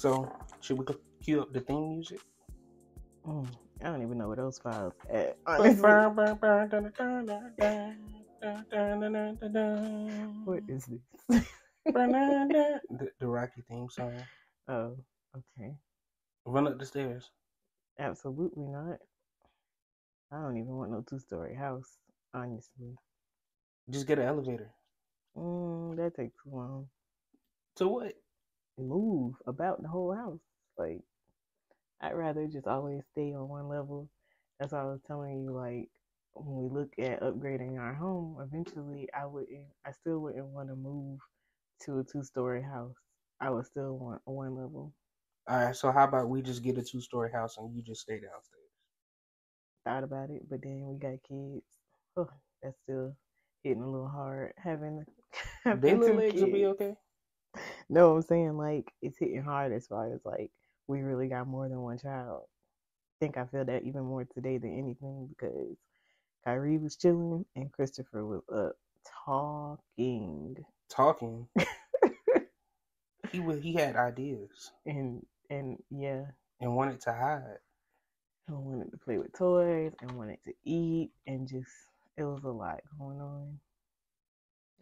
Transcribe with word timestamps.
So, 0.00 0.32
should 0.62 0.78
we 0.78 0.86
cue 1.22 1.42
up 1.42 1.52
the 1.52 1.60
theme 1.60 1.90
music? 1.90 2.20
Mm, 3.26 3.46
I 3.82 3.84
don't 3.84 4.00
even 4.00 4.16
know 4.16 4.28
where 4.28 4.36
those 4.38 4.58
files 4.58 4.94
at. 5.12 5.36
what 10.46 10.62
is 10.68 10.86
this? 10.86 11.44
the, 12.88 13.10
the 13.18 13.26
Rocky 13.26 13.62
theme 13.68 13.90
song. 13.90 14.22
Oh, 14.68 14.96
okay. 15.36 15.74
Run 16.46 16.66
up 16.66 16.78
the 16.78 16.86
stairs. 16.86 17.30
Absolutely 17.98 18.64
not. 18.68 18.96
I 20.32 20.36
don't 20.40 20.56
even 20.56 20.78
want 20.78 20.92
no 20.92 21.04
two 21.06 21.18
story 21.18 21.54
house, 21.54 21.98
honestly. 22.32 22.96
Just 23.90 24.06
get 24.06 24.18
an 24.18 24.24
elevator. 24.24 24.70
Mm, 25.36 25.94
that 25.98 26.16
takes 26.16 26.32
too 26.42 26.56
long. 26.56 26.86
So 27.76 27.88
what? 27.88 28.14
Move 28.80 29.34
about 29.46 29.82
the 29.82 29.88
whole 29.88 30.12
house. 30.14 30.40
Like, 30.78 31.02
I'd 32.00 32.12
rather 32.14 32.46
just 32.46 32.66
always 32.66 33.02
stay 33.12 33.32
on 33.34 33.48
one 33.48 33.68
level. 33.68 34.08
That's 34.58 34.72
why 34.72 34.80
I 34.82 34.84
was 34.84 35.00
telling 35.06 35.42
you, 35.42 35.52
like, 35.52 35.88
when 36.34 36.56
we 36.64 36.68
look 36.68 36.92
at 36.98 37.22
upgrading 37.22 37.78
our 37.78 37.94
home, 37.94 38.38
eventually 38.40 39.08
I 39.14 39.26
wouldn't, 39.26 39.68
I 39.86 39.92
still 39.92 40.18
wouldn't 40.20 40.46
want 40.46 40.68
to 40.68 40.76
move 40.76 41.20
to 41.82 41.98
a 42.00 42.04
two 42.04 42.22
story 42.24 42.62
house. 42.62 42.94
I 43.40 43.50
would 43.50 43.66
still 43.66 43.98
want 43.98 44.22
one 44.24 44.54
level. 44.56 44.92
All 45.48 45.56
right, 45.66 45.76
so 45.76 45.90
how 45.92 46.04
about 46.04 46.28
we 46.28 46.42
just 46.42 46.62
get 46.62 46.78
a 46.78 46.82
two 46.82 47.00
story 47.00 47.30
house 47.32 47.56
and 47.58 47.74
you 47.74 47.82
just 47.82 48.02
stay 48.02 48.14
downstairs? 48.14 48.70
Thought 49.84 50.04
about 50.04 50.30
it, 50.30 50.48
but 50.48 50.62
then 50.62 50.86
we 50.86 50.98
got 50.98 51.22
kids. 51.28 51.64
Oh, 52.16 52.28
that's 52.62 52.76
still 52.84 53.16
hitting 53.62 53.82
a 53.82 53.90
little 53.90 54.08
hard. 54.08 54.52
Having, 54.56 55.04
having 55.64 55.80
Their 55.82 55.96
little 55.98 56.16
legs 56.16 56.40
will 56.40 56.48
be 56.48 56.66
okay. 56.66 56.96
No, 57.90 58.16
I'm 58.16 58.22
saying 58.22 58.58
like 58.58 58.92
it's 59.02 59.18
hitting 59.18 59.42
hard 59.42 59.72
as 59.74 59.88
far 59.88 60.14
as 60.14 60.22
like 60.24 60.52
we 60.88 61.02
really 61.02 61.28
got 61.28 61.48
more 61.48 61.68
than 61.68 61.82
one 61.82 61.98
child. 61.98 62.44
I 62.44 63.26
think 63.26 63.38
I 63.38 63.46
feel 63.46 63.66
that 63.66 63.84
even 63.84 64.04
more 64.04 64.24
today 64.26 64.58
than 64.58 64.78
anything 64.78 65.28
because 65.28 65.76
Kyrie 66.44 66.78
was 66.78 66.96
chilling 66.96 67.46
and 67.56 67.72
Christopher 67.72 68.26
was 68.26 68.42
up 68.54 68.74
talking. 69.26 70.56
Talking. 70.90 71.48
he 73.32 73.40
was, 73.40 73.62
he 73.62 73.74
had 73.74 73.96
ideas 73.96 74.72
And 74.86 75.26
and 75.50 75.78
yeah, 75.90 76.24
and 76.60 76.76
wanted 76.76 77.00
to 77.02 77.12
hide. 77.12 77.58
I 78.48 78.52
wanted 78.52 78.90
to 78.92 78.98
play 78.98 79.18
with 79.18 79.32
toys 79.32 79.92
and 80.02 80.12
wanted 80.12 80.38
to 80.44 80.54
eat 80.64 81.12
and 81.26 81.48
just 81.48 81.70
it 82.18 82.24
was 82.24 82.44
a 82.44 82.48
lot 82.50 82.80
going 82.98 83.20
on. 83.20 83.58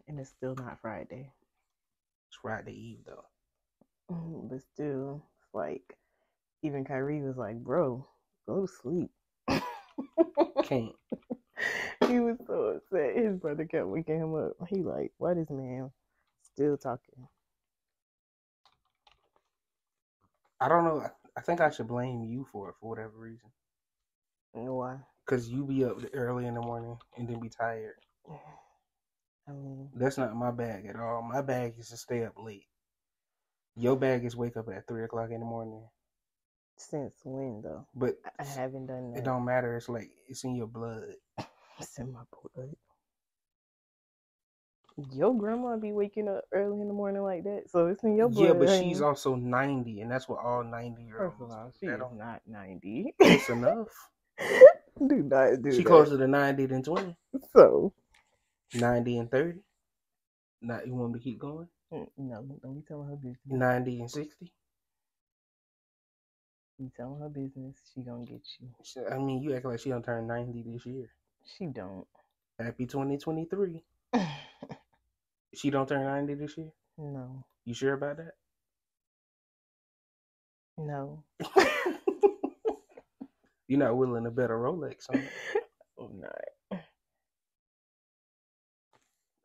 And 0.07 0.19
it's 0.19 0.31
still 0.31 0.55
not 0.55 0.79
Friday. 0.81 1.31
It's 2.29 2.37
Friday 2.37 2.73
Eve 2.73 2.99
though. 3.05 3.25
Mm, 4.11 4.49
But 4.49 4.61
still, 4.61 5.23
it's 5.39 5.53
like 5.55 5.97
even 6.63 6.85
Kyrie 6.85 7.21
was 7.21 7.37
like, 7.37 7.57
"Bro, 7.63 8.07
go 8.47 8.61
to 8.65 8.67
sleep." 8.67 9.11
Can't. 10.63 10.95
he 12.07 12.19
was 12.19 12.37
so 12.47 12.77
upset. 12.77 13.15
His 13.17 13.37
brother 13.37 13.65
kept 13.65 13.87
waking 13.87 14.19
him 14.19 14.35
up. 14.35 14.53
He 14.69 14.83
like, 14.83 15.13
"What 15.17 15.37
is 15.37 15.49
man 15.49 15.91
still 16.41 16.77
talking?" 16.77 17.27
I 20.61 20.69
don't 20.69 20.85
know. 20.85 21.01
I- 21.01 21.11
I 21.37 21.41
think 21.41 21.61
I 21.61 21.69
should 21.69 21.87
blame 21.87 22.23
you 22.25 22.45
for 22.51 22.69
it 22.69 22.75
for 22.79 22.89
whatever 22.89 23.17
reason. 23.17 23.51
You 24.55 24.63
know 24.63 24.75
why? 24.75 24.99
Cause 25.25 25.49
you 25.49 25.65
be 25.65 25.85
up 25.85 25.97
early 26.13 26.45
in 26.47 26.55
the 26.55 26.61
morning 26.61 26.97
and 27.17 27.27
then 27.27 27.39
be 27.39 27.49
tired. 27.49 27.95
I 29.49 29.53
mean, 29.53 29.89
That's 29.95 30.17
not 30.17 30.35
my 30.35 30.51
bag 30.51 30.85
at 30.85 30.95
all. 30.99 31.21
My 31.23 31.41
bag 31.41 31.73
is 31.79 31.89
to 31.89 31.97
stay 31.97 32.23
up 32.23 32.33
late. 32.37 32.67
Your 33.75 33.95
bag 33.95 34.23
is 34.25 34.35
wake 34.35 34.57
up 34.57 34.67
at 34.69 34.87
three 34.87 35.03
o'clock 35.03 35.31
in 35.31 35.39
the 35.39 35.45
morning. 35.45 35.83
since 36.77 37.13
when 37.25 37.61
though? 37.63 37.85
But 37.95 38.15
I 38.39 38.43
haven't 38.43 38.87
done 38.87 39.11
that. 39.11 39.19
it 39.19 39.23
don't 39.25 39.45
matter. 39.45 39.75
It's 39.75 39.89
like 39.89 40.09
it's 40.27 40.43
in 40.43 40.55
your 40.55 40.67
blood. 40.67 41.03
It's 41.81 41.97
in 41.97 42.11
my 42.11 42.19
blood. 42.53 42.75
Your 45.13 45.33
grandma 45.33 45.77
be 45.77 45.93
waking 45.93 46.27
up 46.27 46.43
early 46.51 46.81
in 46.81 46.89
the 46.89 46.93
morning 46.93 47.23
like 47.23 47.45
that, 47.45 47.69
so 47.69 47.87
it's 47.87 48.03
in 48.03 48.17
your 48.17 48.27
blood. 48.27 48.45
yeah, 48.47 48.53
but 48.53 48.67
she's 48.83 48.99
also 48.99 49.33
ninety, 49.35 50.01
and 50.01 50.11
that's 50.11 50.27
what 50.27 50.43
all 50.43 50.61
ninety 50.61 51.03
year 51.03 51.23
olds. 51.23 51.35
of 51.41 51.51
all, 51.51 51.67
do. 51.67 51.73
she 51.79 51.85
That 51.87 51.93
is 51.93 51.99
don't- 52.01 52.17
not 52.17 52.41
ninety. 52.45 53.15
It's 53.19 53.47
enough. 53.49 53.87
do 55.07 55.23
not 55.23 55.61
do 55.61 55.71
She 55.71 55.77
that. 55.77 55.85
closer 55.85 56.17
to 56.17 56.27
ninety 56.27 56.65
than 56.65 56.83
twenty. 56.83 57.15
So 57.53 57.93
Ninety 58.73 59.17
and 59.17 59.29
thirty. 59.31 59.59
Not 60.61 60.85
you 60.87 60.95
want 60.95 61.13
me 61.13 61.19
to 61.19 61.23
keep 61.23 61.39
going? 61.39 61.67
mm, 61.93 62.07
no, 62.17 62.43
don't 62.61 62.75
be 62.75 62.81
telling 62.87 63.07
her 63.09 63.15
business. 63.15 63.37
Ninety 63.47 63.99
and 63.99 64.09
sixty. 64.11 64.51
You 66.77 66.91
telling 66.95 67.19
her 67.21 67.29
business, 67.29 67.77
she 67.93 68.01
gonna 68.01 68.25
get 68.25 68.41
you. 68.59 68.69
I 69.11 69.17
mean, 69.17 69.41
you 69.43 69.53
act 69.55 69.65
like 69.65 69.79
she 69.79 69.89
don't 69.89 70.03
turn 70.03 70.27
ninety 70.27 70.63
this 70.63 70.85
year. 70.85 71.09
She 71.57 71.67
don't. 71.67 72.07
Happy 72.59 72.85
twenty 72.85 73.17
twenty 73.17 73.45
three. 73.45 73.83
She 75.55 75.69
don't 75.69 75.87
turn 75.89 76.03
ninety 76.05 76.35
this 76.35 76.57
year. 76.57 76.71
no, 76.97 77.43
You 77.65 77.73
sure 77.73 77.93
about 77.93 78.17
that? 78.17 78.33
no, 80.77 81.23
You're 83.67 83.79
not 83.79 83.97
willing 83.97 84.23
to 84.25 84.31
bet 84.31 84.49
a 84.51 84.53
Rolex 84.53 85.09
on 85.09 85.17
it. 85.17 85.31
I'm 85.99 86.19
not. 86.21 86.58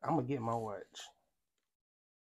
I'm 0.04 0.16
gonna 0.16 0.26
get 0.26 0.40
my 0.40 0.54
watch. 0.54 1.00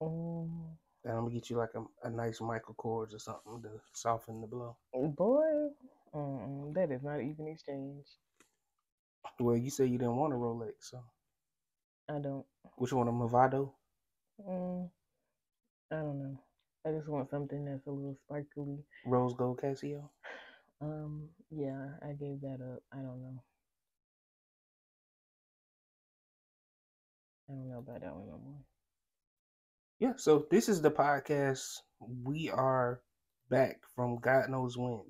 Mm, 0.02 0.78
And 1.06 1.14
I'm 1.14 1.24
gonna 1.26 1.34
get 1.34 1.50
you 1.50 1.58
like 1.58 1.72
a, 1.76 1.84
a 2.08 2.10
nice 2.10 2.42
Michael 2.42 2.76
Kors 2.76 3.14
or 3.14 3.20
something 3.20 3.62
to 3.64 3.70
soften 3.94 4.42
the 4.42 4.48
blow. 4.48 4.76
boy, 4.94 5.70
mm, 6.14 6.74
that 6.76 6.92
is 6.92 7.04
not 7.04 7.22
even 7.22 7.48
exchange. 7.48 8.06
Well, 9.40 9.58
you 9.58 9.70
say 9.70 9.86
you 9.86 9.98
didn't 9.98 10.18
want 10.18 10.34
a 10.34 10.36
Rolex, 10.36 10.74
so 10.82 11.04
I 12.10 12.20
don't. 12.20 12.46
which 12.78 12.94
one? 12.94 13.08
A 13.08 13.12
Movado? 13.12 13.72
Mm, 14.48 14.90
I 15.92 15.96
don't 15.96 16.20
know. 16.20 16.40
I 16.86 16.92
just 16.92 17.08
want 17.08 17.30
something 17.30 17.66
that's 17.66 17.88
a 17.88 17.92
little 17.92 18.18
sparkly. 18.26 18.84
Rose 19.06 19.34
gold 19.34 19.60
Casio? 19.62 20.10
Um, 20.82 21.30
yeah, 21.50 21.92
I 22.02 22.12
gave 22.12 22.42
that 22.42 22.60
up. 22.62 22.84
I 22.92 22.98
don't 22.98 23.22
know. 23.22 23.42
I 27.54 27.56
don't 27.56 27.70
know 27.70 27.80
about 27.80 28.02
that 28.02 28.16
one 28.16 28.26
no 28.26 28.40
more. 28.44 28.62
Yeah. 30.00 30.14
So 30.18 30.48
this 30.50 30.68
is 30.68 30.82
the 30.82 30.90
podcast. 30.90 31.62
We 32.00 32.50
are 32.50 33.02
back 33.50 33.82
from 33.96 34.18
God 34.18 34.50
knows 34.50 34.76
when. 34.76 35.02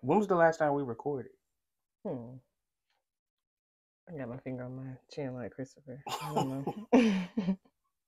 When 0.00 0.18
was 0.18 0.28
the 0.28 0.36
last 0.36 0.58
time 0.58 0.74
we 0.74 0.82
recorded? 0.82 1.32
Hmm. 2.06 2.36
I 4.08 4.18
got 4.18 4.28
my 4.28 4.36
finger 4.38 4.64
on 4.64 4.76
my 4.76 4.92
chin 5.10 5.34
like 5.34 5.52
Christopher. 5.52 6.00
I 6.06 6.34
don't 6.34 6.48
know. 6.48 6.74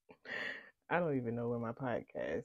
I 0.91 1.01
don't 1.01 1.17
even 1.17 1.35
know 1.35 1.49
where 1.49 1.59
my 1.59 1.73
podcast 1.73 2.45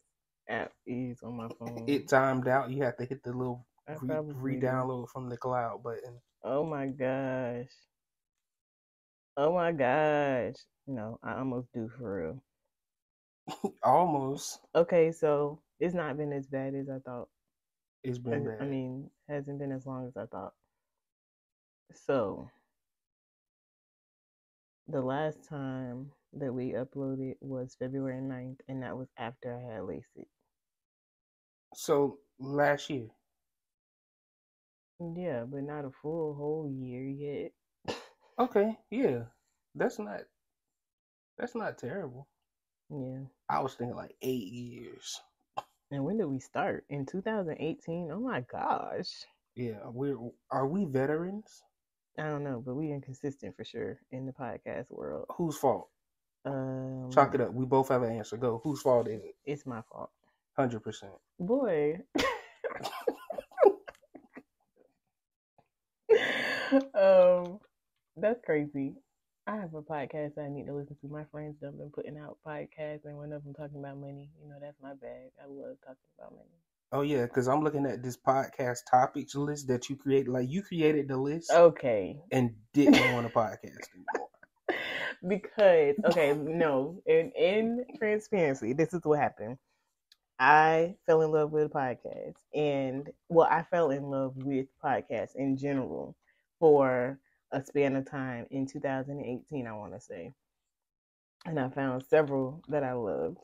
app 0.49 0.71
is 0.87 1.21
on 1.21 1.37
my 1.37 1.49
phone. 1.59 1.85
It 1.87 2.07
timed 2.07 2.47
out. 2.47 2.71
You 2.71 2.83
have 2.83 2.97
to 2.97 3.05
hit 3.05 3.21
the 3.23 3.31
little 3.31 3.67
re- 4.01 4.21
re-download 4.25 5.09
from 5.09 5.29
the 5.29 5.37
cloud 5.37 5.83
button. 5.83 6.19
Oh 6.43 6.65
my 6.65 6.87
gosh. 6.87 7.69
Oh 9.37 9.53
my 9.53 9.71
gosh. 9.71 10.55
No, 10.91 11.19
I 11.23 11.35
almost 11.35 11.71
do 11.73 11.89
for 11.97 12.21
real. 12.21 12.43
Almost. 13.83 14.59
Okay, 14.75 15.11
so 15.11 15.61
it's 15.79 15.95
not 15.95 16.17
been 16.17 16.33
as 16.33 16.47
bad 16.47 16.75
as 16.75 16.89
I 16.89 16.99
thought. 16.99 17.29
It's 18.03 18.19
been 18.19 18.45
bad. 18.45 18.57
I 18.61 18.65
mean, 18.65 19.09
hasn't 19.29 19.59
been 19.59 19.71
as 19.71 19.85
long 19.85 20.07
as 20.07 20.17
I 20.17 20.25
thought. 20.25 20.53
So, 21.93 22.49
the 24.87 25.01
last 25.01 25.47
time 25.47 26.11
that 26.33 26.53
we 26.53 26.73
uploaded 26.73 27.35
was 27.41 27.75
February 27.79 28.21
9th, 28.21 28.59
and 28.67 28.83
that 28.83 28.97
was 28.97 29.07
after 29.17 29.55
I 29.55 29.73
had 29.73 29.83
LASIK. 29.83 30.27
so 31.75 32.19
last 32.39 32.89
year. 32.89 33.07
Yeah, 34.99 35.45
but 35.45 35.63
not 35.63 35.85
a 35.85 35.91
full 35.91 36.35
whole 36.35 36.69
year 36.71 37.03
yet. 37.07 37.51
Okay, 38.39 38.77
yeah. 38.89 39.23
That's 39.75 39.99
not 39.99 40.21
that's 41.41 41.55
not 41.55 41.77
terrible. 41.79 42.27
Yeah. 42.89 43.21
I 43.49 43.59
was 43.61 43.73
thinking 43.73 43.95
like 43.97 44.15
eight 44.21 44.47
years. 44.47 45.19
And 45.89 46.05
when 46.05 46.17
did 46.17 46.27
we 46.27 46.39
start? 46.39 46.85
In 46.89 47.05
2018? 47.05 48.11
Oh 48.13 48.19
my 48.19 48.41
gosh. 48.41 49.09
Yeah, 49.55 49.79
we're 49.87 50.17
are 50.51 50.67
we 50.67 50.85
veterans? 50.85 51.63
I 52.17 52.27
don't 52.27 52.43
know, 52.43 52.61
but 52.63 52.75
we 52.75 52.91
inconsistent 52.91 53.57
for 53.57 53.65
sure 53.65 53.99
in 54.11 54.25
the 54.25 54.31
podcast 54.31 54.91
world. 54.91 55.25
Whose 55.35 55.57
fault? 55.57 55.89
Um, 56.45 57.09
Chalk 57.11 57.33
it 57.35 57.41
up. 57.41 57.51
We 57.53 57.65
both 57.65 57.89
have 57.89 58.03
an 58.03 58.15
answer. 58.15 58.37
Go. 58.37 58.61
Whose 58.63 58.81
fault 58.81 59.07
is 59.07 59.23
it? 59.23 59.35
It's 59.43 59.65
my 59.65 59.81
fault. 59.91 60.11
Hundred 60.55 60.81
percent. 60.81 61.13
Boy. 61.39 61.99
um, 66.93 67.59
that's 68.15 68.41
crazy. 68.45 68.93
I 69.47 69.55
have 69.55 69.73
a 69.73 69.81
podcast 69.81 70.37
I 70.37 70.49
need 70.49 70.67
to 70.67 70.73
listen 70.73 70.95
to. 71.01 71.07
My 71.07 71.23
friends 71.31 71.57
have 71.63 71.77
been 71.77 71.89
putting 71.89 72.17
out 72.17 72.37
podcasts, 72.45 73.05
and 73.05 73.17
one 73.17 73.33
of 73.33 73.43
them 73.43 73.53
talking 73.53 73.79
about 73.79 73.97
money. 73.97 74.29
You 74.41 74.49
know, 74.49 74.55
that's 74.61 74.79
my 74.81 74.93
bag. 74.93 75.31
I 75.41 75.47
love 75.47 75.77
talking 75.81 75.97
about 76.17 76.33
money. 76.33 76.59
Oh 76.91 77.01
yeah, 77.01 77.23
because 77.23 77.47
I'm 77.47 77.63
looking 77.63 77.85
at 77.85 78.03
this 78.03 78.17
podcast 78.17 78.79
topics 78.89 79.33
list 79.35 79.67
that 79.69 79.89
you 79.89 79.95
created. 79.95 80.27
Like 80.27 80.49
you 80.49 80.61
created 80.61 81.07
the 81.07 81.17
list 81.17 81.51
Okay. 81.51 82.19
and 82.31 82.51
didn't 82.73 83.13
want 83.13 83.25
a 83.25 83.29
podcast 83.29 83.87
anymore. 83.95 84.29
because 85.27 85.95
okay, 86.05 86.33
no, 86.33 87.01
in 87.05 87.31
in 87.31 87.85
transparency, 87.97 88.73
this 88.73 88.93
is 88.93 89.01
what 89.03 89.19
happened. 89.19 89.57
I 90.39 90.95
fell 91.05 91.21
in 91.21 91.31
love 91.31 91.51
with 91.51 91.65
a 91.65 91.69
podcast, 91.69 92.33
and 92.53 93.09
well, 93.29 93.47
I 93.49 93.63
fell 93.63 93.89
in 93.91 94.03
love 94.03 94.33
with 94.37 94.67
podcasts 94.83 95.35
in 95.35 95.57
general 95.57 96.15
for 96.59 97.19
a 97.51 97.63
span 97.63 97.95
of 97.95 98.09
time 98.09 98.45
in 98.51 98.65
2018. 98.67 99.67
I 99.67 99.73
want 99.73 99.93
to 99.93 100.01
say, 100.01 100.33
and 101.45 101.59
I 101.59 101.69
found 101.69 102.03
several 102.09 102.63
that 102.69 102.83
I 102.83 102.93
loved, 102.93 103.37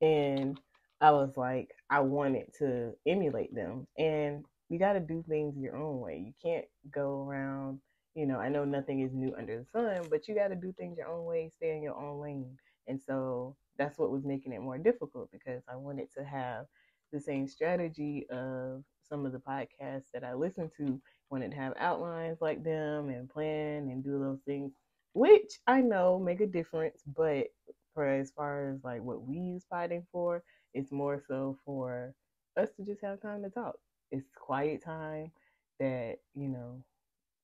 and 0.00 0.60
I 1.00 1.12
was 1.12 1.30
like, 1.36 1.70
I 1.90 2.00
wanted 2.00 2.52
to 2.58 2.92
emulate 3.06 3.54
them, 3.54 3.86
and 3.98 4.44
you 4.68 4.78
got 4.78 4.94
to 4.94 5.00
do 5.00 5.24
things 5.28 5.56
your 5.56 5.76
own 5.76 6.00
way. 6.00 6.22
You 6.26 6.32
can't 6.42 6.66
go 6.92 7.26
around 7.28 7.80
you 8.14 8.26
know, 8.26 8.40
I 8.40 8.48
know 8.48 8.64
nothing 8.64 9.00
is 9.00 9.14
new 9.14 9.32
under 9.38 9.60
the 9.60 9.66
sun, 9.70 10.08
but 10.10 10.26
you 10.26 10.34
got 10.34 10.48
to 10.48 10.56
do 10.56 10.74
things 10.76 10.98
your 10.98 11.08
own 11.08 11.24
way, 11.24 11.50
stay 11.54 11.76
in 11.76 11.82
your 11.82 11.96
own 11.96 12.20
lane. 12.20 12.56
And 12.88 13.00
so 13.06 13.56
that's 13.78 13.96
what 13.96 14.10
was 14.10 14.24
making 14.24 14.52
it 14.52 14.60
more 14.60 14.78
difficult 14.78 15.30
because 15.30 15.62
I 15.68 15.76
wanted 15.76 16.08
to 16.16 16.24
have 16.24 16.66
the 17.12 17.20
same 17.20 17.46
strategy 17.46 18.26
of 18.30 18.82
some 19.08 19.24
of 19.24 19.32
the 19.32 19.38
podcasts 19.38 20.10
that 20.12 20.24
I 20.24 20.34
listen 20.34 20.68
to, 20.78 21.00
wanted 21.30 21.50
to 21.52 21.56
have 21.56 21.74
outlines 21.78 22.38
like 22.40 22.64
them 22.64 23.08
and 23.10 23.28
plan 23.28 23.88
and 23.88 24.02
do 24.04 24.18
those 24.18 24.40
things, 24.46 24.72
which 25.14 25.58
I 25.66 25.80
know 25.80 26.18
make 26.18 26.40
a 26.40 26.46
difference. 26.46 27.02
But 27.16 27.48
for 27.94 28.06
as 28.06 28.30
far 28.30 28.70
as 28.70 28.84
like 28.84 29.02
what 29.02 29.22
we 29.22 29.36
use 29.38 29.64
fighting 29.68 30.06
for, 30.12 30.42
it's 30.74 30.92
more 30.92 31.20
so 31.26 31.58
for 31.64 32.14
us 32.56 32.70
to 32.76 32.84
just 32.84 33.02
have 33.02 33.20
time 33.20 33.42
to 33.42 33.50
talk. 33.50 33.76
It's 34.10 34.28
quiet 34.34 34.82
time 34.84 35.32
that, 35.80 36.16
you 36.34 36.48
know, 36.48 36.82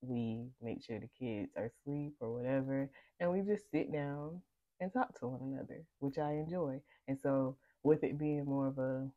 we 0.01 0.47
make 0.61 0.83
sure 0.83 0.99
the 0.99 1.09
kids 1.19 1.51
are 1.57 1.65
asleep 1.65 2.13
or 2.19 2.33
whatever, 2.33 2.89
and 3.19 3.31
we 3.31 3.41
just 3.41 3.71
sit 3.71 3.91
down 3.91 4.41
and 4.79 4.91
talk 4.91 5.17
to 5.19 5.27
one 5.27 5.41
another, 5.41 5.83
which 5.99 6.17
I 6.17 6.33
enjoy. 6.33 6.81
And 7.07 7.19
so, 7.19 7.57
with 7.83 8.03
it 8.03 8.17
being 8.17 8.45
more 8.45 8.67
of 8.67 8.77
a 8.79 9.09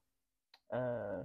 uh, 0.76 1.24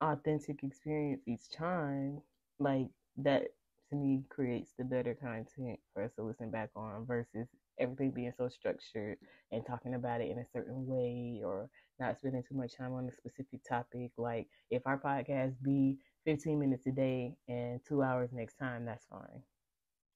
authentic 0.00 0.62
experience 0.62 1.22
each 1.26 1.50
time, 1.50 2.20
like 2.58 2.88
that 3.18 3.44
to 3.90 3.96
me 3.96 4.24
creates 4.28 4.72
the 4.78 4.84
better 4.84 5.14
content 5.14 5.78
for 5.92 6.02
us 6.04 6.12
to 6.16 6.22
listen 6.22 6.50
back 6.50 6.70
on 6.76 7.04
versus 7.06 7.46
everything 7.78 8.10
being 8.10 8.32
so 8.36 8.48
structured 8.48 9.16
and 9.52 9.64
talking 9.66 9.94
about 9.94 10.20
it 10.20 10.30
in 10.30 10.38
a 10.38 10.46
certain 10.52 10.86
way 10.86 11.40
or 11.44 11.68
not 11.98 12.16
spending 12.18 12.42
too 12.42 12.54
much 12.56 12.76
time 12.76 12.92
on 12.92 13.08
a 13.08 13.12
specific 13.12 13.60
topic. 13.68 14.10
Like 14.16 14.48
if 14.70 14.82
our 14.86 14.98
podcast 14.98 15.54
be 15.62 15.98
15 16.24 16.58
minutes 16.58 16.86
a 16.86 16.92
day 16.92 17.36
and 17.48 17.80
two 17.86 18.02
hours 18.02 18.30
next 18.32 18.56
time, 18.56 18.84
that's 18.84 19.06
fine. 19.06 19.42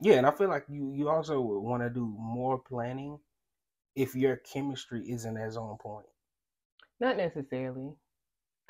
Yeah, 0.00 0.14
and 0.16 0.26
I 0.26 0.30
feel 0.32 0.48
like 0.48 0.66
you 0.68 0.92
you 0.92 1.08
also 1.08 1.40
want 1.40 1.82
to 1.82 1.90
do 1.90 2.06
more 2.18 2.58
planning 2.58 3.20
if 3.94 4.14
your 4.14 4.36
chemistry 4.36 5.10
isn't 5.10 5.36
as 5.36 5.56
on 5.56 5.76
point. 5.78 6.08
Not 7.00 7.16
necessarily. 7.16 7.96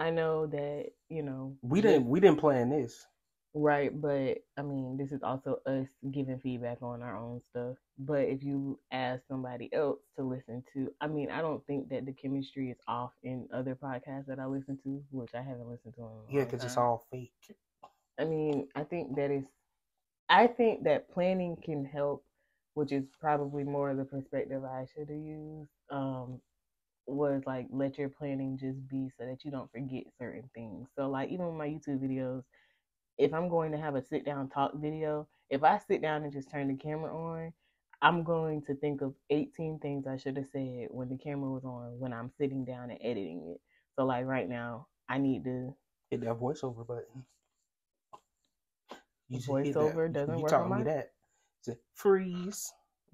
I 0.01 0.11
know 0.11 0.47
that, 0.47 0.87
you 1.11 1.23
know, 1.23 1.57
We 1.63 1.83
didn't 1.83 2.09
we 2.09 2.21
didn't 2.21 2.41
plan 2.41 2.71
this. 2.71 3.07
Right, 3.55 3.91
but 4.01 4.39
I 4.57 4.63
mean, 4.63 4.97
this 4.97 5.13
is 5.13 5.23
also 5.25 5.61
us 5.67 5.89
giving 6.11 6.39
feedback 6.41 6.83
on 6.83 7.03
our 7.03 7.17
own 7.19 7.43
stuff. 7.51 7.77
But 7.99 8.23
if 8.23 8.45
you 8.45 8.79
ask 8.93 9.23
somebody 9.29 9.69
else 9.75 9.99
to 10.17 10.25
listen 10.25 10.65
to, 10.75 10.91
I 11.01 11.09
mean, 11.09 11.31
I 11.31 11.43
don't 11.43 11.67
think 11.67 11.91
that 11.91 12.07
the 12.07 12.13
chemistry 12.13 12.71
is 12.71 12.79
off 12.89 13.13
in 13.25 13.49
other 13.53 13.75
podcasts 13.75 14.27
that 14.29 14.39
I 14.39 14.47
listen 14.47 14.79
to, 14.85 15.03
which 15.11 15.35
I 15.35 15.43
haven't 15.43 15.69
listened 15.69 15.95
to 15.97 16.03
in 16.03 16.07
a 16.07 16.39
Yeah, 16.39 16.45
because 16.45 16.65
it's 16.65 16.79
all 16.79 17.07
fake. 17.11 17.33
I 18.19 18.25
mean, 18.25 18.69
I 18.77 18.85
think 18.85 19.17
that 19.17 19.33
is, 19.33 19.45
I 20.29 20.47
think 20.47 20.85
that 20.85 21.11
planning 21.13 21.57
can 21.63 21.85
help, 21.85 22.25
which 22.75 22.93
is 22.93 23.05
probably 23.21 23.65
more 23.65 23.91
of 23.91 23.99
the 23.99 24.05
perspective 24.05 24.65
I 24.65 24.87
should 24.95 25.09
have 25.09 25.19
used. 25.19 25.71
Um, 25.91 26.41
was 27.07 27.43
like 27.47 27.67
let 27.71 27.99
your 27.99 28.09
planning 28.09 28.57
just 28.59 28.87
be 28.89 29.11
so 29.19 29.27
that 29.27 29.45
you 29.45 29.51
don't 29.51 29.71
forget 29.73 30.05
certain 30.19 30.49
things. 30.55 30.89
So 30.97 31.09
like 31.09 31.31
even 31.31 31.47
with 31.47 31.57
my 31.57 31.67
YouTube 31.67 32.01
videos, 32.01 32.43
if 33.19 33.35
I'm 33.35 33.49
going 33.49 33.73
to 33.73 33.79
have 33.79 33.97
a 33.97 34.05
sit 34.05 34.25
down 34.25 34.49
talk 34.49 34.73
video, 34.75 35.27
if 35.51 35.63
I 35.65 35.79
sit 35.79 36.03
down 36.03 36.23
and 36.23 36.33
just 36.33 36.51
turn 36.51 36.69
the 36.69 36.75
camera 36.75 37.15
on, 37.15 37.53
I'm 38.03 38.23
going 38.25 38.63
to 38.63 38.75
think 38.75 39.03
of 39.03 39.15
18 39.31 39.79
things 39.81 40.07
I 40.07 40.17
should 40.17 40.37
have 40.37 40.47
said 40.53 40.89
when 40.91 41.09
the 41.09 41.19
camera 41.19 41.51
was 41.51 41.65
on 41.65 41.99
when 41.99 42.13
I'm 42.13 42.31
sitting 42.39 42.65
down 42.65 42.91
and 42.91 42.99
editing 43.03 43.55
it. 43.55 43.61
So 43.97 44.07
like 44.07 44.25
right 44.25 44.49
now, 44.49 44.87
I 45.09 45.19
need 45.19 45.45
to 45.45 45.75
Hit 46.11 46.23
that 46.23 46.41
voiceover 46.41 46.87
button. 46.87 47.25
hit 49.29 49.43
Voiceover 49.43 50.13
doesn't 50.13 50.37
you 50.37 50.43
work 50.43 50.51
taught 50.51 50.63
on 50.63 50.71
me 50.71 50.77
mine? 50.77 50.85
that. 50.85 51.13
Say 51.63 51.77
freeze. 51.95 52.73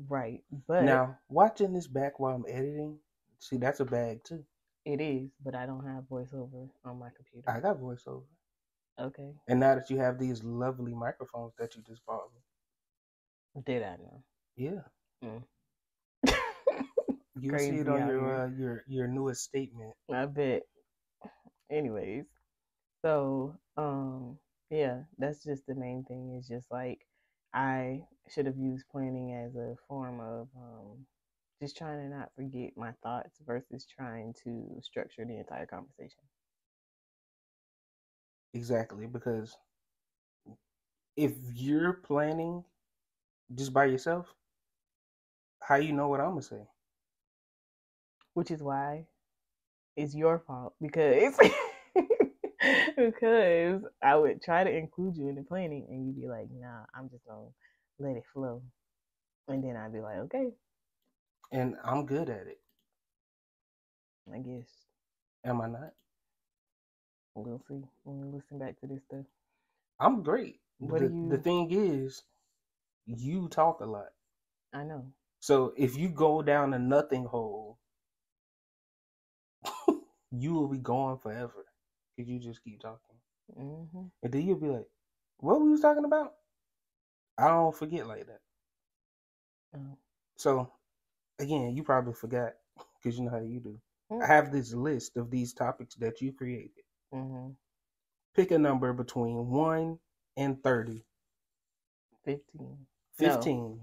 right, 0.08 0.42
but 0.66 0.84
now 0.84 1.18
watching 1.28 1.72
this 1.74 1.86
back 1.88 2.18
while 2.20 2.34
I'm 2.34 2.44
editing, 2.48 2.98
see 3.38 3.56
that's 3.56 3.80
a 3.80 3.84
bag 3.84 4.20
too. 4.24 4.44
it 4.84 5.00
is, 5.00 5.30
but 5.44 5.54
I 5.54 5.66
don't 5.66 5.84
have 5.86 6.04
voiceover 6.04 6.68
on 6.84 6.98
my 6.98 7.08
computer. 7.16 7.48
I 7.50 7.60
got 7.60 7.80
voiceover. 7.80 8.24
okay, 8.98 9.32
And 9.48 9.60
now 9.60 9.74
that 9.74 9.90
you 9.90 9.98
have 9.98 10.18
these 10.18 10.42
lovely 10.44 10.94
microphones 10.94 11.52
that 11.58 11.74
you 11.76 11.82
just 11.86 12.04
bought 12.06 12.30
me. 12.34 13.62
did 13.64 13.82
I 13.82 13.96
know? 13.96 14.22
Yeah. 14.56 14.82
Mm. 15.24 15.42
You 17.38 17.58
see 17.58 17.76
it 17.80 17.88
on 17.88 18.08
your 18.08 18.44
uh, 18.44 18.48
your 18.58 18.84
your 18.88 19.06
newest 19.08 19.42
statement. 19.44 19.94
I 20.12 20.24
bet. 20.26 20.62
Anyways, 21.70 22.24
so 23.02 23.56
um, 23.76 24.38
yeah, 24.70 25.02
that's 25.18 25.44
just 25.44 25.66
the 25.66 25.74
main 25.74 26.04
thing. 26.04 26.36
Is 26.38 26.48
just 26.48 26.70
like 26.70 27.00
I 27.52 28.04
should 28.28 28.46
have 28.46 28.56
used 28.56 28.86
planning 28.90 29.32
as 29.34 29.54
a 29.56 29.74
form 29.88 30.20
of 30.20 30.48
um, 30.56 31.06
just 31.60 31.76
trying 31.76 31.98
to 32.00 32.08
not 32.16 32.30
forget 32.36 32.72
my 32.76 32.92
thoughts 33.02 33.38
versus 33.46 33.86
trying 33.86 34.34
to 34.44 34.78
structure 34.82 35.24
the 35.24 35.38
entire 35.38 35.66
conversation. 35.66 36.22
Exactly, 38.54 39.06
because 39.06 39.56
if 41.16 41.32
you're 41.54 41.92
planning 41.92 42.64
just 43.54 43.72
by 43.72 43.86
yourself, 43.86 44.34
how 45.60 45.76
you 45.76 45.92
know 45.92 46.08
what 46.08 46.20
I'm 46.20 46.30
gonna 46.30 46.42
say? 46.42 46.66
which 48.34 48.50
is 48.50 48.62
why 48.62 49.04
it's 49.96 50.14
your 50.14 50.40
fault 50.46 50.74
because 50.80 51.36
because 52.96 53.82
I 54.02 54.16
would 54.16 54.42
try 54.42 54.64
to 54.64 54.70
include 54.70 55.16
you 55.16 55.28
in 55.28 55.36
the 55.36 55.42
planning 55.42 55.86
and 55.88 56.06
you'd 56.06 56.20
be 56.20 56.28
like, 56.28 56.48
nah, 56.52 56.84
I'm 56.94 57.08
just 57.10 57.24
gonna 57.26 57.48
let 57.98 58.16
it 58.16 58.24
flow. 58.32 58.62
And 59.48 59.64
then 59.64 59.76
I'd 59.76 59.92
be 59.92 60.00
like, 60.00 60.18
okay, 60.26 60.50
And 61.52 61.76
I'm 61.84 62.06
good 62.06 62.30
at 62.30 62.46
it. 62.46 62.60
I 64.32 64.38
guess 64.38 64.68
Am 65.44 65.60
I 65.62 65.68
not? 65.68 65.92
we'll 67.34 67.62
see 67.68 67.82
when 68.04 68.20
we 68.20 68.36
listen 68.38 68.58
back 68.58 68.80
to 68.80 68.86
this 68.86 69.02
stuff. 69.04 69.26
I'm 70.00 70.22
great. 70.22 70.60
What 70.80 71.00
the, 71.00 71.08
do 71.08 71.28
the 71.28 71.38
thing 71.38 71.68
is, 71.72 72.22
you 73.06 73.48
talk 73.48 73.80
a 73.80 73.86
lot. 73.86 74.08
I 74.72 74.84
know. 74.84 75.12
So 75.40 75.74
if 75.76 75.96
you 75.96 76.08
go 76.10 76.42
down 76.42 76.74
a 76.74 76.78
nothing 76.78 77.24
hole, 77.26 77.78
you 80.32 80.54
will 80.54 80.68
be 80.68 80.78
gone 80.78 81.18
forever. 81.18 81.66
Cause 82.18 82.28
you 82.28 82.40
just 82.40 82.64
keep 82.64 82.80
talking. 82.80 83.16
hmm 83.56 84.06
And 84.22 84.32
then 84.32 84.42
you'll 84.46 84.58
be 84.60 84.68
like, 84.68 84.88
what 85.38 85.60
we 85.60 85.70
was 85.70 85.80
talking 85.80 86.04
about? 86.04 86.34
I 87.38 87.48
don't 87.48 87.76
forget 87.76 88.06
like 88.06 88.26
that. 88.26 88.40
Oh. 89.74 89.98
So 90.36 90.72
again, 91.38 91.74
you 91.76 91.82
probably 91.82 92.14
forgot 92.14 92.52
because 93.02 93.18
you 93.18 93.24
know 93.24 93.30
how 93.30 93.40
you 93.40 93.60
do. 93.60 93.78
Mm. 94.12 94.22
I 94.22 94.26
have 94.26 94.52
this 94.52 94.72
list 94.72 95.16
of 95.16 95.30
these 95.30 95.52
topics 95.52 95.94
that 95.96 96.20
you 96.20 96.32
created. 96.32 96.84
hmm 97.12 97.48
Pick 98.34 98.50
a 98.50 98.58
number 98.58 98.92
between 98.92 99.48
1 99.48 99.98
and 100.36 100.62
30. 100.62 101.02
15. 102.26 102.42
No. 102.60 102.76
15. 103.16 103.80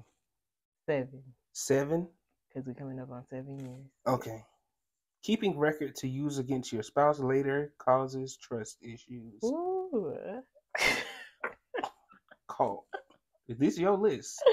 Seven. 0.85 1.23
7. 1.53 2.07
Because 2.49 2.67
we're 2.67 2.73
coming 2.75 2.99
up 2.99 3.09
on 3.11 3.23
seven 3.31 3.59
years. 3.59 3.87
Okay. 4.05 4.43
Keeping 5.23 5.57
record 5.57 5.95
to 5.95 6.07
use 6.07 6.37
against 6.37 6.71
your 6.71 6.83
spouse 6.83 7.19
later 7.19 7.73
causes 7.79 8.37
trust 8.37 8.77
issues. 8.83 9.41
Ooh. 9.43 10.43
Call. 12.47 12.85
Is 13.47 13.57
this 13.57 13.79
your 13.79 13.97
list? 13.97 14.43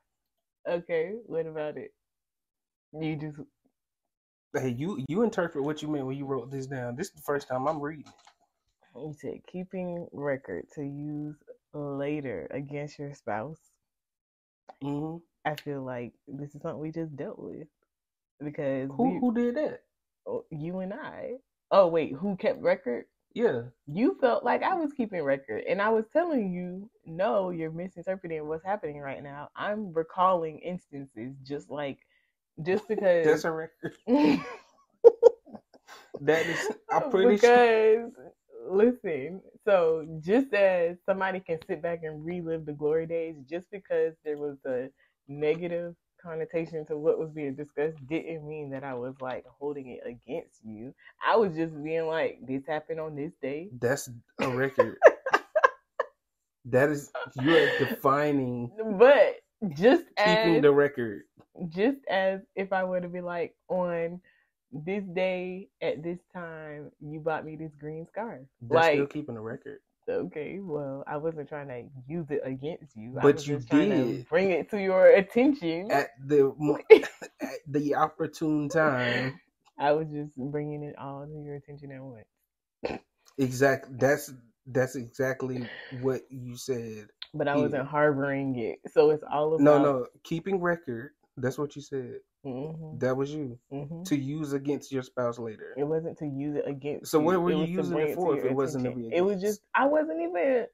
okay, 0.68 1.12
what 1.26 1.46
about 1.46 1.76
it? 1.76 1.92
You 2.92 3.16
just 3.16 3.38
Hey, 4.54 4.70
you 4.70 5.04
you 5.08 5.22
interpret 5.22 5.64
what 5.64 5.82
you 5.82 5.88
meant 5.88 6.06
when 6.06 6.16
you 6.16 6.24
wrote 6.24 6.50
this 6.50 6.66
down. 6.66 6.96
This 6.96 7.08
is 7.08 7.14
the 7.14 7.22
first 7.22 7.48
time 7.48 7.66
I'm 7.66 7.80
reading. 7.80 8.04
You 8.94 9.12
said 9.12 9.40
keeping 9.46 10.08
record 10.12 10.66
to 10.74 10.82
use 10.82 11.36
later 11.74 12.46
against 12.50 12.98
your 12.98 13.12
spouse. 13.14 13.60
Mhm. 14.82 15.20
I 15.44 15.54
feel 15.56 15.82
like 15.82 16.14
this 16.26 16.54
is 16.54 16.62
something 16.62 16.80
we 16.80 16.90
just 16.90 17.14
dealt 17.16 17.38
with 17.38 17.68
because 18.42 18.88
Who 18.90 19.10
we, 19.14 19.18
who 19.18 19.34
did 19.34 19.56
that? 19.56 19.82
oh, 20.26 20.44
you 20.50 20.78
and 20.80 20.94
I. 20.94 21.34
Oh 21.70 21.88
wait, 21.88 22.14
who 22.14 22.36
kept 22.36 22.62
record? 22.62 23.06
Yeah. 23.34 23.64
You 23.86 24.16
felt 24.20 24.44
like 24.44 24.62
I 24.62 24.74
was 24.74 24.92
keeping 24.94 25.22
record, 25.22 25.64
and 25.68 25.82
I 25.82 25.90
was 25.90 26.06
telling 26.10 26.50
you, 26.52 26.88
no, 27.04 27.50
you're 27.50 27.70
misinterpreting 27.70 28.46
what's 28.48 28.64
happening 28.64 28.98
right 29.00 29.22
now. 29.22 29.50
I'm 29.54 29.92
recalling 29.92 30.58
instances, 30.60 31.34
just 31.42 31.68
like, 31.70 31.98
just 32.62 32.88
because. 32.88 33.26
That's 33.26 33.44
a 33.44 33.52
record. 33.52 33.96
that 36.20 36.46
is, 36.46 36.68
I'm 36.90 37.10
pretty 37.10 37.36
sure. 37.38 38.10
because 38.10 38.12
listen, 38.68 39.40
so 39.64 40.06
just 40.20 40.52
as 40.52 40.96
somebody 41.06 41.40
can 41.40 41.58
sit 41.66 41.82
back 41.82 42.00
and 42.02 42.24
relive 42.24 42.66
the 42.66 42.72
glory 42.72 43.06
days, 43.06 43.36
just 43.48 43.66
because 43.70 44.14
there 44.24 44.38
was 44.38 44.56
a 44.66 44.88
negative 45.28 45.94
connotation 46.22 46.84
to 46.86 46.96
what 46.96 47.18
was 47.18 47.30
being 47.30 47.54
discussed 47.54 47.96
didn't 48.08 48.46
mean 48.46 48.70
that 48.70 48.82
I 48.84 48.94
was 48.94 49.14
like 49.20 49.44
holding 49.46 49.88
it 49.88 50.00
against 50.04 50.60
you. 50.64 50.94
I 51.24 51.36
was 51.36 51.54
just 51.54 51.72
being 51.82 52.06
like, 52.06 52.38
this 52.46 52.62
happened 52.66 53.00
on 53.00 53.14
this 53.14 53.32
day. 53.40 53.68
That's 53.80 54.10
a 54.40 54.48
record. 54.48 54.96
that 56.66 56.90
is 56.90 57.12
you're 57.40 57.78
defining 57.78 58.70
But 58.98 59.36
just 59.74 60.04
keeping 60.24 60.60
as 60.60 60.62
the 60.62 60.70
record. 60.72 61.22
just 61.68 61.98
as 62.08 62.40
if 62.54 62.72
I 62.72 62.84
were 62.84 63.00
to 63.00 63.08
be 63.08 63.20
like 63.20 63.54
on 63.68 64.20
this 64.72 65.04
day 65.14 65.68
at 65.80 66.02
this 66.02 66.18
time, 66.34 66.90
you 67.00 67.20
bought 67.20 67.44
me 67.44 67.56
this 67.56 67.72
green 67.78 68.06
scarf. 68.06 68.42
That's 68.60 68.86
still 68.88 69.06
like 69.06 69.10
keeping 69.10 69.34
the 69.34 69.40
record. 69.40 69.80
okay, 70.08 70.58
well, 70.60 71.04
I 71.06 71.16
wasn't 71.16 71.48
trying 71.48 71.68
to 71.68 71.84
use 72.08 72.26
it 72.30 72.42
against 72.44 72.96
you. 72.96 73.18
I 73.18 73.22
But 73.22 73.34
was 73.34 73.46
you 73.46 73.56
just 73.56 73.68
trying 73.68 73.90
to 73.90 74.04
did. 74.04 74.28
bring 74.28 74.50
it 74.50 74.70
to 74.70 74.80
your 74.80 75.06
attention. 75.08 75.90
At 75.90 76.10
the 76.26 76.52
at 77.40 77.50
the 77.66 77.94
opportune 77.94 78.68
time. 78.68 79.40
I 79.78 79.92
was 79.92 80.08
just 80.08 80.34
bringing 80.36 80.82
it 80.84 80.96
all 80.98 81.26
to 81.26 81.42
your 81.42 81.54
attention 81.56 81.92
at 81.92 82.02
once. 82.02 82.26
Exactly. 83.38 83.94
That's 83.98 84.32
that's 84.66 84.96
exactly 84.96 85.70
what 85.90 86.22
you 86.30 86.56
said. 86.56 87.08
But 87.34 87.48
I 87.48 87.56
wasn't 87.56 87.86
harboring 87.86 88.56
it. 88.58 88.78
So 88.92 89.10
it's 89.10 89.24
all 89.30 89.48
about 89.54 89.60
No, 89.60 89.78
no, 89.82 90.06
keeping 90.24 90.60
record. 90.60 91.10
That's 91.36 91.58
what 91.58 91.76
you 91.76 91.82
said. 91.82 92.20
hmm 92.44 92.96
That 92.98 93.16
was 93.16 93.30
you 93.32 93.58
hmm 93.70 94.02
to 94.04 94.16
use 94.16 94.52
against 94.52 94.90
your 94.92 95.02
spouse 95.02 95.38
later. 95.38 95.74
It 95.76 95.84
wasn't 95.84 96.16
to 96.18 96.26
use 96.26 96.56
it 96.56 96.64
against. 96.66 97.10
So 97.10 97.18
you. 97.18 97.24
what 97.26 97.40
were 97.42 97.50
you 97.50 97.64
using 97.64 97.98
it 97.98 98.14
for 98.14 98.36
if 98.36 98.44
it 98.44 98.54
wasn't 98.54 98.84
to 98.84 98.90
be 98.92 99.10
It 99.12 99.22
was 99.22 99.40
just 99.40 99.60
I 99.74 99.86
wasn't 99.86 100.20
even. 100.22 100.66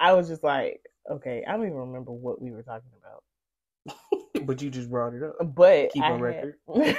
I 0.00 0.12
was 0.12 0.28
just 0.28 0.44
like, 0.44 0.80
okay, 1.10 1.42
I 1.46 1.52
don't 1.52 1.62
even 1.66 1.74
remember 1.78 2.12
what 2.12 2.40
we 2.40 2.52
were 2.52 2.62
talking 2.62 2.90
about. 3.00 3.24
But 4.46 4.62
you 4.62 4.70
just 4.70 4.88
brought 4.88 5.14
it 5.14 5.22
up. 5.24 5.34
But 5.54 5.90
Keep 5.92 6.04
I 6.04 6.08
a 6.10 6.12
had- 6.12 6.20
record. 6.20 6.54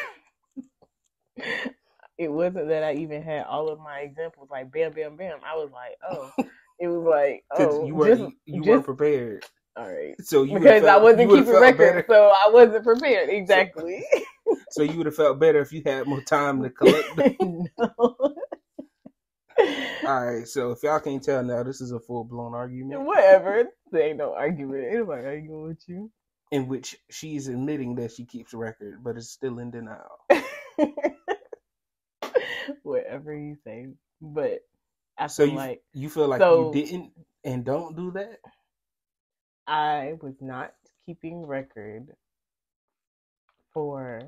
it 2.19 2.31
wasn't 2.31 2.67
that 2.69 2.83
I 2.83 2.93
even 2.95 3.23
had 3.23 3.45
all 3.45 3.69
of 3.69 3.79
my 3.79 3.99
examples 4.01 4.49
like 4.51 4.71
bam, 4.71 4.93
bam, 4.93 5.15
bam. 5.17 5.39
I 5.43 5.55
was 5.55 5.71
like, 5.73 5.97
oh, 6.11 6.31
it 6.79 6.87
was 6.89 7.03
like, 7.07 7.45
oh, 7.57 7.85
you 7.87 7.95
weren't 7.95 8.19
just, 8.19 8.33
you 8.45 8.61
just 8.61 8.69
weren't 8.69 8.85
prepared. 8.85 9.45
all 9.77 9.89
right. 9.91 10.15
So 10.21 10.43
you 10.43 10.59
Because 10.59 10.83
I 10.83 10.97
wasn't 10.97 11.29
keeping 11.31 11.45
felt 11.45 11.61
record, 11.61 11.77
better. 11.77 12.05
so 12.09 12.33
I 12.35 12.49
wasn't 12.51 12.83
prepared. 12.85 13.29
Exactly. 13.29 14.05
So 14.71 14.83
you 14.83 14.97
would 14.97 15.05
have 15.07 15.15
felt 15.15 15.39
better 15.39 15.61
if 15.61 15.71
you 15.71 15.83
had 15.85 16.07
more 16.07 16.21
time 16.21 16.63
to 16.63 16.71
collect 16.71 17.15
them. 17.15 17.65
no. 17.79 18.15
All 20.07 20.25
right. 20.25 20.47
So 20.47 20.71
if 20.71 20.83
y'all 20.83 20.99
can't 20.99 21.23
tell 21.23 21.43
now, 21.43 21.63
this 21.63 21.81
is 21.81 21.91
a 21.91 21.99
full 21.99 22.23
blown 22.23 22.55
argument 22.55 23.01
Whatever. 23.01 23.65
There 23.91 24.01
ain't 24.03 24.17
no 24.17 24.33
argument. 24.35 24.85
Anybody 24.91 25.25
arguing 25.25 25.63
with 25.67 25.83
you? 25.87 26.11
in 26.51 26.67
which 26.67 26.97
she's 27.11 27.47
admitting 27.47 27.95
that 27.95 28.11
she 28.11 28.25
keeps 28.25 28.55
record, 28.55 29.03
but 29.03 29.17
is 29.17 29.29
still 29.31 29.59
in 29.59 29.69
denial. 29.71 30.17
Whatever 32.83 33.33
you 33.35 33.55
say. 33.63 33.87
But 34.21 34.59
I 35.17 35.27
So 35.27 35.43
feel 35.45 35.51
you 35.53 35.57
like 35.57 35.81
you 35.93 36.09
feel 36.09 36.27
like 36.27 36.39
So- 36.41 36.73
you 36.73 36.85
didn't 36.85 37.11
and 37.43 37.63
don't 37.65 37.95
do 37.95 38.11
that? 38.11 38.39
I 39.67 40.13
was 40.21 40.35
not 40.41 40.73
keeping 41.05 41.45
record 41.45 42.07
for 43.73 44.21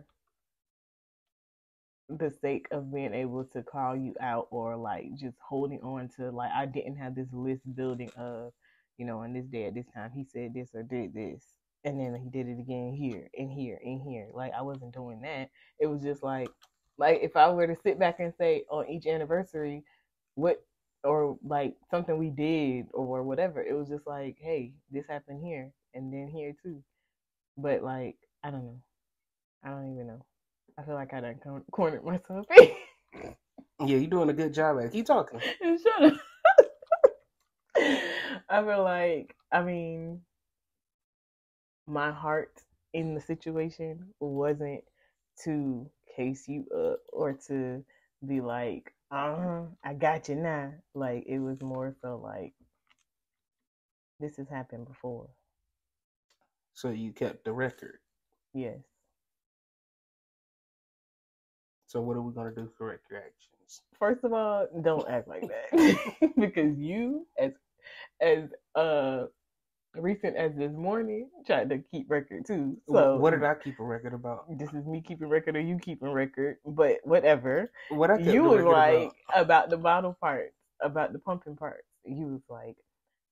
the 2.09 2.29
sake 2.41 2.67
of 2.71 2.93
being 2.93 3.13
able 3.13 3.45
to 3.45 3.63
call 3.63 3.95
you 3.95 4.13
out 4.21 4.47
or 4.51 4.75
like 4.75 5.05
just 5.15 5.37
holding 5.47 5.79
on 5.81 6.09
to 6.17 6.29
like 6.29 6.51
I 6.53 6.65
didn't 6.65 6.97
have 6.97 7.15
this 7.15 7.29
list 7.31 7.61
building 7.75 8.11
of, 8.17 8.51
you 8.97 9.05
know, 9.05 9.19
on 9.19 9.33
this 9.33 9.45
day 9.45 9.65
at 9.65 9.73
this 9.73 9.87
time 9.95 10.11
he 10.13 10.25
said 10.25 10.53
this 10.53 10.69
or 10.75 10.83
did 10.83 11.13
this 11.13 11.43
and 11.85 11.99
then 11.99 12.13
he 12.21 12.29
did 12.29 12.47
it 12.47 12.59
again 12.59 12.93
here 12.93 13.27
and 13.37 13.49
here 13.51 13.79
and 13.83 14.01
here. 14.01 14.27
Like 14.33 14.51
I 14.57 14.61
wasn't 14.61 14.93
doing 14.93 15.21
that. 15.21 15.49
It 15.79 15.87
was 15.87 16.01
just 16.01 16.21
like 16.21 16.49
like 17.01 17.19
if 17.21 17.35
I 17.35 17.49
were 17.49 17.67
to 17.67 17.75
sit 17.83 17.99
back 17.99 18.21
and 18.21 18.33
say 18.37 18.63
on 18.69 18.89
each 18.89 19.07
anniversary 19.07 19.83
what 20.35 20.63
or 21.03 21.37
like 21.43 21.75
something 21.89 22.17
we 22.17 22.29
did 22.29 22.85
or 22.93 23.23
whatever. 23.23 23.61
It 23.61 23.73
was 23.73 23.89
just 23.89 24.07
like, 24.07 24.37
hey, 24.39 24.73
this 24.91 25.05
happened 25.09 25.43
here 25.43 25.71
and 25.93 26.13
then 26.13 26.29
here 26.33 26.53
too. 26.63 26.83
But 27.57 27.83
like, 27.83 28.17
I 28.43 28.51
don't 28.51 28.63
know. 28.65 28.81
I 29.63 29.69
don't 29.69 29.93
even 29.93 30.07
know. 30.07 30.25
I 30.77 30.83
feel 30.83 30.95
like 30.95 31.13
I 31.13 31.21
done 31.21 31.39
cor- 31.43 31.63
cornered 31.71 32.05
myself. 32.05 32.45
Yeah, 33.79 33.97
you're 33.97 34.11
doing 34.11 34.29
a 34.29 34.33
good 34.33 34.53
job 34.53 34.77
at 34.77 34.85
it. 34.85 34.91
Keep 34.91 35.07
talking. 35.07 35.39
Shut 35.59 36.03
up. 36.03 36.13
I 38.49 38.63
feel 38.63 38.83
like, 38.83 39.35
I 39.51 39.63
mean, 39.63 40.21
my 41.87 42.11
heart 42.11 42.61
in 42.93 43.15
the 43.15 43.21
situation 43.21 44.13
wasn't 44.19 44.83
to 45.45 45.89
case 46.15 46.47
you 46.47 46.65
up 46.75 46.99
or 47.13 47.33
to 47.47 47.83
be 48.25 48.41
like, 48.41 48.93
uh 49.11 49.35
huh, 49.35 49.61
I 49.83 49.93
got 49.93 50.29
you 50.29 50.35
now. 50.35 50.73
Like, 50.93 51.25
it 51.27 51.39
was 51.39 51.61
more 51.61 51.93
so 52.01 52.17
like, 52.23 52.53
this 54.19 54.37
has 54.37 54.49
happened 54.49 54.87
before. 54.87 55.29
So 56.73 56.89
you 56.89 57.11
kept 57.11 57.45
the 57.45 57.53
record. 57.53 57.99
Yes. 58.53 58.79
So 61.87 62.01
what 62.01 62.15
are 62.15 62.21
we 62.21 62.33
gonna 62.33 62.51
do 62.51 62.65
to 62.65 62.71
correct 62.77 63.05
your 63.11 63.19
actions? 63.19 63.81
First 63.99 64.23
of 64.23 64.33
all, 64.33 64.67
don't 64.81 65.07
act 65.09 65.27
like 65.27 65.43
that 65.47 65.99
because 66.39 66.77
you, 66.77 67.27
as 67.37 67.51
as 68.21 68.49
uh 68.75 69.25
recent 69.95 70.35
as 70.35 70.53
this 70.55 70.71
morning, 70.73 71.29
tried 71.45 71.69
to 71.69 71.79
keep 71.79 72.09
record 72.09 72.45
too. 72.45 72.77
So 72.89 73.17
what 73.17 73.31
did 73.31 73.43
I 73.43 73.55
keep 73.55 73.79
a 73.79 73.83
record 73.83 74.13
about? 74.13 74.45
This 74.57 74.69
is 74.73 74.85
me 74.85 75.01
keeping 75.01 75.27
record 75.29 75.55
or 75.55 75.61
you 75.61 75.77
keeping 75.77 76.09
record, 76.09 76.57
but 76.65 76.97
whatever. 77.03 77.71
What 77.89 78.11
I 78.11 78.17
kept 78.17 78.29
You 78.29 78.43
was 78.43 78.63
like 78.63 79.11
about? 79.29 79.41
about 79.41 79.69
the 79.69 79.77
bottle 79.77 80.17
parts, 80.19 80.53
about 80.81 81.13
the 81.13 81.19
pumping 81.19 81.55
parts. 81.55 81.83
You 82.05 82.27
was 82.27 82.41
like, 82.49 82.75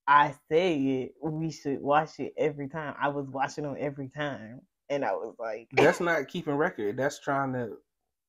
I 0.07 0.35
said 0.49 1.09
we 1.23 1.51
should 1.51 1.81
wash 1.81 2.19
it 2.19 2.33
every 2.37 2.67
time. 2.67 2.95
I 2.99 3.09
was 3.09 3.27
washing 3.27 3.63
them 3.63 3.75
every 3.79 4.09
time, 4.09 4.61
and 4.89 5.05
I 5.05 5.13
was 5.13 5.35
like, 5.39 5.69
That's 5.73 5.99
not 5.99 6.27
keeping 6.27 6.55
record. 6.55 6.97
That's 6.97 7.19
trying 7.19 7.53
to 7.53 7.77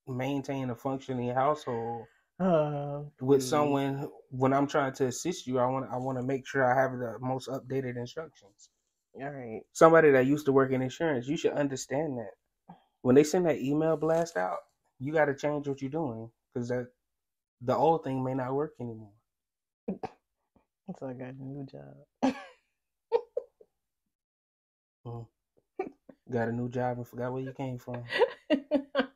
maintain 0.06 0.70
a 0.70 0.74
functioning 0.74 1.34
household 1.34 2.04
uh, 2.40 3.02
with 3.20 3.42
please. 3.42 3.48
someone. 3.48 4.08
When 4.30 4.52
I'm 4.54 4.66
trying 4.68 4.94
to 4.94 5.06
assist 5.08 5.46
you, 5.46 5.58
I 5.58 5.66
want 5.66 5.86
I 5.92 5.98
want 5.98 6.18
to 6.18 6.24
make 6.24 6.46
sure 6.46 6.64
I 6.64 6.80
have 6.80 6.92
the 6.92 7.18
most 7.20 7.48
updated 7.48 7.96
instructions. 7.98 8.70
All 9.14 9.30
right. 9.30 9.62
Somebody 9.72 10.12
that 10.12 10.26
used 10.26 10.46
to 10.46 10.52
work 10.52 10.72
in 10.72 10.82
insurance, 10.82 11.28
you 11.28 11.36
should 11.36 11.52
understand 11.54 12.18
that 12.18 12.32
when 13.02 13.14
they 13.16 13.24
send 13.24 13.46
that 13.46 13.60
email 13.60 13.96
blast 13.96 14.36
out, 14.36 14.58
you 15.00 15.12
got 15.12 15.26
to 15.26 15.34
change 15.36 15.68
what 15.68 15.82
you're 15.82 15.90
doing 15.90 16.30
because 16.54 16.68
that 16.68 16.88
the 17.62 17.76
old 17.76 18.04
thing 18.04 18.24
may 18.24 18.34
not 18.34 18.54
work 18.54 18.74
anymore. 18.80 19.12
So 20.98 21.08
I 21.08 21.12
got 21.14 21.34
a 21.34 21.44
new 21.44 21.66
job. 21.66 22.34
Got 26.30 26.48
a 26.48 26.52
new 26.52 26.68
job 26.68 26.98
and 26.98 27.06
forgot 27.08 27.32
where 27.32 27.42
you 27.42 27.52
came 27.52 27.78
from. 27.78 28.04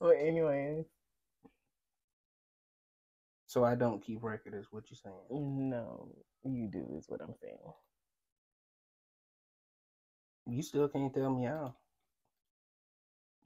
but 0.00 0.16
anyways, 0.16 0.86
So 3.46 3.64
I 3.64 3.74
don't 3.74 4.00
keep 4.02 4.22
record, 4.22 4.54
is 4.54 4.72
what 4.72 4.90
you're 4.90 4.96
saying. 4.96 5.14
no, 5.30 6.14
you 6.44 6.68
do 6.68 6.86
is 6.98 7.08
what 7.08 7.20
I'm 7.20 7.34
saying. 7.40 7.74
You 10.46 10.62
still 10.62 10.88
can't 10.88 11.14
tell 11.14 11.30
me 11.34 11.44
how. 11.44 11.76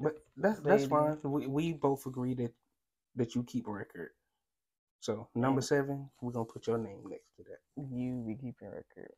But 0.00 0.14
that's 0.36 0.60
that's 0.60 0.84
fine. 0.86 1.18
We 1.22 1.46
we 1.46 1.72
both 1.72 2.06
agree 2.06 2.34
that 2.34 2.52
that 3.16 3.34
you 3.34 3.44
keep 3.44 3.66
record. 3.68 4.10
So 5.00 5.28
number 5.34 5.60
seven, 5.60 6.10
we're 6.20 6.32
gonna 6.32 6.44
put 6.46 6.66
your 6.66 6.78
name 6.78 7.02
next 7.08 7.36
to 7.36 7.44
that. 7.44 7.60
You 7.76 8.24
be 8.26 8.36
keeping 8.36 8.70
record. 8.70 9.12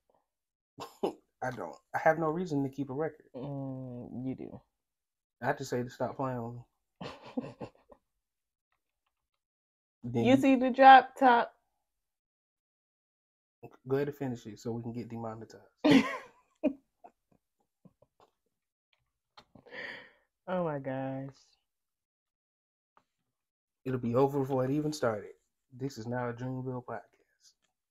I 1.43 1.51
don't. 1.51 1.77
I 1.95 1.99
have 1.99 2.19
no 2.19 2.31
reason 2.31 2.63
to 2.65 2.69
keep 2.69 2.91
a 2.91 2.95
record. 2.95 3.27
Mm, 3.35 4.25
you 4.25 4.35
do. 4.35 4.61
I 5.43 5.53
just 5.53 5.71
say 5.71 5.83
to 5.83 5.91
stop 5.91 6.17
playing 6.17 6.43
with 6.43 6.55
me. 6.55 6.61
Then 6.63 6.76
you 10.15 10.37
see 10.37 10.57
the 10.57 10.71
drop 10.71 11.17
top? 11.19 11.53
go 13.89 13.97
ahead 13.97 14.09
and 14.09 14.17
finish 14.17 14.47
it 14.47 14.59
so 14.59 14.73
we 14.73 14.83
can 14.83 14.93
get 14.93 15.09
demonetized. 15.09 15.63
oh 20.49 20.65
my 20.65 20.79
gosh. 20.79 21.35
It'll 23.85 23.99
be 24.01 24.15
over 24.15 24.41
before 24.41 24.65
it 24.65 24.71
even 24.71 24.93
started. 24.93 25.31
This 25.73 25.99
is 25.99 26.07
now 26.07 26.29
a 26.29 26.33
Dreamville 26.33 26.85
podcast. 26.85 27.03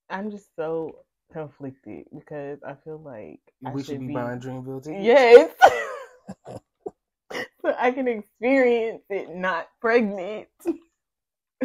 I'm 0.09 0.29
just 0.29 0.55
so 0.55 1.00
conflicted 1.31 2.05
because 2.13 2.59
I 2.67 2.74
feel 2.83 3.00
like 3.00 3.39
we 3.74 3.83
should 3.83 4.00
be, 4.00 4.13
buying 4.13 4.39
Dreamville 4.39 4.83
tickets. 4.83 5.05
Yes. 5.05 5.53
I 7.77 7.91
can 7.91 8.08
experience 8.08 9.03
it 9.10 9.29
not 9.36 9.67
pregnant. 9.82 10.48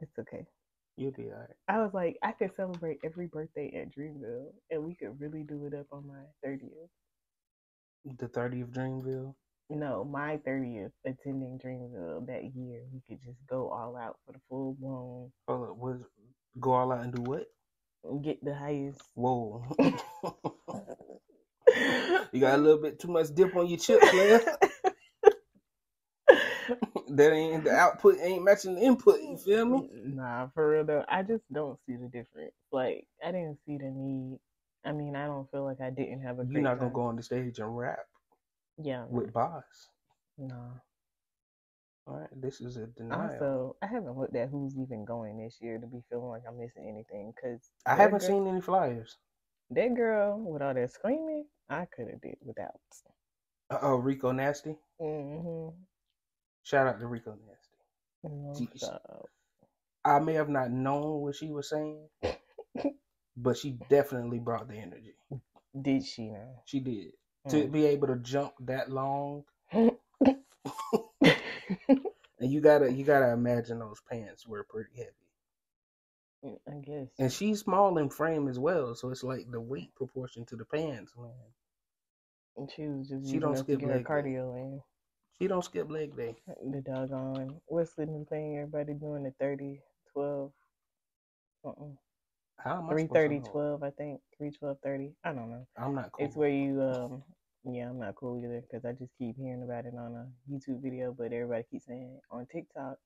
it's 0.00 0.18
okay. 0.18 0.46
You'll 0.96 1.12
be 1.12 1.26
alright. 1.26 1.50
I 1.68 1.78
was 1.78 1.94
like, 1.94 2.18
I 2.22 2.32
could 2.32 2.50
celebrate 2.56 2.98
every 3.04 3.26
birthday 3.26 3.72
at 3.80 3.94
Dreamville, 3.96 4.48
and 4.70 4.84
we 4.84 4.94
could 4.94 5.20
really 5.20 5.44
do 5.44 5.66
it 5.66 5.74
up 5.74 5.86
on 5.92 6.06
my 6.08 6.22
thirtieth. 6.42 6.90
The 8.18 8.28
30th 8.28 8.72
Dreamville. 8.72 9.34
No, 9.70 10.04
my 10.04 10.38
thirtieth 10.38 10.92
attending 11.06 11.60
Dreamville 11.64 12.26
that 12.26 12.52
year. 12.54 12.82
We 12.92 13.00
could 13.08 13.22
just 13.22 13.38
go 13.48 13.68
all 13.68 13.96
out 13.96 14.16
for 14.26 14.32
the 14.32 14.40
full 14.48 14.74
blown. 14.80 15.30
Hold 15.46 15.70
up, 15.70 15.76
was 15.76 16.02
go 16.58 16.72
all 16.72 16.92
out 16.92 17.04
and 17.04 17.14
do 17.14 17.22
what? 17.22 17.46
Get 18.22 18.42
the 18.44 18.54
highest. 18.54 19.00
Whoa. 19.14 19.64
you 22.32 22.40
got 22.40 22.58
a 22.58 22.62
little 22.62 22.80
bit 22.80 22.98
too 22.98 23.08
much 23.08 23.34
dip 23.34 23.54
on 23.56 23.66
your 23.66 23.78
chips, 23.78 24.12
man. 24.12 24.40
that 27.10 27.32
ain't 27.32 27.64
the 27.64 27.72
output 27.72 28.18
ain't 28.20 28.44
matching 28.44 28.74
the 28.74 28.82
input. 28.82 29.20
You 29.20 29.36
feel 29.36 29.64
me? 29.66 29.88
Nah, 30.04 30.48
for 30.54 30.70
real 30.70 30.84
though, 30.84 31.04
I 31.08 31.22
just 31.22 31.44
don't 31.52 31.78
see 31.86 31.96
the 31.96 32.08
difference. 32.08 32.52
Like, 32.72 33.06
I 33.24 33.32
didn't 33.32 33.58
see 33.66 33.78
the 33.78 33.90
need. 33.90 34.38
I 34.84 34.92
mean, 34.92 35.16
I 35.16 35.26
don't 35.26 35.50
feel 35.50 35.64
like 35.64 35.80
I 35.80 35.90
didn't 35.90 36.22
have 36.22 36.38
a. 36.38 36.46
You're 36.48 36.62
not 36.62 36.78
gonna 36.78 36.90
time. 36.90 36.94
go 36.94 37.02
on 37.02 37.16
the 37.16 37.22
stage 37.22 37.58
and 37.58 37.76
rap. 37.76 37.98
Yeah. 38.82 39.06
With 39.08 39.32
boss. 39.32 39.64
No. 40.36 40.72
All 42.06 42.20
right, 42.20 42.28
this 42.40 42.62
is 42.62 42.78
a 42.78 42.86
denial. 42.86 43.32
Also, 43.32 43.76
I 43.82 43.86
haven't 43.86 44.16
looked 44.16 44.34
at 44.34 44.48
who's 44.48 44.74
even 44.78 45.04
going 45.04 45.36
this 45.36 45.58
year 45.60 45.78
to 45.78 45.86
be 45.86 46.00
feeling 46.08 46.28
like 46.28 46.42
I'm 46.48 46.58
missing 46.58 46.88
anything 46.88 47.34
because 47.36 47.60
I 47.84 47.96
haven't 47.96 48.20
girl, 48.20 48.28
seen 48.28 48.46
any 48.46 48.62
flyers. 48.62 49.18
That 49.70 49.94
girl 49.94 50.40
with 50.40 50.62
all 50.62 50.72
that 50.72 50.90
screaming, 50.90 51.44
I 51.68 51.86
could 51.86 52.08
have 52.10 52.20
did 52.20 52.36
without. 52.42 52.80
Uh 53.70 53.78
oh, 53.82 53.96
Rico 53.96 54.32
Nasty. 54.32 54.76
Mm-hmm. 55.00 55.76
Shout 56.62 56.86
out 56.86 57.00
to 57.00 57.06
Rico 57.06 57.32
Nasty. 57.32 57.78
I 60.04 60.18
may 60.20 60.34
have 60.34 60.48
not 60.48 60.70
known 60.70 61.20
what 61.20 61.36
she 61.36 61.50
was 61.50 61.68
saying, 61.68 62.08
but 63.36 63.56
she 63.56 63.78
definitely 63.90 64.38
brought 64.38 64.68
the 64.68 64.76
energy. 64.76 65.14
Did 65.80 66.04
she 66.04 66.30
now? 66.30 66.62
She 66.64 66.80
did. 66.80 67.12
Mm. 67.46 67.50
To 67.50 67.68
be 67.68 67.86
able 67.86 68.08
to 68.08 68.16
jump 68.16 68.54
that 68.60 68.90
long. 68.90 69.44
and 69.72 69.90
you 72.40 72.60
gotta 72.60 72.92
you 72.92 73.04
gotta 73.04 73.32
imagine 73.32 73.78
those 73.78 74.00
pants 74.10 74.46
were 74.46 74.64
pretty 74.64 74.90
heavy. 74.96 75.27
I 76.44 76.78
guess. 76.84 77.08
And 77.18 77.32
she's 77.32 77.60
small 77.60 77.98
in 77.98 78.10
frame 78.10 78.48
as 78.48 78.58
well, 78.58 78.94
so 78.94 79.10
it's 79.10 79.24
like 79.24 79.50
the 79.50 79.60
weight 79.60 79.94
proportion 79.94 80.44
to 80.46 80.56
the 80.56 80.64
pants, 80.64 81.12
man. 81.18 81.30
And 82.56 82.70
she 82.70 82.86
was 82.86 83.08
just 83.08 83.30
she 83.30 83.38
don't 83.38 83.56
skip 83.56 83.82
leg 83.82 84.04
cardio 84.04 84.56
in. 84.56 84.80
She 85.38 85.46
don't 85.46 85.64
skip 85.64 85.90
leg 85.90 86.16
day. 86.16 86.36
The 86.46 86.80
doggone 86.80 87.60
what's 87.66 87.94
the 87.94 88.06
new 88.06 88.24
thing 88.28 88.56
everybody 88.56 88.94
doing 88.94 89.22
the 89.24 89.32
30, 89.40 89.80
12? 90.12 90.52
Uh-uh. 91.64 91.74
How 92.58 92.78
am 92.78 92.86
I 92.86 92.94
330, 92.94 93.50
12, 93.50 93.82
I 93.82 93.90
think. 93.90 94.20
3, 94.36 94.50
12, 94.50 94.76
30. 94.82 95.12
I 95.24 95.32
don't 95.32 95.50
know. 95.50 95.66
I'm 95.76 95.94
not 95.94 96.10
cool. 96.12 96.26
It's 96.26 96.36
where 96.36 96.48
you 96.48 96.82
um 96.82 97.22
yeah, 97.64 97.90
I'm 97.90 97.98
not 97.98 98.14
cool 98.14 98.38
either 98.42 98.62
because 98.62 98.84
I 98.84 98.92
just 98.92 99.12
keep 99.18 99.36
hearing 99.36 99.62
about 99.62 99.84
it 99.86 99.94
on 99.94 100.14
a 100.14 100.52
YouTube 100.52 100.82
video, 100.82 101.14
but 101.16 101.32
everybody 101.32 101.64
keeps 101.70 101.86
saying 101.86 102.18
on 102.30 102.46
TikTok. 102.46 102.96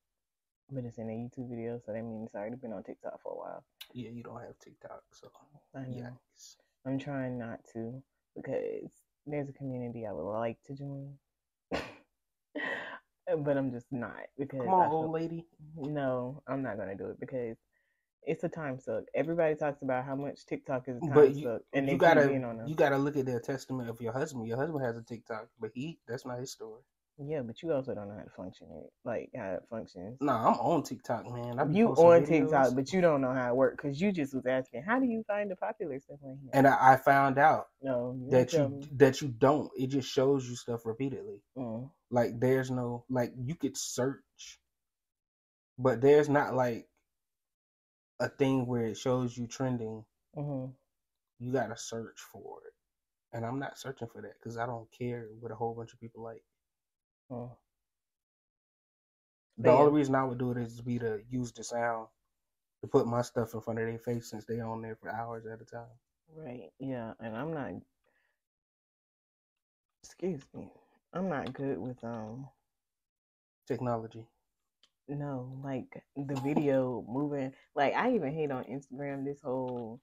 But 0.72 0.84
it's 0.84 0.96
in 0.96 1.10
a 1.10 1.12
YouTube 1.12 1.50
video, 1.50 1.78
so 1.84 1.92
that 1.92 2.02
means 2.02 2.26
it's 2.26 2.34
already 2.34 2.56
been 2.56 2.72
on 2.72 2.82
TikTok 2.82 3.20
for 3.22 3.32
a 3.32 3.36
while. 3.36 3.64
Yeah, 3.92 4.08
you 4.08 4.22
don't 4.22 4.40
have 4.40 4.58
TikTok, 4.58 5.02
so 5.12 5.28
I 5.74 5.80
know. 5.80 6.08
Yikes. 6.36 6.56
I'm 6.86 6.98
trying 6.98 7.38
not 7.38 7.60
to 7.74 8.02
because 8.34 8.90
there's 9.26 9.50
a 9.50 9.52
community 9.52 10.06
I 10.06 10.12
would 10.12 10.30
like 10.30 10.56
to 10.66 10.74
join. 10.74 11.14
but 11.70 13.56
I'm 13.56 13.70
just 13.70 13.86
not 13.90 14.16
because 14.38 14.60
Come 14.60 14.74
on, 14.74 14.90
old 14.90 15.12
lady. 15.12 15.46
No, 15.76 16.42
I'm 16.46 16.62
not 16.62 16.78
gonna 16.78 16.96
do 16.96 17.10
it 17.10 17.20
because 17.20 17.58
it's 18.22 18.44
a 18.44 18.48
time 18.48 18.78
suck. 18.78 19.04
Everybody 19.14 19.54
talks 19.54 19.82
about 19.82 20.04
how 20.06 20.16
much 20.16 20.46
TikTok 20.46 20.88
is 20.88 20.96
a 20.96 21.00
time 21.00 21.14
but 21.14 21.34
you, 21.34 21.44
suck, 21.44 21.62
and 21.72 21.88
you 21.88 21.98
gotta 21.98 22.32
you 22.66 22.74
gotta 22.74 22.96
look 22.96 23.16
at 23.16 23.26
the 23.26 23.40
testament 23.40 23.90
of 23.90 24.00
your 24.00 24.12
husband. 24.12 24.46
Your 24.46 24.56
husband 24.56 24.84
has 24.84 24.96
a 24.96 25.02
TikTok, 25.02 25.48
but 25.60 25.70
he 25.74 25.98
that's 26.08 26.24
not 26.24 26.38
his 26.38 26.52
story. 26.52 26.80
Yeah, 27.18 27.42
but 27.42 27.62
you 27.62 27.72
also 27.72 27.94
don't 27.94 28.08
know 28.08 28.14
how 28.16 28.24
to 28.24 28.30
function 28.30 28.68
it, 28.70 28.90
like 29.04 29.30
how 29.36 29.52
it 29.52 29.62
functions. 29.68 30.16
No, 30.20 30.32
nah, 30.32 30.48
I'm 30.48 30.54
on 30.60 30.82
TikTok, 30.82 31.30
man. 31.30 31.58
I 31.58 31.64
you 31.66 31.88
on 31.88 32.22
videos. 32.22 32.26
TikTok, 32.26 32.74
but 32.74 32.92
you 32.92 33.00
don't 33.00 33.20
know 33.20 33.32
how 33.32 33.50
it 33.50 33.56
works 33.56 33.76
because 33.76 34.00
you 34.00 34.12
just 34.12 34.34
was 34.34 34.46
asking, 34.46 34.82
how 34.82 34.98
do 34.98 35.06
you 35.06 35.22
find 35.26 35.50
the 35.50 35.56
popular 35.56 36.00
stuff 36.00 36.18
on 36.24 36.38
here? 36.42 36.50
And 36.54 36.66
I, 36.66 36.92
I 36.92 36.96
found 36.96 37.38
out 37.38 37.66
no 37.82 38.16
you 38.18 38.30
that 38.30 38.52
you 38.54 38.68
me. 38.68 38.88
that 38.96 39.20
you 39.20 39.28
don't. 39.28 39.70
It 39.76 39.88
just 39.88 40.10
shows 40.10 40.48
you 40.48 40.56
stuff 40.56 40.86
repeatedly. 40.86 41.42
Mm. 41.56 41.90
Like 42.10 42.40
there's 42.40 42.70
no 42.70 43.04
like 43.10 43.32
you 43.36 43.56
could 43.56 43.76
search, 43.76 44.60
but 45.78 46.00
there's 46.00 46.30
not 46.30 46.54
like 46.54 46.88
a 48.20 48.28
thing 48.28 48.66
where 48.66 48.86
it 48.86 48.96
shows 48.96 49.36
you 49.36 49.46
trending. 49.46 50.04
Mm-hmm. 50.36 50.70
You 51.44 51.52
gotta 51.52 51.76
search 51.76 52.18
for 52.32 52.58
it, 52.66 53.36
and 53.36 53.44
I'm 53.44 53.58
not 53.58 53.78
searching 53.78 54.08
for 54.08 54.22
that 54.22 54.34
because 54.40 54.56
I 54.56 54.64
don't 54.64 54.88
care 54.98 55.26
what 55.40 55.52
a 55.52 55.54
whole 55.54 55.74
bunch 55.74 55.92
of 55.92 56.00
people 56.00 56.22
like. 56.24 56.42
Oh. 57.32 57.56
The 59.58 59.70
only 59.70 59.92
reason 59.92 60.14
I 60.14 60.24
would 60.24 60.38
do 60.38 60.50
it 60.50 60.58
is 60.58 60.76
to 60.76 60.82
be 60.82 60.98
to 60.98 61.20
use 61.30 61.52
the 61.52 61.64
sound 61.64 62.08
to 62.82 62.88
put 62.88 63.06
my 63.06 63.22
stuff 63.22 63.54
in 63.54 63.60
front 63.60 63.78
of 63.78 63.86
their 63.86 63.98
face 63.98 64.28
since 64.28 64.44
they 64.44 64.60
on 64.60 64.82
there 64.82 64.96
for 64.96 65.08
hours 65.08 65.46
at 65.46 65.60
a 65.60 65.64
time. 65.64 65.86
Right. 66.34 66.70
Yeah, 66.78 67.12
and 67.20 67.36
I'm 67.36 67.54
not. 67.54 67.70
Excuse 70.04 70.42
me. 70.54 70.70
I'm 71.14 71.28
not 71.28 71.52
good 71.52 71.78
with 71.78 72.02
um 72.02 72.48
technology. 73.66 74.26
No, 75.08 75.58
like 75.62 76.02
the 76.16 76.40
video 76.40 77.04
moving. 77.08 77.52
Like 77.74 77.94
I 77.94 78.14
even 78.14 78.34
hate 78.34 78.50
on 78.50 78.64
Instagram 78.64 79.24
this 79.24 79.40
whole 79.42 80.00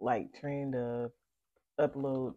like 0.00 0.32
trend 0.38 0.74
of 0.74 1.10
upload 1.80 2.34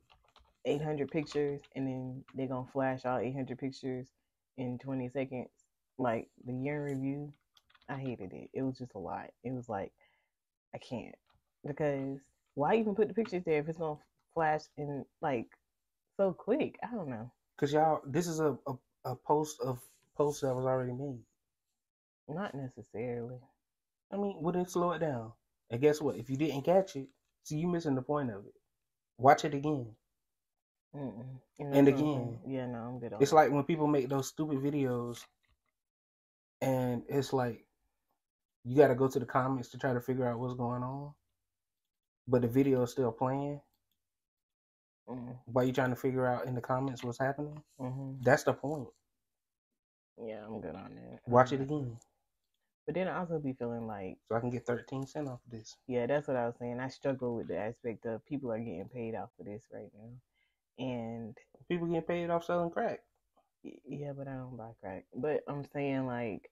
800 0.65 1.09
pictures 1.09 1.61
and 1.75 1.87
then 1.87 2.23
they're 2.35 2.47
gonna 2.47 2.67
flash 2.71 3.05
all 3.05 3.19
800 3.19 3.57
pictures 3.57 4.09
in 4.57 4.77
20 4.79 5.09
seconds. 5.09 5.49
Like 5.97 6.27
the 6.45 6.53
year 6.53 6.87
in 6.87 6.99
review, 6.99 7.33
I 7.89 7.95
hated 7.95 8.33
it. 8.33 8.49
It 8.53 8.61
was 8.61 8.77
just 8.77 8.93
a 8.95 8.99
lot. 8.99 9.29
It 9.43 9.53
was 9.53 9.67
like 9.69 9.91
I 10.75 10.77
can't 10.77 11.15
because 11.65 12.19
why 12.53 12.75
even 12.75 12.95
put 12.95 13.07
the 13.07 13.13
pictures 13.13 13.43
there 13.45 13.59
if 13.59 13.69
it's 13.69 13.77
gonna 13.77 13.99
flash 14.33 14.61
in 14.77 15.05
like 15.21 15.47
so 16.17 16.33
quick? 16.33 16.77
I 16.83 16.93
don't 16.95 17.09
know. 17.09 17.31
Cause 17.57 17.73
y'all, 17.73 18.01
this 18.05 18.27
is 18.27 18.39
a, 18.39 18.55
a, 18.67 18.73
a 19.05 19.15
post 19.15 19.59
of 19.61 19.79
post 20.15 20.41
that 20.41 20.53
was 20.53 20.65
already 20.65 20.93
made. 20.93 21.23
Not 22.27 22.53
necessarily. 22.53 23.37
I 24.11 24.17
mean, 24.17 24.37
wouldn't 24.41 24.69
slow 24.69 24.91
it 24.91 24.99
down? 24.99 25.33
And 25.69 25.81
guess 25.81 26.01
what? 26.01 26.17
If 26.17 26.29
you 26.29 26.37
didn't 26.37 26.63
catch 26.63 26.95
it, 26.95 27.07
see, 27.43 27.57
you 27.57 27.67
missing 27.67 27.95
the 27.95 28.01
point 28.01 28.29
of 28.29 28.45
it. 28.45 28.53
Watch 29.17 29.45
it 29.45 29.53
again. 29.53 29.87
Mm-mm. 30.97 31.39
And 31.59 31.87
again. 31.87 32.39
Yeah, 32.47 32.65
no, 32.65 32.79
I'm 32.79 32.99
good. 32.99 33.13
it's 33.19 33.33
like 33.33 33.51
when 33.51 33.63
people 33.63 33.87
make 33.87 34.09
those 34.09 34.27
stupid 34.27 34.59
videos, 34.59 35.23
and 36.61 37.03
it's 37.07 37.33
like 37.33 37.65
you 38.63 38.75
got 38.75 38.87
to 38.87 38.95
go 38.95 39.07
to 39.07 39.19
the 39.19 39.25
comments 39.25 39.69
to 39.69 39.77
try 39.77 39.93
to 39.93 40.01
figure 40.01 40.27
out 40.27 40.39
what's 40.39 40.55
going 40.55 40.83
on, 40.83 41.13
but 42.27 42.41
the 42.41 42.47
video 42.47 42.83
is 42.83 42.91
still 42.91 43.11
playing. 43.11 43.61
Mm-hmm. 45.09 45.31
While 45.45 45.65
you 45.65 45.71
trying 45.71 45.91
to 45.91 45.95
figure 45.95 46.27
out 46.27 46.45
in 46.45 46.55
the 46.55 46.61
comments 46.61 47.03
what's 47.03 47.19
happening, 47.19 47.61
mm-hmm. 47.79 48.23
that's 48.23 48.43
the 48.43 48.53
point. 48.53 48.87
Yeah, 50.21 50.43
I'm 50.45 50.59
good 50.59 50.75
on 50.75 50.95
that. 50.95 51.19
Watch 51.27 51.53
it 51.53 51.61
again. 51.61 51.97
But 52.85 52.95
then 52.95 53.07
I 53.07 53.19
also 53.19 53.39
be 53.39 53.53
feeling 53.53 53.85
like 53.85 54.17
so 54.27 54.35
I 54.35 54.39
can 54.39 54.49
get 54.49 54.65
thirteen 54.65 55.05
cent 55.05 55.27
off 55.27 55.39
of 55.45 55.51
this. 55.51 55.77
Yeah, 55.87 56.07
that's 56.07 56.27
what 56.27 56.37
I 56.37 56.45
was 56.45 56.55
saying. 56.57 56.79
I 56.79 56.87
struggle 56.87 57.35
with 57.35 57.47
the 57.47 57.57
aspect 57.57 58.05
of 58.05 58.25
people 58.25 58.51
are 58.51 58.59
getting 58.59 58.89
paid 58.93 59.13
off 59.13 59.29
for 59.37 59.43
this 59.43 59.63
right 59.73 59.91
now, 59.93 60.09
and 60.77 61.37
people 61.67 61.87
getting 61.87 62.01
paid 62.03 62.29
off 62.29 62.45
selling 62.45 62.71
crack. 62.71 62.99
Yeah, 63.63 64.13
but 64.17 64.27
I 64.27 64.33
don't 64.33 64.57
buy 64.57 64.71
crack. 64.79 65.05
But 65.15 65.41
I'm 65.47 65.65
saying 65.73 66.05
like 66.05 66.49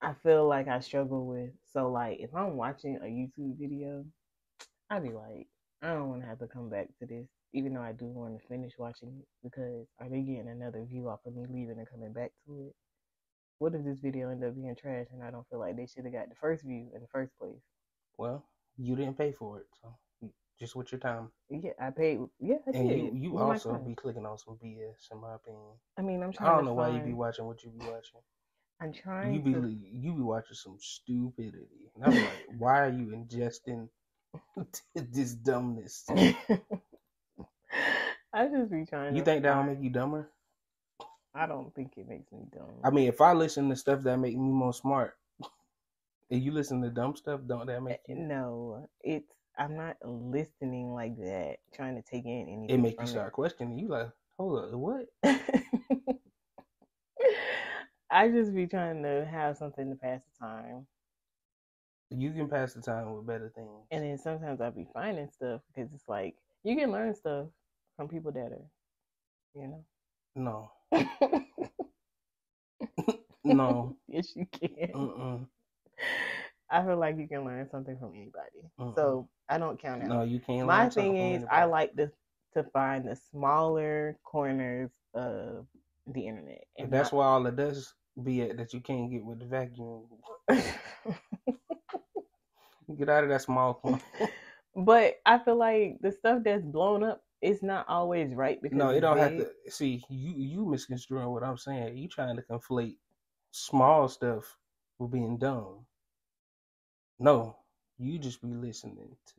I 0.00 0.14
feel 0.22 0.46
like 0.48 0.68
I 0.68 0.80
struggle 0.80 1.26
with 1.26 1.50
so 1.72 1.90
like 1.90 2.18
if 2.20 2.34
I'm 2.34 2.56
watching 2.56 2.96
a 2.96 3.06
YouTube 3.06 3.58
video, 3.58 4.04
I'd 4.90 5.02
be 5.02 5.10
like, 5.10 5.48
I 5.82 5.94
don't 5.94 6.08
want 6.08 6.22
to 6.22 6.28
have 6.28 6.38
to 6.40 6.46
come 6.46 6.68
back 6.68 6.88
to 6.98 7.06
this, 7.06 7.26
even 7.52 7.74
though 7.74 7.82
I 7.82 7.92
do 7.92 8.06
want 8.06 8.40
to 8.40 8.48
finish 8.48 8.72
watching 8.78 9.08
it 9.20 9.28
because 9.42 9.86
are 10.00 10.08
they 10.08 10.20
getting 10.20 10.48
another 10.48 10.84
view 10.88 11.08
off 11.08 11.20
of 11.26 11.34
me 11.34 11.46
leaving 11.48 11.78
and 11.78 11.90
coming 11.90 12.12
back 12.12 12.32
to 12.46 12.66
it? 12.68 12.74
what 13.58 13.74
if 13.74 13.84
this 13.84 13.98
video 13.98 14.30
ended 14.30 14.48
up 14.48 14.56
being 14.56 14.74
trash 14.76 15.06
and 15.12 15.22
I 15.22 15.30
don't 15.30 15.46
feel 15.48 15.58
like 15.58 15.76
they 15.76 15.86
should 15.86 16.04
have 16.04 16.12
got 16.12 16.28
the 16.28 16.36
first 16.40 16.64
view 16.64 16.88
in 16.94 17.00
the 17.00 17.08
first 17.12 17.36
place? 17.38 17.60
Well, 18.16 18.44
you 18.76 18.96
didn't 18.96 19.18
pay 19.18 19.32
for 19.32 19.58
it, 19.58 19.66
so 19.82 19.94
just 20.58 20.76
with 20.76 20.92
your 20.92 20.98
time. 20.98 21.30
Yeah, 21.50 21.72
I 21.80 21.90
paid. 21.90 22.20
Yeah, 22.40 22.56
I 22.68 22.72
And 22.72 22.88
did. 22.88 22.98
you 22.98 23.12
you 23.14 23.32
with 23.32 23.42
also 23.42 23.78
be 23.78 23.94
clicking 23.94 24.26
on 24.26 24.38
some 24.38 24.56
BS 24.62 25.10
in 25.12 25.20
my 25.20 25.34
opinion. 25.34 25.74
I 25.96 26.02
mean, 26.02 26.22
I'm 26.22 26.32
trying. 26.32 26.52
I 26.52 26.56
don't 26.56 26.64
know 26.64 26.74
why 26.74 26.88
you 26.88 27.00
be 27.00 27.12
watching 27.12 27.46
what 27.46 27.62
you 27.64 27.70
be 27.70 27.86
watching. 27.86 28.20
I'm 28.80 28.92
trying 28.92 29.34
You 29.34 29.40
be 29.40 29.50
to. 29.52 29.76
you 29.92 30.12
be 30.14 30.22
watching 30.22 30.54
some 30.56 30.76
stupidity. 30.80 31.90
And 31.94 32.04
I'm 32.04 32.22
like, 32.22 32.44
why 32.58 32.80
are 32.80 32.90
you 32.90 33.06
ingesting 33.06 33.88
this 34.94 35.34
dumbness? 35.34 36.04
I 38.32 38.46
just 38.48 38.70
be 38.70 38.84
trying. 38.84 39.16
You 39.16 39.22
think 39.22 39.42
that'll 39.42 39.62
make 39.64 39.80
you 39.82 39.90
dumber? 39.90 40.30
I 41.34 41.46
don't 41.46 41.74
think 41.74 41.92
it 41.96 42.08
makes 42.08 42.30
me 42.32 42.40
dumb. 42.52 42.82
I 42.84 42.90
mean, 42.90 43.08
if 43.08 43.20
I 43.20 43.32
listen 43.32 43.68
to 43.70 43.76
stuff 43.76 44.02
that 44.02 44.18
make 44.18 44.36
me 44.36 44.50
more 44.50 44.72
smart, 44.72 45.16
and 46.30 46.42
you 46.42 46.52
listen 46.52 46.82
to 46.82 46.90
dumb 46.90 47.16
stuff, 47.16 47.40
don't 47.46 47.66
that 47.66 47.82
make 47.82 47.98
eh, 48.08 48.14
you? 48.14 48.16
no, 48.16 48.88
it's. 49.02 49.32
I'm 49.58 49.76
not 49.76 49.96
listening 50.04 50.94
like 50.94 51.16
that, 51.18 51.56
trying 51.74 51.96
to 51.96 52.02
take 52.02 52.24
in 52.24 52.46
anything. 52.48 52.70
It 52.70 52.78
makes 52.78 53.00
you 53.00 53.06
start 53.06 53.32
questioning. 53.32 53.78
You 53.78 53.88
like, 53.88 54.10
hold 54.38 54.64
up, 54.64 54.72
what? 54.72 55.06
I 58.10 58.28
just 58.30 58.54
be 58.54 58.66
trying 58.66 59.02
to 59.02 59.26
have 59.30 59.56
something 59.56 59.90
to 59.90 59.96
pass 59.96 60.20
the 60.22 60.46
time. 60.46 60.86
You 62.10 62.32
can 62.32 62.48
pass 62.48 62.72
the 62.74 62.80
time 62.80 63.12
with 63.14 63.26
better 63.26 63.50
things. 63.54 63.86
And 63.90 64.04
then 64.04 64.18
sometimes 64.18 64.60
I'll 64.60 64.70
be 64.70 64.86
finding 64.94 65.28
stuff 65.30 65.60
because 65.74 65.92
it's 65.92 66.08
like 66.08 66.36
you 66.64 66.76
can 66.76 66.90
learn 66.90 67.14
stuff 67.14 67.46
from 67.96 68.08
people 68.08 68.32
that 68.32 68.52
are, 68.52 68.66
you 69.54 69.68
know. 69.68 69.84
No, 70.34 70.70
no. 73.44 73.96
yes, 74.08 74.34
you 74.36 74.46
can. 74.52 74.92
Mm-mm. 74.94 75.46
I 76.70 76.82
feel 76.84 76.98
like 76.98 77.16
you 77.18 77.26
can 77.26 77.44
learn 77.44 77.68
something 77.70 77.96
from 77.98 78.12
anybody. 78.14 78.70
Mm-mm. 78.78 78.94
So 78.94 79.28
I 79.48 79.58
don't 79.58 79.80
count 79.80 80.02
out. 80.02 80.08
No, 80.08 80.22
you 80.22 80.40
can't. 80.40 80.66
My 80.66 80.88
thing 80.88 81.16
is, 81.16 81.44
I 81.50 81.64
like 81.64 81.94
to 81.96 82.10
to 82.54 82.64
find 82.64 83.06
the 83.06 83.16
smaller 83.30 84.18
corners 84.24 84.90
of 85.14 85.66
the 86.06 86.26
internet. 86.26 86.64
And 86.78 86.90
that's 86.90 87.12
why 87.12 87.26
all 87.26 87.42
the 87.42 87.50
dust 87.50 87.94
be 88.22 88.42
at 88.42 88.56
that 88.56 88.72
you 88.72 88.80
can't 88.80 89.10
get 89.10 89.24
with 89.24 89.38
the 89.40 89.46
vacuum. 89.46 90.04
Get 92.96 93.08
out 93.10 93.24
of 93.24 93.30
that 93.30 93.42
small 93.42 93.74
corner. 93.74 94.00
but 94.76 95.16
I 95.26 95.38
feel 95.38 95.56
like 95.56 95.98
the 96.00 96.10
stuff 96.10 96.42
that's 96.42 96.64
blown 96.64 97.02
up 97.04 97.22
is 97.42 97.62
not 97.62 97.86
always 97.88 98.34
right 98.34 98.60
because 98.62 98.78
No, 98.78 98.88
it 98.88 99.00
don't 99.00 99.18
have 99.18 99.36
to. 99.36 99.46
See, 99.68 100.02
you 100.08 100.32
you 100.36 100.66
misconstruing 100.66 101.28
what 101.28 101.44
I'm 101.44 101.58
saying. 101.58 101.98
You 101.98 102.08
trying 102.08 102.36
to 102.36 102.42
conflate 102.42 102.96
small 103.50 104.08
stuff 104.08 104.56
with 104.98 105.10
being 105.10 105.36
dumb. 105.36 105.84
No, 107.18 107.56
you 107.98 108.18
just 108.18 108.42
be 108.42 108.48
listening 108.48 109.16
to 109.26 109.34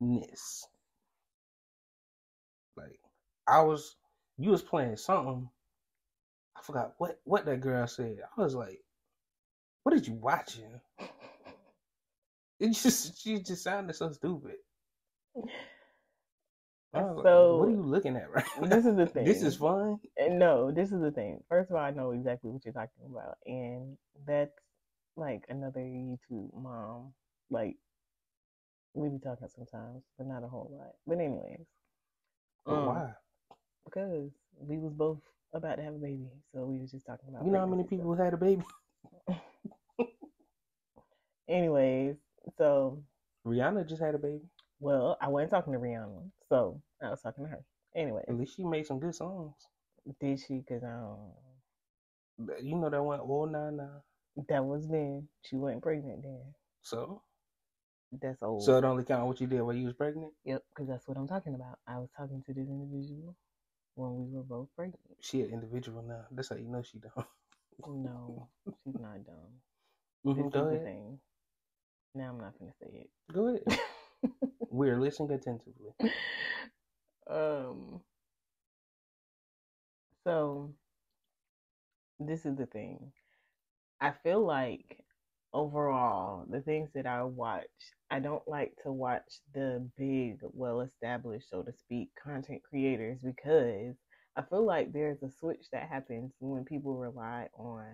dumbness. 0.00 0.66
Like 2.76 2.98
I 3.46 3.62
was, 3.62 3.96
you 4.38 4.50
was 4.50 4.62
playing 4.62 4.96
something. 4.96 5.48
I 6.56 6.62
forgot 6.62 6.94
what 6.98 7.20
what 7.24 7.44
that 7.46 7.60
girl 7.60 7.86
said. 7.86 8.18
I 8.36 8.40
was 8.40 8.54
like, 8.54 8.80
"What 9.82 9.94
did 9.94 10.06
you 10.06 10.14
watching?" 10.14 10.80
It 12.60 12.70
just 12.74 13.20
she 13.20 13.40
just 13.40 13.64
sounded 13.64 13.94
so 13.96 14.12
stupid. 14.12 14.54
Like, 16.94 17.06
So, 17.24 17.56
what 17.56 17.68
are 17.68 17.72
you 17.72 17.82
looking 17.82 18.16
at 18.16 18.30
right 18.30 18.44
now? 18.60 18.68
this 18.68 18.86
is 18.86 18.96
the 18.96 19.06
thing. 19.06 19.24
This 19.26 19.42
is 19.42 19.56
fun. 19.56 19.98
No, 20.20 20.70
this 20.70 20.92
is 20.92 21.00
the 21.00 21.10
thing. 21.10 21.42
First 21.48 21.70
of 21.70 21.76
all, 21.76 21.82
I 21.82 21.90
know 21.90 22.12
exactly 22.12 22.50
what 22.50 22.64
you're 22.64 22.74
talking 22.74 23.04
about, 23.10 23.36
and 23.46 23.96
that's 24.26 24.52
like 25.16 25.44
another 25.48 25.80
YouTube 25.80 26.50
mom. 26.54 27.12
Like 27.50 27.76
we 28.94 29.08
be 29.08 29.18
talking 29.18 29.48
sometimes, 29.48 30.02
but 30.18 30.26
not 30.26 30.44
a 30.44 30.48
whole 30.48 30.70
lot. 30.76 30.92
But 31.06 31.18
anyways, 31.18 31.66
um, 32.66 32.86
why? 32.86 33.10
because 33.84 34.30
we 34.58 34.78
was 34.78 34.92
both 34.92 35.18
about 35.54 35.76
to 35.76 35.82
have 35.82 35.94
a 35.94 35.98
baby, 35.98 36.28
so 36.54 36.64
we 36.64 36.78
was 36.78 36.90
just 36.90 37.06
talking 37.06 37.28
about. 37.28 37.44
You 37.44 37.52
know 37.52 37.60
how 37.60 37.66
many 37.66 37.84
people 37.84 38.14
had 38.14 38.34
a 38.34 38.36
baby? 38.36 38.62
Anyways, 41.48 42.16
so 42.56 43.02
Rihanna 43.46 43.88
just 43.88 44.00
had 44.02 44.14
a 44.14 44.18
baby. 44.18 44.44
well, 44.80 45.16
I 45.20 45.28
wasn't 45.28 45.50
talking 45.50 45.72
to 45.72 45.78
Rihanna, 45.78 46.30
so 46.48 46.80
I 47.02 47.10
was 47.10 47.20
talking 47.20 47.44
to 47.44 47.50
her. 47.50 47.64
Anyway, 47.94 48.22
At 48.28 48.36
least 48.36 48.56
she 48.56 48.64
made 48.64 48.86
some 48.86 48.98
good 49.00 49.14
songs. 49.14 49.52
did 50.20 50.40
she? 50.40 50.62
Cause 50.66 50.82
um, 50.82 51.18
You 52.62 52.76
know 52.76 52.88
that 52.88 53.02
one, 53.02 53.20
oh 53.22 53.44
nah 53.44 53.70
nah. 53.70 54.00
That 54.48 54.64
was 54.64 54.88
then. 54.88 55.28
She 55.42 55.56
wasn't 55.56 55.82
pregnant 55.82 56.22
then. 56.22 56.42
So, 56.82 57.22
That's 58.20 58.42
old. 58.42 58.62
so 58.64 58.76
it 58.76 58.84
only 58.84 59.04
count 59.04 59.26
what 59.26 59.40
you 59.40 59.46
did 59.46 59.62
while 59.62 59.74
you 59.74 59.86
was 59.86 59.94
pregnant. 59.94 60.32
Yep, 60.44 60.62
because 60.74 60.88
that's 60.88 61.08
what 61.08 61.16
I'm 61.16 61.28
talking 61.28 61.54
about. 61.54 61.78
I 61.86 61.98
was 61.98 62.10
talking 62.16 62.42
to 62.46 62.52
this 62.54 62.68
individual 62.68 63.36
when 63.94 64.16
we 64.16 64.36
were 64.36 64.42
both 64.44 64.68
pregnant. 64.76 65.00
She 65.20 65.42
an 65.42 65.50
individual 65.50 66.02
now. 66.02 66.26
That's 66.30 66.48
how 66.48 66.56
you 66.56 66.68
know 66.68 66.82
she 66.82 66.98
dumb. 66.98 67.24
No, 67.86 68.48
she's 68.84 68.98
not 68.98 69.24
dumb. 69.24 69.60
Mhm, 70.26 70.36
This 70.44 70.52
Go 70.52 70.60
is 70.64 70.70
the 70.70 70.76
ahead. 70.76 70.84
thing. 70.84 71.18
Now 72.14 72.30
I'm 72.30 72.38
not 72.40 72.58
gonna 72.58 72.72
say 72.80 72.88
it. 72.92 73.10
Go 73.32 73.48
ahead. 73.48 73.80
We're 74.70 74.98
listening 75.00 75.32
attentively. 75.32 75.92
um. 77.30 78.00
So 80.24 80.74
this 82.20 82.46
is 82.46 82.56
the 82.56 82.66
thing. 82.66 83.12
I 84.02 84.12
feel 84.24 84.44
like 84.44 84.98
overall, 85.54 86.46
the 86.50 86.60
things 86.62 86.90
that 86.94 87.06
I 87.06 87.24
watch, 87.24 87.66
I 88.10 88.20
don't 88.20 88.46
like 88.48 88.74
to 88.84 88.92
watch 88.92 89.40
the 89.54 89.88
big, 89.96 90.40
well 90.42 90.82
established, 90.82 91.50
so 91.50 91.62
to 91.62 91.72
speak, 91.72 92.10
content 92.22 92.62
creators 92.64 93.20
because 93.24 93.96
I 94.36 94.42
feel 94.42 94.64
like 94.66 94.92
there's 94.92 95.22
a 95.22 95.30
switch 95.30 95.70
that 95.72 95.88
happens 95.88 96.34
when 96.40 96.64
people 96.66 96.96
rely 96.98 97.48
on 97.54 97.86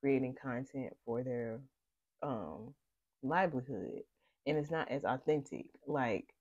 creating 0.00 0.36
content 0.42 0.94
for 1.06 1.24
their 1.24 1.60
um 2.22 2.74
livelihood 3.22 4.02
and 4.46 4.58
it's 4.58 4.70
not 4.72 4.90
as 4.90 5.04
authentic. 5.04 5.66
Like 5.86 6.34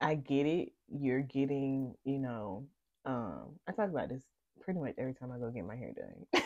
I 0.00 0.14
get 0.16 0.46
it, 0.46 0.72
you're 0.88 1.22
getting, 1.22 1.94
you 2.04 2.18
know, 2.18 2.68
um 3.04 3.58
I 3.68 3.72
talk 3.72 3.90
about 3.90 4.08
this 4.08 4.24
pretty 4.60 4.80
much 4.80 4.94
every 4.98 5.14
time 5.14 5.32
I 5.32 5.38
go 5.38 5.50
get 5.50 5.64
my 5.66 5.76
hair 5.76 5.92
done. 5.94 6.42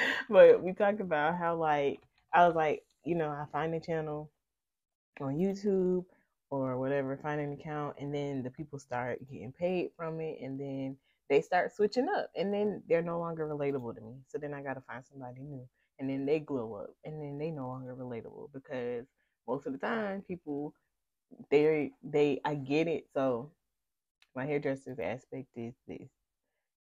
but 0.30 0.62
we 0.62 0.72
talked 0.72 1.00
about 1.00 1.38
how 1.38 1.56
like 1.56 2.00
I 2.32 2.46
was 2.46 2.56
like, 2.56 2.82
you 3.04 3.14
know, 3.14 3.28
I 3.30 3.44
find 3.52 3.74
a 3.74 3.80
channel 3.80 4.30
on 5.20 5.36
YouTube 5.36 6.04
or 6.50 6.78
whatever, 6.78 7.16
find 7.16 7.40
an 7.40 7.52
account, 7.52 7.96
and 7.98 8.14
then 8.14 8.42
the 8.42 8.50
people 8.50 8.78
start 8.78 9.18
getting 9.30 9.52
paid 9.52 9.90
from 9.96 10.20
it, 10.20 10.38
and 10.42 10.58
then 10.58 10.96
they 11.28 11.42
start 11.42 11.74
switching 11.74 12.08
up, 12.08 12.30
and 12.36 12.52
then 12.52 12.82
they're 12.88 13.02
no 13.02 13.18
longer 13.18 13.46
relatable 13.46 13.94
to 13.94 14.00
me. 14.00 14.16
So 14.28 14.38
then 14.38 14.54
I 14.54 14.62
got 14.62 14.74
to 14.74 14.80
find 14.82 15.04
somebody 15.04 15.42
new, 15.42 15.66
and 15.98 16.08
then 16.08 16.26
they 16.26 16.40
glow 16.40 16.74
up, 16.74 16.90
and 17.04 17.20
then 17.22 17.38
they 17.38 17.50
no 17.50 17.68
longer 17.68 17.94
relatable 17.94 18.50
because 18.54 19.06
most 19.46 19.66
of 19.66 19.72
the 19.72 19.78
time 19.78 20.22
people 20.22 20.74
they 21.50 21.92
they 22.02 22.40
I 22.44 22.54
get 22.54 22.88
it. 22.88 23.06
So 23.14 23.52
my 24.34 24.46
hairdresser's 24.46 24.98
aspect 24.98 25.48
is 25.56 25.74
this. 25.86 26.08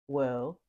Well, 0.08 0.60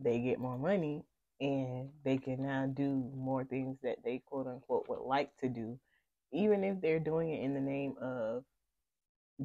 they 0.00 0.20
get 0.20 0.40
more 0.40 0.58
money 0.58 1.04
and 1.40 1.88
they 2.04 2.18
can 2.18 2.42
now 2.42 2.66
do 2.66 3.10
more 3.16 3.44
things 3.44 3.78
that 3.82 3.96
they 4.04 4.22
quote 4.26 4.46
unquote 4.46 4.88
would 4.88 5.00
like 5.00 5.30
to 5.38 5.48
do, 5.48 5.78
even 6.32 6.64
if 6.64 6.80
they're 6.80 7.00
doing 7.00 7.30
it 7.30 7.42
in 7.42 7.54
the 7.54 7.60
name 7.60 7.94
of 8.00 8.44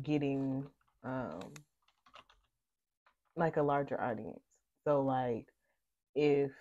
getting 0.03 0.65
um 1.03 1.39
like 3.35 3.57
a 3.57 3.63
larger 3.63 3.99
audience. 3.99 4.41
So 4.83 5.01
like 5.01 5.47
if 6.15 6.51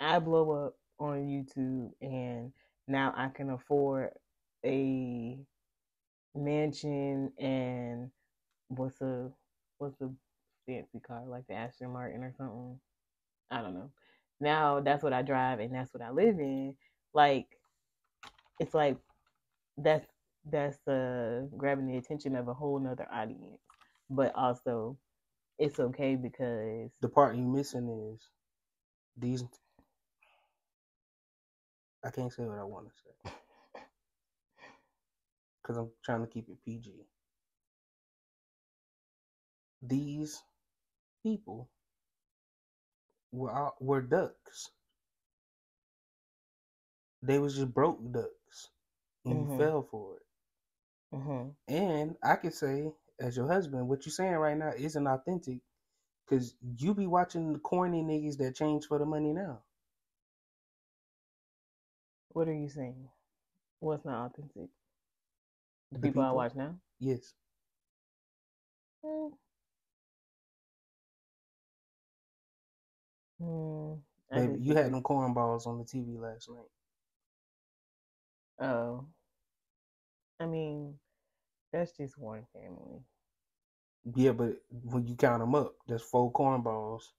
I 0.00 0.18
blow 0.18 0.66
up 0.66 0.74
on 0.98 1.26
YouTube 1.26 1.90
and 2.00 2.52
now 2.88 3.12
I 3.16 3.28
can 3.28 3.50
afford 3.50 4.10
a 4.64 5.38
mansion 6.34 7.32
and 7.38 8.10
what's 8.68 9.00
a 9.00 9.30
what's 9.78 10.00
a 10.00 10.10
fancy 10.66 11.00
car 11.06 11.22
like 11.26 11.46
the 11.48 11.54
Aston 11.54 11.92
Martin 11.92 12.22
or 12.22 12.34
something. 12.36 12.78
I 13.50 13.62
don't 13.62 13.74
know. 13.74 13.90
Now 14.40 14.80
that's 14.80 15.02
what 15.02 15.12
I 15.12 15.22
drive 15.22 15.60
and 15.60 15.74
that's 15.74 15.94
what 15.94 16.02
I 16.02 16.10
live 16.10 16.38
in. 16.40 16.76
Like 17.14 17.46
it's 18.60 18.74
like 18.74 18.98
that's 19.78 20.06
that's 20.50 20.86
uh 20.88 21.42
grabbing 21.56 21.88
the 21.88 21.98
attention 21.98 22.36
of 22.36 22.48
a 22.48 22.54
whole 22.54 22.78
nother 22.80 23.08
audience. 23.12 23.60
But 24.10 24.34
also 24.36 24.98
it's 25.58 25.80
okay 25.80 26.16
because 26.16 26.90
The 27.00 27.08
part 27.08 27.36
you 27.36 27.44
missing 27.46 28.14
is 28.14 28.20
these. 29.16 29.44
I 32.04 32.10
can't 32.10 32.32
say 32.32 32.44
what 32.44 32.58
I 32.58 32.64
want 32.64 32.88
to 32.88 32.92
say 32.94 33.32
because 35.62 35.76
I'm 35.78 35.90
trying 36.04 36.22
to 36.22 36.28
keep 36.28 36.48
it 36.48 36.58
PG. 36.64 36.92
These 39.82 40.42
people 41.22 41.68
were 43.32 44.02
ducks. 44.02 44.70
They 47.22 47.38
was 47.38 47.56
just 47.56 47.74
broke 47.74 48.00
ducks, 48.12 48.70
and 49.26 49.40
Mhm. 49.40 49.50
you 49.50 49.56
fell 49.56 49.82
for 49.82 50.16
it. 50.16 50.22
Mm-hmm. 51.12 51.50
And 51.68 52.16
I 52.22 52.36
could 52.36 52.54
say, 52.54 52.92
as 53.20 53.36
your 53.36 53.46
husband, 53.48 53.88
what 53.88 54.04
you're 54.06 54.12
saying 54.12 54.34
right 54.34 54.56
now 54.56 54.72
isn't 54.76 55.06
authentic 55.06 55.60
because 56.26 56.54
you 56.78 56.94
be 56.94 57.06
watching 57.06 57.52
the 57.52 57.58
corny 57.60 58.02
niggas 58.02 58.38
that 58.38 58.56
change 58.56 58.86
for 58.86 58.98
the 58.98 59.06
money 59.06 59.32
now. 59.32 59.62
What 62.30 62.48
are 62.48 62.54
you 62.54 62.68
saying? 62.68 63.08
What's 63.80 64.04
not 64.04 64.26
authentic? 64.26 64.70
The, 65.90 65.98
The 65.98 65.98
people, 65.98 66.22
I 66.22 66.30
watch 66.30 66.54
now. 66.54 66.76
Yes. 67.00 67.34
Mm. 69.04 69.32
Mm, 73.40 74.02
Baby, 74.34 74.58
you 74.60 74.74
had 74.74 74.92
them 74.92 75.02
cornballs 75.02 75.66
on 75.66 75.78
the 75.78 75.84
TV 75.84 76.18
last 76.18 76.48
night. 76.48 76.68
Oh, 78.60 79.08
I 80.40 80.46
mean, 80.46 80.98
that's 81.72 81.96
just 81.96 82.18
one 82.18 82.46
family. 82.52 83.04
Yeah, 84.14 84.32
but 84.32 84.62
when 84.70 85.06
you 85.06 85.16
count 85.16 85.40
them 85.40 85.54
up, 85.54 85.76
there's 85.86 86.02
four 86.02 86.32
cornballs. 86.32 87.12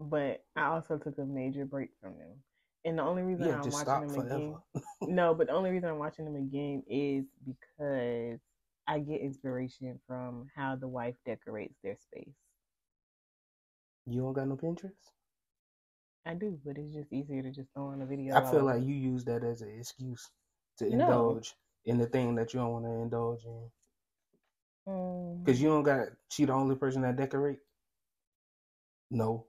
But 0.00 0.44
I 0.56 0.64
also 0.66 0.98
took 0.98 1.18
a 1.18 1.24
major 1.24 1.64
break 1.64 1.90
from 2.00 2.18
them, 2.18 2.42
and 2.84 2.98
the 2.98 3.02
only 3.02 3.22
reason 3.22 3.46
Yeah, 3.46 3.52
I'm 3.52 3.70
watching 3.70 4.00
them 4.00 4.14
again. 4.14 4.56
no, 5.06 5.34
but 5.34 5.48
the 5.48 5.52
only 5.54 5.70
reason 5.70 5.88
I'm 5.88 5.98
watching 5.98 6.24
them 6.24 6.36
again 6.36 6.84
is 6.88 7.26
because 7.44 8.40
I 8.86 9.00
get 9.00 9.20
inspiration 9.20 10.00
from 10.06 10.48
how 10.54 10.76
the 10.76 10.88
wife 10.88 11.16
decorates 11.24 11.78
their 11.82 11.96
space. 11.96 12.47
You 14.08 14.22
don't 14.22 14.32
got 14.32 14.48
no 14.48 14.56
Pinterest? 14.56 15.12
I 16.26 16.34
do, 16.34 16.58
but 16.64 16.78
it's 16.78 16.94
just 16.94 17.12
easier 17.12 17.42
to 17.42 17.50
just 17.50 17.70
throw 17.74 17.88
on 17.88 18.02
a 18.02 18.06
video. 18.06 18.36
I 18.36 18.40
feel 18.42 18.64
like 18.64 18.82
you 18.82 18.94
use 18.94 19.24
that 19.24 19.44
as 19.44 19.62
an 19.62 19.70
excuse 19.78 20.30
to 20.78 20.86
No. 20.90 20.92
indulge 20.92 21.54
in 21.84 21.98
the 21.98 22.06
thing 22.06 22.34
that 22.36 22.54
you 22.54 22.60
don't 22.60 22.72
want 22.72 22.84
to 22.86 22.90
indulge 22.92 23.44
in. 23.44 23.70
Mm, 24.86 25.44
Because 25.44 25.60
you 25.60 25.68
don't 25.68 25.82
got, 25.84 26.08
she 26.30 26.44
the 26.44 26.52
only 26.52 26.76
person 26.76 27.02
that 27.02 27.16
decorate? 27.16 27.58
No. 29.10 29.46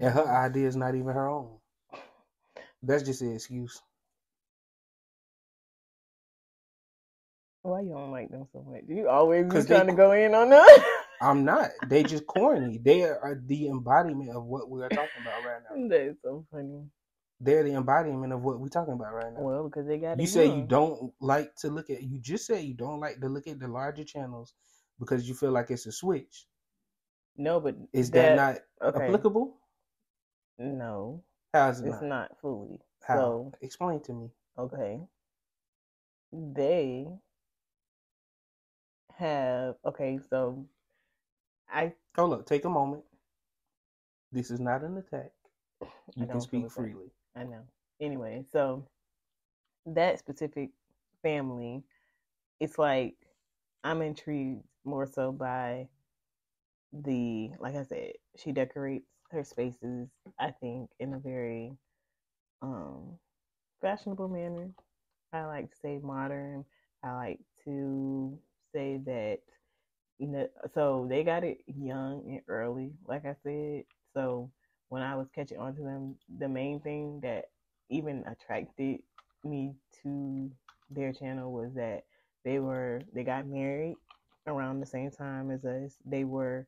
And 0.00 0.12
her 0.14 0.26
um, 0.26 0.28
idea 0.28 0.68
is 0.68 0.76
not 0.76 0.94
even 0.94 1.14
her 1.14 1.28
own. 1.28 1.58
That's 2.82 3.02
just 3.02 3.22
an 3.22 3.34
excuse. 3.34 3.82
Why 7.62 7.80
you 7.80 7.90
don't 7.90 8.10
like 8.10 8.30
them 8.30 8.46
so 8.52 8.62
much? 8.62 8.86
Do 8.86 8.94
you 8.94 9.08
always 9.08 9.44
be 9.44 9.50
'Cause 9.50 9.66
they- 9.66 9.74
trying 9.76 9.86
to 9.88 9.94
go 9.94 10.12
in 10.12 10.34
on 10.34 10.50
them. 10.50 10.64
I'm 11.20 11.44
not. 11.44 11.70
They 11.86 12.02
just 12.02 12.26
corny. 12.26 12.78
They 12.78 13.02
are 13.04 13.40
the 13.46 13.68
embodiment 13.68 14.30
of 14.36 14.44
what 14.44 14.68
we 14.68 14.82
are 14.82 14.88
talking 14.88 15.22
about 15.22 15.44
right 15.44 15.62
now. 15.70 15.88
That's 15.88 16.20
so 16.22 16.44
funny. 16.50 16.82
They're 17.40 17.62
the 17.62 17.74
embodiment 17.74 18.32
of 18.32 18.42
what 18.42 18.58
we're 18.60 18.68
talking 18.68 18.94
about 18.94 19.14
right 19.14 19.32
now. 19.32 19.40
Well, 19.40 19.64
because 19.68 19.86
they 19.86 19.98
got 19.98 20.18
You 20.20 20.26
say 20.26 20.46
you 20.46 20.62
don't 20.62 21.12
like 21.20 21.54
to 21.56 21.68
look 21.70 21.90
at. 21.90 22.02
You 22.02 22.18
just 22.18 22.46
say 22.46 22.60
you 22.62 22.74
don't 22.74 22.98
like 23.00 23.20
to 23.20 23.28
look 23.28 23.46
at 23.46 23.58
the 23.60 23.68
larger 23.68 24.04
channels 24.04 24.54
because 24.98 25.28
you 25.28 25.34
feel 25.34 25.50
like 25.52 25.70
it's 25.70 25.86
a 25.86 25.92
switch. 25.92 26.46
No, 27.36 27.60
but 27.60 27.76
Is 27.92 28.10
that, 28.12 28.36
not 28.36 28.58
okay? 28.94 29.06
applicable? 29.06 29.56
No, 30.58 31.22
How 31.54 31.70
is 31.70 31.80
it 31.80 31.86
it's 31.86 32.00
not? 32.02 32.08
not 32.08 32.40
fully. 32.40 32.78
How? 33.02 33.16
So 33.16 33.52
Explain 33.62 34.00
to 34.02 34.12
me. 34.12 34.30
okay, 34.58 35.00
they 36.32 37.06
have 39.18 39.76
okay. 39.84 40.18
So 40.30 40.66
I 41.70 41.92
Hold 42.16 42.34
up. 42.34 42.46
Take 42.46 42.64
a 42.64 42.70
moment. 42.70 43.02
This 44.32 44.50
is 44.50 44.60
not 44.60 44.82
an 44.82 44.98
attack. 44.98 45.32
You 46.14 46.26
can 46.26 46.40
speak 46.40 46.70
freely. 46.70 47.10
I 47.36 47.44
know. 47.44 47.62
Anyway, 48.00 48.44
so 48.52 48.84
that 49.86 50.18
specific 50.18 50.70
family, 51.22 51.82
it's 52.60 52.78
like 52.78 53.14
I'm 53.84 54.02
intrigued 54.02 54.64
more 54.84 55.06
so 55.06 55.32
by 55.32 55.88
the 56.92 57.50
like 57.60 57.76
I 57.76 57.84
said, 57.84 58.12
she 58.36 58.52
decorates 58.52 59.06
her 59.30 59.42
spaces, 59.44 60.08
I 60.38 60.50
think, 60.50 60.90
in 61.00 61.14
a 61.14 61.18
very 61.18 61.72
um 62.60 63.18
fashionable 63.80 64.28
manner. 64.28 64.70
I 65.32 65.44
like 65.46 65.70
to 65.70 65.76
say 65.76 65.98
modern. 66.02 66.64
I 67.02 67.14
like 67.14 67.40
to 67.64 68.38
say 68.74 68.98
that 69.06 69.38
you 70.18 70.28
know 70.28 70.48
so 70.74 71.06
they 71.08 71.24
got 71.24 71.44
it 71.44 71.58
young 71.66 72.24
and 72.28 72.40
early, 72.48 72.92
like 73.06 73.24
I 73.26 73.36
said. 73.42 73.84
So 74.14 74.50
when 74.88 75.02
I 75.02 75.16
was 75.16 75.28
catching 75.34 75.58
on 75.58 75.74
to 75.76 75.82
them, 75.82 76.16
the 76.38 76.48
main 76.48 76.80
thing 76.80 77.20
that 77.22 77.46
even 77.90 78.24
attracted 78.26 79.00
me 79.44 79.74
to 80.02 80.50
their 80.90 81.12
channel 81.12 81.52
was 81.52 81.74
that 81.74 82.04
they 82.44 82.58
were 82.58 83.02
they 83.14 83.24
got 83.24 83.46
married 83.46 83.96
around 84.46 84.80
the 84.80 84.86
same 84.86 85.10
time 85.10 85.50
as 85.50 85.64
us. 85.64 85.96
They 86.04 86.24
were 86.24 86.66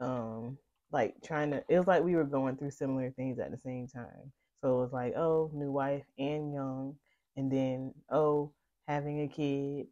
um 0.00 0.58
like 0.92 1.14
trying 1.24 1.50
to 1.50 1.64
it 1.68 1.78
was 1.78 1.86
like 1.88 2.04
we 2.04 2.16
were 2.16 2.24
going 2.24 2.56
through 2.56 2.70
similar 2.70 3.10
things 3.10 3.38
at 3.38 3.50
the 3.50 3.58
same 3.58 3.88
time. 3.88 4.32
So 4.62 4.78
it 4.78 4.82
was 4.82 4.92
like, 4.92 5.14
oh, 5.16 5.50
new 5.52 5.70
wife 5.72 6.04
and 6.18 6.54
young 6.54 6.96
and 7.36 7.50
then 7.50 7.92
oh, 8.10 8.52
having 8.88 9.22
a 9.22 9.28
kid 9.28 9.86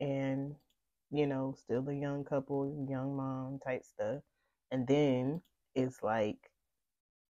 and 0.00 0.54
you 1.12 1.26
know, 1.26 1.54
still 1.58 1.88
a 1.88 1.94
young 1.94 2.24
couple, 2.24 2.86
young 2.88 3.16
mom 3.16 3.60
type 3.64 3.84
stuff. 3.84 4.22
And 4.70 4.86
then 4.86 5.42
it's 5.74 6.02
like 6.02 6.38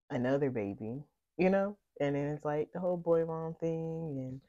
another 0.10 0.50
baby, 0.50 1.04
you 1.38 1.50
know? 1.50 1.78
And 2.02 2.16
then 2.16 2.28
it's 2.28 2.46
like 2.46 2.70
the 2.74 2.80
whole 2.80 2.98
boy 2.98 3.26
mom 3.26 3.56
thing 3.60 4.16
and 4.18 4.42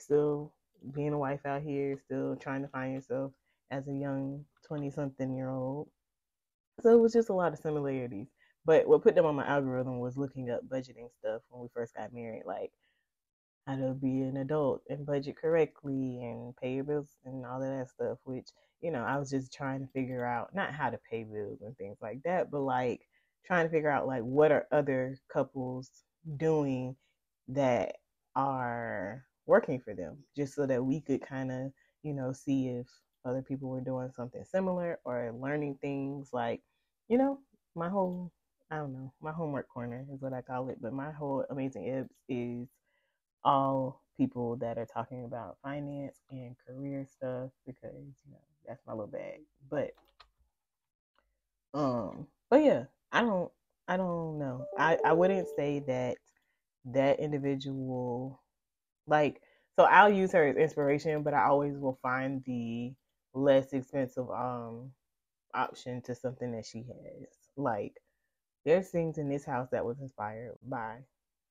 still 0.00 0.52
being 0.92 1.12
a 1.12 1.18
wife 1.18 1.46
out 1.46 1.62
here, 1.62 1.98
still 2.04 2.36
trying 2.36 2.62
to 2.62 2.68
find 2.68 2.94
yourself 2.94 3.32
as 3.70 3.86
a 3.88 3.92
young 3.92 4.44
20 4.66 4.90
something 4.90 5.34
year 5.34 5.48
old. 5.50 5.88
So 6.80 6.90
it 6.92 7.00
was 7.00 7.12
just 7.12 7.28
a 7.28 7.34
lot 7.34 7.52
of 7.52 7.58
similarities. 7.60 8.28
But 8.64 8.86
what 8.86 9.02
put 9.02 9.14
them 9.14 9.26
on 9.26 9.36
my 9.36 9.46
algorithm 9.46 9.98
was 10.00 10.16
looking 10.16 10.50
up 10.50 10.68
budgeting 10.68 11.10
stuff 11.18 11.42
when 11.50 11.62
we 11.62 11.68
first 11.74 11.94
got 11.94 12.12
married, 12.12 12.42
like 12.46 12.72
how 13.66 13.76
to 13.76 13.94
be 13.94 14.22
an 14.22 14.36
adult 14.38 14.82
and 14.88 15.06
budget 15.06 15.36
correctly 15.36 16.20
and 16.22 16.56
pay 16.56 16.74
your 16.74 16.84
bills 16.84 17.16
and 17.24 17.46
all 17.46 17.62
of 17.62 17.68
that 17.68 17.88
stuff, 17.90 18.18
which, 18.24 18.48
you 18.80 18.90
know, 18.90 19.04
I 19.04 19.18
was 19.18 19.30
just 19.30 19.52
trying 19.52 19.80
to 19.80 19.92
figure 19.92 20.24
out 20.26 20.54
not 20.54 20.72
how 20.74 20.90
to 20.90 20.98
pay 21.10 21.24
bills 21.24 21.60
and 21.62 21.76
things 21.76 21.98
like 22.02 22.22
that, 22.24 22.50
but 22.50 22.60
like 22.60 23.02
trying 23.46 23.66
to 23.66 23.70
figure 23.72 23.90
out 23.90 24.06
like 24.06 24.22
what 24.22 24.52
are 24.52 24.66
other 24.72 25.16
couples 25.32 25.90
doing 26.36 26.96
that 27.48 27.96
are 28.34 29.24
working 29.46 29.80
for 29.80 29.94
them 29.94 30.18
just 30.36 30.54
so 30.54 30.66
that 30.66 30.84
we 30.84 31.00
could 31.00 31.20
kind 31.22 31.52
of, 31.52 31.72
you 32.02 32.14
know, 32.14 32.32
see 32.32 32.68
if 32.68 32.86
other 33.24 33.42
people 33.42 33.68
were 33.68 33.80
doing 33.80 34.10
something 34.14 34.44
similar 34.44 34.98
or 35.04 35.32
learning 35.40 35.78
things 35.80 36.30
like, 36.32 36.60
you 37.08 37.18
know, 37.18 37.38
my 37.74 37.88
whole 37.88 38.32
I 38.70 38.76
don't 38.76 38.94
know, 38.94 39.12
my 39.20 39.32
homework 39.32 39.68
corner 39.68 40.06
is 40.12 40.22
what 40.22 40.32
I 40.32 40.40
call 40.40 40.70
it, 40.70 40.78
but 40.80 40.94
my 40.94 41.10
whole 41.12 41.44
amazing 41.50 41.84
ibs 41.84 42.08
is 42.28 42.68
all 43.44 44.02
people 44.16 44.56
that 44.56 44.78
are 44.78 44.86
talking 44.86 45.24
about 45.24 45.58
finance 45.62 46.20
and 46.30 46.56
career 46.66 47.06
stuff 47.10 47.50
because 47.66 47.92
you 48.24 48.32
know 48.32 48.38
that's 48.66 48.82
my 48.86 48.92
little 48.92 49.06
bag. 49.08 49.40
But 49.70 49.92
um, 51.74 52.26
but 52.50 52.62
yeah, 52.62 52.84
I 53.12 53.22
don't, 53.22 53.50
I 53.88 53.96
don't 53.96 54.38
know. 54.38 54.66
I 54.78 54.98
I 55.04 55.12
wouldn't 55.12 55.48
say 55.56 55.80
that 55.86 56.18
that 56.86 57.20
individual 57.20 58.42
like 59.06 59.42
so 59.78 59.84
I'll 59.84 60.12
use 60.12 60.32
her 60.32 60.46
as 60.48 60.56
inspiration, 60.56 61.22
but 61.22 61.34
I 61.34 61.44
always 61.46 61.78
will 61.78 61.98
find 62.02 62.44
the 62.44 62.94
less 63.34 63.72
expensive 63.72 64.30
um 64.30 64.92
option 65.54 66.02
to 66.02 66.14
something 66.14 66.52
that 66.52 66.66
she 66.66 66.80
has. 66.80 67.28
Like 67.56 67.94
there's 68.66 68.90
things 68.90 69.18
in 69.18 69.30
this 69.30 69.46
house 69.46 69.68
that 69.72 69.86
was 69.86 70.00
inspired 70.00 70.56
by 70.68 70.98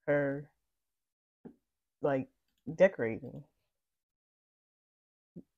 her 0.08 0.51
like 2.02 2.28
decorating. 2.76 3.44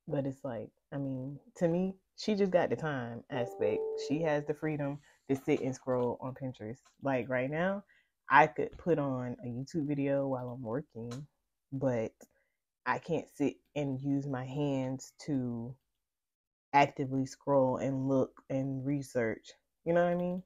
But 0.08 0.26
it's 0.26 0.44
like, 0.44 0.70
I 0.94 0.98
mean, 0.98 1.40
to 1.58 1.68
me, 1.68 1.96
she 2.18 2.36
just 2.36 2.52
got 2.52 2.70
the 2.70 2.76
time 2.76 3.24
aspect. 3.32 3.80
She 4.08 4.22
has 4.22 4.46
the 4.46 4.54
freedom 4.54 5.00
to 5.30 5.36
sit 5.36 5.62
and 5.62 5.74
scroll 5.74 6.18
on 6.22 6.36
Pinterest. 6.36 6.80
Like 7.02 7.30
right 7.30 7.50
now, 7.50 7.84
I 8.30 8.48
could 8.48 8.78
put 8.78 9.00
on 9.00 9.36
a 9.44 9.48
YouTube 9.48 9.88
video 9.88 10.28
while 10.28 10.50
I'm 10.50 10.62
working, 10.62 11.28
but 11.72 12.12
I 12.86 13.00
can't 13.00 13.28
sit 13.34 13.56
and 13.76 14.00
use 14.00 14.28
my 14.28 14.46
hands 14.46 15.14
to 15.26 15.76
actively 16.74 17.26
scroll 17.26 17.78
and 17.78 18.10
look 18.10 18.42
and 18.50 18.86
research. 18.86 19.52
You 19.86 19.94
know 19.94 20.04
what 20.04 20.12
I 20.12 20.16
mean? 20.16 20.44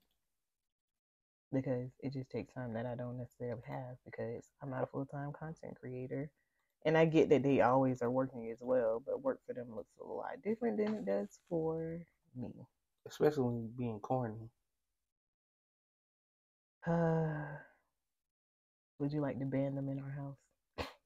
Because 1.54 1.90
it 2.02 2.14
just 2.14 2.30
takes 2.30 2.54
time 2.54 2.74
that 2.74 2.86
I 2.86 2.96
don't 2.96 3.18
necessarily 3.18 3.62
have 3.68 3.96
because 4.06 4.50
I'm 4.62 4.70
not 4.70 4.84
a 4.84 4.88
full 4.88 5.06
time 5.06 5.32
content 5.38 5.78
creator. 5.80 6.30
And 6.86 6.98
I 6.98 7.06
get 7.06 7.30
that 7.30 7.44
they 7.44 7.62
always 7.62 8.02
are 8.02 8.12
working 8.12 8.50
as 8.52 8.60
well, 8.62 9.02
but 9.06 9.22
work 9.24 9.40
for 9.46 9.54
them 9.54 9.76
looks 9.76 9.94
a 10.02 10.08
lot 10.08 10.42
different 10.44 10.78
than 10.78 10.94
it 10.94 11.06
does 11.06 11.40
for 11.50 12.00
me. 12.36 12.50
Especially 13.08 13.44
when 13.44 13.60
you're 13.62 13.78
being 13.78 14.00
corny. 14.00 14.50
Uh, 16.86 17.46
Would 19.00 19.14
you 19.14 19.22
like 19.22 19.40
to 19.40 19.46
ban 19.46 19.76
them 19.76 19.90
in 19.90 20.00
our 20.00 20.12
house? 20.12 20.38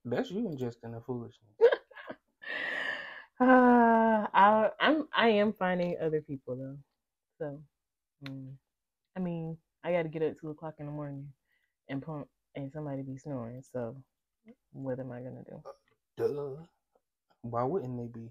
That's 0.06 0.32
you 0.32 0.44
ingesting 0.44 0.94
the 0.94 1.02
foolishness. 1.06 1.40
Uh, 3.40 4.28
I 4.34 4.70
I'm 4.80 5.08
I 5.14 5.30
am 5.30 5.54
finding 5.54 5.98
other 6.00 6.22
people 6.22 6.56
though. 6.56 6.78
So, 7.40 7.60
mm, 8.30 8.54
I 9.18 9.20
mean, 9.20 9.58
I 9.84 9.92
got 9.92 10.04
to 10.04 10.10
get 10.10 10.22
up 10.24 10.32
at 10.32 10.40
two 10.40 10.50
o'clock 10.50 10.76
in 10.80 10.86
the 10.86 10.92
morning 10.92 11.28
and 11.90 12.02
pump, 12.02 12.28
and 12.56 12.72
somebody 12.72 13.02
be 13.02 13.18
snoring. 13.18 13.62
So, 13.72 13.96
what 14.72 15.00
am 15.00 15.12
I 15.12 15.22
gonna 15.22 15.44
do? 15.44 15.62
Duh. 16.18 16.64
Why 17.42 17.64
wouldn't 17.64 17.98
they 17.98 18.08
be? 18.20 18.30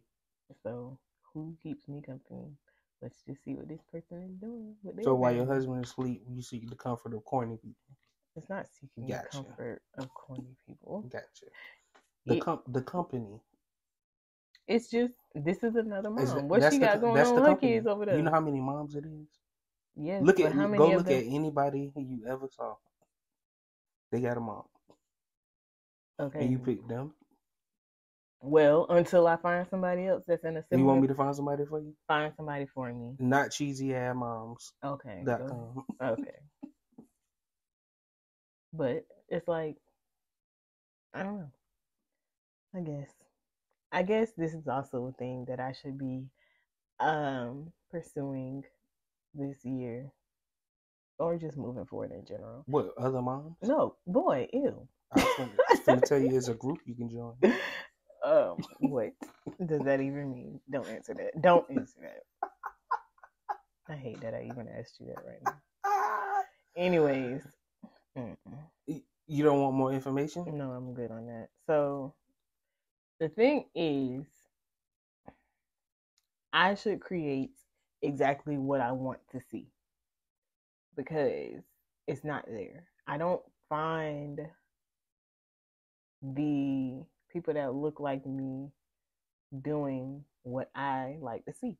So, 0.62 0.98
who 1.32 1.56
keeps 1.62 1.88
me 1.88 2.02
company? 2.02 2.52
Let's 3.02 3.22
just 3.26 3.42
see 3.44 3.54
what 3.54 3.68
this 3.68 3.80
person 3.90 4.22
is 4.30 4.36
doing. 4.40 4.76
What 4.82 5.02
So 5.04 5.14
while 5.14 5.32
they're 5.32 5.44
your 5.44 5.52
husband 5.52 5.84
is 5.84 5.90
asleep, 5.90 6.22
you 6.28 6.42
seek 6.42 6.68
the 6.68 6.76
comfort 6.76 7.14
of 7.14 7.24
corny 7.24 7.56
people. 7.56 7.96
it's 8.36 8.48
not 8.48 8.66
seeking 8.68 9.08
Gotcha. 9.08 9.28
the 9.28 9.28
comfort 9.44 9.82
of 9.98 10.08
corny 10.14 10.56
people. 10.66 11.02
Gotcha. 11.10 11.46
The 12.26 12.36
It- 12.36 12.42
com- 12.42 12.62
the 12.68 12.82
company. 12.82 13.40
It's 14.68 14.88
just 14.88 15.14
this 15.34 15.64
is 15.64 15.74
another 15.74 16.10
mom. 16.10 16.48
what 16.48 16.72
she 16.72 16.78
got 16.78 17.00
going 17.00 17.20
on 17.20 17.34
the 17.34 17.40
with 17.40 17.50
her 17.50 17.56
kids 17.56 17.86
over 17.86 18.06
there? 18.06 18.16
You 18.16 18.22
know 18.22 18.30
how 18.30 18.40
many 18.40 18.60
moms 18.60 18.94
it 18.94 19.04
is? 19.04 19.28
Yes, 20.00 20.22
Look 20.24 20.40
at 20.40 20.52
how 20.52 20.66
many 20.66 20.78
go 20.78 20.90
look 20.90 21.06
them? 21.06 21.18
at 21.18 21.24
anybody 21.26 21.92
you 21.96 22.24
ever 22.28 22.48
saw. 22.54 22.74
They 24.12 24.20
got 24.20 24.36
a 24.36 24.40
mom, 24.40 24.64
Okay. 26.20 26.40
and 26.40 26.50
you 26.50 26.58
pick 26.58 26.86
them. 26.88 27.12
Well, 28.42 28.86
until 28.88 29.26
I 29.26 29.36
find 29.36 29.66
somebody 29.68 30.06
else 30.06 30.24
that's 30.26 30.44
in 30.44 30.56
a 30.56 30.62
similar, 30.62 30.80
you 30.80 30.86
want 30.86 31.02
me 31.02 31.08
to 31.08 31.14
find 31.14 31.36
somebody 31.36 31.64
for 31.66 31.78
you? 31.80 31.94
find 32.08 32.32
somebody 32.36 32.66
for 32.66 32.92
me. 32.92 33.14
Not 33.18 33.50
cheesy 33.52 33.94
ass 33.94 34.16
moms. 34.16 34.72
Okay. 34.84 35.22
Com. 35.26 35.84
Okay. 36.02 36.38
But 38.72 39.04
it's 39.28 39.46
like 39.48 39.76
I 41.12 41.22
don't 41.22 41.38
know. 41.38 41.50
I 42.74 42.80
guess. 42.80 43.10
I 43.92 44.02
guess 44.04 44.32
this 44.36 44.54
is 44.54 44.68
also 44.68 45.06
a 45.06 45.12
thing 45.12 45.44
that 45.48 45.60
I 45.60 45.72
should 45.72 45.98
be 45.98 46.24
um 47.00 47.72
pursuing 47.90 48.64
this 49.34 49.64
year. 49.64 50.10
Or 51.18 51.36
just 51.36 51.58
moving 51.58 51.84
forward 51.84 52.12
in 52.12 52.24
general. 52.24 52.64
What 52.66 52.92
other 52.98 53.20
moms? 53.20 53.56
No, 53.62 53.96
boy, 54.06 54.48
ew. 54.52 54.88
I 55.12 55.20
was 55.22 55.34
gonna- 55.36 55.52
I 55.52 55.72
was 55.72 55.80
gonna 55.80 56.00
tell 56.00 56.18
you, 56.18 56.34
it's 56.36 56.48
a 56.48 56.54
group 56.54 56.78
you 56.86 56.94
can 56.94 57.10
join. 57.10 57.36
Um, 58.22 58.58
what 58.80 59.12
does 59.64 59.80
that 59.80 60.02
even 60.02 60.30
mean? 60.30 60.60
Don't 60.70 60.86
answer 60.88 61.14
that. 61.14 61.40
Don't 61.40 61.64
answer 61.70 62.00
that. 62.02 62.50
I 63.88 63.96
hate 63.96 64.20
that 64.20 64.34
I 64.34 64.42
even 64.44 64.68
asked 64.68 65.00
you 65.00 65.06
that 65.06 65.24
right 65.24 65.42
now. 65.42 66.42
Anyways, 66.76 67.42
mm-mm. 68.16 68.36
You 69.26 69.42
don't 69.42 69.62
want 69.62 69.74
more 69.74 69.92
information? 69.94 70.44
no, 70.58 70.70
I'm 70.70 70.92
good 70.92 71.10
on 71.10 71.26
that. 71.28 71.48
So 71.66 72.14
the 73.20 73.30
thing 73.30 73.64
is, 73.74 74.26
I 76.52 76.74
should 76.74 77.00
create 77.00 77.52
exactly 78.02 78.58
what 78.58 78.80
I 78.80 78.92
want 78.92 79.20
to 79.32 79.40
see 79.50 79.68
because 80.96 81.62
it's 82.06 82.24
not 82.24 82.44
there. 82.46 82.84
I 83.06 83.18
don't 83.18 83.42
find 83.68 84.40
the 86.22 87.02
people 87.32 87.54
that 87.54 87.74
look 87.74 88.00
like 88.00 88.26
me 88.26 88.68
doing 89.62 90.24
what 90.42 90.70
I 90.74 91.16
like 91.20 91.44
to 91.46 91.52
see. 91.54 91.76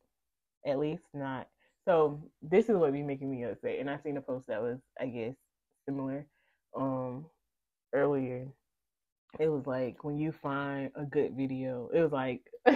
At 0.67 0.79
least 0.79 1.03
not. 1.15 1.49
So 1.87 2.23
this 2.43 2.69
is 2.69 2.77
what 2.77 2.93
be 2.93 3.03
making 3.03 3.31
me 3.31 3.45
upset. 3.45 3.79
And 3.81 3.91
I've 3.91 4.03
seen 4.03 4.17
a 4.17 4.21
post 4.23 4.49
that 4.49 4.63
was, 4.63 4.79
I 5.01 5.07
guess, 5.07 5.35
similar 5.87 6.27
um 6.77 7.27
earlier. 7.95 8.49
It 9.39 9.49
was 9.49 9.67
like 9.67 10.05
when 10.05 10.19
you 10.19 10.33
find 10.33 10.91
a 10.95 11.05
good 11.05 11.37
video, 11.37 11.91
it 11.93 12.01
was 12.01 12.13
like 12.13 12.43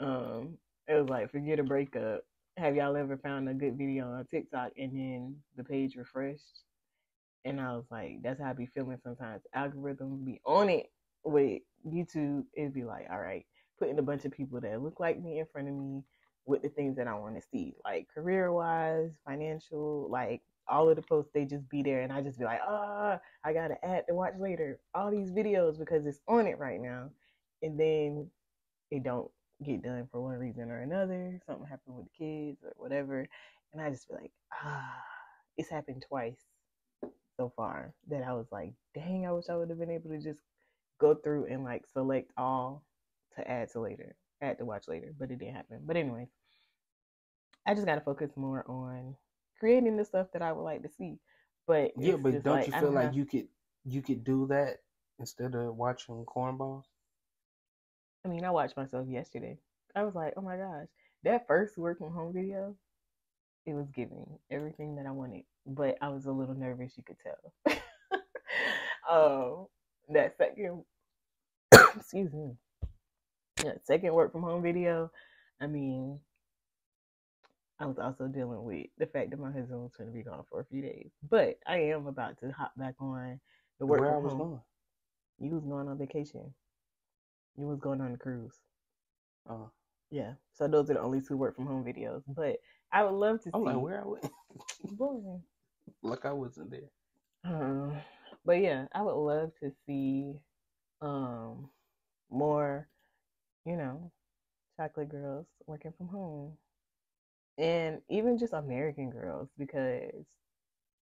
um 0.00 0.58
it 0.88 0.94
was 0.94 1.08
like 1.08 1.30
forget 1.30 1.58
a 1.60 1.64
breakup. 1.64 2.22
Have 2.58 2.74
y'all 2.74 2.96
ever 2.96 3.16
found 3.16 3.48
a 3.48 3.54
good 3.54 3.78
video 3.78 4.10
on 4.10 4.26
TikTok 4.26 4.72
and 4.76 4.90
then 4.92 5.36
the 5.56 5.62
page 5.62 5.94
refreshed? 5.94 6.62
And 7.44 7.60
I 7.60 7.76
was 7.76 7.84
like, 7.88 8.20
that's 8.24 8.40
how 8.40 8.50
I 8.50 8.52
be 8.52 8.66
feeling 8.66 8.98
sometimes. 9.04 9.42
Algorithm 9.54 10.24
be 10.24 10.40
on 10.44 10.68
it 10.68 10.90
with 11.22 11.62
YouTube. 11.86 12.42
It'd 12.56 12.74
be 12.74 12.82
like, 12.82 13.06
all 13.12 13.20
right, 13.20 13.46
putting 13.78 14.00
a 14.00 14.02
bunch 14.02 14.24
of 14.24 14.32
people 14.32 14.60
that 14.60 14.82
look 14.82 14.98
like 14.98 15.22
me 15.22 15.38
in 15.38 15.46
front 15.52 15.68
of 15.68 15.74
me 15.74 16.02
with 16.46 16.62
the 16.62 16.68
things 16.68 16.96
that 16.96 17.06
I 17.06 17.14
want 17.14 17.36
to 17.36 17.46
see, 17.52 17.74
like 17.84 18.08
career 18.12 18.52
wise, 18.52 19.12
financial, 19.24 20.08
like 20.10 20.42
all 20.66 20.88
of 20.88 20.96
the 20.96 21.02
posts, 21.02 21.30
they 21.32 21.44
just 21.44 21.68
be 21.68 21.84
there. 21.84 22.02
And 22.02 22.12
I 22.12 22.22
just 22.22 22.40
be 22.40 22.44
like, 22.44 22.60
ah, 22.66 23.20
I 23.44 23.52
got 23.52 23.68
to 23.68 23.84
add 23.84 24.08
to 24.08 24.14
watch 24.14 24.34
later. 24.36 24.80
All 24.96 25.12
these 25.12 25.30
videos 25.30 25.78
because 25.78 26.06
it's 26.06 26.22
on 26.26 26.48
it 26.48 26.58
right 26.58 26.80
now. 26.80 27.10
And 27.62 27.78
then 27.78 28.28
it 28.90 29.04
don't 29.04 29.30
get 29.64 29.82
done 29.82 30.08
for 30.10 30.20
one 30.22 30.38
reason 30.38 30.70
or 30.70 30.80
another. 30.80 31.40
Something 31.46 31.66
happened 31.66 31.96
with 31.96 32.06
the 32.06 32.18
kids 32.24 32.62
or 32.64 32.72
whatever. 32.76 33.26
And 33.72 33.82
I 33.82 33.90
just 33.90 34.08
be 34.08 34.14
like, 34.14 34.32
ah, 34.52 34.94
it's 35.56 35.70
happened 35.70 36.04
twice 36.08 36.40
so 37.36 37.52
far 37.56 37.94
that 38.08 38.22
I 38.22 38.32
was 38.34 38.46
like, 38.50 38.72
dang, 38.94 39.26
I 39.26 39.32
wish 39.32 39.48
I 39.50 39.56
would 39.56 39.70
have 39.70 39.78
been 39.78 39.90
able 39.90 40.10
to 40.10 40.18
just 40.20 40.40
go 40.98 41.14
through 41.14 41.46
and 41.46 41.64
like 41.64 41.86
select 41.86 42.32
all 42.36 42.84
to 43.36 43.48
add 43.50 43.70
to 43.72 43.80
later, 43.80 44.16
add 44.42 44.58
to 44.58 44.64
watch 44.64 44.88
later, 44.88 45.14
but 45.18 45.30
it 45.30 45.38
didn't 45.38 45.54
happen. 45.54 45.80
But 45.84 45.96
anyways, 45.96 46.28
I 47.66 47.74
just 47.74 47.86
gotta 47.86 48.00
focus 48.00 48.36
more 48.36 48.64
on 48.68 49.16
creating 49.58 49.96
the 49.96 50.04
stuff 50.04 50.28
that 50.32 50.42
I 50.42 50.52
would 50.52 50.62
like 50.62 50.82
to 50.82 50.88
see. 50.88 51.18
But 51.66 51.92
Yeah, 51.96 52.16
but 52.16 52.42
don't 52.42 52.54
like, 52.54 52.66
you 52.66 52.72
feel 52.72 52.92
like 52.92 53.12
have- 53.12 53.14
you 53.14 53.26
could 53.26 53.48
you 53.84 54.02
could 54.02 54.24
do 54.24 54.46
that 54.48 54.78
instead 55.18 55.54
of 55.54 55.76
watching 55.76 56.24
cornballs? 56.24 56.84
I 58.24 58.28
mean, 58.28 58.44
I 58.44 58.50
watched 58.50 58.76
myself 58.76 59.06
yesterday. 59.08 59.58
I 59.94 60.02
was 60.02 60.14
like, 60.14 60.34
oh 60.36 60.42
my 60.42 60.56
gosh, 60.56 60.86
that 61.24 61.46
first 61.46 61.78
work 61.78 61.98
from 61.98 62.12
home 62.12 62.32
video, 62.32 62.74
it 63.66 63.74
was 63.74 63.88
giving 63.94 64.26
everything 64.50 64.96
that 64.96 65.06
I 65.06 65.10
wanted, 65.10 65.44
but 65.66 65.96
I 66.00 66.08
was 66.08 66.26
a 66.26 66.32
little 66.32 66.54
nervous. 66.54 66.94
You 66.96 67.04
could 67.04 67.16
tell. 67.20 67.78
um, 69.10 69.66
that 70.14 70.36
second, 70.36 70.84
excuse 71.96 72.32
me, 72.32 72.52
that 73.64 73.84
second 73.86 74.14
work 74.14 74.32
from 74.32 74.42
home 74.42 74.62
video. 74.62 75.10
I 75.60 75.66
mean, 75.66 76.20
I 77.80 77.86
was 77.86 77.98
also 77.98 78.26
dealing 78.26 78.64
with 78.64 78.86
the 78.98 79.06
fact 79.06 79.30
that 79.30 79.40
my 79.40 79.52
husband 79.52 79.80
was 79.80 79.94
going 79.96 80.10
to 80.10 80.16
be 80.16 80.22
gone 80.22 80.44
for 80.50 80.60
a 80.60 80.64
few 80.64 80.82
days, 80.82 81.10
but 81.28 81.58
I 81.66 81.78
am 81.78 82.06
about 82.06 82.38
to 82.40 82.50
hop 82.50 82.72
back 82.76 82.94
on 83.00 83.40
the 83.78 83.86
work 83.86 84.00
Where 84.00 84.10
I 84.10 84.14
from 84.14 84.24
was 84.24 84.32
home. 84.32 84.38
going. 84.38 84.60
You 85.40 85.54
was 85.54 85.64
going 85.64 85.88
on 85.88 85.98
vacation. 85.98 86.52
You 87.58 87.66
was 87.66 87.80
going 87.80 88.00
on 88.00 88.14
a 88.14 88.16
cruise. 88.16 88.58
Oh. 89.48 89.70
Yeah. 90.10 90.34
So 90.54 90.68
those 90.68 90.90
are 90.90 90.94
the 90.94 91.00
only 91.00 91.20
two 91.20 91.36
work 91.36 91.56
from 91.56 91.66
home 91.66 91.84
videos. 91.84 92.22
But 92.26 92.58
I 92.92 93.04
would 93.04 93.14
love 93.14 93.42
to 93.44 93.52
I'm 93.52 93.62
see. 93.62 93.64
like, 93.64 93.78
where 93.78 94.02
I 94.02 94.06
went? 94.06 94.32
Boy. 94.90 95.40
like 96.02 96.24
I 96.24 96.32
wasn't 96.32 96.70
there. 96.70 96.90
Um, 97.44 97.96
but 98.44 98.60
yeah, 98.60 98.86
I 98.92 99.02
would 99.02 99.14
love 99.14 99.52
to 99.62 99.70
see 99.86 100.34
um 101.00 101.70
more, 102.30 102.88
you 103.64 103.76
know, 103.76 104.12
chocolate 104.76 105.08
girls 105.10 105.46
working 105.66 105.92
from 105.96 106.08
home. 106.08 106.58
And 107.58 108.02
even 108.08 108.38
just 108.38 108.52
American 108.54 109.10
girls 109.10 109.50
because 109.58 110.26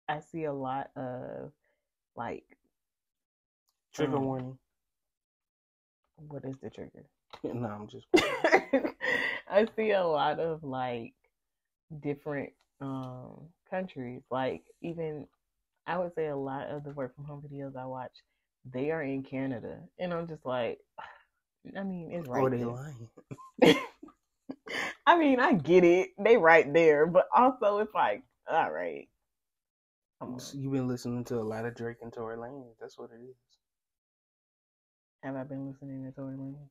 I 0.07 0.19
see 0.21 0.45
a 0.45 0.53
lot 0.53 0.91
of 0.95 1.51
like 2.15 2.57
Trigger 3.93 4.19
Um, 4.19 4.25
warning. 4.25 4.59
What 6.17 6.45
is 6.45 6.55
the 6.61 6.69
trigger? 6.69 7.05
no, 7.43 7.67
I'm 7.67 7.87
just. 7.87 8.05
I 9.49 9.67
see 9.75 9.91
a 9.91 10.03
lot 10.03 10.39
of 10.39 10.63
like 10.63 11.13
different 12.01 12.51
um 12.81 13.47
countries. 13.69 14.21
Like 14.31 14.63
even 14.81 15.27
I 15.87 15.97
would 15.97 16.13
say 16.15 16.27
a 16.27 16.35
lot 16.35 16.67
of 16.67 16.83
the 16.83 16.91
work 16.91 17.15
from 17.15 17.25
home 17.25 17.43
videos 17.47 17.75
I 17.75 17.85
watch, 17.85 18.13
they 18.71 18.91
are 18.91 19.03
in 19.03 19.23
Canada. 19.23 19.79
And 19.99 20.13
I'm 20.13 20.27
just 20.27 20.45
like 20.45 20.79
I 21.77 21.83
mean, 21.83 22.11
it's 22.11 22.27
right 22.27 22.43
oh, 22.43 22.49
they 22.49 22.63
lying. 22.63 23.09
I 25.07 25.17
mean, 25.17 25.39
I 25.39 25.53
get 25.53 25.83
it. 25.83 26.09
They 26.17 26.37
right 26.37 26.71
there, 26.73 27.05
but 27.05 27.27
also 27.35 27.77
it's 27.79 27.93
like, 27.93 28.23
all 28.49 28.71
right. 28.71 29.07
On. 30.21 30.39
You've 30.53 30.71
been 30.71 30.87
listening 30.87 31.23
to 31.25 31.39
a 31.39 31.41
lot 31.41 31.65
of 31.65 31.75
Drake 31.75 31.97
and 32.01 32.11
Tory 32.11 32.37
Lanez. 32.37 32.75
That's 32.79 32.97
what 32.97 33.11
it 33.11 33.23
is. 33.23 33.35
Have 35.25 35.35
I 35.35 35.43
been 35.43 35.67
listening 35.67 36.05
to 36.05 36.13
Tory 36.13 36.37
Lanez? 36.37 36.69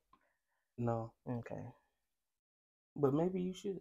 No, 0.78 1.12
Okay. 1.28 1.74
but 2.96 3.14
maybe 3.14 3.40
you 3.40 3.55
should 3.55 3.80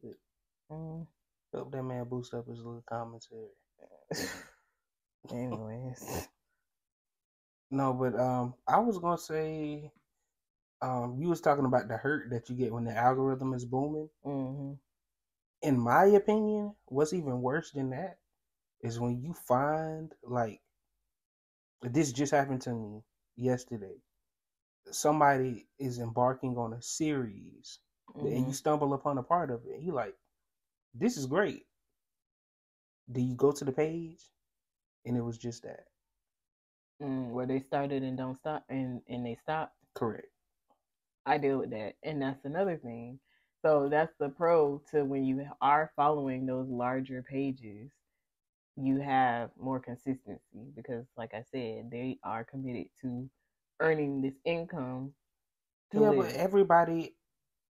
Mm. 0.72 1.08
help 1.54 1.72
that 1.72 1.84
man 1.84 2.06
boost 2.06 2.34
up 2.34 2.48
his 2.48 2.60
little 2.60 2.84
commentary. 2.88 3.50
Anyways. 5.32 6.28
No, 7.72 7.94
but 7.94 8.20
um, 8.20 8.56
I 8.68 8.80
was 8.80 9.00
gonna 9.00 9.18
say, 9.18 9.92
um, 10.82 11.18
you 11.20 11.30
was 11.30 11.42
talking 11.42 11.66
about 11.66 11.88
the 11.90 11.98
hurt 11.98 12.30
that 12.32 12.50
you 12.50 12.56
get 12.56 12.74
when 12.74 12.86
the 12.86 12.96
algorithm 12.96 13.54
is 13.54 13.66
booming. 13.66 14.10
hmm 14.24 14.74
In 15.62 15.80
my 15.80 16.06
opinion, 16.06 16.76
what's 16.86 17.14
even 17.14 17.42
worse 17.42 17.72
than 17.72 17.90
that 17.92 18.20
is 18.82 19.00
when 19.00 19.22
you 19.22 19.34
find 19.34 20.14
like 20.24 20.62
this 21.84 22.12
just 22.12 22.32
happened 22.32 22.62
to 22.62 22.74
me 22.74 23.04
yesterday. 23.36 24.02
Somebody 24.92 25.68
is 25.80 26.00
embarking 26.00 26.58
on 26.58 26.74
a 26.74 26.82
series, 26.82 27.80
and 28.24 28.32
Mhm. 28.36 28.48
you 28.48 28.54
stumble 28.54 28.94
upon 28.94 29.18
a 29.18 29.24
part 29.24 29.52
of 29.52 29.66
it. 29.66 29.76
And 29.76 29.84
you 29.84 29.94
like, 29.94 30.16
this 30.94 31.18
is 31.18 31.26
great. 31.28 31.66
Do 33.12 33.22
you 33.22 33.36
go 33.36 33.52
to 33.52 33.64
the 33.66 33.72
page? 33.72 34.32
And 35.06 35.18
it 35.18 35.22
was 35.22 35.38
just 35.38 35.64
that. 35.64 35.88
Mm, 37.02 37.32
where 37.32 37.46
they 37.46 37.60
started 37.60 38.04
and 38.04 38.18
don't 38.18 38.36
stop 38.36 38.66
and 38.70 39.02
and 39.08 39.26
they 39.26 39.36
stop. 39.36 39.76
Correct. 39.94 40.28
I 41.26 41.38
deal 41.38 41.60
with 41.60 41.70
that, 41.72 41.96
and 42.04 42.22
that's 42.22 42.46
another 42.46 42.78
thing. 42.78 43.20
So 43.62 43.90
that's 43.90 44.14
the 44.18 44.30
pro 44.30 44.80
to 44.92 45.04
when 45.06 45.24
you 45.26 45.48
are 45.62 45.92
following 45.96 46.46
those 46.46 46.70
larger 46.70 47.22
pages, 47.22 47.92
you 48.76 49.00
have 49.00 49.52
more 49.58 49.80
consistency 49.80 50.72
because, 50.76 51.06
like 51.18 51.34
I 51.34 51.44
said, 51.44 51.90
they 51.92 52.20
are 52.24 52.44
committed 52.44 52.88
to 53.02 53.30
earning 53.80 54.22
this 54.22 54.36
income. 54.46 55.14
To 55.92 56.02
Yeah, 56.02 56.12
live. 56.12 56.18
but 56.18 56.34
everybody, 56.36 57.16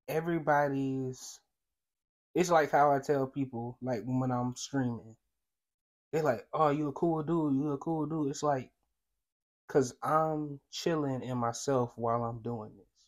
everybody's. 0.07 1.39
It's 2.35 2.49
like 2.51 2.71
how 2.71 2.91
I 2.91 2.99
tell 2.99 3.27
people, 3.27 3.77
like 3.81 4.03
when 4.05 4.31
I'm 4.31 4.55
streaming, 4.55 5.15
they're 6.11 6.23
like, 6.23 6.47
"Oh, 6.53 6.69
you 6.69 6.89
a 6.89 6.93
cool 6.93 7.23
dude. 7.23 7.55
You 7.55 7.71
a 7.73 7.77
cool 7.77 8.05
dude." 8.05 8.29
It's 8.29 8.43
like, 8.43 8.71
cause 9.67 9.95
I'm 10.03 10.59
chilling 10.71 11.23
in 11.23 11.37
myself 11.37 11.93
while 11.97 12.23
I'm 12.23 12.41
doing 12.41 12.75
this. 12.77 13.07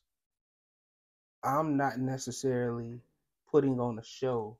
I'm 1.44 1.78
not 1.78 2.00
necessarily 2.00 3.02
putting 3.52 3.80
on 3.80 4.00
a 4.00 4.04
show, 4.04 4.58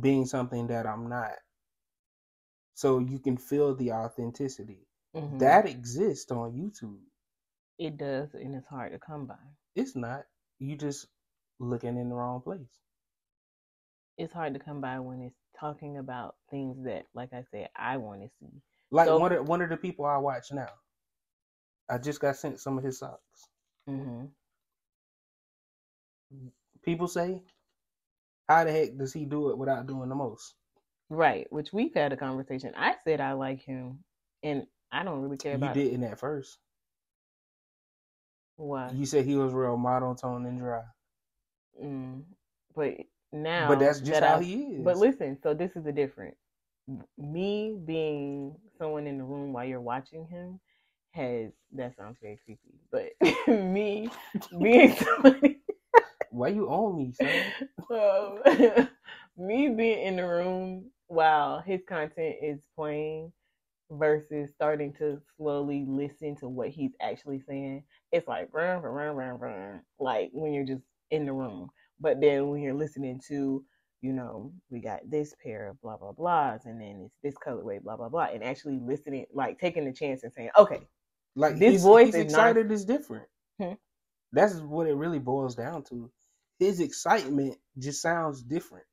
being 0.00 0.26
something 0.26 0.68
that 0.68 0.86
I'm 0.86 1.08
not. 1.08 1.32
So 2.74 2.98
you 2.98 3.18
can 3.18 3.36
feel 3.38 3.74
the 3.74 3.92
authenticity 3.92 4.86
Mhm. 5.14 5.38
that 5.40 5.66
exists 5.66 6.30
on 6.30 6.52
YouTube. 6.52 7.00
it 7.78 7.96
does, 7.96 8.32
and 8.34 8.54
it's 8.54 8.66
hard 8.68 8.92
to 8.92 8.98
come 8.98 9.26
by. 9.26 9.38
It's 9.74 9.96
not. 9.96 10.24
You 10.58 10.76
just 10.76 11.08
looking 11.58 11.96
in 11.96 12.08
the 12.10 12.14
wrong 12.14 12.40
place. 12.40 12.80
It's 14.18 14.32
hard 14.32 14.54
to 14.54 14.60
come 14.60 14.80
by 14.80 15.00
when 15.00 15.20
it's 15.22 15.36
talking 15.58 15.96
about 15.98 16.36
things 16.50 16.84
that, 16.84 17.06
like 17.14 17.32
I 17.32 17.42
said, 17.50 17.70
I 17.74 17.96
want 17.96 18.22
to 18.22 18.28
see. 18.38 18.62
Like 18.90 19.06
So- 19.08 19.18
one 19.18 19.32
of 19.32 19.48
one 19.48 19.62
of 19.62 19.70
the 19.70 19.76
people 19.76 20.04
I 20.04 20.18
watch 20.18 20.52
now. 20.52 20.68
I 21.88 21.98
just 21.98 22.20
got 22.20 22.36
sent 22.36 22.60
some 22.60 22.78
of 22.78 22.84
his 22.84 22.98
socks. 22.98 23.48
hmm 23.86 24.26
People 26.82 27.08
say, 27.08 27.42
"How 28.48 28.64
the 28.64 28.72
heck 28.72 28.96
does 28.96 29.12
he 29.12 29.24
do 29.26 29.50
it 29.50 29.58
without 29.58 29.86
doing 29.86 30.08
the 30.08 30.14
most?" 30.14 30.54
Right, 31.08 31.50
which 31.52 31.72
we've 31.72 31.94
had 31.94 32.12
a 32.12 32.16
conversation. 32.16 32.74
I 32.76 32.96
said 33.04 33.20
I 33.20 33.32
like 33.32 33.60
him, 33.62 34.04
and 34.42 34.66
I 34.92 35.02
don't 35.04 35.22
really 35.22 35.38
care 35.38 35.54
You 35.54 35.56
about 35.56 35.76
it. 35.78 35.88
didn't 35.90 36.04
at 36.04 36.18
first. 36.18 36.58
Why? 38.56 38.92
You 38.92 39.06
said 39.06 39.24
he 39.24 39.36
was 39.36 39.52
real 39.52 39.76
monotone 39.76 40.46
and 40.46 40.58
dry, 40.60 40.84
Mm. 41.82 42.22
But 42.74 42.94
now, 43.32 43.68
but 43.68 43.78
that's 43.80 44.00
just 44.00 44.20
that 44.20 44.22
how 44.22 44.38
I- 44.38 44.40
he 44.40 44.62
is. 44.76 44.84
But 44.84 44.96
listen, 44.98 45.38
so 45.42 45.54
this 45.54 45.76
is 45.76 45.84
the 45.84 45.92
difference. 45.92 46.36
Me 47.18 47.76
being 47.84 48.56
someone 48.78 49.06
in 49.06 49.18
the 49.18 49.24
room 49.24 49.52
while 49.52 49.64
you're 49.64 49.80
watching 49.80 50.26
him 50.26 50.60
has 51.12 51.52
that 51.72 51.96
sounds 51.96 52.18
very 52.20 52.38
creepy. 52.44 52.74
But 52.90 53.12
me 53.48 54.10
being 54.60 54.94
somebody, 54.96 55.60
Why 56.30 56.48
you 56.48 56.68
on 56.68 56.96
me, 56.96 57.12
son? 57.12 57.54
um, 57.90 58.40
me 59.36 59.68
being 59.68 60.06
in 60.06 60.16
the 60.16 60.26
room 60.26 60.90
while 61.08 61.60
his 61.60 61.80
content 61.88 62.36
is 62.42 62.58
playing 62.76 63.32
versus 63.92 64.50
starting 64.54 64.92
to 64.94 65.20
slowly 65.36 65.84
listen 65.88 66.36
to 66.36 66.48
what 66.48 66.70
he's 66.70 66.92
actually 67.00 67.40
saying, 67.40 67.84
it's 68.12 68.28
like 68.28 68.48
run, 68.52 68.82
run, 68.82 69.16
run, 69.16 69.38
run, 69.38 69.82
like 70.00 70.30
when 70.32 70.52
you're 70.54 70.64
just 70.66 70.84
in 71.10 71.26
the 71.26 71.32
room. 71.32 71.70
But 72.00 72.20
then 72.20 72.48
when 72.48 72.62
you're 72.62 72.74
listening 72.74 73.20
to, 73.28 73.64
you 74.02 74.12
know, 74.12 74.52
we 74.70 74.80
got 74.80 75.00
this 75.08 75.34
pair 75.42 75.68
of 75.68 75.80
blah 75.82 75.96
blah 75.98 76.12
blahs, 76.12 76.66
and 76.66 76.80
then 76.80 77.02
it's 77.06 77.16
this 77.22 77.34
colorway, 77.46 77.82
blah 77.82 77.96
blah 77.96 78.08
blah, 78.10 78.28
and 78.32 78.44
actually 78.44 78.80
listening, 78.82 79.26
like 79.34 79.60
taking 79.60 79.84
the 79.84 79.92
chance 79.92 80.24
and 80.24 80.32
saying, 80.32 80.50
okay, 80.58 80.80
Like 81.36 81.58
This 81.58 81.74
his, 81.74 81.82
voice 81.82 82.08
his 82.08 82.16
is 82.26 82.32
not- 82.32 82.50
excited 82.50 82.70
is 82.72 82.84
different. 82.84 83.28
Hmm. 83.60 83.74
That's 84.32 84.54
what 84.56 84.86
it 84.88 84.94
really 84.94 85.18
boils 85.20 85.54
down 85.54 85.84
to. 85.84 86.10
His 86.58 86.80
excitement 86.80 87.56
just 87.78 88.02
sounds 88.02 88.42
different 88.42 88.86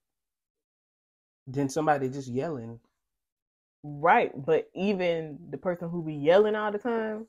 than 1.48 1.70
somebody 1.70 2.10
just 2.10 2.28
yelling. 2.30 2.80
Right, 3.84 4.32
but 4.36 4.70
even 4.76 5.40
the 5.52 5.58
person 5.58 5.90
who 5.90 6.04
be 6.04 6.14
yelling 6.14 6.56
all 6.56 6.72
the 6.72 6.80
time, 6.80 7.28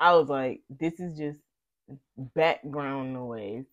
I 0.00 0.14
was 0.14 0.28
like, 0.28 0.62
this 0.70 1.00
is 1.00 1.18
just 1.18 1.38
background 2.34 3.14
noise 3.14 3.66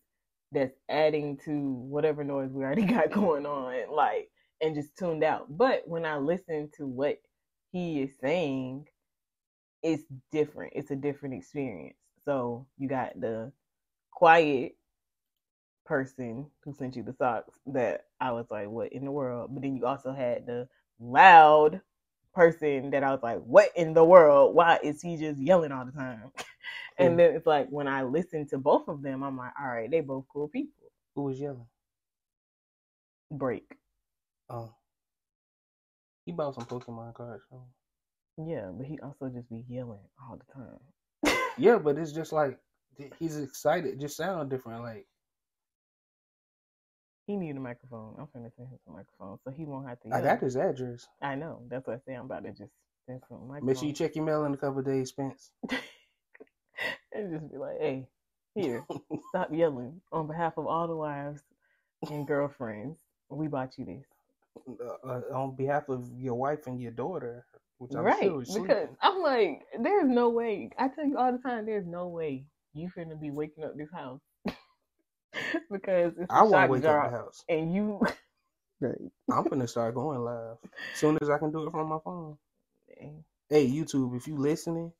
that's 0.52 0.74
adding 0.88 1.38
to 1.44 1.72
whatever 1.74 2.24
noise 2.24 2.50
we 2.52 2.64
already 2.64 2.84
got 2.86 3.10
going 3.12 3.46
on, 3.46 3.94
like, 3.94 4.30
and 4.60 4.74
just 4.74 4.96
tuned 4.98 5.24
out. 5.24 5.46
But 5.56 5.82
when 5.86 6.04
I 6.04 6.18
listen 6.18 6.70
to 6.78 6.86
what 6.86 7.18
he 7.72 8.02
is 8.02 8.10
saying, 8.20 8.86
it's 9.82 10.04
different. 10.32 10.74
It's 10.76 10.90
a 10.90 10.96
different 10.96 11.36
experience. 11.36 11.96
So 12.24 12.66
you 12.78 12.88
got 12.88 13.20
the 13.20 13.52
quiet 14.12 14.74
person 15.86 16.46
who 16.64 16.74
sent 16.74 16.96
you 16.96 17.02
the 17.02 17.14
socks 17.14 17.54
that 17.66 18.06
I 18.20 18.32
was 18.32 18.46
like, 18.50 18.68
what 18.68 18.92
in 18.92 19.04
the 19.04 19.10
world? 19.12 19.50
But 19.52 19.62
then 19.62 19.76
you 19.76 19.86
also 19.86 20.12
had 20.12 20.46
the 20.46 20.68
loud 21.00 21.80
person 22.34 22.90
that 22.90 23.04
I 23.04 23.12
was 23.12 23.22
like, 23.22 23.40
what 23.40 23.70
in 23.76 23.94
the 23.94 24.04
world? 24.04 24.54
Why 24.54 24.78
is 24.82 25.02
he 25.02 25.16
just 25.16 25.40
yelling 25.40 25.72
all 25.72 25.86
the 25.86 25.92
time? 25.92 26.32
And 26.98 27.16
Mm. 27.16 27.18
then 27.18 27.34
it's 27.36 27.46
like 27.46 27.68
when 27.70 27.88
I 27.88 28.04
listen 28.04 28.46
to 28.48 28.58
both 28.58 28.88
of 28.88 29.02
them, 29.02 29.22
I'm 29.24 29.36
like, 29.36 29.52
all 29.60 29.68
right, 29.68 29.90
they 29.90 30.00
both 30.00 30.26
cool 30.32 30.48
people. 30.48 30.72
Who 31.14 31.24
was 31.24 31.40
yelling? 31.40 31.66
Break. 33.30 33.76
Oh, 34.50 34.72
he 36.26 36.32
bought 36.32 36.54
some 36.56 36.66
Pokemon 36.66 37.14
cards. 37.14 37.44
Him. 37.50 37.60
Yeah, 38.38 38.70
but 38.72 38.86
he 38.86 38.98
also 39.00 39.28
just 39.28 39.50
be 39.50 39.64
yelling 39.68 40.00
all 40.22 40.38
the 40.38 40.52
time. 40.54 40.80
Yeah, 41.58 41.78
but 41.78 41.98
it's 41.98 42.12
just 42.12 42.32
like 42.32 42.58
he's 43.18 43.38
excited. 43.38 43.94
It 43.94 44.00
just 44.00 44.16
sound 44.16 44.50
different. 44.50 44.82
Like 44.82 45.06
He 47.28 47.36
need 47.36 47.54
a 47.56 47.60
microphone. 47.60 48.14
I'm 48.18 48.24
finna 48.24 48.50
send 48.56 48.68
him 48.68 48.78
some 48.86 48.94
microphone 48.94 49.38
so 49.44 49.50
he 49.50 49.66
won't 49.66 49.86
have 49.86 50.00
to. 50.00 50.14
I 50.14 50.22
got 50.22 50.40
his 50.40 50.56
address. 50.56 51.06
I 51.20 51.34
know. 51.34 51.60
That's 51.68 51.86
what 51.86 51.96
I 51.96 51.98
say. 52.06 52.14
I'm 52.14 52.24
about 52.24 52.44
to 52.44 52.52
just 52.52 52.72
send 53.06 53.20
some 53.28 53.46
microphone. 53.46 53.66
Make 53.66 53.76
sure 53.76 53.86
you 53.86 53.92
check 53.92 54.16
your 54.16 54.24
mail 54.24 54.46
in 54.46 54.54
a 54.54 54.56
couple 54.56 54.78
of 54.78 54.86
days, 54.86 55.10
Spence. 55.10 55.50
and 57.12 57.30
just 57.30 57.52
be 57.52 57.58
like, 57.58 57.76
hey, 57.78 58.08
here, 58.54 58.82
stop 59.28 59.52
yelling 59.52 60.00
on 60.10 60.26
behalf 60.26 60.54
of 60.56 60.66
all 60.66 60.88
the 60.88 60.96
wives 60.96 61.42
and 62.10 62.26
girlfriends. 62.26 62.96
We 63.28 63.46
bought 63.46 63.76
you 63.76 63.84
this. 63.84 64.04
Uh, 64.80 65.06
uh, 65.06 65.20
on 65.38 65.54
behalf 65.54 65.90
of 65.90 66.08
your 66.16 66.34
wife 66.34 66.66
and 66.66 66.80
your 66.80 66.92
daughter, 66.92 67.44
which 67.76 67.92
I'm 67.94 68.04
right. 68.04 68.22
sure 68.22 68.40
because 68.40 68.54
sleeping. 68.54 68.96
I'm 69.02 69.20
like, 69.20 69.60
there's 69.78 70.08
no 70.08 70.30
way. 70.30 70.70
I 70.78 70.88
tell 70.88 71.04
you 71.04 71.18
all 71.18 71.30
the 71.30 71.38
time, 71.38 71.66
there's 71.66 71.86
no 71.86 72.08
way 72.08 72.46
you 72.72 72.88
finna 72.96 73.20
be 73.20 73.30
waking 73.30 73.64
up 73.64 73.76
this 73.76 73.92
house. 73.92 74.20
because 75.70 76.14
it's 76.18 76.30
a 76.30 76.34
I 76.34 76.42
won't 76.42 76.52
shock 76.52 76.70
wake 76.70 76.84
up 76.84 77.10
the 77.10 77.16
house. 77.16 77.44
And 77.48 77.74
you. 77.74 78.00
I'm 79.30 79.44
gonna 79.48 79.66
start 79.66 79.94
going 79.94 80.20
live 80.20 80.56
as 80.92 81.00
soon 81.00 81.18
as 81.20 81.28
I 81.28 81.38
can 81.38 81.50
do 81.50 81.66
it 81.66 81.70
from 81.70 81.88
my 81.88 81.98
phone. 82.04 82.38
Hey, 83.48 83.68
YouTube, 83.68 84.16
if 84.16 84.26
you 84.28 84.36
listening, 84.36 84.92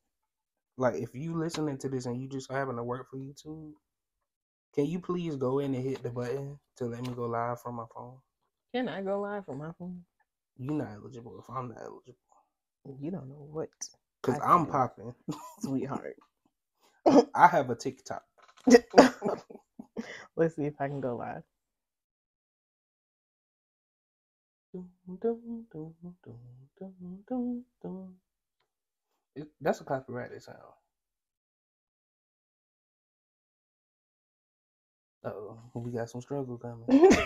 like 0.76 0.94
if 0.96 1.14
you 1.14 1.38
listening 1.38 1.78
to 1.78 1.88
this 1.88 2.06
and 2.06 2.20
you 2.20 2.28
just 2.28 2.50
having 2.50 2.76
to 2.76 2.82
work 2.82 3.08
for 3.10 3.18
YouTube, 3.18 3.72
can 4.74 4.86
you 4.86 5.00
please 5.00 5.36
go 5.36 5.58
in 5.60 5.74
and 5.74 5.84
hit 5.84 6.02
the 6.02 6.10
button 6.10 6.58
to 6.76 6.86
let 6.86 7.02
me 7.02 7.14
go 7.14 7.26
live 7.26 7.60
from 7.60 7.76
my 7.76 7.84
phone? 7.94 8.16
Can 8.74 8.88
I 8.88 9.02
go 9.02 9.20
live 9.20 9.44
from 9.44 9.58
my 9.58 9.72
phone? 9.78 10.02
You're 10.56 10.74
not 10.74 10.88
eligible 10.94 11.38
if 11.38 11.48
I'm 11.48 11.68
not 11.68 11.78
eligible. 11.82 12.18
You 13.00 13.10
don't 13.10 13.28
know 13.28 13.48
what, 13.50 13.68
Cause 14.22 14.38
I 14.40 14.52
I'm 14.52 14.66
popping. 14.66 15.14
sweetheart. 15.60 16.16
I 17.34 17.46
have 17.46 17.70
a 17.70 17.74
TikTok. 17.74 18.22
Let's 20.36 20.56
see 20.56 20.66
if 20.66 20.74
I 20.80 20.88
can 20.88 21.00
go 21.00 21.16
live. 21.16 21.42
It- 29.36 29.48
That's 29.60 29.80
a 29.80 29.84
copyrighted 29.84 30.42
sound. 30.42 30.58
Oh, 35.24 35.58
we 35.74 35.92
got 35.92 36.10
some 36.10 36.22
struggle 36.22 36.58
coming. 36.58 36.88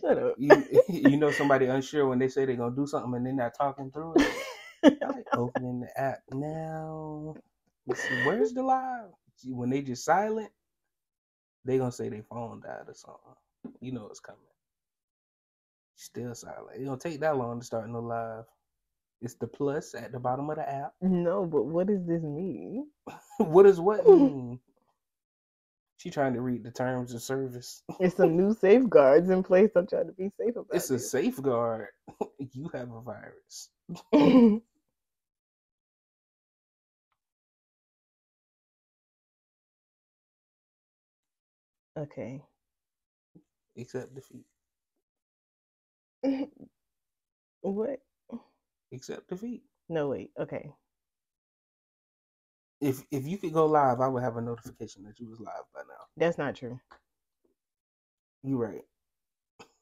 Shut 0.00 0.18
up. 0.18 0.36
You, 0.38 0.64
you 0.88 1.18
know 1.18 1.30
somebody 1.32 1.66
unsure 1.66 2.08
when 2.08 2.18
they 2.18 2.28
say 2.28 2.46
they're 2.46 2.56
gonna 2.56 2.74
do 2.76 2.86
something 2.86 3.14
and 3.14 3.26
they're 3.26 3.34
not 3.34 3.54
talking 3.56 3.90
through 3.92 4.18
it. 4.18 4.26
Like 5.02 5.26
opening 5.34 5.80
the 5.80 6.00
app 6.00 6.20
now. 6.32 7.34
Where's 8.24 8.52
the 8.54 8.62
live? 8.62 9.10
When 9.44 9.70
they 9.70 9.82
just 9.82 10.04
silent, 10.04 10.50
they 11.64 11.78
gonna 11.78 11.92
say 11.92 12.08
their 12.08 12.22
phone 12.24 12.60
died 12.60 12.88
or 12.88 12.94
something. 12.94 13.76
You 13.80 13.92
know 13.92 14.08
it's 14.08 14.20
coming. 14.20 14.40
Still 15.96 16.34
silent. 16.34 16.80
It 16.80 16.84
don't 16.84 17.00
take 17.00 17.20
that 17.20 17.36
long 17.36 17.60
to 17.60 17.66
start 17.66 17.88
no 17.88 18.00
live. 18.00 18.44
It's 19.20 19.34
the 19.34 19.46
plus 19.46 19.94
at 19.94 20.10
the 20.12 20.18
bottom 20.18 20.50
of 20.50 20.56
the 20.56 20.68
app. 20.68 20.94
No, 21.00 21.44
but 21.46 21.64
what 21.64 21.86
does 21.86 22.04
this 22.06 22.22
mean? 22.22 22.88
what 23.38 23.64
does 23.64 23.80
what 23.80 24.06
mean? 24.08 24.58
She 25.98 26.10
trying 26.10 26.34
to 26.34 26.40
read 26.40 26.64
the 26.64 26.72
terms 26.72 27.14
of 27.14 27.22
service. 27.22 27.84
It's 28.00 28.16
some 28.16 28.36
new 28.36 28.54
safeguards 28.54 29.30
in 29.30 29.44
place. 29.44 29.70
I'm 29.76 29.86
trying 29.86 30.06
to 30.08 30.12
be 30.12 30.30
safe 30.36 30.56
about 30.56 30.66
It's 30.72 30.90
a 30.90 30.98
safeguard. 30.98 31.88
you 32.52 32.68
have 32.74 32.90
a 32.90 33.00
virus. 33.00 33.68
Okay. 41.98 42.42
Accept 43.78 44.14
defeat. 44.14 44.46
what? 47.62 48.00
Accept 48.92 49.28
defeat. 49.28 49.62
No, 49.88 50.08
wait. 50.08 50.30
Okay. 50.38 50.70
If 52.80 53.02
if 53.10 53.26
you 53.26 53.38
could 53.38 53.52
go 53.52 53.66
live, 53.66 54.00
I 54.00 54.08
would 54.08 54.22
have 54.22 54.36
a 54.36 54.40
notification 54.40 55.04
that 55.04 55.18
you 55.20 55.28
was 55.28 55.40
live 55.40 55.64
by 55.74 55.80
now. 55.80 56.04
That's 56.16 56.38
not 56.38 56.56
true. 56.56 56.80
You're 58.42 58.58
right. 58.58 58.84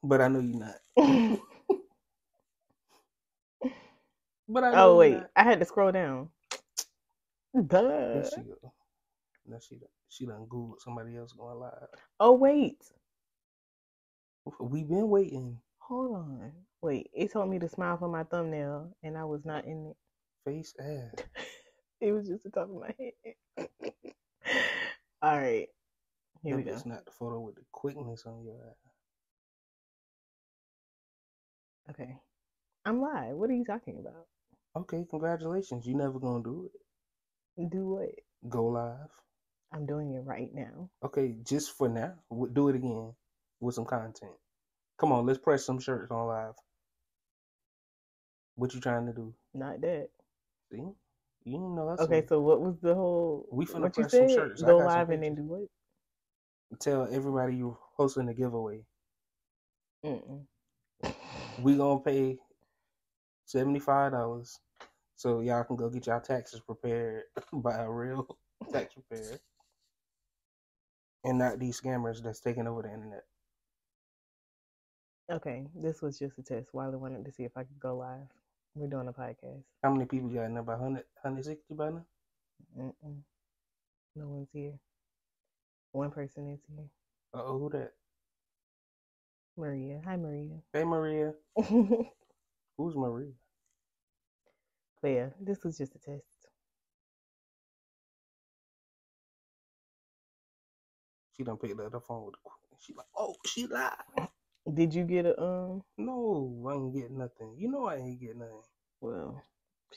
But 0.02 0.20
I 0.20 0.28
know 0.28 0.40
you're 0.40 0.72
not. 0.96 1.40
But 4.50 4.64
I 4.64 4.72
know 4.72 4.94
oh, 4.94 4.96
wait. 4.96 5.12
not. 5.12 5.30
I 5.36 5.44
had 5.44 5.60
to 5.60 5.64
scroll 5.64 5.92
down. 5.92 6.28
Duh. 7.68 8.24
There 9.46 9.60
she. 9.60 9.76
Now 9.76 9.76
she 9.76 9.76
done, 9.76 9.88
she 10.08 10.26
done 10.26 10.46
Googled 10.50 10.80
somebody 10.80 11.16
else 11.16 11.32
going 11.32 11.58
live. 11.60 11.88
Oh, 12.20 12.32
wait. 12.34 12.78
we've 14.60 14.88
been 14.88 15.08
waiting. 15.10 15.58
Hold 15.80 16.16
on. 16.16 16.52
Wait. 16.82 17.10
It 17.14 17.32
told 17.32 17.50
me 17.50 17.58
to 17.60 17.68
smile 17.68 17.98
for 17.98 18.08
my 18.08 18.24
thumbnail, 18.24 18.94
and 19.02 19.18
I 19.18 19.24
was 19.24 19.44
not 19.44 19.64
in 19.66 19.88
it. 19.92 19.96
Face 20.44 20.74
ass. 20.80 21.24
It 22.00 22.12
was 22.12 22.28
just 22.28 22.44
the 22.44 22.50
top 22.50 22.70
of 22.70 22.76
my 22.80 22.94
head. 22.98 23.36
All 25.22 25.38
right. 25.38 25.68
Here 26.42 26.56
we 26.56 26.62
That 26.62 26.70
go. 26.70 26.76
bitch 26.76 26.86
not 26.86 27.04
the 27.06 27.12
photo 27.12 27.40
with 27.40 27.56
the 27.56 27.62
quickness 27.72 28.24
on 28.26 28.44
your 28.44 28.56
eye. 28.56 28.88
Okay. 31.90 32.16
I'm 32.86 33.00
live. 33.02 33.36
What 33.36 33.50
are 33.50 33.54
you 33.54 33.64
talking 33.64 33.98
about? 34.00 34.26
Okay, 34.76 35.06
congratulations. 35.10 35.86
You 35.86 35.96
never 35.96 36.18
gonna 36.20 36.42
do 36.44 36.70
it. 37.58 37.70
Do 37.70 37.88
what? 37.88 38.10
Go 38.48 38.66
live. 38.66 39.10
I'm 39.72 39.86
doing 39.86 40.12
it 40.14 40.24
right 40.24 40.50
now. 40.52 40.90
Okay, 41.04 41.36
just 41.44 41.76
for 41.76 41.88
now. 41.88 42.14
W- 42.30 42.52
Do 42.52 42.68
it 42.68 42.76
again 42.76 43.12
with 43.60 43.74
some 43.74 43.84
content. 43.84 44.32
Come 44.98 45.12
on, 45.12 45.26
let's 45.26 45.38
press 45.38 45.64
some 45.64 45.80
shirts 45.80 46.10
on 46.10 46.26
live. 46.26 46.54
What 48.56 48.74
you 48.74 48.80
trying 48.80 49.06
to 49.06 49.12
do? 49.12 49.34
Not 49.54 49.80
that. 49.82 50.08
See? 50.72 50.78
You 51.44 51.52
didn't 51.52 51.74
know 51.74 51.88
us. 51.88 52.00
Okay, 52.00 52.24
so 52.28 52.40
what 52.40 52.60
was 52.60 52.74
the 52.82 52.94
whole? 52.94 53.46
We 53.50 53.64
finna 53.64 53.82
what 53.82 53.96
you 53.96 54.02
press 54.02 54.12
some 54.12 54.28
said? 54.28 54.36
shirts. 54.36 54.62
Go 54.62 54.78
live 54.78 55.10
and 55.10 55.22
then 55.22 55.34
do 55.36 55.42
what? 55.42 55.68
Tell 56.80 57.08
everybody 57.10 57.56
you're 57.56 57.78
hosting 57.96 58.28
a 58.28 58.34
giveaway. 58.34 58.82
Mm-mm. 60.04 60.44
We 61.58 61.76
gonna 61.76 62.00
pay 62.00 62.38
seventy 63.46 63.80
five 63.80 64.12
dollars 64.12 64.58
so 65.16 65.40
y'all 65.40 65.64
can 65.64 65.76
go 65.76 65.88
get 65.90 66.06
y'all 66.06 66.20
taxes 66.20 66.60
prepared 66.60 67.24
by 67.52 67.78
a 67.78 67.90
real 67.90 68.26
tax 68.72 68.94
preparer. 68.94 69.40
And 71.24 71.38
not 71.38 71.58
these 71.58 71.80
scammers 71.80 72.22
that's 72.22 72.40
taking 72.40 72.66
over 72.66 72.82
the 72.82 72.92
internet. 72.92 73.24
Okay, 75.30 75.66
this 75.74 76.02
was 76.02 76.18
just 76.18 76.38
a 76.38 76.42
test. 76.42 76.74
Wiley 76.74 76.96
wanted 76.96 77.24
to 77.24 77.32
see 77.32 77.44
if 77.44 77.56
I 77.56 77.62
could 77.64 77.78
go 77.78 77.96
live. 77.96 78.26
We're 78.74 78.88
doing 78.88 79.08
a 79.08 79.12
podcast. 79.12 79.62
How 79.82 79.92
many 79.92 80.06
people 80.06 80.28
got 80.28 80.44
in 80.44 80.54
there? 80.54 80.62
About 80.62 80.80
100, 80.80 81.04
160 81.22 81.74
by 81.74 81.90
now? 81.90 82.04
Mm-mm. 82.78 83.16
No 84.16 84.28
one's 84.28 84.48
here. 84.52 84.72
One 85.92 86.10
person 86.10 86.48
is 86.52 86.60
here. 86.68 86.86
Uh 87.34 87.42
oh, 87.44 87.58
who 87.58 87.70
that? 87.70 87.92
Maria. 89.56 90.00
Hi, 90.04 90.16
Maria. 90.16 90.56
Hey 90.72 90.84
Maria. 90.84 91.34
Who's 91.56 92.96
Maria? 92.96 93.32
but 95.02 95.08
yeah, 95.08 95.28
this 95.40 95.64
was 95.64 95.78
just 95.78 95.94
a 95.94 95.98
test. 95.98 96.39
She 101.40 101.44
done 101.44 101.56
picked 101.56 101.80
up 101.80 101.90
the 101.90 102.00
phone 102.00 102.26
with 102.26 102.34
the 102.34 102.40
quick. 102.44 102.60
She 102.82 102.92
like, 102.92 103.06
oh, 103.16 103.34
she 103.46 103.66
lied. 103.66 103.94
Did 104.74 104.94
you 104.94 105.04
get 105.04 105.24
a 105.24 105.40
um? 105.42 105.82
No, 105.96 106.66
I 106.68 106.74
ain't 106.74 106.94
get 106.94 107.10
nothing. 107.10 107.56
You 107.56 107.70
know 107.70 107.86
I 107.86 107.96
ain't 107.96 108.20
get 108.20 108.36
nothing. 108.36 108.60
Well, 109.00 109.42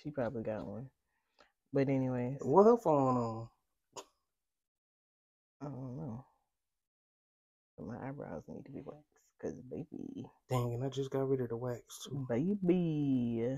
she 0.01 0.09
probably 0.09 0.43
got 0.43 0.65
one. 0.65 0.89
But 1.73 1.89
anyways, 1.89 2.37
What 2.39 2.63
her 2.63 2.77
phone 2.77 3.17
on? 3.17 3.49
I 5.61 5.65
don't 5.65 5.97
know. 5.97 6.25
My 7.79 8.07
eyebrows 8.07 8.43
need 8.47 8.63
to 8.65 8.71
be 8.71 8.81
waxed, 8.85 9.03
cause 9.41 9.55
baby, 9.69 10.25
Dang, 10.49 10.75
and 10.75 10.85
I 10.85 10.89
just 10.89 11.11
got 11.11 11.27
rid 11.27 11.41
of 11.41 11.49
the 11.49 11.57
wax 11.57 12.07
too. 12.07 12.25
baby, 12.29 13.57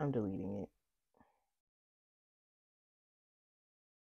I'm 0.00 0.10
deleting 0.10 0.64
it. 0.64 0.81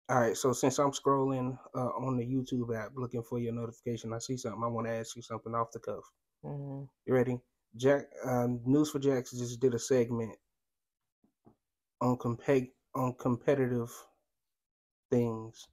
All 0.10 0.20
right, 0.20 0.38
so 0.38 0.53
since 0.53 0.80
I'm 0.80 0.91
scrolling 0.91 1.58
uh, 1.76 1.89
on 1.99 2.16
the 2.18 2.26
YouTube 2.26 2.76
app 2.78 2.91
looking 2.95 3.24
for 3.24 3.39
your 3.39 3.53
notification, 3.53 4.14
I 4.14 4.20
see 4.20 4.38
something. 4.38 4.64
I 4.64 4.68
want 4.68 4.88
to 4.88 4.93
ask 4.93 5.16
you 5.16 5.22
something 5.22 5.53
off 5.53 5.72
the 5.74 5.80
cuff. 5.80 6.03
hmm 6.43 6.84
You 7.05 7.14
ready? 7.14 7.39
Jack, 7.76 8.05
um, 8.26 8.62
News 8.66 8.89
for 8.91 8.99
Jacks 8.99 9.32
just 9.32 9.60
did 9.60 9.74
a 9.74 9.80
segment 9.80 10.36
on 12.01 12.18
compeg 12.18 12.72
on 12.95 13.14
competitive 13.16 13.91
things. 15.12 15.68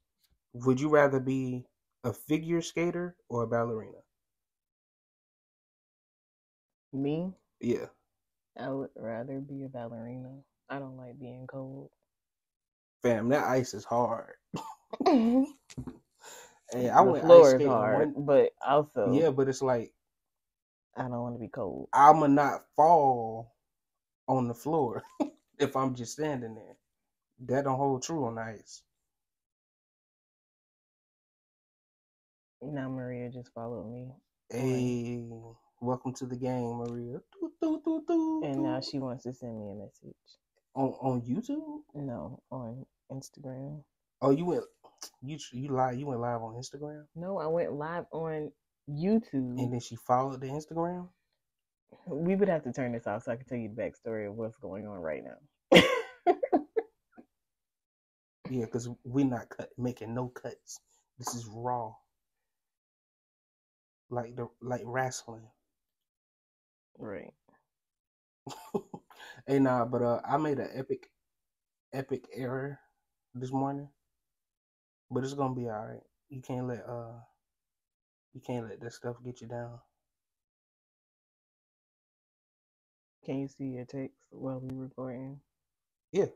Would 0.53 0.79
you 0.81 0.89
rather 0.89 1.19
be 1.19 1.65
a 2.03 2.13
figure 2.13 2.61
skater 2.61 3.15
or 3.29 3.43
a 3.43 3.47
ballerina? 3.47 3.99
Me, 6.93 7.33
Yeah. 7.59 7.89
I 8.57 8.69
would 8.69 8.89
rather 8.95 9.39
be 9.39 9.63
a 9.63 9.69
ballerina. 9.69 10.43
I 10.69 10.79
don't 10.79 10.97
like 10.97 11.17
being 11.19 11.47
cold. 11.47 11.91
Fam, 13.05 13.29
that 13.29 13.45
ice 13.45 13.75
is 13.75 13.85
hard. 13.85 14.35
the 15.05 15.47
Hey, 16.71 16.89
I 16.89 17.01
went 17.01 17.25
ice 17.27 17.55
is 17.55 17.63
skating 17.63 17.65
hard, 17.65 17.91
one- 17.91 18.15
but 18.17 18.51
also 18.65 19.27
Yeah, 19.27 19.31
but 19.31 19.49
it's 19.49 19.61
like 19.63 19.93
I 20.97 21.03
don't 21.03 21.11
want 21.11 21.35
to 21.35 21.39
be 21.39 21.49
cold. 21.49 21.89
I'ma 21.93 22.27
not 22.27 22.65
fall 22.75 23.55
on 24.27 24.47
the 24.47 24.55
floor 24.55 25.03
if 25.59 25.75
I'm 25.77 25.95
just 25.95 26.13
standing 26.13 26.55
there. 26.55 26.77
That 27.47 27.65
don't 27.65 27.77
hold 27.77 28.03
true 28.03 28.25
on 28.25 28.37
ice. 28.39 28.83
Now 32.61 32.89
Maria 32.89 33.29
just 33.31 33.53
followed 33.53 33.91
me, 33.91 34.09
Hey, 34.49 35.29
welcome 35.81 36.13
to 36.15 36.25
the 36.27 36.37
game, 36.37 36.77
Maria. 36.77 37.19
Doo, 37.33 37.51
doo, 37.61 37.81
doo, 37.85 38.03
doo, 38.07 38.47
and 38.47 38.63
now 38.63 38.81
she 38.81 38.99
wants 38.99 39.23
to 39.25 39.33
send 39.33 39.59
me 39.59 39.71
a 39.71 39.75
message. 39.75 40.15
on 40.75 40.89
on 41.01 41.21
YouTube. 41.21 41.81
No, 41.95 42.41
on 42.51 42.85
Instagram. 43.11 43.83
Oh, 44.21 44.31
you 44.31 44.45
went 44.45 44.63
you 45.21 45.37
you 45.53 45.69
live 45.69 45.95
you 45.97 46.07
went 46.07 46.21
live 46.21 46.41
on 46.41 46.55
Instagram, 46.55 47.03
No, 47.15 47.37
I 47.39 47.47
went 47.47 47.73
live 47.73 48.05
on 48.11 48.51
YouTube. 48.89 49.59
and 49.59 49.73
then 49.73 49.79
she 49.79 49.95
followed 49.95 50.41
the 50.41 50.47
Instagram. 50.47 51.09
we 52.07 52.35
would 52.35 52.49
have 52.49 52.63
to 52.63 52.73
turn 52.73 52.93
this 52.93 53.07
off 53.07 53.23
so 53.23 53.31
I 53.31 53.35
can 53.37 53.45
tell 53.45 53.57
you 53.57 53.69
the 53.69 53.81
backstory 53.81 54.27
of 54.27 54.35
what's 54.35 54.57
going 54.57 54.87
on 54.87 54.97
right 54.99 55.23
now. 55.23 55.79
Yeah, 58.49 58.65
because 58.65 58.89
we're 59.03 59.25
not 59.25 59.49
cut 59.49 59.69
making 59.77 60.13
no 60.13 60.27
cuts. 60.29 60.79
This 61.17 61.33
is 61.35 61.47
raw, 61.47 61.93
like 64.09 64.35
the 64.35 64.47
like 64.61 64.83
wrestling. 64.85 65.47
right. 66.99 67.33
hey, 69.47 69.59
nah, 69.59 69.85
but 69.85 70.01
uh, 70.03 70.21
I 70.27 70.37
made 70.37 70.59
an 70.59 70.69
epic, 70.75 71.07
epic 71.93 72.25
error 72.35 72.79
this 73.35 73.51
morning, 73.53 73.89
but 75.11 75.23
it's 75.23 75.33
gonna 75.33 75.55
be 75.55 75.69
all 75.69 75.85
right. 75.87 76.03
You 76.29 76.41
can't 76.41 76.67
let 76.67 76.85
uh, 76.87 77.19
you 78.33 78.41
can't 78.41 78.67
let 78.69 78.79
that 78.81 78.93
stuff 78.93 79.17
get 79.23 79.41
you 79.41 79.47
down. 79.47 79.79
Can 83.25 83.39
you 83.41 83.47
see 83.49 83.65
your 83.65 83.85
text 83.85 84.15
while 84.31 84.59
we 84.59 84.75
recording? 84.75 85.41
Yeah. 86.11 86.27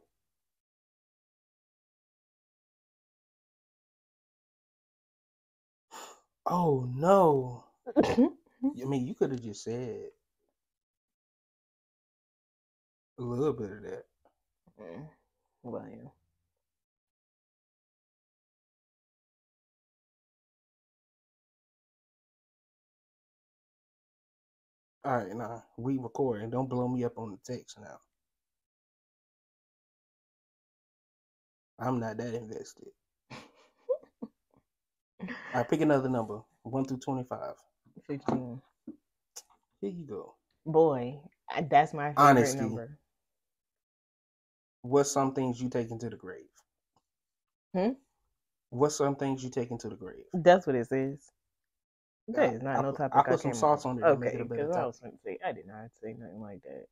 Oh 6.45 6.87
no! 6.95 7.65
I 7.97 8.85
mean, 8.85 9.07
you 9.07 9.15
could 9.15 9.31
have 9.31 9.43
just 9.43 9.63
said 9.63 10.09
a 13.19 13.21
little 13.23 13.53
bit 13.53 13.71
of 13.71 13.83
that. 13.83 14.05
Mm, 14.81 15.07
well, 15.63 15.87
yeah. 15.89 16.18
All 25.05 25.17
right, 25.17 25.33
nah, 25.35 25.61
we 25.77 25.97
recording. 25.97 26.49
Don't 26.49 26.69
blow 26.69 26.87
me 26.87 27.03
up 27.05 27.17
on 27.17 27.31
the 27.31 27.53
text 27.53 27.79
now. 27.79 27.97
I'm 31.79 31.99
not 31.99 32.17
that 32.17 32.33
invested. 32.33 32.89
All 33.31 35.27
right, 35.55 35.69
pick 35.69 35.81
another 35.81 36.09
number. 36.09 36.41
One 36.63 36.83
through 36.85 36.99
twenty-five. 36.99 37.53
15. 38.07 38.61
Here 39.81 39.89
you 39.89 40.05
go. 40.05 40.35
Boy, 40.65 41.19
that's 41.69 41.93
my 41.93 42.09
favorite 42.09 42.17
Honesty. 42.17 42.57
number. 42.59 42.97
What's 44.81 45.11
some 45.11 45.33
things 45.33 45.61
you 45.61 45.69
take 45.69 45.91
into 45.91 46.09
the 46.09 46.15
grave? 46.15 46.45
Hmm? 47.73 47.89
What's 48.69 48.95
some 48.97 49.15
things 49.15 49.43
you 49.43 49.49
take 49.49 49.71
into 49.71 49.89
the 49.89 49.95
grave? 49.95 50.23
That's 50.33 50.65
what 50.67 50.75
it 50.75 50.87
says. 50.87 51.19
Yeah, 52.31 52.47
That 52.47 52.55
is 52.55 52.61
not 52.61 52.79
I 52.79 52.81
no 52.83 52.91
topic. 52.93 53.17
I 53.17 53.23
put 53.23 53.39
some 53.39 53.53
sauce 53.53 53.85
on 53.85 53.99
it 53.99 54.05
Okay, 54.05 54.29
it 54.29 54.41
a 54.41 54.45
better 54.45 54.65
because 54.65 54.71
I 54.71 54.85
was 54.85 54.99
going 54.99 55.13
to 55.13 55.19
say 55.25 55.39
I 55.45 55.51
did 55.51 55.67
not 55.67 55.89
say 56.01 56.15
nothing 56.19 56.41
like 56.41 56.61
that. 56.63 56.85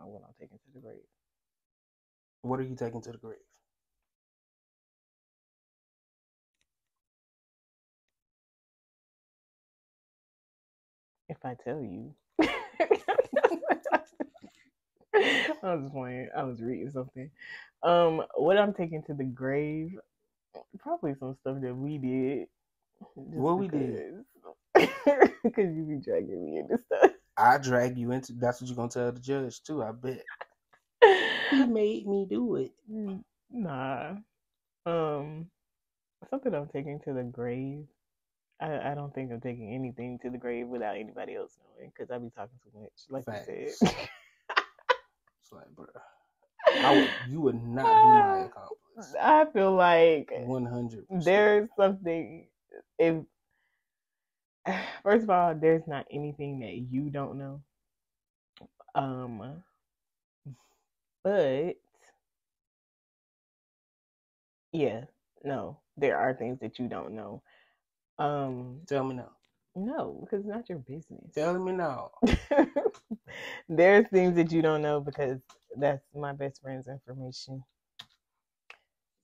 I 0.00 0.04
will 0.04 0.20
not 0.20 0.34
take 0.40 0.50
it 0.52 0.60
to 0.66 0.72
the 0.74 0.80
grave. 0.80 0.96
What 2.42 2.60
are 2.60 2.64
you 2.64 2.76
taking 2.76 3.02
to 3.02 3.12
the 3.12 3.18
grave? 3.18 3.38
If 11.28 11.38
I 11.44 11.56
tell 11.64 11.80
you. 11.82 12.14
I 15.62 15.74
was 15.74 15.90
playing. 15.92 16.28
I 16.36 16.44
was 16.44 16.60
reading 16.60 16.90
something. 16.90 17.30
Um, 17.82 18.22
what 18.36 18.58
I'm 18.58 18.74
taking 18.74 19.02
to 19.04 19.14
the 19.14 19.24
grave, 19.24 19.92
probably 20.78 21.14
some 21.18 21.36
stuff 21.40 21.58
that 21.62 21.76
we 21.76 21.98
did. 21.98 22.48
Just 23.00 23.36
What 23.36 23.58
we 23.58 23.68
did? 23.68 24.14
Because 24.74 25.30
you 25.76 25.84
be 25.88 25.96
dragging 26.04 26.44
me 26.44 26.58
into 26.58 26.78
stuff. 26.78 27.10
I 27.36 27.58
drag 27.58 27.96
you 27.98 28.12
into. 28.12 28.32
That's 28.34 28.60
what 28.60 28.68
you're 28.68 28.76
gonna 28.76 28.88
tell 28.90 29.12
the 29.12 29.20
judge 29.20 29.62
too. 29.62 29.82
I 29.82 29.92
bet 29.92 30.22
he 31.50 31.64
made 31.64 32.06
me 32.06 32.26
do 32.28 32.56
it. 32.56 32.72
Mm, 32.90 33.22
Nah. 33.50 34.14
Um, 34.86 35.46
something 36.30 36.54
I'm 36.54 36.68
taking 36.68 37.00
to 37.00 37.12
the 37.12 37.22
grave. 37.24 37.84
I, 38.60 38.92
I 38.92 38.94
don't 38.94 39.12
think 39.14 39.32
I'm 39.32 39.40
taking 39.40 39.72
anything 39.74 40.18
to 40.22 40.30
the 40.30 40.36
grave 40.38 40.66
without 40.68 40.96
anybody 40.96 41.34
else 41.34 41.58
knowing 41.78 41.90
because 41.96 42.10
I 42.10 42.18
be 42.18 42.30
talking 42.30 42.58
too 42.62 42.78
much, 42.78 42.92
like 43.08 43.24
you 43.26 43.70
said. 43.78 43.90
It's 45.42 45.52
like, 45.52 45.68
bro, 45.74 45.86
I 46.84 46.94
would, 46.94 47.10
you 47.30 47.40
would 47.40 47.62
not 47.66 47.84
be 47.86 48.08
my 48.08 48.38
accomplice. 48.46 49.14
I 49.20 49.46
feel 49.52 49.72
like 49.74 50.30
One 50.44 50.66
hundred. 50.66 51.06
there's 51.10 51.68
something. 51.76 52.46
If 53.00 53.16
first 55.02 55.24
of 55.24 55.30
all, 55.30 55.54
there's 55.54 55.86
not 55.86 56.06
anything 56.10 56.60
that 56.60 56.74
you 56.74 57.10
don't 57.10 57.38
know. 57.38 57.62
Um, 58.94 59.62
but 61.24 61.76
yeah, 64.72 65.04
no, 65.44 65.78
there 65.96 66.18
are 66.18 66.34
things 66.34 66.58
that 66.60 66.78
you 66.78 66.88
don't 66.88 67.12
know. 67.14 67.42
Um, 68.18 68.80
Tell 68.86 69.04
me 69.04 69.14
now. 69.16 69.30
no, 69.74 70.18
because 70.20 70.40
it's 70.40 70.48
not 70.48 70.68
your 70.68 70.78
business. 70.78 71.34
Tell 71.34 71.58
me 71.58 71.72
now. 71.72 72.10
There's 73.68 74.08
things 74.08 74.36
that 74.36 74.52
you 74.52 74.62
don't 74.62 74.82
know 74.82 75.00
because 75.00 75.38
that's 75.76 76.04
my 76.14 76.32
best 76.32 76.60
friend's 76.60 76.88
information. 76.88 77.64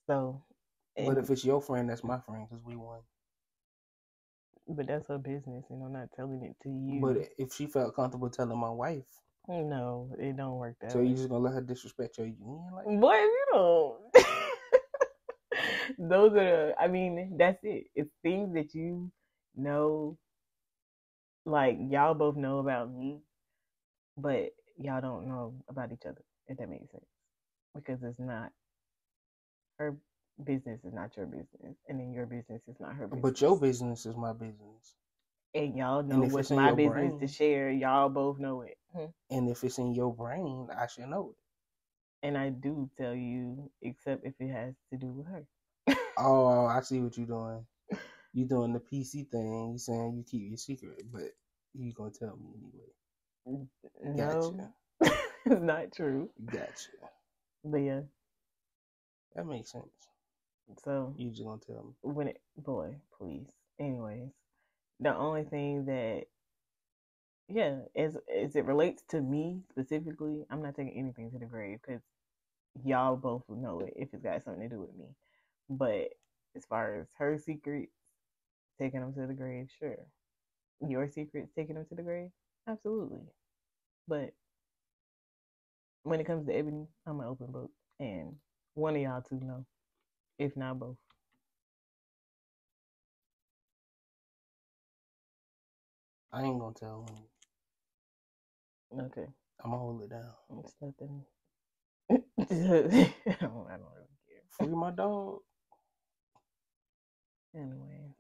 So, 0.06 0.42
But 0.96 1.18
if 1.18 1.30
it's 1.30 1.44
your 1.44 1.60
friend, 1.60 1.90
that's 1.90 2.04
my 2.04 2.20
friend 2.20 2.46
because 2.48 2.64
we 2.64 2.76
won. 2.76 3.00
But 4.68 4.86
that's 4.86 5.08
her 5.08 5.18
business, 5.18 5.64
and 5.70 5.82
I'm 5.82 5.92
not 5.92 6.08
telling 6.14 6.42
it 6.42 6.56
to 6.62 6.68
you. 6.68 7.00
But 7.00 7.28
if 7.38 7.52
she 7.52 7.66
felt 7.66 7.94
comfortable 7.94 8.30
telling 8.30 8.58
my 8.58 8.70
wife, 8.70 9.04
no, 9.48 10.10
it 10.18 10.36
don't 10.36 10.56
work 10.56 10.76
that 10.80 10.92
so 10.92 10.98
way. 10.98 11.06
you 11.06 11.14
just 11.14 11.28
gonna 11.28 11.44
let 11.44 11.54
her 11.54 11.60
disrespect 11.60 12.18
your 12.18 12.26
union? 12.26 12.70
Like, 12.74 12.86
Boy, 13.00 13.14
you 13.14 13.44
don't. 13.52 13.96
Those 15.98 16.32
are 16.32 16.34
the. 16.34 16.74
I 16.80 16.88
mean, 16.88 17.36
that's 17.38 17.58
it. 17.62 17.86
It's 17.94 18.10
things 18.22 18.52
that 18.54 18.74
you 18.74 19.10
know, 19.54 20.18
like 21.44 21.78
y'all 21.90 22.14
both 22.14 22.36
know 22.36 22.58
about 22.58 22.92
me, 22.92 23.20
but 24.16 24.50
y'all 24.78 25.00
don't 25.00 25.28
know 25.28 25.54
about 25.68 25.92
each 25.92 26.06
other. 26.06 26.22
If 26.48 26.58
that 26.58 26.68
makes 26.68 26.90
sense, 26.90 27.04
because 27.74 28.02
it's 28.02 28.18
not 28.18 28.50
her 29.78 29.96
business 30.44 30.80
is 30.84 30.92
not 30.94 31.16
your 31.16 31.26
business, 31.26 31.76
and 31.88 32.00
then 32.00 32.12
your 32.12 32.26
business 32.26 32.62
is 32.68 32.76
not 32.80 32.94
her 32.96 33.06
business. 33.06 33.22
but 33.22 33.40
your 33.40 33.58
business 33.58 34.06
is 34.06 34.16
my 34.16 34.32
business, 34.32 34.94
and 35.54 35.76
y'all 35.76 36.02
know 36.02 36.22
if 36.24 36.32
what's 36.32 36.50
my 36.50 36.72
business 36.72 37.20
to 37.20 37.28
share. 37.28 37.70
Y'all 37.70 38.08
both 38.08 38.38
know 38.38 38.62
it. 38.62 38.76
Hmm. 38.94 39.06
and 39.30 39.48
if 39.50 39.64
it's 39.64 39.78
in 39.78 39.94
your 39.94 40.14
brain, 40.14 40.68
I 40.76 40.86
should 40.86 41.08
know 41.08 41.30
it. 41.30 42.26
And 42.26 42.38
I 42.38 42.50
do 42.50 42.90
tell 42.98 43.14
you, 43.14 43.70
except 43.82 44.26
if 44.26 44.34
it 44.40 44.50
has 44.52 44.74
to 44.92 44.98
do 44.98 45.08
with 45.08 45.26
her. 45.26 45.46
Oh, 46.18 46.66
I 46.66 46.80
see 46.82 47.00
what 47.00 47.16
you're 47.18 47.26
doing. 47.26 47.66
You're 48.34 48.48
doing 48.48 48.72
the 48.74 48.80
PC 48.80 49.30
thing. 49.30 49.70
You 49.72 49.78
saying 49.78 50.14
you 50.16 50.24
keep 50.30 50.48
your 50.48 50.58
secret, 50.58 51.02
but 51.12 51.30
you 51.74 51.92
gonna 51.94 52.10
tell 52.10 52.36
me 52.38 52.50
anyway. 53.46 53.66
No, 54.04 54.56
it's 55.46 55.62
not 55.62 55.92
true. 55.94 56.30
Gotcha. 56.46 56.90
But 57.64 57.78
yeah, 57.78 58.00
That 59.34 59.46
makes 59.46 59.72
sense. 59.72 59.86
So 60.82 61.14
You 61.16 61.30
just 61.30 61.44
gonna 61.44 61.60
tell 61.66 61.84
me. 61.84 61.92
when 62.02 62.28
it, 62.28 62.40
boy, 62.56 62.96
please. 63.16 63.46
Anyways, 63.78 64.30
the 65.00 65.14
only 65.14 65.44
thing 65.44 65.86
that, 65.86 66.24
yeah, 67.48 67.80
as 67.96 68.16
as 68.34 68.56
it 68.56 68.64
relates 68.64 69.02
to 69.10 69.20
me 69.20 69.60
specifically, 69.70 70.44
I'm 70.50 70.62
not 70.62 70.74
taking 70.76 70.98
anything 70.98 71.30
to 71.32 71.38
the 71.38 71.46
grave 71.46 71.78
because 71.86 72.02
y'all 72.84 73.16
both 73.16 73.42
will 73.48 73.56
know 73.56 73.80
it 73.80 73.92
if 73.96 74.08
it's 74.12 74.22
got 74.22 74.44
something 74.44 74.68
to 74.68 74.74
do 74.74 74.80
with 74.80 74.94
me. 74.96 75.06
But 75.68 76.10
as 76.56 76.64
far 76.66 77.00
as 77.00 77.06
her 77.18 77.38
secrets, 77.38 77.92
taking 78.80 79.00
them 79.00 79.14
to 79.14 79.26
the 79.26 79.34
grave, 79.34 79.68
sure. 79.78 79.98
Your 80.86 81.08
secrets, 81.08 81.50
taking 81.56 81.76
them 81.76 81.86
to 81.88 81.94
the 81.94 82.02
grave, 82.02 82.30
absolutely. 82.68 83.20
But 84.08 84.32
when 86.02 86.20
it 86.20 86.26
comes 86.26 86.46
to 86.46 86.54
Ebony, 86.54 86.86
I'm 87.06 87.20
an 87.20 87.26
open 87.26 87.48
book, 87.48 87.70
and 87.98 88.36
one 88.74 88.96
of 88.96 89.02
y'all 89.02 89.22
two 89.22 89.40
know, 89.40 89.64
if 90.38 90.56
not 90.56 90.78
both. 90.80 90.96
I 96.32 96.42
ain't 96.44 96.60
gonna 96.60 96.74
tell 96.74 97.06
him. 97.08 97.24
Okay. 99.00 99.26
I'm 99.64 99.70
gonna 99.72 99.82
hold 99.82 100.02
it 100.02 100.10
down. 100.10 100.34
It's 100.64 100.74
nothing. 100.82 101.24
I 102.10 102.16
don't, 103.40 103.68
I 103.68 103.78
don't 103.78 103.94
really 103.94 104.18
care. 104.28 104.44
Free 104.50 104.74
my 104.74 104.92
dog. 104.92 105.40
Anyway, 107.54 108.14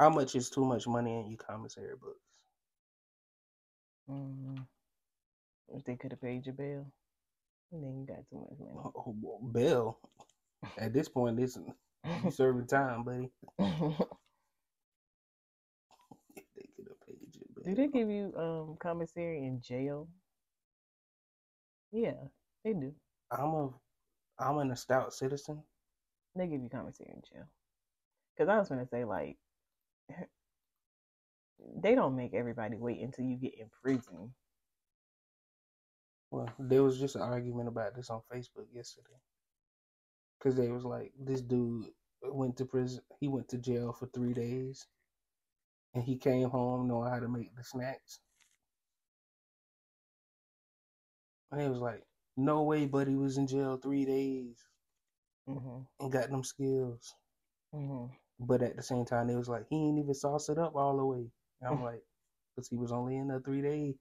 How 0.00 0.10
much 0.10 0.36
is 0.36 0.50
too 0.50 0.64
much 0.64 0.86
money 0.88 1.20
in 1.20 1.28
your 1.30 1.38
commissary 1.38 1.94
books? 2.00 2.20
mm, 4.10 4.64
if 5.74 5.84
they 5.84 5.96
could 5.96 6.12
have 6.12 6.22
paid 6.22 6.46
your 6.46 6.54
bill, 6.54 6.86
then 7.72 8.00
you 8.00 8.06
got 8.06 8.28
too 8.28 8.38
much 8.38 8.58
money. 8.58 8.92
Oh, 8.96 9.14
well, 9.20 9.40
Bill. 9.52 9.98
At 10.78 10.92
this 10.92 11.08
point, 11.08 11.36
this 11.36 11.56
you 11.56 12.30
serving 12.30 12.66
time, 12.66 13.04
buddy. 13.04 13.30
They 16.56 16.68
could 16.76 16.88
have 16.88 17.00
paid 17.06 17.18
do 17.64 17.74
they 17.74 17.88
give 17.88 18.08
you 18.08 18.32
um 18.36 18.76
commissary 18.80 19.38
in 19.46 19.60
jail? 19.60 20.08
Yeah, 21.92 22.14
they 22.64 22.72
do. 22.72 22.94
I'm 23.30 23.50
a 23.54 23.70
I'm 24.38 24.58
an 24.58 24.74
stout 24.76 25.12
citizen. 25.12 25.62
They 26.36 26.46
give 26.46 26.62
you 26.62 26.68
commissary 26.68 27.10
in 27.14 27.22
jail. 27.22 27.46
Cause 28.38 28.48
I 28.48 28.58
was 28.58 28.68
gonna 28.68 28.86
say 28.86 29.04
like, 29.04 29.36
they 31.82 31.94
don't 31.94 32.16
make 32.16 32.34
everybody 32.34 32.76
wait 32.76 33.00
until 33.00 33.24
you 33.24 33.36
get 33.36 33.58
in 33.58 33.68
prison. 33.82 34.32
Well, 36.30 36.52
there 36.58 36.82
was 36.82 36.98
just 37.00 37.16
an 37.16 37.22
argument 37.22 37.68
about 37.68 37.94
this 37.96 38.10
on 38.10 38.22
Facebook 38.32 38.66
yesterday. 38.72 39.18
Cause 40.42 40.56
they 40.56 40.70
was 40.70 40.84
like, 40.84 41.12
this 41.18 41.40
dude 41.40 41.86
went 42.22 42.56
to 42.58 42.66
prison. 42.66 43.02
He 43.20 43.28
went 43.28 43.48
to 43.50 43.58
jail 43.58 43.92
for 43.92 44.06
three 44.08 44.34
days, 44.34 44.86
and 45.94 46.02
he 46.04 46.16
came 46.16 46.50
home 46.50 46.88
knowing 46.88 47.10
how 47.10 47.20
to 47.20 47.28
make 47.28 47.54
the 47.56 47.64
snacks. 47.64 48.20
And 51.52 51.60
he 51.62 51.68
was 51.68 51.78
like, 51.78 52.04
no 52.36 52.62
way, 52.64 52.86
buddy 52.86 53.14
was 53.14 53.38
in 53.38 53.46
jail 53.46 53.76
three 53.76 54.04
days 54.04 54.58
hmm 55.46 55.82
and 56.00 56.12
got 56.12 56.30
them 56.30 56.44
skills. 56.44 57.14
hmm 57.72 58.06
But 58.40 58.62
at 58.62 58.76
the 58.76 58.82
same 58.82 59.04
time, 59.04 59.28
they 59.28 59.36
was 59.36 59.48
like, 59.48 59.66
he 59.68 59.76
ain't 59.76 59.98
even 60.00 60.14
sauce 60.14 60.48
it 60.48 60.58
up 60.58 60.74
all 60.76 60.96
the 60.96 61.04
way. 61.06 61.30
And 61.60 61.70
I'm 61.70 61.80
like, 61.82 62.02
because 62.56 62.68
he 62.68 62.76
was 62.76 62.92
only 62.92 63.16
in 63.16 63.28
there 63.28 63.40
three 63.40 63.62
days. 63.62 63.96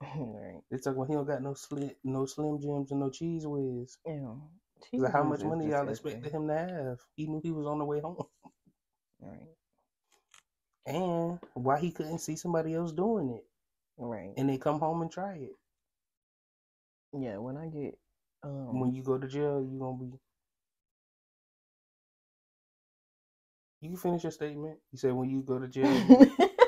Right. 0.00 0.60
They 0.70 0.78
talk 0.78 0.96
about 0.96 1.08
he 1.08 1.14
don't 1.14 1.26
got 1.26 1.42
no 1.42 1.54
slim, 1.54 1.90
no 2.04 2.26
slim 2.26 2.58
jims 2.60 2.90
and 2.90 3.00
no 3.00 3.10
Cheez 3.10 3.42
Whiz. 3.44 3.98
Yeah. 4.06 4.34
Like 4.94 5.12
how 5.12 5.24
much 5.24 5.42
money 5.44 5.68
y'all 5.70 5.88
expected 5.88 6.32
him 6.32 6.48
to 6.48 6.54
have? 6.56 6.98
He 7.16 7.26
knew 7.26 7.40
he 7.42 7.52
was 7.52 7.66
on 7.66 7.78
the 7.78 7.84
way 7.84 8.00
home, 8.00 8.16
Right. 9.20 9.48
and 10.86 11.38
why 11.54 11.78
he 11.78 11.92
couldn't 11.92 12.18
see 12.20 12.36
somebody 12.36 12.74
else 12.74 12.92
doing 12.92 13.30
it. 13.30 13.44
Right. 13.98 14.32
and 14.36 14.48
they 14.48 14.58
come 14.58 14.80
home 14.80 15.02
and 15.02 15.10
try 15.12 15.34
it. 15.36 15.56
Yeah. 17.12 17.38
When 17.38 17.56
I 17.56 17.66
get 17.68 17.98
um. 18.42 18.80
When 18.80 18.94
you 18.94 19.02
go 19.02 19.18
to 19.18 19.28
jail, 19.28 19.62
you 19.62 19.78
gonna 19.78 19.98
be. 19.98 20.18
You 23.82 23.90
can 23.90 23.98
finish 23.98 24.22
your 24.24 24.32
statement. 24.32 24.78
You 24.92 24.98
said 24.98 25.12
when 25.12 25.30
you 25.30 25.42
go 25.42 25.58
to 25.58 25.68
jail. 25.68 26.26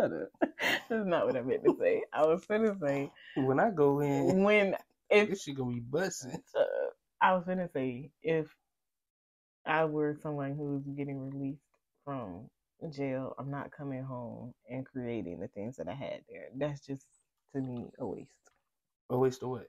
Shut 0.00 0.12
up. 0.12 0.28
That's 0.88 1.06
not 1.06 1.26
what 1.26 1.36
I 1.36 1.42
meant 1.42 1.64
to 1.64 1.76
say. 1.78 2.02
I 2.12 2.24
was 2.26 2.44
gonna 2.46 2.76
say 2.80 3.10
when 3.36 3.60
I 3.60 3.70
go 3.70 4.00
in, 4.00 4.42
when 4.42 4.76
if 5.10 5.28
this 5.28 5.42
shit 5.42 5.56
gonna 5.56 5.72
be 5.74 5.80
busting. 5.80 6.32
uh, 6.58 6.62
I 7.20 7.34
was 7.34 7.44
gonna 7.46 7.68
say 7.72 8.10
if 8.22 8.46
I 9.66 9.84
were 9.84 10.16
someone 10.22 10.54
who's 10.56 10.84
getting 10.96 11.20
released 11.30 11.60
from 12.04 12.48
jail, 12.90 13.34
I'm 13.38 13.50
not 13.50 13.70
coming 13.72 14.02
home 14.02 14.54
and 14.70 14.86
creating 14.86 15.40
the 15.40 15.48
things 15.48 15.76
that 15.76 15.88
I 15.88 15.94
had 15.94 16.22
there. 16.28 16.46
That's 16.56 16.86
just 16.86 17.04
to 17.54 17.60
me 17.60 17.90
a 17.98 18.06
waste 18.06 18.30
A 19.10 19.18
waste 19.18 19.42
of 19.42 19.50
what? 19.50 19.66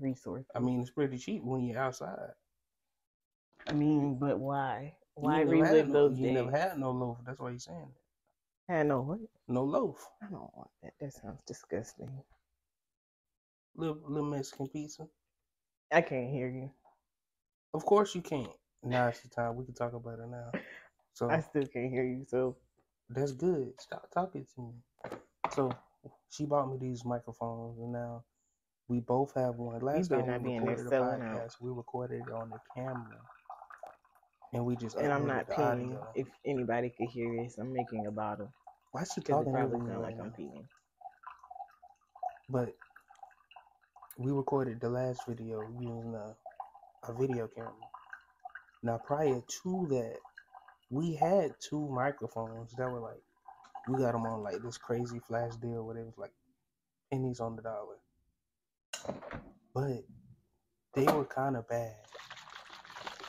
resource. 0.00 0.44
I 0.54 0.60
mean, 0.60 0.80
it's 0.80 0.90
pretty 0.90 1.18
cheap 1.18 1.42
when 1.42 1.64
you're 1.64 1.80
outside. 1.80 2.30
I 3.66 3.72
mean, 3.72 4.18
but 4.18 4.38
why? 4.38 4.94
Why 5.14 5.40
relive 5.40 5.88
no- 5.88 6.08
those 6.08 6.18
You 6.18 6.26
days? 6.26 6.34
never 6.34 6.50
had 6.50 6.78
no 6.78 6.90
loaf. 6.90 7.18
That's 7.26 7.40
why 7.40 7.50
you're 7.50 7.58
saying 7.58 7.88
that. 8.68 8.74
I 8.76 8.82
know 8.82 9.00
what? 9.00 9.18
No 9.48 9.64
loaf. 9.64 10.06
I 10.22 10.26
don't 10.26 10.54
want 10.54 10.68
that. 10.82 10.92
That 11.00 11.12
sounds 11.12 11.40
disgusting. 11.46 12.10
Little 13.74 13.98
little 14.06 14.28
Mexican 14.28 14.68
pizza. 14.68 15.08
I 15.90 16.02
can't 16.02 16.30
hear 16.30 16.48
you. 16.48 16.70
Of 17.72 17.86
course 17.86 18.14
you 18.14 18.20
can't. 18.20 18.50
Now 18.82 19.08
it's 19.08 19.20
the 19.20 19.28
time 19.28 19.56
we 19.56 19.64
can 19.64 19.74
talk 19.74 19.94
about 19.94 20.18
it 20.18 20.28
now. 20.30 20.50
So 21.14 21.30
I 21.30 21.40
still 21.40 21.64
can't 21.66 21.90
hear 21.90 22.04
you. 22.04 22.26
So 22.28 22.56
that's 23.08 23.32
good. 23.32 23.72
Stop 23.80 24.10
talking 24.12 24.46
to 24.54 24.60
me. 24.60 25.18
So 25.54 25.72
she 26.30 26.44
bought 26.44 26.70
me 26.70 26.76
these 26.78 27.04
microphones, 27.04 27.78
and 27.78 27.92
now 27.92 28.24
we 28.86 29.00
both 29.00 29.34
have 29.34 29.56
one. 29.56 29.80
Last 29.80 30.10
time 30.10 30.42
we 30.42 30.50
be 30.50 30.56
in 30.56 30.64
there 30.64 30.76
recorded 30.76 30.86
a 30.86 30.88
selling 30.90 31.22
out. 31.22 31.36
podcast, 31.36 31.60
we 31.60 31.70
recorded 31.70 32.22
it 32.28 32.32
on 32.32 32.50
the 32.50 32.60
camera, 32.74 33.18
and 34.52 34.64
we 34.66 34.76
just 34.76 34.96
and 34.96 35.10
I'm 35.10 35.26
not 35.26 35.50
audio. 35.50 36.06
If 36.14 36.26
anybody 36.44 36.90
could 36.90 37.08
hear 37.08 37.42
this, 37.42 37.56
I'm 37.56 37.72
making 37.72 38.06
a 38.06 38.10
bottle 38.10 38.52
Why 38.92 39.02
is 39.02 39.12
she 39.14 39.20
talking 39.20 39.52
probably 39.52 39.76
over 39.76 39.84
me 39.84 39.96
like 39.96 40.18
I'm 40.18 40.30
peeing. 40.32 40.64
But 42.48 42.74
we 44.16 44.32
recorded 44.32 44.80
the 44.80 44.88
last 44.88 45.22
video 45.28 45.62
using 45.78 46.14
a, 46.14 46.34
a 47.10 47.12
video 47.12 47.46
camera. 47.48 47.72
Now, 48.82 48.98
prior 48.98 49.42
to 49.62 49.86
that, 49.90 50.16
we 50.90 51.14
had 51.14 51.54
two 51.60 51.88
microphones 51.88 52.72
that 52.78 52.90
were 52.90 53.00
like, 53.00 53.22
we 53.88 53.98
got 53.98 54.12
them 54.12 54.24
on 54.24 54.42
like 54.42 54.62
this 54.62 54.78
crazy 54.78 55.20
flash 55.26 55.54
deal 55.56 55.84
where 55.84 55.98
it 55.98 56.04
was 56.04 56.16
like 56.16 56.32
pennies 57.10 57.40
on 57.40 57.56
the 57.56 57.62
dollar. 57.62 57.96
But 59.74 60.04
they 60.94 61.04
were 61.12 61.24
kind 61.24 61.56
of 61.56 61.68
bad. 61.68 61.94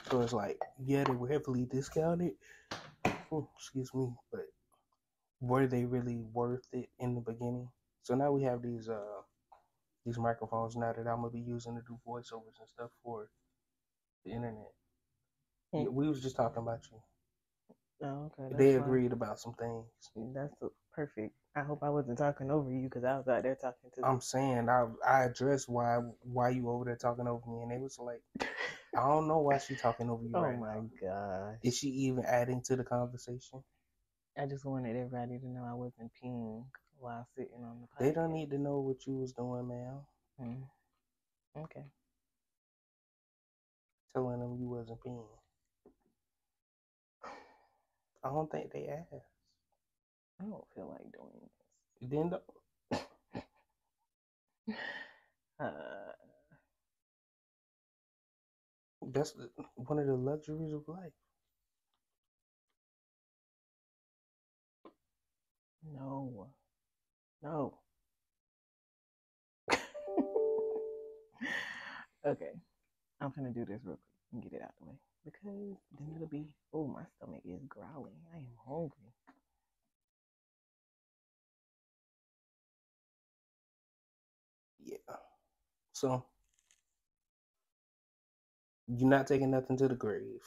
So 0.10 0.22
it's 0.22 0.34
like, 0.34 0.58
yeah, 0.84 1.04
they 1.04 1.14
were 1.14 1.28
heavily 1.28 1.66
discounted. 1.66 2.34
Oh, 3.32 3.48
excuse 3.58 3.94
me, 3.94 4.10
but 4.32 4.48
were 5.42 5.68
they 5.68 5.86
really 5.86 6.18
worth 6.18 6.68
it 6.72 6.90
in 7.00 7.16
the 7.16 7.22
beginning? 7.22 7.70
So 8.04 8.16
now 8.16 8.32
we 8.32 8.44
have 8.44 8.62
these 8.62 8.90
uh 8.90 9.22
these 10.06 10.18
microphones 10.18 10.76
now 10.76 10.94
that 10.94 11.08
I'm 11.08 11.18
gonna 11.22 11.30
be 11.32 11.40
using 11.42 11.76
to 11.76 11.82
do 11.88 12.00
voiceovers 12.08 12.60
and 12.60 12.70
stuff 12.70 12.92
for 13.04 13.30
the 14.26 14.32
internet. 14.32 14.72
Hmm. 15.74 15.86
We 15.94 16.08
was 16.08 16.22
just 16.22 16.36
talking 16.36 16.64
about 16.64 16.82
you. 16.92 17.00
Oh, 18.02 18.32
okay. 18.40 18.56
they 18.58 18.70
that's 18.70 18.76
fine. 18.76 18.84
agreed 18.84 19.12
about 19.12 19.40
some 19.40 19.54
things. 19.54 19.86
That's 20.34 20.54
perfect. 20.94 21.34
I 21.56 21.62
hope 21.62 21.84
I 21.84 21.90
wasn't 21.90 22.18
talking 22.18 22.52
over 22.52 22.72
you 22.72 22.84
because 22.84 23.04
I 23.04 23.18
was 23.18 23.28
out 23.28 23.44
there 23.44 23.56
talking 23.56 23.92
to. 23.96 24.06
I'm 24.06 24.22
saying 24.22 24.70
I 24.70 24.86
I 25.08 25.24
addressed 25.26 25.68
why 25.70 25.98
why 26.22 26.50
you 26.50 26.70
over 26.70 26.86
there 26.86 26.96
talking 26.96 27.28
over 27.28 27.50
me, 27.50 27.62
and 27.62 27.72
they 27.72 27.78
was 27.78 28.00
like, 28.00 28.22
I 28.96 29.08
don't 29.08 29.28
know 29.28 29.40
why 29.40 29.58
she 29.58 29.76
talking 29.76 30.10
over 30.10 30.24
you 30.24 30.36
oh 30.36 30.42
right 30.42 30.60
my 30.60 30.76
now. 30.76 30.90
gosh! 31.02 31.58
Is 31.64 31.78
she 31.78 31.88
even 31.88 32.24
adding 32.26 32.62
to 32.66 32.76
the 32.76 32.84
conversation? 32.84 33.64
I 34.38 34.46
just 34.46 34.66
wanted 34.66 34.96
everybody 34.96 35.38
to 35.40 35.48
know 35.48 35.66
I 35.66 35.74
wasn't 35.74 36.12
peeing 36.24 36.64
while 37.00 37.28
sitting 37.36 37.64
on 37.64 37.82
the. 37.82 37.88
Podcast. 37.88 38.00
They 38.00 38.12
don't 38.14 38.34
need 38.34 38.50
to 38.52 38.58
know 38.58 38.80
what 38.80 39.06
you 39.06 39.18
was 39.18 39.34
doing, 39.34 39.68
man. 39.68 40.00
Mm. 40.42 40.64
Okay. 41.64 41.84
Telling 44.14 44.40
them 44.40 44.58
you 44.60 44.68
wasn't 44.70 45.00
peeing. 45.02 45.26
I 48.24 48.30
don't 48.30 48.52
think 48.52 48.72
they 48.72 48.88
asked. 48.88 49.14
I 50.42 50.44
don't 50.46 50.64
feel 50.76 50.90
like 50.90 51.12
doing 51.12 51.40
this. 51.42 52.10
Then 52.10 52.30
the, 52.30 52.42
Uh, 55.60 56.14
that's 59.12 59.34
one 59.76 60.00
of 60.00 60.08
the 60.08 60.14
luxuries 60.16 60.74
of 60.74 60.88
life. 60.88 61.12
No. 65.94 66.48
No. 67.42 67.80
okay. 72.26 72.52
I'm 73.22 73.34
gonna 73.36 73.52
do 73.52 73.66
this 73.66 73.82
real 73.84 73.98
quick 73.98 74.00
and 74.34 74.44
get 74.44 74.54
it 74.54 74.62
out 74.62 74.70
of 74.70 74.76
the 74.82 74.86
way 74.92 74.96
because 75.26 75.78
then 75.98 76.14
it'll 76.16 76.28
be. 76.28 76.48
Oh, 76.74 76.88
my 76.88 77.04
stomach 77.18 77.42
is 77.46 77.62
growling. 77.68 78.16
I 78.34 78.38
am 78.38 78.46
hungry. 78.68 79.14
Yeah. 84.86 84.98
So 85.94 86.26
you're 88.88 89.10
not 89.10 89.28
taking 89.28 89.52
nothing 89.52 89.78
to 89.78 89.88
the 89.88 89.96
grave. 89.96 90.42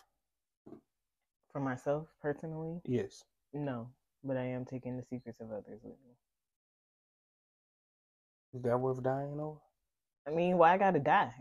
For 1.53 1.61
myself 1.61 2.09
personally, 2.22 2.80
Yes. 2.86 3.24
no, 3.53 3.88
but 4.25 4.37
I 4.37 4.45
am 4.45 4.64
taking 4.64 4.97
the 4.97 5.05
secrets 5.05 5.41
of 5.41 5.51
others 5.53 5.81
with 5.83 5.97
me. 6.07 6.14
Is 8.55 8.62
that 8.62 8.81
worth 8.81 9.03
dying 9.03 9.41
over? 9.41 9.59
I 10.27 10.31
mean, 10.31 10.59
why 10.59 10.75
I 10.75 10.79
gotta 10.79 11.01
die? 11.01 11.35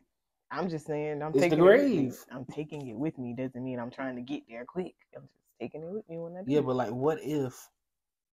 I'm 0.51 0.69
just 0.69 0.86
saying 0.88 1.21
I'm 1.21 1.34
It's 1.34 1.47
the 1.47 1.49
taking 1.49 1.59
it 1.65 1.73
with 1.73 1.93
me. 1.93 2.09
grave. 2.09 2.25
I'm 2.32 2.45
taking 2.45 2.88
it 2.88 2.97
with 2.97 3.17
me. 3.17 3.34
Doesn't 3.38 3.63
mean 3.63 3.79
I'm 3.79 3.91
trying 3.91 4.15
to 4.17 4.21
get 4.21 4.43
there 4.49 4.65
quick. 4.65 4.95
I'm 5.15 5.23
just 5.23 5.34
taking 5.59 5.84
it 5.84 5.91
with 5.91 6.07
me 6.09 6.17
when 6.19 6.36
I 6.38 6.43
do. 6.43 6.47
Yeah, 6.51 6.61
but 6.61 6.75
like, 6.75 6.91
what 6.91 7.19
if 7.21 7.69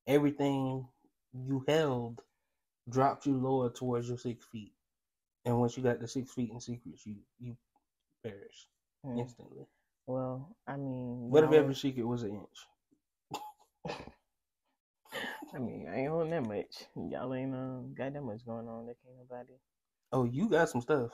everything 0.07 0.89
you 1.33 1.65
held 1.69 2.21
dropped 2.89 3.27
you 3.27 3.37
lower 3.37 3.71
towards 3.71 4.09
your 4.09 4.19
six 4.19 4.45
feet, 4.47 4.73
and 5.45 5.59
once 5.61 5.77
you 5.77 5.83
got 5.83 6.01
the 6.01 6.09
six 6.09 6.33
feet 6.33 6.51
in 6.51 6.61
secrets, 6.61 7.07
you 7.07 7.17
you 7.41 7.57
perish 8.25 8.69
Hmm. 9.05 9.19
instantly. 9.19 9.67
Well, 10.07 10.57
I 10.67 10.77
mean, 10.77 11.31
What 11.31 11.45
if 11.45 11.53
every 11.53 11.75
secret 11.75 12.07
was 12.07 12.23
an 12.25 12.37
inch? 12.37 12.67
I 15.55 15.59
mean, 15.59 15.87
I 15.89 16.01
ain't 16.01 16.13
on 16.13 16.31
that 16.31 16.47
much. 16.47 16.87
Y'all 16.97 17.35
ain't 17.35 17.55
um 17.55 17.95
got 17.97 18.15
that 18.15 18.23
much 18.23 18.45
going 18.47 18.69
on. 18.69 18.87
That 18.87 18.97
can't 19.05 19.17
nobody. 19.19 19.53
Oh, 20.13 20.25
you 20.25 20.49
got 20.49 20.69
some 20.69 20.81
stuff. 20.81 21.11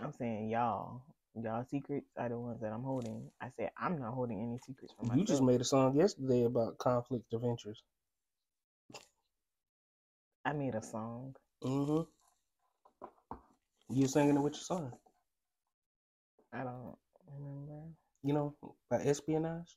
I'm 0.00 0.12
saying 0.12 0.50
y'all, 0.50 1.02
y'all 1.34 1.64
secrets 1.68 2.06
are 2.18 2.28
the 2.28 2.38
ones 2.38 2.60
that 2.60 2.72
I'm 2.72 2.82
holding. 2.82 3.30
I 3.40 3.48
said 3.56 3.70
I'm 3.78 3.98
not 3.98 4.14
holding 4.14 4.40
any 4.40 4.58
secrets 4.58 4.94
from 4.94 5.08
myself. 5.08 5.20
You 5.20 5.26
just 5.26 5.42
made 5.42 5.60
a 5.60 5.64
song 5.64 5.96
yesterday 5.96 6.44
about 6.44 6.78
conflict 6.78 7.32
of 7.32 7.44
interest. 7.44 7.82
I 10.44 10.52
made 10.52 10.74
a 10.74 10.82
song. 10.82 11.34
Mm-hmm. 11.64 12.02
You 13.88 14.06
singing 14.06 14.36
it 14.36 14.40
with 14.40 14.54
your 14.54 14.62
son. 14.62 14.92
I 16.52 16.64
don't 16.64 16.96
remember. 17.36 17.82
You 18.22 18.34
know, 18.34 18.54
by 18.90 18.98
espionage. 18.98 19.76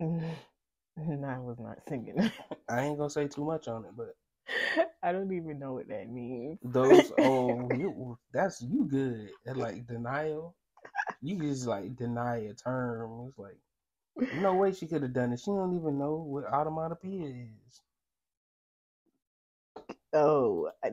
no, 1.20 1.28
I 1.28 1.38
was 1.38 1.58
not 1.58 1.78
singing. 1.88 2.30
I 2.68 2.82
ain't 2.82 2.98
gonna 2.98 3.10
say 3.10 3.28
too 3.28 3.44
much 3.44 3.68
on 3.68 3.84
it, 3.84 3.92
but 3.96 4.16
I 5.02 5.12
don't 5.12 5.32
even 5.32 5.58
know 5.58 5.74
what 5.74 5.88
that 5.88 6.10
means. 6.10 6.58
those 6.62 7.12
oh 7.18 7.72
you 7.72 8.18
that's 8.32 8.62
you 8.62 8.84
good 8.84 9.30
at 9.46 9.56
like 9.56 9.86
denial. 9.86 10.56
You 11.22 11.38
just 11.38 11.66
like 11.66 11.96
deny 11.96 12.38
a 12.38 12.54
term. 12.54 13.26
It's 13.28 13.38
like 13.38 13.58
no 14.32 14.54
way 14.54 14.72
she 14.72 14.86
could 14.86 15.02
have 15.02 15.12
done 15.12 15.32
it. 15.32 15.40
She 15.40 15.50
don't 15.50 15.76
even 15.76 15.98
know 15.98 16.16
what 16.16 16.50
automatopoeia 16.50 17.46
is. 17.48 17.82
Oh, 20.12 20.70
I, 20.84 20.90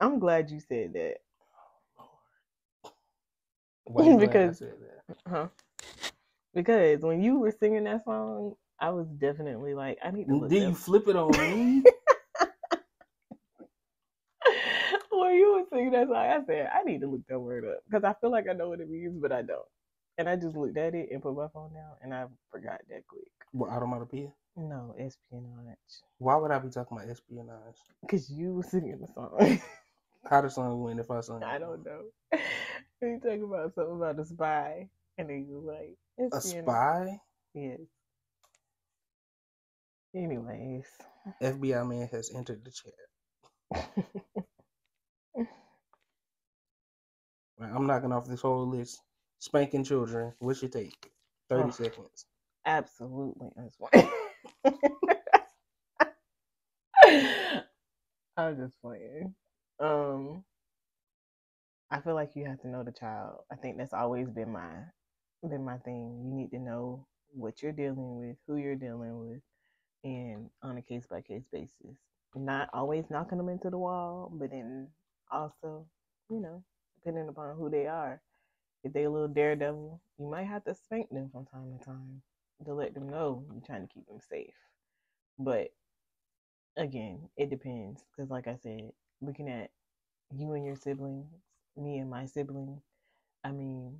I'm 0.00 0.18
glad 0.18 0.50
you 0.50 0.60
said 0.60 0.92
that. 0.94 1.18
Why 3.84 4.04
you 4.04 4.16
glad 4.16 4.42
I 4.42 4.52
Because-? 4.52 4.62
Huh? 5.28 5.48
Because 6.54 7.00
when 7.00 7.22
you 7.22 7.38
were 7.38 7.50
singing 7.52 7.84
that 7.84 8.04
song, 8.04 8.54
I 8.82 8.90
was 8.90 9.06
definitely 9.06 9.74
like, 9.74 9.98
I 10.04 10.10
need 10.10 10.26
to 10.26 10.34
look 10.34 10.50
Did 10.50 10.64
you 10.64 10.74
flip 10.74 11.06
it 11.06 11.14
on 11.14 11.30
me? 11.30 11.84
when 15.10 15.34
you 15.36 15.52
were 15.54 15.62
singing 15.70 15.92
that 15.92 16.08
song, 16.08 16.16
I 16.16 16.40
said, 16.44 16.68
I 16.74 16.82
need 16.82 17.00
to 17.02 17.06
look 17.06 17.20
that 17.28 17.38
word 17.38 17.64
up 17.64 17.84
because 17.88 18.02
I 18.02 18.12
feel 18.20 18.32
like 18.32 18.46
I 18.50 18.54
know 18.54 18.68
what 18.70 18.80
it 18.80 18.90
means, 18.90 19.22
but 19.22 19.30
I 19.30 19.42
don't. 19.42 19.62
And 20.18 20.28
I 20.28 20.34
just 20.34 20.56
looked 20.56 20.76
at 20.76 20.96
it 20.96 21.10
and 21.12 21.22
put 21.22 21.36
my 21.36 21.46
phone 21.54 21.72
down, 21.72 21.92
and 22.02 22.12
I 22.12 22.24
forgot 22.50 22.80
that 22.90 23.06
quick. 23.06 23.22
what 23.52 23.70
automatopoeia? 23.70 24.32
No, 24.56 24.96
espionage. 24.98 25.76
Why 26.18 26.34
would 26.34 26.50
I 26.50 26.58
be 26.58 26.68
talking 26.68 26.98
about 26.98 27.08
espionage? 27.08 27.78
Because 28.00 28.30
you 28.30 28.52
were 28.54 28.64
singing 28.64 28.98
the 29.00 29.06
song. 29.14 29.60
How 30.28 30.40
the 30.40 30.50
song 30.50 30.82
went 30.82 30.98
if 30.98 31.08
I 31.08 31.20
sung? 31.20 31.44
I 31.44 31.58
don't 31.58 31.84
know. 31.84 32.02
you 33.00 33.20
talking 33.22 33.44
about 33.44 33.76
something 33.76 33.94
about 33.94 34.18
a 34.18 34.24
spy, 34.24 34.88
and 35.18 35.30
then 35.30 35.46
you 35.48 35.60
were 35.60 35.72
like 35.72 35.96
A 36.18 36.36
espionage. 36.36 36.64
spy? 36.64 37.20
Yes. 37.54 37.78
Anyways. 40.14 40.86
FBI 41.42 41.86
man 41.86 42.08
has 42.08 42.30
entered 42.34 42.64
the 42.64 42.70
chat. 42.72 42.92
I'm 47.60 47.86
knocking 47.86 48.12
off 48.12 48.26
this 48.28 48.40
whole 48.42 48.66
list. 48.68 49.00
Spanking 49.38 49.84
children. 49.84 50.32
What's 50.38 50.62
your 50.62 50.70
take? 50.70 51.10
Thirty 51.48 51.68
Oh. 51.68 51.70
seconds. 51.70 52.26
Absolutely. 52.66 53.48
That's 53.56 53.76
why. 53.78 53.90
I'm 58.36 58.56
just 58.56 58.80
playing. 58.80 59.34
Um, 59.80 60.44
I 61.90 62.00
feel 62.00 62.14
like 62.14 62.34
you 62.36 62.44
have 62.46 62.60
to 62.62 62.68
know 62.68 62.82
the 62.82 62.92
child. 62.92 63.40
I 63.52 63.56
think 63.56 63.76
that's 63.78 63.92
always 63.92 64.28
been 64.30 64.52
my 64.52 64.70
been 65.48 65.64
my 65.64 65.78
thing. 65.78 66.22
You 66.24 66.32
need 66.34 66.50
to 66.52 66.58
know 66.58 67.06
what 67.34 67.62
you're 67.62 67.72
dealing 67.72 68.16
with, 68.18 68.36
who 68.46 68.56
you're 68.56 68.76
dealing 68.76 69.18
with, 69.18 69.40
and 70.04 70.50
on 70.62 70.78
a 70.78 70.82
case 70.82 71.06
by 71.10 71.20
case 71.20 71.44
basis. 71.52 71.96
Not 72.34 72.70
always 72.72 73.10
knocking 73.10 73.38
them 73.38 73.48
into 73.48 73.70
the 73.70 73.78
wall, 73.78 74.30
but 74.34 74.50
then 74.50 74.88
also, 75.30 75.86
you 76.30 76.40
know, 76.40 76.62
depending 76.96 77.28
upon 77.28 77.56
who 77.56 77.68
they 77.70 77.86
are. 77.86 78.20
If 78.84 78.92
they 78.92 79.04
a 79.04 79.10
little 79.10 79.28
daredevil, 79.28 80.00
you 80.18 80.26
might 80.30 80.46
have 80.46 80.64
to 80.64 80.74
spank 80.74 81.10
them 81.10 81.30
from 81.30 81.46
time 81.46 81.78
to 81.78 81.84
time 81.84 82.22
to 82.64 82.74
let 82.74 82.94
them 82.94 83.08
know 83.08 83.44
you're 83.52 83.62
trying 83.64 83.86
to 83.86 83.92
keep 83.92 84.06
them 84.06 84.20
safe. 84.28 84.54
But 85.38 85.68
again, 86.76 87.28
it 87.36 87.50
depends 87.50 88.04
because, 88.10 88.30
like 88.30 88.46
I 88.46 88.56
said, 88.62 88.92
looking 89.20 89.48
at 89.48 89.70
you 90.34 90.52
and 90.52 90.64
your 90.64 90.76
siblings, 90.76 91.26
me 91.76 91.98
and 91.98 92.10
my 92.10 92.26
sibling, 92.26 92.80
I 93.44 93.52
mean, 93.52 93.98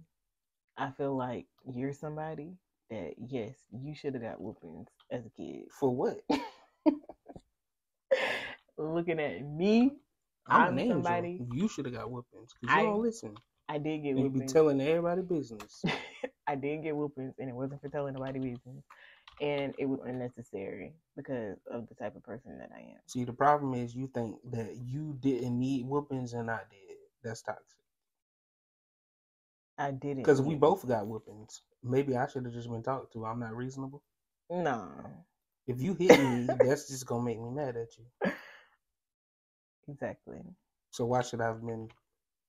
I 0.76 0.90
feel 0.90 1.16
like 1.16 1.46
you're 1.74 1.92
somebody 1.92 2.54
that 2.90 3.14
yes, 3.18 3.54
you 3.72 3.94
should 3.94 4.14
have 4.14 4.22
got 4.22 4.40
whoopings 4.40 4.88
as 5.12 5.24
a 5.26 5.30
kid. 5.30 5.64
For 5.78 5.94
what? 5.94 6.20
looking 8.78 9.20
at 9.20 9.44
me, 9.44 9.92
I'm, 10.46 10.78
I'm 10.78 10.88
somebody- 10.88 11.40
You 11.52 11.68
should 11.68 11.84
have 11.86 11.94
got 11.94 12.10
whoopings 12.10 12.52
because 12.60 12.74
you 12.74 12.80
I- 12.80 12.84
don't 12.84 13.02
listen. 13.02 13.34
I 13.68 13.78
did 13.78 14.02
get 14.02 14.16
You 14.16 14.24
would 14.24 14.34
be 14.34 14.40
telling 14.46 14.80
everybody 14.80 15.22
business. 15.22 15.82
I 16.46 16.56
did 16.56 16.82
get 16.82 16.96
whoopings, 16.96 17.34
and 17.38 17.48
it 17.48 17.54
wasn't 17.54 17.80
for 17.80 17.88
telling 17.88 18.12
nobody 18.14 18.38
business, 18.40 18.82
and 19.40 19.72
it 19.78 19.86
was 19.86 20.00
unnecessary 20.04 20.92
because 21.16 21.56
of 21.70 21.88
the 21.88 21.94
type 21.94 22.16
of 22.16 22.22
person 22.22 22.58
that 22.58 22.70
I 22.74 22.80
am. 22.80 22.98
See, 23.06 23.24
the 23.24 23.32
problem 23.32 23.72
is 23.74 23.94
you 23.94 24.08
think 24.12 24.36
that 24.50 24.76
you 24.76 25.16
didn't 25.20 25.58
need 25.58 25.86
whoopings 25.86 26.32
and 26.34 26.50
I 26.50 26.60
did. 26.70 26.96
That's 27.22 27.40
toxic. 27.42 27.78
I 29.78 29.90
didn't 29.92 30.18
Because 30.18 30.42
we 30.42 30.54
both 30.54 30.86
got 30.86 31.06
whoopings. 31.06 31.62
Maybe 31.82 32.16
I 32.16 32.26
should 32.26 32.44
have 32.44 32.52
just 32.52 32.68
been 32.70 32.82
talked 32.82 33.12
to. 33.14 33.24
I'm 33.24 33.40
not 33.40 33.56
reasonable. 33.56 34.02
No, 34.52 34.86
If 35.66 35.80
you 35.80 35.94
hit 35.94 36.18
me, 36.18 36.48
that's 36.62 36.88
just 36.88 37.06
gonna 37.06 37.24
make 37.24 37.40
me 37.40 37.50
mad 37.50 37.76
at 37.76 37.88
you. 37.98 38.04
exactly. 39.88 40.40
So 40.90 41.06
why 41.06 41.22
should 41.22 41.40
I 41.40 41.46
have 41.46 41.64
been 41.64 41.88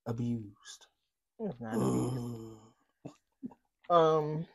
abused? 0.06 0.88
It's 1.40 1.60
not. 1.60 1.76
Mm. 1.78 2.58
Um, 3.90 4.48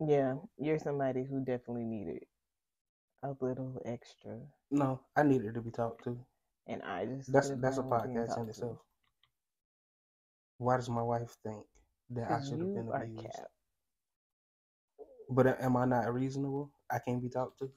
yeah, 0.00 0.36
you're 0.58 0.78
somebody 0.78 1.24
who 1.24 1.44
definitely 1.44 1.84
needed 1.84 2.24
a 3.22 3.34
little 3.40 3.80
extra, 3.84 4.38
No, 4.70 5.00
I 5.16 5.22
needed 5.24 5.54
to 5.54 5.60
be 5.62 5.70
talked 5.70 6.04
to. 6.04 6.18
and 6.66 6.82
I 6.82 7.06
just 7.06 7.32
That's 7.32 7.50
that's 7.50 7.78
a 7.78 7.82
done 7.82 7.88
with 7.90 8.02
being 8.04 8.16
podcast 8.16 8.38
in 8.38 8.44
to. 8.46 8.50
itself. 8.50 8.78
Why 10.58 10.76
does 10.76 10.88
my 10.88 11.02
wife 11.02 11.36
think 11.42 11.66
that 12.10 12.30
I 12.30 12.40
should 12.40 12.60
have 12.60 12.74
been 12.74 12.88
abused? 12.92 13.34
cap. 13.36 13.50
But 15.30 15.60
am 15.62 15.76
I 15.76 15.86
not 15.86 16.12
reasonable? 16.14 16.72
I 16.90 16.98
can't 17.00 17.22
be 17.22 17.28
talked 17.30 17.58
to. 17.60 17.70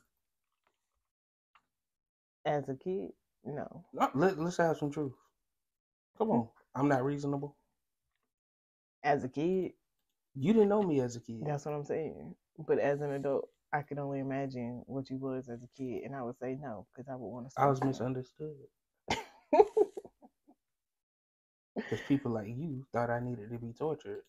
As 2.45 2.69
a 2.69 2.75
kid, 2.75 3.11
no. 3.43 3.85
No, 3.93 4.09
let, 4.15 4.39
let's 4.39 4.57
have 4.57 4.77
some 4.77 4.91
truth. 4.91 5.13
Come 6.17 6.31
on, 6.31 6.49
I'm 6.75 6.87
not 6.89 7.03
reasonable. 7.05 7.57
As 9.03 9.23
a 9.23 9.29
kid, 9.29 9.73
You 10.35 10.53
didn't 10.53 10.69
know 10.69 10.83
me 10.83 11.01
as 11.01 11.15
a 11.15 11.19
kid. 11.19 11.43
That's 11.45 11.65
what 11.65 11.75
I'm 11.75 11.85
saying. 11.85 12.35
But 12.67 12.79
as 12.79 13.01
an 13.01 13.11
adult, 13.11 13.49
I 13.73 13.81
could 13.83 13.99
only 13.99 14.19
imagine 14.19 14.83
what 14.87 15.09
you 15.09 15.17
was 15.17 15.49
as 15.49 15.63
a 15.63 15.67
kid, 15.77 16.03
and 16.03 16.15
I 16.15 16.23
would 16.23 16.37
say 16.39 16.57
no 16.61 16.87
because 16.93 17.09
I 17.09 17.15
would 17.15 17.27
want 17.27 17.49
to. 17.49 17.53
I 17.61 17.67
was 17.67 17.83
misunderstood 17.83 18.55
because 21.75 22.01
people 22.07 22.31
like 22.31 22.47
you 22.47 22.85
thought 22.93 23.09
I 23.09 23.19
needed 23.19 23.49
to 23.51 23.59
be 23.59 23.73
tortured 23.73 24.23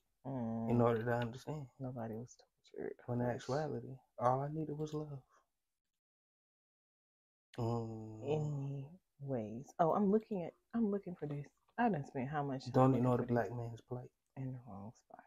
in 0.69 0.81
Mm, 0.81 0.83
order 0.83 1.05
to 1.05 1.13
understand. 1.13 1.67
nobody 1.81 2.15
was. 2.15 2.37
When 3.07 3.21
in 3.21 3.29
actuality, 3.29 3.97
all 4.19 4.41
I 4.41 4.49
needed 4.53 4.79
was 4.79 4.95
love. 4.95 5.21
Mm. 7.59 8.85
Anyways, 9.23 9.67
oh, 9.81 9.93
I'm 9.93 10.11
looking 10.11 10.45
at. 10.45 10.53
I'm 10.75 10.91
looking 10.91 11.17
for 11.19 11.27
this. 11.27 11.47
I 11.79 11.89
don't 11.89 12.07
spend 12.07 12.29
how 12.31 12.43
much? 12.43 12.71
time 12.73 12.73
Don't 12.73 12.95
looking 12.95 12.97
ignore 12.97 13.19
the 13.19 13.25
for 13.25 13.27
this 13.27 13.35
black 13.35 13.51
man's 13.53 13.81
plight. 13.89 14.11
in 14.37 14.53
the 14.53 14.59
wrong 14.69 14.93
spot. 14.97 15.25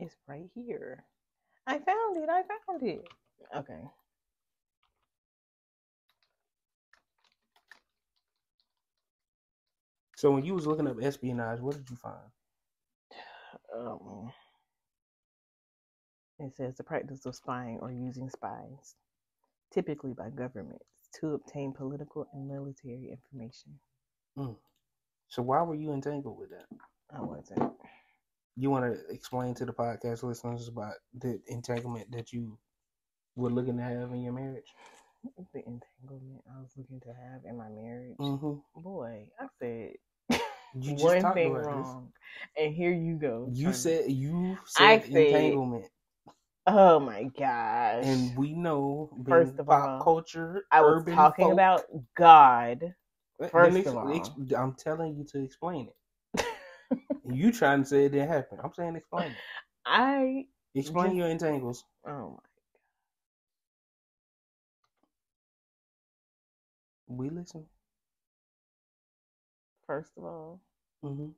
It's 0.00 0.16
right 0.28 0.48
here. 0.54 1.04
I 1.66 1.78
found 1.78 2.16
it. 2.16 2.28
I 2.30 2.42
found 2.68 2.82
it. 2.82 3.04
Okay. 3.56 3.80
So 10.16 10.32
when 10.32 10.44
you 10.44 10.54
was 10.54 10.66
looking 10.66 10.88
up 10.88 11.02
espionage, 11.02 11.60
what 11.60 11.76
did 11.76 11.90
you 11.90 11.96
find? 11.96 12.30
Um, 13.76 14.32
it 16.38 16.56
says 16.56 16.76
the 16.76 16.84
practice 16.84 17.26
of 17.26 17.34
spying 17.36 17.78
or 17.80 17.90
using 17.90 18.30
spies, 18.30 18.96
typically 19.72 20.12
by 20.12 20.30
governments, 20.30 20.84
to 21.20 21.34
obtain 21.34 21.72
political 21.72 22.26
and 22.32 22.48
military 22.48 23.10
information. 23.10 23.78
So 25.28 25.42
why 25.42 25.62
were 25.62 25.74
you 25.74 25.92
entangled 25.92 26.38
with 26.38 26.50
that? 26.50 26.66
I 27.14 27.20
wasn't. 27.20 27.72
You 28.56 28.70
want 28.70 28.84
to 28.92 29.14
explain 29.14 29.54
to 29.54 29.64
the 29.64 29.72
podcast 29.72 30.22
listeners 30.22 30.68
about 30.68 30.94
the 31.14 31.40
entanglement 31.48 32.10
that 32.12 32.32
you 32.32 32.58
were 33.36 33.50
looking 33.50 33.76
to 33.76 33.82
have 33.82 34.12
in 34.12 34.22
your 34.22 34.32
marriage? 34.32 34.72
The 35.52 35.58
entanglement 35.58 36.42
I 36.48 36.60
was 36.60 36.72
looking 36.76 37.00
to 37.00 37.08
have 37.08 37.44
in 37.44 37.56
my 37.56 37.68
marriage. 37.68 38.16
Mm-hmm. 38.18 38.80
Boy, 38.82 39.28
I 39.38 39.46
said 39.60 39.92
You 40.78 40.94
one 40.94 41.20
thing 41.34 41.50
about 41.50 41.58
this. 41.58 41.66
wrong, 41.66 42.12
and 42.56 42.74
here 42.74 42.92
you 42.92 43.16
go. 43.16 43.48
You 43.52 43.68
to- 43.68 43.74
said 43.74 44.10
you 44.10 44.56
I 44.78 44.98
said 45.00 45.12
said- 45.12 45.26
entanglement, 45.26 45.86
"Oh 46.66 47.00
my 47.00 47.24
gosh!" 47.24 48.04
and 48.04 48.36
we 48.36 48.52
know 48.54 49.10
First 49.26 49.58
of 49.58 49.66
pop 49.66 49.88
all, 49.88 50.00
culture. 50.02 50.64
I 50.70 50.80
was 50.82 51.04
talking 51.04 51.46
folk- 51.46 51.52
about 51.54 51.82
God. 52.16 52.94
First 53.50 53.74
me 53.74 53.84
of 53.84 53.96
all. 53.96 54.08
I'm 54.56 54.74
telling 54.74 55.16
you 55.16 55.24
to 55.32 55.42
explain 55.42 55.88
it. 56.36 56.46
you 57.24 57.50
trying 57.52 57.82
to 57.82 57.88
say 57.88 58.04
it 58.04 58.10
didn't 58.10 58.28
happen? 58.28 58.58
I'm 58.62 58.72
saying 58.74 58.96
explain 58.96 59.30
it. 59.32 59.36
I 59.86 60.46
Explain 60.74 61.06
Just- 61.06 61.16
your 61.16 61.28
entangles. 61.28 61.84
oh 62.06 62.10
my 62.10 62.36
god. 62.36 62.42
We 67.08 67.28
listen. 67.30 67.66
First 69.90 70.12
of 70.18 70.24
all, 70.24 70.62
hmm 71.02 71.30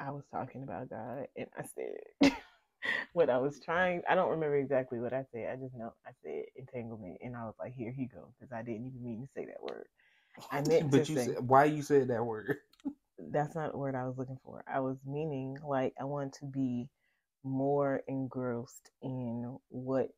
I 0.00 0.12
was 0.12 0.24
talking 0.32 0.64
about 0.64 0.90
God, 0.90 1.28
and 1.36 1.48
I 1.58 1.64
said 1.64 2.32
what 3.14 3.30
I 3.30 3.38
was 3.38 3.60
trying. 3.60 4.02
I 4.08 4.16
don't 4.16 4.30
remember 4.30 4.56
exactly 4.56 5.00
what 5.00 5.14
I 5.14 5.24
said. 5.32 5.50
I 5.52 5.56
just 5.56 5.76
know 5.76 5.94
I 6.06 6.12
said 6.24 6.44
entanglement, 6.56 7.18
and 7.22 7.36
I 7.36 7.44
was 7.46 7.54
like, 7.60 7.74
"Here 7.74 7.92
he 7.92 8.06
go," 8.06 8.34
because 8.38 8.52
I 8.52 8.62
didn't 8.62 8.86
even 8.88 9.04
mean 9.04 9.22
to 9.22 9.28
say 9.34 9.46
that 9.46 9.62
word. 9.62 9.86
I 10.50 10.62
meant 10.62 10.92
but 10.92 11.06
to 11.06 11.06
you 11.08 11.18
say 11.18 11.36
said 11.36 11.36
why 11.40 11.66
you 11.66 11.82
said 11.82 12.08
that 12.08 12.26
word. 12.26 12.58
that's 13.32 13.56
not 13.56 13.72
the 13.72 13.78
word 13.78 13.96
I 13.96 14.06
was 14.06 14.18
looking 14.18 14.40
for. 14.44 14.64
I 14.68 14.80
was 14.80 14.98
meaning 15.06 15.58
like 15.66 15.94
I 16.00 16.04
want 16.04 16.34
to 16.40 16.46
be 16.46 16.88
more 17.44 18.02
engrossed 18.08 18.90
in 19.02 19.58
what 19.70 20.10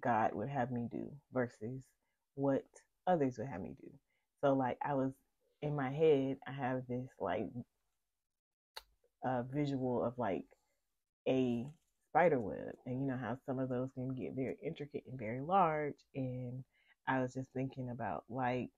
God 0.00 0.34
would 0.34 0.50
have 0.50 0.72
me 0.72 0.88
do 0.90 1.12
versus 1.32 1.82
what 2.36 2.64
others 3.06 3.38
would 3.38 3.48
have 3.48 3.62
me 3.62 3.76
do. 3.80 3.90
So 4.42 4.54
like 4.54 4.78
I 4.84 4.94
was 4.94 5.12
in 5.64 5.74
my 5.74 5.90
head, 5.90 6.36
I 6.46 6.52
have 6.52 6.82
this 6.86 7.08
like 7.18 7.48
uh, 9.26 9.42
visual 9.50 10.04
of 10.04 10.12
like 10.18 10.44
a 11.26 11.66
spider 12.10 12.38
web, 12.38 12.74
and 12.84 13.00
you 13.00 13.06
know 13.06 13.16
how 13.16 13.38
some 13.46 13.58
of 13.58 13.70
those 13.70 13.88
can 13.94 14.14
get 14.14 14.34
very 14.34 14.56
intricate 14.62 15.04
and 15.08 15.18
very 15.18 15.40
large. 15.40 15.96
And 16.14 16.62
I 17.08 17.20
was 17.22 17.32
just 17.32 17.50
thinking 17.54 17.88
about 17.90 18.24
like 18.28 18.68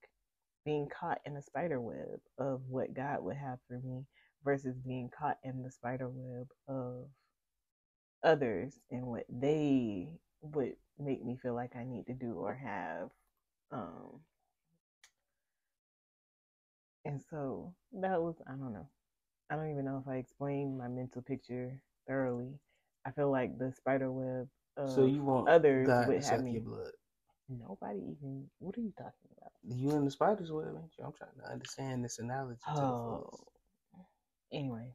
being 0.64 0.88
caught 0.88 1.18
in 1.26 1.36
a 1.36 1.42
spider 1.42 1.80
web 1.80 2.20
of 2.38 2.60
what 2.68 2.94
God 2.94 3.18
would 3.22 3.36
have 3.36 3.58
for 3.66 3.80
me 3.80 4.04
versus 4.44 4.76
being 4.86 5.10
caught 5.18 5.38
in 5.42 5.64
the 5.64 5.72
spider 5.72 6.08
web 6.08 6.46
of 6.68 7.06
others 8.22 8.78
and 8.92 9.02
what 9.02 9.24
they 9.28 10.08
would 10.40 10.74
make 11.00 11.24
me 11.24 11.36
feel 11.42 11.54
like 11.54 11.74
I 11.74 11.84
need 11.84 12.06
to 12.06 12.14
do 12.14 12.34
or 12.34 12.54
have. 12.54 13.08
Um, 13.72 14.20
and 17.06 17.22
so 17.30 17.74
that 18.02 18.22
was, 18.22 18.36
I 18.48 18.52
don't 18.52 18.74
know. 18.74 18.88
I 19.50 19.56
don't 19.56 19.70
even 19.70 19.86
know 19.86 20.02
if 20.04 20.10
I 20.10 20.16
explained 20.16 20.78
my 20.78 20.88
mental 20.88 21.22
picture 21.22 21.80
thoroughly. 22.08 22.54
I 23.06 23.12
feel 23.12 23.30
like 23.32 23.58
the 23.58 23.72
spider 23.72 24.12
web 24.12 24.48
of 24.76 24.90
So 24.90 25.06
you 25.06 25.22
want 25.22 25.46
others 25.48 25.86
God 25.86 26.06
would 26.06 26.18
have 26.22 26.42
me. 26.44 26.52
your 26.52 26.62
blood? 26.62 26.92
Nobody 27.48 27.98
even. 28.00 28.46
What 28.58 28.78
are 28.78 28.82
you 28.82 28.92
talking 28.98 29.30
about? 29.38 29.52
You 29.68 29.90
in 29.92 30.04
the 30.04 30.10
spider's 30.10 30.52
web, 30.52 30.68
ain't 30.76 30.92
you? 30.98 31.04
I'm 31.04 31.12
trying 31.12 31.30
to 31.44 31.52
understand 31.52 32.04
this 32.04 32.18
analogy. 32.18 32.60
To 32.76 32.82
Oh. 32.82 33.30
Anyway, 34.52 34.94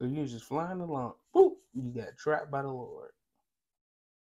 So 0.00 0.06
you 0.06 0.22
was 0.22 0.32
just 0.32 0.46
flying 0.46 0.80
along. 0.80 1.14
Boop! 1.34 1.56
You 1.74 1.90
got 1.90 2.16
trapped 2.18 2.50
by 2.50 2.62
the 2.62 2.68
Lord. 2.68 3.10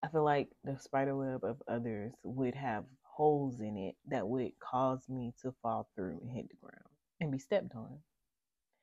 I 0.03 0.09
feel 0.09 0.23
like 0.23 0.49
the 0.63 0.77
spider 0.79 1.15
web 1.15 1.43
of 1.43 1.61
others 1.67 2.13
would 2.23 2.55
have 2.55 2.85
holes 3.15 3.59
in 3.59 3.77
it 3.77 3.95
that 4.07 4.27
would 4.27 4.51
cause 4.59 5.01
me 5.09 5.33
to 5.41 5.53
fall 5.61 5.87
through 5.95 6.19
and 6.21 6.31
hit 6.31 6.49
the 6.49 6.55
ground 6.55 6.85
and 7.21 7.31
be 7.31 7.39
stepped 7.39 7.75
on. 7.75 7.99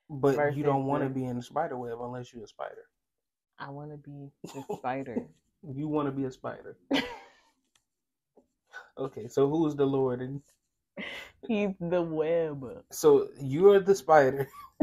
But 0.08 0.56
you 0.56 0.62
don't 0.62 0.86
want 0.86 1.04
to 1.04 1.10
be 1.10 1.24
in 1.24 1.36
the 1.36 1.42
spider 1.42 1.76
web 1.76 1.98
unless 2.00 2.32
you're 2.32 2.44
a 2.44 2.48
spider. 2.48 2.84
I 3.58 3.70
want 3.70 3.90
to 3.90 3.96
be 3.96 4.30
the 4.42 4.64
spider. 4.78 5.26
You 5.74 5.88
want 5.88 6.08
to 6.08 6.12
be 6.12 6.24
a 6.24 6.30
spider. 6.30 6.76
okay, 8.98 9.28
so 9.28 9.48
who's 9.48 9.76
the 9.76 9.86
Lord? 9.86 10.20
And 10.22 10.42
He's 11.46 11.70
the 11.80 12.02
web. 12.02 12.64
so 12.90 13.28
you're 13.40 13.80
the 13.80 13.94
spider. 13.94 14.48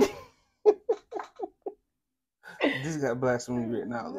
this 2.61 2.97
got 2.97 3.19
blasphemy 3.19 3.65
written 3.65 3.93
out. 3.93 4.17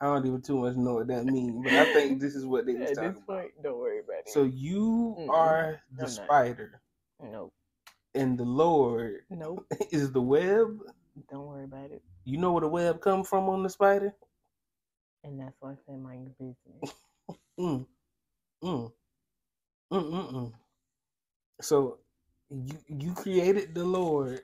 I 0.00 0.06
don't 0.06 0.26
even 0.26 0.42
too 0.42 0.58
much 0.58 0.76
know 0.76 0.94
what 0.96 1.08
that 1.08 1.26
means, 1.26 1.64
but 1.64 1.74
I 1.74 1.84
think 1.92 2.20
this 2.20 2.34
is 2.36 2.46
what 2.46 2.66
they 2.66 2.74
was 2.74 2.90
At 2.90 2.96
talking 2.96 3.10
this 3.16 3.24
about. 3.28 3.46
don't 3.62 3.78
worry 3.78 4.00
about 4.00 4.26
it. 4.26 4.32
So 4.32 4.44
you 4.44 5.18
Mm-mm. 5.18 5.28
are 5.28 5.80
the 5.96 6.06
I'm 6.06 6.14
not. 6.16 6.26
spider, 6.26 6.82
nope, 7.22 7.52
and 8.14 8.38
the 8.38 8.44
Lord 8.44 9.22
nope, 9.30 9.66
is 9.92 10.12
the 10.12 10.22
web. 10.22 10.78
don't 11.30 11.46
worry 11.46 11.64
about 11.64 11.90
it. 11.92 12.02
You 12.24 12.38
know 12.38 12.52
where 12.52 12.62
the 12.62 12.68
web 12.68 13.00
come 13.00 13.24
from 13.24 13.48
on 13.48 13.62
the 13.62 13.70
spider? 13.70 14.14
And 15.24 15.40
that's 15.40 15.56
why 15.60 15.72
I 15.72 15.76
said 15.86 16.00
mind 16.00 16.26
your 16.38 16.54
business. 16.54 16.82
Mm. 17.60 17.86
Mm. 18.64 18.92
Mm. 19.92 20.10
Mm. 20.12 20.32
mm. 20.32 20.52
So 21.60 21.98
you 22.50 22.78
you 22.88 23.14
created 23.14 23.74
the 23.74 23.84
Lord, 23.84 24.42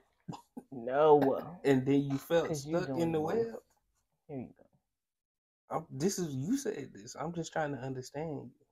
No, 0.72 1.42
and 1.64 1.86
then 1.86 2.02
you 2.02 2.18
felt 2.18 2.56
you 2.64 2.78
stuck 2.78 2.90
in 2.96 3.12
the 3.12 3.20
web. 3.20 3.46
here 4.28 4.38
you 4.38 4.48
go. 4.58 4.63
I'm, 5.70 5.86
this 5.90 6.18
is 6.18 6.34
you 6.34 6.56
said 6.58 6.90
this. 6.94 7.16
I'm 7.18 7.32
just 7.32 7.52
trying 7.52 7.72
to 7.76 7.82
understand 7.82 8.50
you, 8.54 8.66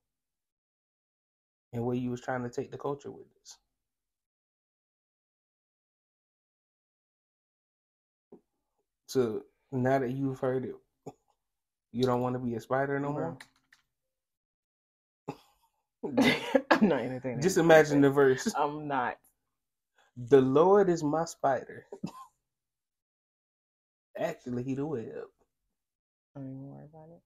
and 1.72 1.84
where 1.84 1.96
you 1.96 2.10
was 2.10 2.20
trying 2.20 2.42
to 2.44 2.50
take 2.50 2.70
the 2.70 2.78
culture 2.78 3.10
with 3.10 3.26
this. 3.40 3.58
So 9.06 9.42
now 9.72 9.98
that 10.00 10.10
you've 10.12 10.40
heard 10.40 10.64
it, 10.64 10.74
you 11.92 12.04
don't 12.04 12.22
want 12.22 12.34
to 12.34 12.38
be 12.38 12.54
a 12.54 12.60
spider 12.60 12.98
no 13.00 13.12
more. 13.12 13.38
I'm 16.70 16.88
not 16.88 17.02
anything. 17.02 17.40
Just 17.40 17.58
imagine 17.58 18.00
the 18.00 18.10
verse. 18.10 18.52
I'm 18.56 18.88
not. 18.88 19.16
The 20.16 20.40
Lord 20.40 20.90
is 20.90 21.02
my 21.02 21.24
spider. 21.24 21.86
Actually, 24.18 24.64
he 24.64 24.74
the 24.74 24.86
web. 24.86 25.28
Don't 26.34 26.44
even 26.46 26.68
worry 26.68 26.84
about 26.84 27.08
it. 27.10 27.22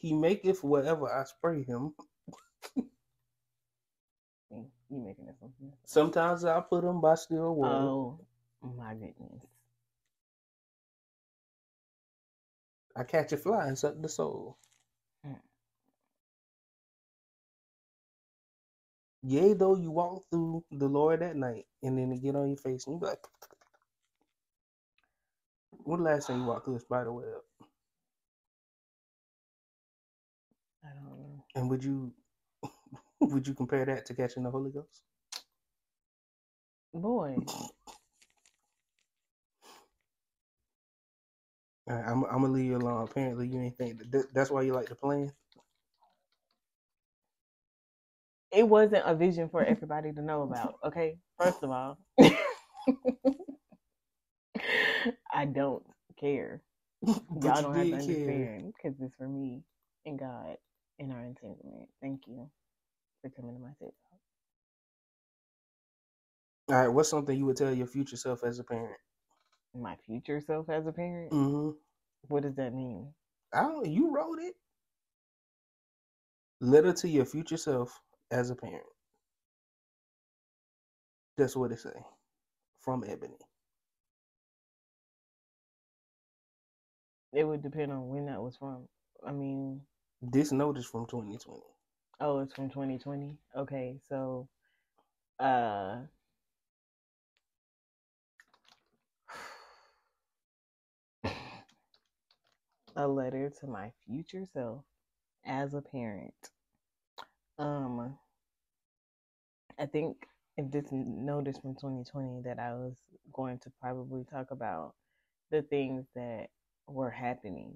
He 0.00 0.12
maketh 0.12 0.64
wherever 0.64 1.10
I 1.12 1.24
spray 1.24 1.62
him. 1.64 1.94
You 4.90 5.00
making 5.00 5.26
this 5.26 5.36
something? 5.40 5.72
Sometimes 5.86 6.44
I 6.44 6.60
put 6.60 6.84
him 6.84 7.00
by 7.00 7.16
still 7.16 7.54
water. 7.54 8.18
Oh 8.62 8.72
my 8.76 8.94
goodness. 8.94 9.42
I 12.96 13.02
catch 13.04 13.32
a 13.32 13.36
fly 13.36 13.66
and 13.66 13.78
suck 13.78 13.94
the 14.00 14.08
soul. 14.08 14.56
Mm. 15.26 15.40
Yea, 19.24 19.54
though 19.54 19.74
you 19.74 19.90
walk 19.90 20.22
through 20.30 20.64
the 20.70 20.86
Lord 20.86 21.22
at 21.22 21.36
night, 21.36 21.66
and 21.82 21.98
then 21.98 22.12
it 22.12 22.22
get 22.22 22.36
on 22.36 22.48
your 22.48 22.56
face, 22.58 22.86
and 22.86 22.94
you 22.94 23.00
be 23.00 23.06
like, 23.06 23.24
the 25.86 25.96
last 25.96 26.28
time 26.28 26.40
you 26.40 26.46
walked 26.46 26.66
through 26.66 26.76
a 26.76 26.80
spider 26.80 27.12
web? 27.12 27.26
And 31.54 31.70
would 31.70 31.84
you 31.84 32.12
would 33.20 33.46
you 33.46 33.54
compare 33.54 33.84
that 33.86 34.06
to 34.06 34.14
catching 34.14 34.44
the 34.44 34.50
Holy 34.50 34.70
Ghost? 34.72 35.02
Boy, 36.94 37.46
All 41.90 41.96
right, 41.96 42.04
I'm, 42.08 42.24
I'm 42.24 42.42
gonna 42.42 42.48
leave 42.54 42.66
you 42.66 42.76
alone. 42.76 43.04
Apparently, 43.04 43.48
you 43.48 43.60
ain't 43.60 43.78
think 43.78 43.98
that, 44.12 44.34
that's 44.34 44.50
why 44.50 44.62
you 44.62 44.72
like 44.74 44.88
the 44.88 44.96
plan. 44.96 45.32
it 48.52 48.68
wasn't 48.68 49.04
a 49.06 49.14
vision 49.14 49.48
for 49.48 49.64
everybody 49.64 50.12
to 50.12 50.22
know 50.22 50.42
about. 50.42 50.76
Okay, 50.84 51.18
first 51.38 51.62
of 51.62 51.70
all, 51.70 51.98
I 55.32 55.46
don't 55.46 55.84
care. 56.18 56.62
Y'all 57.42 57.62
don't 57.62 57.76
have 57.76 57.90
to 57.90 57.96
understand 57.96 58.74
because 58.76 58.98
it's 59.00 59.14
for 59.16 59.28
me 59.28 59.62
and 60.06 60.18
God 60.18 60.56
and 60.98 61.12
our 61.12 61.24
entanglement. 61.24 61.88
Thank 62.00 62.22
you 62.26 62.48
for 63.22 63.30
coming 63.30 63.54
to 63.54 63.60
my 63.60 63.70
TikTok. 63.70 63.94
All 66.70 66.76
right, 66.76 66.88
what's 66.88 67.10
something 67.10 67.36
you 67.36 67.46
would 67.46 67.56
tell 67.56 67.72
your 67.72 67.86
future 67.86 68.16
self 68.16 68.42
as 68.42 68.58
a 68.58 68.64
parent? 68.64 68.96
My 69.74 69.96
future 70.06 70.40
self 70.40 70.68
as 70.70 70.86
a 70.86 70.92
parent. 70.92 71.32
Mm-hmm. 71.32 71.70
What 72.28 72.42
does 72.42 72.54
that 72.54 72.72
mean? 72.72 73.08
I 73.52 73.62
don't. 73.62 73.86
You 73.86 74.14
wrote 74.14 74.38
it. 74.40 74.54
Letter 76.60 76.92
to 76.94 77.08
your 77.08 77.26
future 77.26 77.56
self 77.56 78.00
as 78.30 78.50
a 78.50 78.54
parent. 78.54 78.82
That's 81.36 81.56
what 81.56 81.72
it 81.72 81.80
say. 81.80 81.90
From 82.80 83.04
Ebony. 83.06 83.36
It 87.32 87.44
would 87.44 87.62
depend 87.62 87.90
on 87.90 88.08
when 88.08 88.26
that 88.26 88.40
was 88.40 88.56
from. 88.56 88.88
I 89.26 89.32
mean, 89.32 89.80
This 90.26 90.52
notice 90.52 90.86
from 90.86 91.04
2020. 91.04 91.60
oh, 92.20 92.38
it's 92.38 92.54
from 92.54 92.70
2020. 92.70 93.36
Okay, 93.54 93.98
so, 94.08 94.48
uh, 95.38 95.96
a 102.96 103.06
letter 103.06 103.52
to 103.60 103.66
my 103.66 103.92
future 104.06 104.46
self 104.50 104.82
as 105.44 105.74
a 105.74 105.82
parent. 105.82 106.32
Um, 107.58 108.16
I 109.78 109.84
think 109.84 110.26
if 110.56 110.70
this 110.70 110.86
notice 110.90 111.58
from 111.58 111.74
2020 111.74 112.40
that 112.44 112.58
I 112.58 112.72
was 112.72 112.94
going 113.30 113.58
to 113.58 113.70
probably 113.78 114.24
talk 114.24 114.52
about 114.52 114.94
the 115.50 115.60
things 115.60 116.06
that 116.14 116.48
were 116.86 117.10
happening 117.10 117.74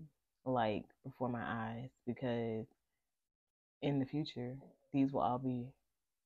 like 0.49 0.85
before 1.05 1.29
my 1.29 1.43
eyes 1.45 1.91
because 2.07 2.67
in 3.83 3.99
the 3.99 4.07
future 4.07 4.57
these 4.93 5.13
will 5.13 5.21
all 5.21 5.39
be 5.39 5.67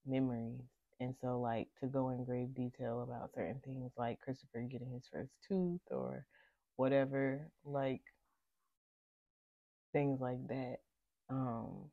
memories. 0.07 0.61
And 1.01 1.15
so 1.21 1.41
like 1.41 1.69
to 1.81 1.87
go 1.87 2.11
in 2.11 2.25
grave 2.25 2.55
detail 2.55 3.03
about 3.03 3.35
certain 3.35 3.61
things 3.65 3.93
like 3.99 4.21
Christopher 4.21 4.63
getting 4.63 4.93
his 4.93 5.05
first 5.13 5.33
tooth 5.49 5.81
or 5.91 6.27
whatever 6.77 7.49
like 7.65 8.03
things 9.93 10.21
like 10.21 10.47
that 10.49 10.79
um 11.31 11.91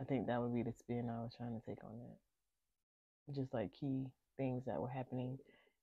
I 0.00 0.04
think 0.04 0.26
that 0.26 0.40
would 0.40 0.54
be 0.54 0.62
the 0.62 0.72
spin 0.72 1.10
I 1.10 1.22
was 1.22 1.34
trying 1.36 1.58
to 1.60 1.66
take 1.66 1.84
on 1.84 1.98
that. 1.98 3.34
Just 3.34 3.52
like 3.52 3.72
key 3.72 4.06
things 4.36 4.64
that 4.66 4.80
were 4.80 4.88
happening 4.88 5.38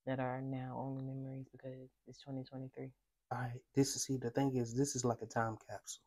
that 0.05 0.19
are 0.19 0.41
now 0.41 0.77
only 0.79 1.03
memories 1.03 1.47
because 1.51 1.89
it's 2.07 2.21
2023 2.21 2.91
All 3.33 3.39
right. 3.39 3.61
This 3.75 3.95
is 3.95 4.03
see 4.03 4.17
the 4.17 4.29
thing 4.29 4.55
is 4.55 4.75
this 4.75 4.95
is 4.95 5.03
like 5.03 5.21
a 5.23 5.25
time 5.25 5.57
capsule. 5.67 6.03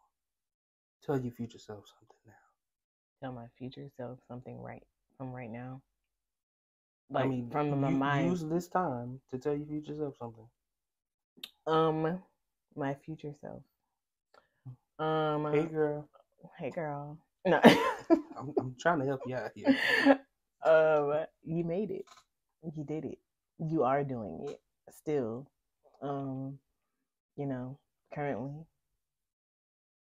Tell 1.04 1.18
your 1.20 1.32
future 1.32 1.58
self 1.58 1.84
something 1.88 2.16
now. 2.26 2.32
tell 3.20 3.32
my 3.32 3.46
future 3.58 3.88
self 3.96 4.18
something 4.28 4.60
right 4.60 4.82
from 5.18 5.32
right 5.32 5.50
now. 5.50 5.82
Like 7.10 7.24
I 7.24 7.28
mean, 7.28 7.50
from 7.50 7.80
my 7.80 7.90
you- 7.90 7.96
mind. 7.96 8.30
Use 8.30 8.44
this 8.44 8.68
time 8.68 9.20
to 9.30 9.38
tell 9.38 9.56
your 9.56 9.66
future 9.66 9.96
self 9.96 10.16
something. 10.18 10.48
Um, 11.66 12.22
my 12.76 12.94
future 12.94 13.34
self. 13.40 13.62
Um, 14.98 15.52
Hey 15.52 15.64
girl, 15.66 16.08
hey 16.58 16.70
girl. 16.70 17.18
No. 17.44 17.60
I'm, 18.38 18.54
I'm 18.58 18.76
trying 18.78 19.00
to 19.00 19.06
help 19.06 19.22
you 19.26 19.36
out 19.36 19.50
here. 19.54 19.76
um, 20.64 21.26
you 21.44 21.64
made 21.64 21.90
it. 21.90 22.06
You 22.74 22.84
did 22.84 23.04
it. 23.04 23.18
You 23.58 23.84
are 23.84 24.04
doing 24.04 24.46
it. 24.48 24.60
still, 24.92 25.46
um, 26.02 26.58
you 27.36 27.46
know, 27.46 27.78
currently 28.14 28.66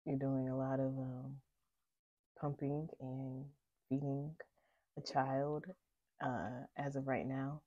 you're 0.05 0.18
doing 0.18 0.49
a 0.49 0.57
lot 0.57 0.79
of 0.81 0.89
um, 0.99 1.37
pumping 2.41 2.89
and 3.01 3.45
feeding 3.89 4.35
a 4.99 5.03
child. 5.03 5.66
Uh, 6.25 6.64
as 6.77 6.97
of 6.97 7.07
right 7.09 7.27
now, 7.27 7.61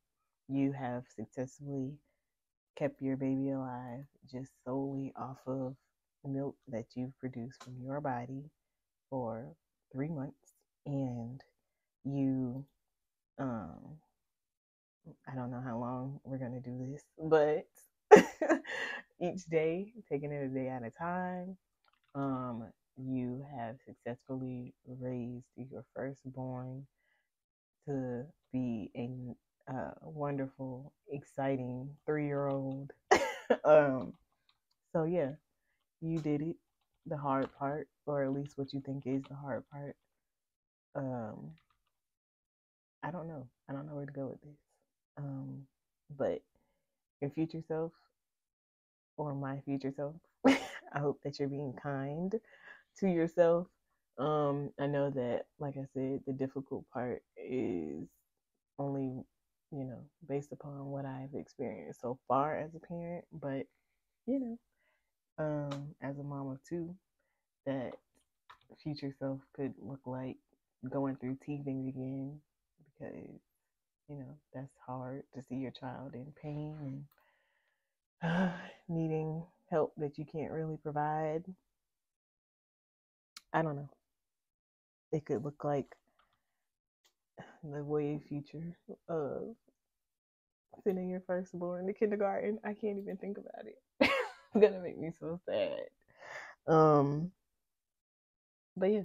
you 0.49 0.71
have 0.73 1.03
successfully 1.15 1.93
kept 2.77 3.01
your 3.01 3.17
baby 3.17 3.51
alive 3.51 4.05
just 4.31 4.51
solely 4.65 5.13
off 5.17 5.39
of 5.47 5.75
milk 6.25 6.55
that 6.67 6.85
you've 6.95 7.17
produced 7.19 7.63
from 7.63 7.75
your 7.81 8.01
body 8.01 8.43
for 9.09 9.55
three 9.93 10.09
months, 10.09 10.53
and 10.85 11.41
you, 12.05 12.65
um, 13.39 13.97
I 15.27 15.35
don't 15.35 15.51
know 15.51 15.61
how 15.61 15.77
long 15.77 16.19
we're 16.23 16.37
gonna 16.37 16.59
do 16.61 16.77
this, 16.91 17.03
but 17.17 17.67
each 19.21 19.45
day, 19.45 19.93
taking 20.09 20.31
it 20.31 20.45
a 20.45 20.47
day 20.49 20.67
at 20.69 20.83
a 20.83 20.91
time, 20.91 21.57
um, 22.15 22.67
you 22.97 23.45
have 23.57 23.77
successfully 23.85 24.73
raised 24.87 25.45
your 25.57 25.85
firstborn 25.95 26.87
to 27.87 28.25
be 28.51 28.89
a 28.95 29.71
uh, 29.71 29.91
wonderful, 30.01 30.91
exciting 31.11 31.89
three 32.05 32.25
year 32.25 32.47
old. 32.47 32.91
um, 33.65 34.13
so, 34.93 35.03
yeah, 35.03 35.31
you 36.01 36.19
did 36.19 36.41
it. 36.41 36.57
The 37.07 37.17
hard 37.17 37.49
part, 37.57 37.87
or 38.05 38.23
at 38.23 38.33
least 38.33 38.57
what 38.57 38.73
you 38.73 38.81
think 38.81 39.05
is 39.07 39.23
the 39.29 39.35
hard 39.35 39.63
part. 39.71 39.95
Um, 40.95 41.53
I 43.03 43.11
don't 43.11 43.27
know. 43.27 43.47
I 43.69 43.73
don't 43.73 43.85
know 43.87 43.95
where 43.95 44.05
to 44.05 44.11
go 44.11 44.27
with 44.27 44.41
this. 44.41 44.57
Um, 45.17 45.67
but 46.17 46.41
your 47.21 47.31
future 47.31 47.63
self, 47.67 47.91
or 49.17 49.33
my 49.35 49.59
future 49.65 49.93
self, 49.95 50.15
I 50.47 50.99
hope 50.99 51.19
that 51.23 51.39
you're 51.39 51.49
being 51.49 51.73
kind 51.81 52.33
to 52.99 53.07
yourself. 53.07 53.67
Um, 54.17 54.71
I 54.79 54.87
know 54.87 55.09
that, 55.11 55.45
like 55.59 55.75
I 55.77 55.85
said, 55.93 56.21
the 56.27 56.33
difficult 56.33 56.85
part 56.93 57.23
is 57.37 58.07
only, 58.79 59.23
you 59.71 59.83
know, 59.85 60.03
based 60.27 60.51
upon 60.51 60.85
what 60.87 61.05
I've 61.05 61.33
experienced 61.33 62.01
so 62.01 62.19
far 62.27 62.57
as 62.57 62.75
a 62.75 62.79
parent, 62.79 63.25
but 63.31 63.65
you 64.25 64.39
know, 64.39 64.59
um, 65.39 65.95
as 66.01 66.17
a 66.19 66.23
mom 66.23 66.51
of 66.51 66.59
two, 66.67 66.95
that 67.65 67.93
future 68.81 69.13
self 69.19 69.39
could 69.55 69.73
look 69.81 70.01
like 70.05 70.37
going 70.89 71.15
through 71.15 71.37
teething 71.45 71.87
again 71.87 72.39
because, 72.99 73.39
you 74.09 74.17
know, 74.17 74.37
that's 74.53 74.75
hard 74.85 75.23
to 75.33 75.41
see 75.43 75.55
your 75.55 75.71
child 75.71 76.13
in 76.13 76.33
pain 76.41 76.75
and 76.81 77.03
needing 78.89 79.43
help 79.69 79.93
that 79.97 80.17
you 80.17 80.25
can't 80.25 80.51
really 80.51 80.77
provide. 80.77 81.43
I 83.53 83.61
don't 83.61 83.75
know. 83.75 83.89
It 85.11 85.25
could 85.25 85.43
look 85.43 85.63
like 85.63 85.95
the 87.63 87.83
way 87.83 88.19
future 88.27 88.77
of 89.09 89.55
sending 90.83 91.09
your 91.09 91.21
firstborn 91.25 91.87
to 91.87 91.93
kindergarten. 91.93 92.59
I 92.63 92.73
can't 92.73 92.97
even 92.97 93.17
think 93.17 93.37
about 93.37 93.65
it. 93.67 93.79
it's 94.01 94.11
gonna 94.61 94.79
make 94.81 94.97
me 94.97 95.11
so 95.19 95.39
sad. 95.45 95.79
Um, 96.67 97.31
but 98.75 98.91
yeah, 98.91 99.01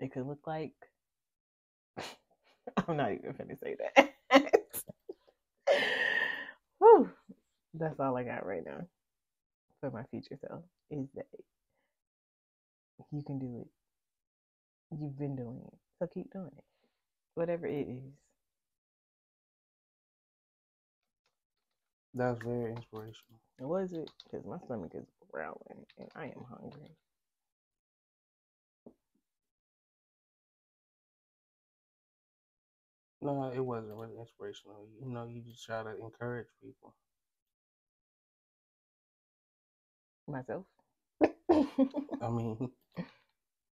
it 0.00 0.12
could 0.12 0.26
look 0.26 0.46
like. 0.46 0.72
I'm 2.88 2.96
not 2.96 3.12
even 3.12 3.34
gonna 3.36 3.56
say 3.56 3.76
that. 3.96 4.14
Whew. 6.78 7.10
That's 7.74 8.00
all 8.00 8.16
I 8.16 8.24
got 8.24 8.46
right 8.46 8.64
now 8.64 8.82
for 9.80 9.90
my 9.90 10.04
future 10.10 10.38
self 10.46 10.62
is 10.90 11.06
that 11.14 11.26
you 13.12 13.22
can 13.22 13.38
do 13.38 13.60
it. 13.62 13.68
You've 15.00 15.18
been 15.18 15.36
doing 15.36 15.60
it, 15.66 15.78
so 15.98 16.06
keep 16.12 16.32
doing 16.32 16.50
it, 16.56 16.64
whatever 17.34 17.66
it 17.66 17.88
is. 17.88 18.12
That's 22.14 22.42
very 22.42 22.72
inspirational. 22.72 23.40
Was 23.60 23.92
it? 23.92 24.10
Because 24.24 24.46
my 24.46 24.58
stomach 24.66 24.92
is 24.94 25.06
growling 25.32 25.86
and 25.98 26.08
I 26.16 26.26
am 26.26 26.44
hungry. 26.50 26.90
No, 33.22 33.50
it 33.54 33.60
wasn't 33.60 33.96
really 33.96 34.18
inspirational. 34.18 34.86
You 35.00 35.10
know, 35.10 35.24
you 35.26 35.42
just 35.42 35.64
try 35.64 35.82
to 35.82 35.90
encourage 36.02 36.48
people. 36.62 36.94
Myself. 40.28 40.64
I 41.50 42.28
mean, 42.30 42.70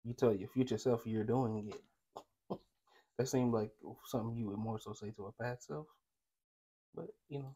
you 0.03 0.13
tell 0.13 0.33
your 0.33 0.49
future 0.49 0.77
self 0.77 1.05
you're 1.05 1.23
doing 1.23 1.71
it. 1.71 2.59
that 3.17 3.27
seemed 3.27 3.53
like 3.53 3.71
something 4.07 4.35
you 4.35 4.47
would 4.47 4.57
more 4.57 4.79
so 4.79 4.93
say 4.93 5.11
to 5.11 5.27
a 5.27 5.43
past 5.43 5.67
self. 5.67 5.87
But, 6.95 7.07
you 7.29 7.39
know. 7.39 7.55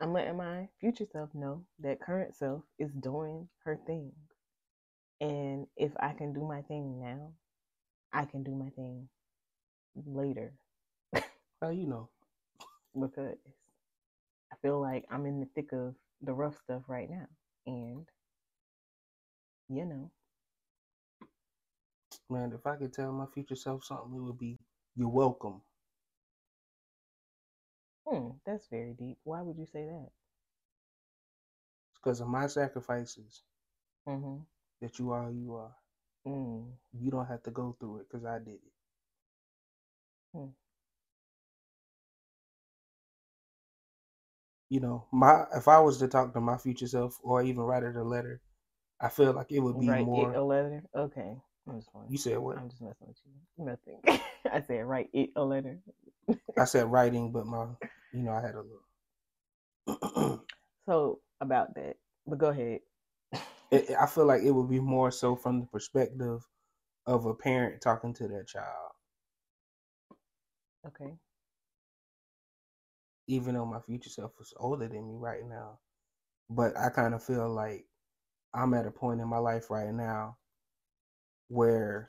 I'm 0.00 0.12
letting 0.12 0.36
my 0.36 0.68
future 0.80 1.06
self 1.10 1.30
know 1.34 1.64
that 1.80 2.00
current 2.00 2.36
self 2.36 2.62
is 2.78 2.92
doing 2.92 3.48
her 3.64 3.78
thing. 3.86 4.12
And 5.20 5.66
if 5.76 5.92
I 5.98 6.12
can 6.12 6.34
do 6.34 6.46
my 6.46 6.62
thing 6.62 7.00
now, 7.00 7.32
I 8.12 8.26
can 8.26 8.42
do 8.42 8.54
my 8.54 8.68
thing 8.70 9.08
later. 10.06 10.52
How 11.62 11.70
you 11.70 11.86
know? 11.86 12.10
because 13.00 13.36
I 14.52 14.56
feel 14.62 14.80
like 14.80 15.04
I'm 15.10 15.26
in 15.26 15.40
the 15.40 15.48
thick 15.54 15.72
of 15.72 15.94
the 16.22 16.32
rough 16.32 16.56
stuff 16.64 16.82
right 16.88 17.10
now. 17.10 17.26
And, 17.66 18.06
you 19.68 19.84
know, 19.86 20.10
Man, 22.30 22.52
if 22.52 22.66
I 22.66 22.76
could 22.76 22.92
tell 22.92 23.12
my 23.12 23.26
future 23.26 23.54
self 23.56 23.84
something, 23.84 24.14
it 24.16 24.20
would 24.20 24.38
be, 24.38 24.58
you're 24.94 25.08
welcome. 25.08 25.62
hmm, 28.06 28.30
that's 28.44 28.66
very 28.68 28.94
deep. 28.94 29.18
Why 29.24 29.42
would 29.42 29.58
you 29.58 29.66
say 29.66 29.86
that? 29.86 30.10
It's 31.90 31.98
Because 31.98 32.20
of 32.20 32.28
my 32.28 32.46
sacrifices 32.46 33.42
Mm-hmm. 34.06 34.38
that 34.80 34.98
you 34.98 35.10
are 35.10 35.24
who 35.24 35.32
you 35.34 35.54
are. 35.56 35.76
Mm. 36.26 36.76
You 36.92 37.10
don't 37.10 37.26
have 37.26 37.42
to 37.44 37.50
go 37.52 37.76
through 37.78 37.98
it 37.98 38.08
because 38.08 38.24
I 38.24 38.38
did 38.38 38.54
it. 38.54 38.72
Hmm. 40.32 40.50
You 44.68 44.80
know, 44.80 45.06
my 45.12 45.44
if 45.54 45.68
I 45.68 45.78
was 45.80 45.98
to 45.98 46.08
talk 46.08 46.32
to 46.32 46.40
my 46.40 46.56
future 46.56 46.88
self 46.88 47.18
or 47.22 47.42
even 47.42 47.62
write 47.62 47.84
it 47.84 47.94
a 47.96 48.02
letter, 48.02 48.40
I 49.00 49.08
feel 49.08 49.32
like 49.32 49.52
it 49.52 49.60
would 49.60 49.78
be 49.78 49.86
Write 49.86 50.04
more. 50.04 50.32
it 50.32 50.36
a 50.36 50.42
letter? 50.42 50.82
Okay. 50.96 51.36
I'm 51.68 51.76
just 51.78 51.92
playing. 51.92 52.08
you 52.10 52.18
said 52.18 52.38
what? 52.38 52.58
I'm 52.58 52.68
just 52.68 52.82
messing 52.82 53.06
with 53.06 53.16
you. 53.24 53.64
Nothing. 53.64 54.20
I 54.52 54.60
said 54.60 54.84
write 54.84 55.10
it 55.12 55.30
a 55.36 55.44
letter. 55.44 55.78
I 56.58 56.64
said 56.66 56.86
writing, 56.90 57.32
but 57.32 57.46
my, 57.46 57.66
you 58.12 58.22
know, 58.22 58.32
I 58.32 58.40
had 58.40 58.54
a 58.54 58.62
little. 58.62 60.42
So 60.88 61.20
about 61.40 61.74
that. 61.74 61.96
But 62.26 62.38
go 62.38 62.48
ahead. 62.48 62.80
it, 63.70 63.90
I 64.00 64.06
feel 64.06 64.26
like 64.26 64.42
it 64.42 64.50
would 64.50 64.70
be 64.70 64.80
more 64.80 65.10
so 65.10 65.36
from 65.36 65.60
the 65.60 65.66
perspective 65.66 66.46
of 67.06 67.26
a 67.26 67.34
parent 67.34 67.80
talking 67.80 68.14
to 68.14 68.28
their 68.28 68.44
child. 68.44 68.92
Okay. 70.86 71.14
Even 73.28 73.54
though 73.54 73.66
my 73.66 73.80
future 73.80 74.10
self 74.10 74.32
is 74.40 74.54
older 74.56 74.88
than 74.88 75.06
me 75.08 75.16
right 75.18 75.46
now, 75.48 75.78
but 76.50 76.76
I 76.76 76.90
kind 76.90 77.14
of 77.14 77.22
feel 77.22 77.48
like 77.48 77.86
I'm 78.54 78.74
at 78.74 78.86
a 78.86 78.90
point 78.90 79.20
in 79.20 79.28
my 79.28 79.38
life 79.38 79.70
right 79.70 79.92
now 79.92 80.36
where 81.48 82.08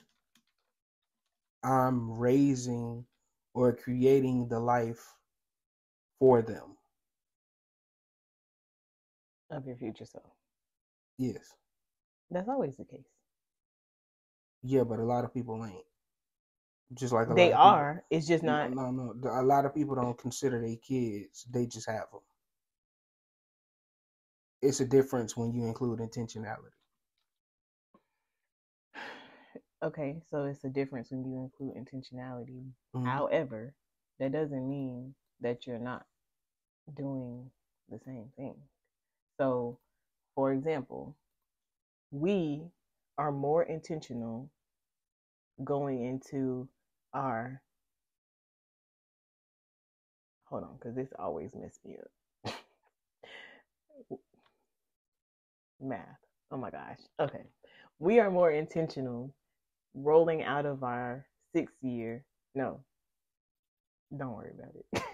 I'm 1.63 2.11
raising 2.11 3.05
or 3.53 3.73
creating 3.73 4.47
the 4.47 4.59
life 4.59 5.03
for 6.19 6.41
them. 6.41 6.77
Of 9.49 9.65
your 9.65 9.77
future 9.77 10.05
self. 10.05 10.25
Yes. 11.17 11.53
That's 12.29 12.49
always 12.49 12.77
the 12.77 12.85
case. 12.85 13.07
Yeah, 14.63 14.83
but 14.83 14.99
a 14.99 15.03
lot 15.03 15.25
of 15.25 15.33
people 15.33 15.65
ain't. 15.65 15.86
Just 16.93 17.11
like 17.13 17.27
a 17.29 17.33
They 17.33 17.51
lot 17.51 17.53
of 17.53 17.57
people- 17.57 17.61
are. 17.65 18.05
It's 18.09 18.27
just 18.27 18.43
not. 18.43 18.71
No, 18.71 18.91
no, 18.91 19.11
no. 19.13 19.41
A 19.41 19.43
lot 19.43 19.65
of 19.65 19.73
people 19.73 19.95
don't 19.95 20.17
consider 20.17 20.61
they 20.61 20.77
kids. 20.77 21.45
They 21.49 21.65
just 21.65 21.89
have 21.89 22.09
them. 22.11 22.21
It's 24.61 24.79
a 24.79 24.85
difference 24.85 25.35
when 25.35 25.53
you 25.53 25.65
include 25.65 25.99
intentionality. 25.99 26.71
Okay, 29.83 30.19
so 30.31 30.45
it's 30.45 30.63
a 30.63 30.69
difference 30.69 31.11
when 31.11 31.23
you 31.23 31.37
include 31.43 31.75
intentionality. 31.75 32.71
Mhm. 32.95 33.05
However, 33.05 33.75
that 34.17 34.31
doesn't 34.31 34.67
mean 34.67 35.13
that 35.41 35.67
you're 35.67 35.77
not 35.77 36.07
doing 36.95 37.51
the 37.89 37.99
same 37.99 38.31
thing. 38.35 38.55
So, 39.37 39.77
for 40.33 40.51
example, 40.51 41.15
we 42.09 42.71
are 43.19 43.31
more 43.31 43.63
intentional 43.63 44.49
going 45.63 46.01
into 46.01 46.67
are. 47.17 47.61
Hold 50.45 50.63
on 50.63 50.75
because 50.79 50.95
this 50.95 51.09
always 51.19 51.51
messed 51.55 51.83
me 51.85 51.97
up. 52.45 52.53
Math. 55.81 56.19
Oh 56.51 56.57
my 56.57 56.69
gosh. 56.71 56.99
Okay. 57.19 57.43
We 57.99 58.19
are 58.19 58.31
more 58.31 58.51
intentional 58.51 59.33
rolling 59.95 60.43
out 60.43 60.65
of 60.65 60.83
our 60.83 61.25
six 61.53 61.73
year. 61.81 62.23
No. 62.55 62.81
Don't 64.17 64.33
worry 64.35 64.51
about 64.57 64.75
it. 64.75 65.03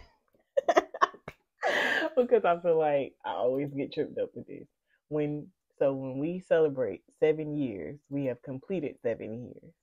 Because 2.16 2.46
i 2.46 2.60
feel 2.62 2.78
like 2.78 3.14
i 3.26 3.32
always 3.32 3.70
get 3.74 3.92
tripped 3.94 4.20
up 4.20 4.30
with 4.36 4.46
this. 4.48 4.68
When 5.10 5.48
so 5.80 5.94
when 5.94 6.20
we 6.20 6.40
celebrate 6.48 7.02
seven 7.20 7.58
years 7.58 8.00
we 8.10 8.26
have 8.26 8.42
completed 8.44 8.98
seven 9.02 9.34
years. 9.46 9.74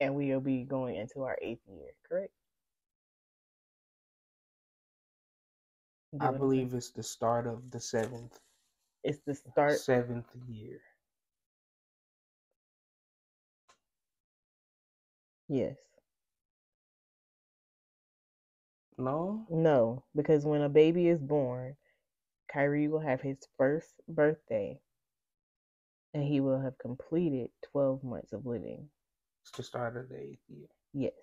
And 0.00 0.14
we 0.14 0.30
will 0.32 0.40
be 0.40 0.64
going 0.64 0.96
into 0.96 1.22
our 1.22 1.38
eighth 1.42 1.62
year, 1.68 1.92
correct? 2.08 2.32
You 6.12 6.20
I 6.20 6.30
what 6.32 6.36
I'm 6.40 6.46
saying? 6.54 6.66
believe 6.66 6.74
it's 6.74 6.90
the 6.90 7.02
start 7.02 7.46
of 7.46 7.70
the 7.70 7.80
seventh 7.80 8.38
it's 9.04 9.20
the 9.26 9.34
start 9.34 9.82
seventh 9.84 10.34
year. 10.48 10.80
yes. 15.48 15.76
No, 18.98 19.48
No, 19.48 20.04
because 20.14 20.46
when 20.46 20.62
a 20.62 20.68
baby 20.70 21.08
is 21.08 21.20
born, 21.22 21.76
Kyrie 22.48 22.88
will 22.88 23.00
have 23.00 23.20
his 23.22 23.46
first 23.56 24.00
birthday 24.08 24.80
and 26.14 26.24
he 26.24 26.40
will 26.40 26.60
have 26.60 26.78
completed 26.78 27.50
12 27.62 28.02
months 28.04 28.32
of 28.32 28.46
living. 28.46 28.90
The 29.50 29.62
start 29.62 29.96
of 29.96 30.08
the 30.08 30.16
eighth 30.18 30.44
year. 30.48 30.68
Yes. 30.92 31.14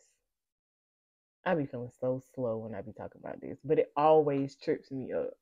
I 1.45 1.55
be 1.55 1.65
feeling 1.65 1.91
so 1.91 2.19
slow 2.33 2.57
when 2.57 2.75
I 2.75 2.81
be 2.81 2.91
talking 2.93 3.21
about 3.23 3.39
this, 3.41 3.59
but 3.63 3.79
it 3.79 3.91
always 3.95 4.55
trips 4.55 4.91
me 4.91 5.11
up. 5.13 5.37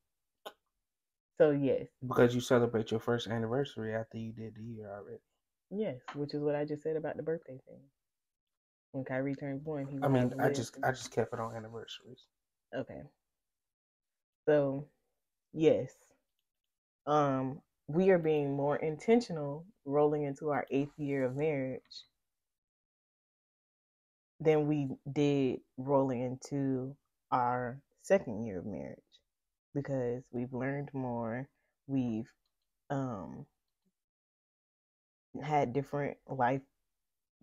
So, 1.38 1.52
yes, 1.52 1.88
Because 2.06 2.36
you 2.36 2.42
celebrate 2.42 2.92
your 2.92 3.00
first 3.00 3.28
anniversary 3.28 3.94
after 3.96 4.18
you 4.18 4.32
did 4.32 4.56
the 4.56 4.64
year 4.64 4.90
already. 4.92 5.22
yes, 5.70 6.00
which 6.16 6.34
is 6.34 6.42
what 6.42 6.56
I 6.56 6.66
just 6.66 6.84
said 6.84 6.96
about 6.96 7.18
the 7.18 7.24
birthday 7.24 7.60
thing. 7.68 7.82
When 8.92 9.04
Kyrie 9.06 9.36
turns 9.36 9.64
one, 9.66 9.88
he 9.88 9.98
I 10.02 10.08
mean, 10.08 10.34
I 10.40 10.50
just 10.50 10.78
I 10.84 10.92
just 10.92 11.12
kept 11.12 11.34
it 11.34 11.40
on 11.40 11.56
anniversaries. 11.56 12.28
Okay. 12.74 13.04
So, 14.46 14.88
yes. 15.54 15.94
Um, 17.06 17.62
we 17.88 18.10
are 18.12 18.18
being 18.20 18.56
more 18.56 18.76
intentional 18.78 19.66
rolling 19.86 20.24
into 20.24 20.50
our 20.50 20.66
eighth 20.70 20.98
year 21.00 21.24
of 21.26 21.36
marriage 21.36 22.06
than 24.40 24.68
we 24.68 24.90
did 25.12 25.60
rolling 25.78 26.22
into 26.22 26.96
our 27.32 27.80
second 28.02 28.46
year 28.46 28.60
of 28.60 28.66
marriage 28.66 29.00
because 29.74 30.24
we've 30.32 30.54
learned 30.54 30.90
more. 30.94 31.48
We've 31.88 32.30
um 32.90 33.46
had 35.44 35.74
different 35.74 36.18
life, 36.28 36.62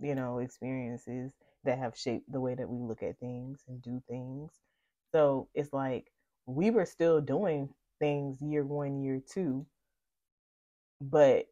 you 0.01 0.15
know, 0.15 0.39
experiences 0.39 1.33
that 1.65 1.79
have 1.79 1.97
shaped 1.97 2.31
the 2.33 2.41
way 2.41 2.55
that 2.55 2.69
we 2.69 2.79
look 2.79 3.03
at 3.03 3.19
things 3.19 3.61
and 3.69 3.83
do 3.83 4.03
things. 4.09 4.53
So 5.13 5.49
it's 5.55 5.73
like 5.73 6.13
we 6.47 6.71
were 6.71 6.87
still 6.87 7.21
doing 7.21 7.71
things 8.01 8.41
year 8.43 8.65
one, 8.65 9.03
year 9.03 9.21
two, 9.33 9.67
but 11.01 11.47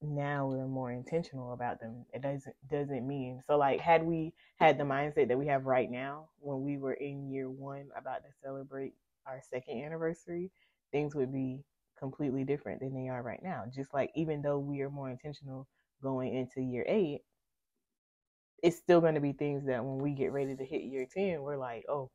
now 0.00 0.46
we're 0.46 0.66
more 0.66 0.92
intentional 0.92 1.52
about 1.52 1.80
them. 1.80 2.04
It 2.12 2.22
doesn't 2.22 2.54
doesn't 2.70 3.06
mean 3.06 3.42
so 3.46 3.56
like 3.56 3.80
had 3.80 4.04
we 4.04 4.32
had 4.58 4.78
the 4.78 4.84
mindset 4.84 5.28
that 5.28 5.38
we 5.38 5.46
have 5.48 5.66
right 5.66 5.90
now 5.90 6.28
when 6.38 6.62
we 6.62 6.76
were 6.78 6.94
in 6.94 7.30
year 7.30 7.50
one 7.50 7.88
about 7.96 8.22
to 8.22 8.28
celebrate 8.42 8.94
our 9.26 9.40
second 9.50 9.82
anniversary, 9.82 10.50
things 10.92 11.14
would 11.14 11.32
be 11.32 11.64
completely 11.98 12.44
different 12.44 12.80
than 12.80 12.94
they 12.94 13.08
are 13.08 13.22
right 13.22 13.42
now. 13.42 13.64
Just 13.74 13.92
like 13.92 14.10
even 14.14 14.40
though 14.42 14.58
we 14.58 14.82
are 14.82 14.90
more 14.90 15.10
intentional 15.10 15.66
going 16.02 16.34
into 16.34 16.60
year 16.62 16.84
eight, 16.88 17.22
it's 18.62 18.76
still 18.76 19.00
going 19.00 19.14
to 19.14 19.20
be 19.20 19.32
things 19.32 19.64
that 19.66 19.84
when 19.84 19.98
we 19.98 20.12
get 20.12 20.32
ready 20.32 20.56
to 20.56 20.64
hit 20.64 20.82
year 20.82 21.06
10, 21.12 21.42
we're 21.42 21.56
like, 21.56 21.84
oh, 21.88 22.10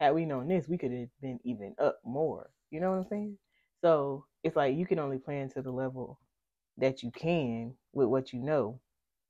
had 0.00 0.14
we 0.14 0.24
known 0.24 0.48
this, 0.48 0.68
we 0.68 0.78
could 0.78 0.92
have 0.92 1.08
been 1.20 1.40
even 1.44 1.74
up 1.80 2.00
more. 2.04 2.50
You 2.70 2.80
know 2.80 2.90
what 2.90 2.98
I'm 2.98 3.08
saying? 3.08 3.38
So 3.80 4.24
it's 4.44 4.56
like 4.56 4.76
you 4.76 4.86
can 4.86 4.98
only 4.98 5.18
plan 5.18 5.48
to 5.50 5.62
the 5.62 5.70
level 5.70 6.18
that 6.78 7.02
you 7.02 7.10
can 7.10 7.74
with 7.92 8.08
what 8.08 8.32
you 8.32 8.40
know. 8.40 8.80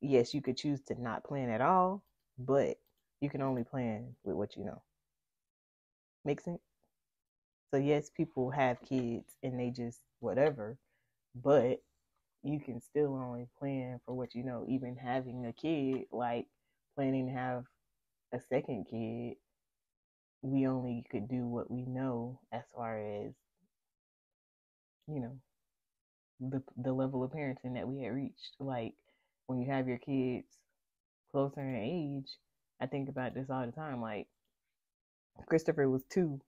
Yes, 0.00 0.34
you 0.34 0.42
could 0.42 0.56
choose 0.56 0.80
to 0.82 1.00
not 1.00 1.24
plan 1.24 1.50
at 1.50 1.60
all, 1.60 2.04
but 2.38 2.78
you 3.20 3.30
can 3.30 3.42
only 3.42 3.64
plan 3.64 4.14
with 4.24 4.36
what 4.36 4.56
you 4.56 4.64
know. 4.64 4.82
Make 6.24 6.40
sense? 6.40 6.60
So 7.70 7.78
yes, 7.78 8.10
people 8.10 8.50
have 8.50 8.80
kids 8.82 9.36
and 9.42 9.58
they 9.58 9.70
just 9.70 10.00
whatever, 10.20 10.78
but 11.34 11.82
you 12.42 12.60
can 12.60 12.80
still 12.80 13.14
only 13.16 13.48
plan 13.58 14.00
for 14.04 14.14
what 14.14 14.34
you 14.34 14.44
know. 14.44 14.64
Even 14.68 14.96
having 14.96 15.46
a 15.46 15.52
kid, 15.52 16.06
like 16.12 16.46
planning 16.96 17.26
to 17.28 17.32
have 17.32 17.64
a 18.32 18.40
second 18.40 18.86
kid, 18.90 19.36
we 20.42 20.66
only 20.66 21.04
could 21.10 21.28
do 21.28 21.46
what 21.46 21.70
we 21.70 21.84
know 21.86 22.40
as 22.50 22.64
far 22.74 22.98
as 22.98 23.34
you 25.08 25.20
know 25.20 25.38
the 26.40 26.62
the 26.76 26.92
level 26.92 27.22
of 27.24 27.32
parenting 27.32 27.74
that 27.74 27.88
we 27.88 28.02
had 28.02 28.14
reached. 28.14 28.56
Like 28.60 28.94
when 29.46 29.60
you 29.60 29.70
have 29.70 29.88
your 29.88 29.98
kids 29.98 30.46
closer 31.32 31.60
in 31.60 31.76
age, 31.76 32.30
I 32.80 32.86
think 32.86 33.08
about 33.08 33.34
this 33.34 33.50
all 33.50 33.66
the 33.66 33.72
time. 33.72 34.00
Like 34.00 34.26
Christopher 35.46 35.88
was 35.88 36.02
two 36.10 36.40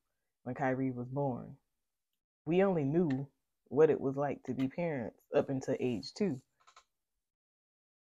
when 0.44 0.54
Kyrie 0.54 0.90
was 0.92 1.08
born. 1.08 1.56
We 2.46 2.62
only 2.62 2.84
knew 2.84 3.28
what 3.68 3.90
it 3.90 4.00
was 4.00 4.16
like 4.16 4.42
to 4.44 4.54
be 4.54 4.68
parents 4.68 5.20
up 5.34 5.50
until 5.50 5.76
age 5.78 6.12
two. 6.14 6.40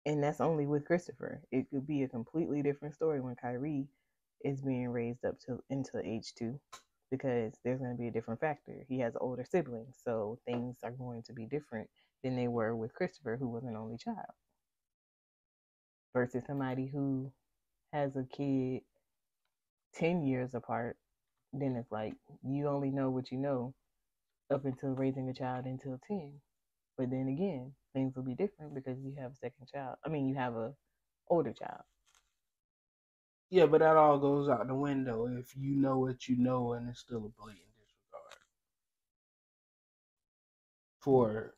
And 0.05 0.21
that's 0.21 0.41
only 0.41 0.65
with 0.65 0.85
Christopher. 0.85 1.41
It 1.51 1.69
could 1.69 1.87
be 1.87 2.03
a 2.03 2.09
completely 2.09 2.61
different 2.61 2.93
story 2.93 3.21
when 3.21 3.35
Kyrie 3.35 3.87
is 4.43 4.61
being 4.61 4.89
raised 4.89 5.23
up 5.23 5.39
to 5.47 5.63
into 5.69 6.01
age 6.03 6.33
two 6.35 6.59
because 7.13 7.53
there's 7.63 7.79
going 7.79 7.91
to 7.91 8.01
be 8.01 8.07
a 8.07 8.11
different 8.11 8.39
factor. 8.39 8.73
He 8.89 8.97
has 9.01 9.13
older 9.21 9.45
siblings, 9.45 9.97
so 10.03 10.39
things 10.47 10.77
are 10.83 10.89
going 10.89 11.21
to 11.27 11.33
be 11.33 11.45
different 11.45 11.87
than 12.23 12.35
they 12.35 12.47
were 12.47 12.75
with 12.75 12.95
Christopher, 12.95 13.37
who 13.39 13.49
was 13.49 13.65
an 13.65 13.75
only 13.77 13.97
child, 13.97 14.33
versus 16.11 16.41
somebody 16.47 16.87
who 16.87 17.31
has 17.93 18.15
a 18.15 18.23
kid 18.35 18.81
10 19.93 20.23
years 20.23 20.55
apart. 20.55 20.97
Then 21.53 21.75
it's 21.75 21.91
like 21.91 22.15
you 22.43 22.67
only 22.67 22.89
know 22.89 23.11
what 23.11 23.31
you 23.31 23.37
know 23.37 23.75
up 24.51 24.65
until 24.65 24.89
raising 24.89 25.29
a 25.29 25.35
child 25.35 25.65
until 25.65 25.99
10. 26.07 26.33
But 26.97 27.11
then 27.11 27.27
again, 27.27 27.73
things 27.93 28.15
will 28.15 28.23
be 28.23 28.33
different 28.33 28.73
because 28.73 28.97
you 29.03 29.13
have 29.19 29.33
a 29.33 29.35
second 29.35 29.67
child. 29.71 29.97
I 30.03 30.09
mean, 30.09 30.27
you 30.27 30.33
have 30.35 30.55
a 30.55 30.73
older 31.29 31.53
child. 31.53 31.83
Yeah, 33.53 33.67
but 33.67 33.81
that 33.81 33.97
all 33.97 34.17
goes 34.17 34.49
out 34.49 34.65
the 34.67 34.73
window 34.73 35.27
if 35.27 35.55
you 35.55 35.75
know 35.75 35.99
what 35.99 36.27
you 36.27 36.37
know 36.37 36.73
and 36.73 36.89
it's 36.89 37.01
still 37.01 37.19
a 37.19 37.29
blatant 37.39 37.67
disregard 37.77 38.39
for 41.01 41.53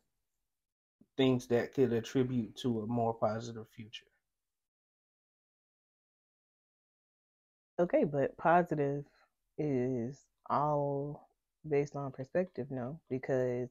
things 1.16 1.48
that 1.48 1.74
could 1.74 1.94
attribute 1.94 2.58
to 2.58 2.82
a 2.82 2.88
more 2.88 3.14
positive 3.14 3.68
future. 3.70 4.08
Okay, 7.80 8.04
but 8.04 8.38
positive 8.38 9.06
is 9.58 10.26
all 10.50 11.30
based 11.70 11.96
on 11.96 12.12
perspective, 12.12 12.68
no? 12.72 13.00
Because, 13.10 13.70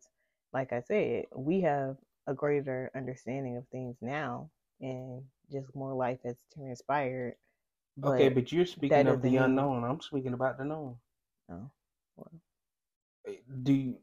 like 0.55 0.73
I 0.73 0.81
said, 0.81 1.27
we 1.37 1.61
have 1.63 1.99
a 2.27 2.33
greater 2.35 2.91
understanding 2.97 3.59
of 3.59 3.69
things 3.69 3.97
now 4.01 4.51
and 4.81 5.25
just 5.53 5.75
more 5.75 5.95
life 5.95 6.21
has 6.25 6.37
transpired. 6.55 7.35
But, 7.97 8.11
okay, 8.11 8.29
but 8.29 8.53
you're 8.53 8.67
speaking 8.67 9.09
of 9.09 9.21
the 9.23 9.37
unknown. 9.37 9.83
I'm 9.85 10.01
speaking 10.01 10.35
about 10.35 10.59
the 10.59 10.65
known. 10.65 11.01
no. 11.49 11.71
Well, 12.17 12.41
Eh, 13.27 13.41
Do 13.63 13.73
you, 13.73 13.99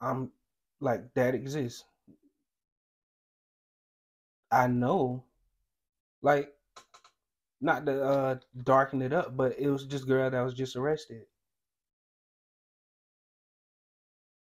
I'm 0.00 0.32
like 0.80 1.12
that 1.14 1.34
exists. 1.34 1.84
I 4.50 4.66
know, 4.66 5.24
like, 6.22 6.54
not 7.60 7.84
to 7.86 8.02
uh, 8.02 8.38
darken 8.64 9.02
it 9.02 9.12
up, 9.12 9.36
but 9.36 9.58
it 9.58 9.68
was 9.70 9.84
just 9.86 10.06
girl 10.06 10.30
that 10.30 10.40
was 10.40 10.54
just 10.54 10.76
arrested. 10.76 11.26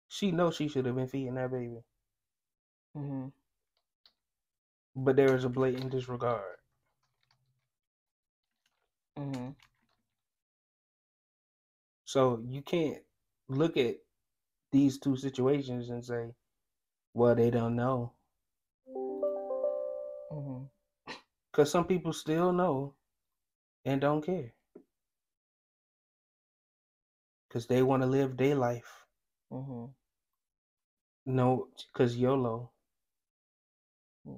She 0.09 0.31
knows 0.31 0.57
she 0.57 0.69
should 0.69 0.85
have 0.85 0.97
been 0.97 1.07
feeding 1.09 1.37
that 1.37 1.51
baby, 1.51 1.85
hmm 2.95 3.29
but 4.95 5.17
there 5.17 5.35
is 5.35 5.43
a 5.45 5.49
blatant 5.49 5.91
disregard. 5.91 6.60
Hmm 9.21 9.51
So 12.05 12.43
you 12.47 12.63
can't 12.63 13.03
look 13.49 13.77
at 13.79 13.97
these 14.73 14.99
two 14.99 15.17
situations 15.17 15.91
and 15.91 16.05
say, 16.05 16.35
"Well, 17.15 17.35
they 17.35 17.51
don't 17.51 17.77
know," 17.77 18.15
hmm 20.31 20.65
because 21.53 21.71
some 21.71 21.87
people 21.87 22.13
still 22.13 22.53
know 22.53 22.95
and 23.85 24.01
don't 24.01 24.23
care 24.25 24.55
because 27.49 27.67
they 27.67 27.83
want 27.83 28.03
to 28.03 28.09
live 28.09 28.37
their 28.37 28.55
life. 28.55 29.07
hmm 29.51 29.87
No, 31.25 31.71
because 31.93 32.19
YOLO. 32.19 32.73
Yeah. 34.25 34.35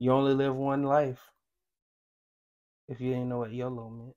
You 0.00 0.10
only 0.10 0.34
live 0.34 0.56
one 0.56 0.82
life. 0.82 1.32
If 2.88 3.00
you 3.00 3.10
didn't 3.12 3.28
know 3.28 3.38
what 3.38 3.52
YOLO 3.52 3.90
meant. 3.90 4.16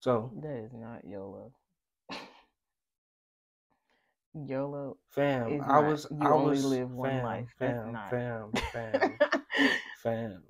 So, 0.00 0.32
That 0.42 0.56
is 0.64 0.72
not 0.72 1.04
YOLO. 1.04 1.52
YOLO 4.34 4.98
fam, 5.10 5.56
I 5.60 5.78
not, 5.78 5.80
was, 5.80 6.06
you 6.10 6.28
I 6.28 6.34
only 6.34 6.60
was, 6.60 6.62
live 6.62 6.90
one 6.90 7.20
fam, 7.20 7.22
life. 7.22 7.48
fam, 7.58 7.92
not. 7.92 8.10
fam, 8.10 8.52
fam, 8.72 9.20
fam. 10.02 10.42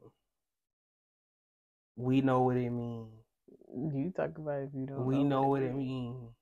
We 1.96 2.20
know 2.20 2.42
what 2.42 2.56
it 2.56 2.70
means. 2.70 3.12
you 3.94 4.12
talk 4.16 4.38
about 4.38 4.62
if 4.62 4.74
you 4.74 4.86
don't 4.86 5.08
We 5.08 5.24
know 5.24 5.48
what 5.48 5.62
it 5.62 5.70
it 5.70 5.74
means. 5.74 5.74
means. 5.74 6.32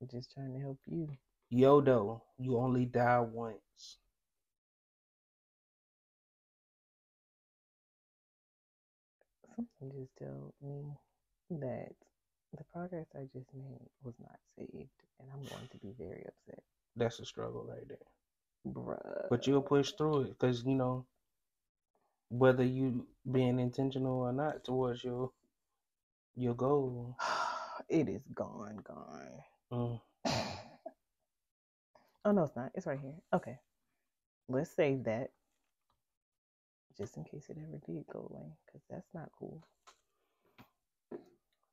I'm 0.00 0.08
just 0.08 0.32
trying 0.32 0.52
to 0.54 0.60
help 0.60 0.78
you. 0.86 1.08
Yodo, 1.52 2.22
you 2.38 2.58
only 2.58 2.84
die 2.86 3.20
once. 3.20 3.98
Something 9.54 9.92
just 9.96 10.16
told 10.18 10.52
me 10.62 11.58
that 11.60 11.92
the 12.56 12.64
progress 12.72 13.06
I 13.14 13.28
just 13.32 13.52
made 13.54 13.88
was 14.02 14.14
not 14.20 14.38
saved, 14.58 14.88
and 15.20 15.28
I'm 15.32 15.44
going 15.44 15.68
to 15.70 15.78
be 15.78 15.92
very 15.98 16.24
upset. 16.26 16.62
That's 16.96 17.20
a 17.20 17.24
struggle 17.24 17.64
right 17.68 17.86
there. 17.88 17.98
Bruh. 18.66 19.28
But 19.30 19.46
you'll 19.46 19.62
push 19.62 19.92
through 19.92 20.22
it 20.22 20.38
because 20.38 20.64
you 20.64 20.74
know 20.74 21.06
whether 22.30 22.64
you 22.64 23.06
being 23.30 23.60
intentional 23.60 24.20
or 24.20 24.32
not 24.32 24.64
towards 24.64 25.04
your 25.04 25.30
your 26.36 26.54
goal. 26.54 27.16
it 27.88 28.08
is 28.08 28.22
gone, 28.34 28.78
gone. 28.82 29.42
Mm. 29.72 30.00
oh 32.24 32.32
no, 32.32 32.44
it's 32.44 32.56
not. 32.56 32.70
It's 32.74 32.86
right 32.86 33.00
here. 33.00 33.14
Okay, 33.32 33.58
let's 34.48 34.74
save 34.74 35.04
that 35.04 35.30
just 36.98 37.16
in 37.16 37.24
case 37.24 37.46
it 37.48 37.58
ever 37.58 37.78
did 37.86 38.06
go 38.12 38.28
away, 38.30 38.46
because 38.66 38.82
that's 38.90 39.14
not 39.14 39.30
cool. 39.38 39.62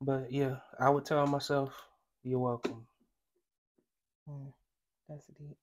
But 0.00 0.32
yeah, 0.32 0.56
I 0.80 0.90
would 0.90 1.04
tell 1.04 1.26
myself, 1.26 1.72
"You're 2.24 2.40
welcome." 2.40 2.86
Mm, 4.28 4.52
that's 5.08 5.26
deep. 5.38 5.56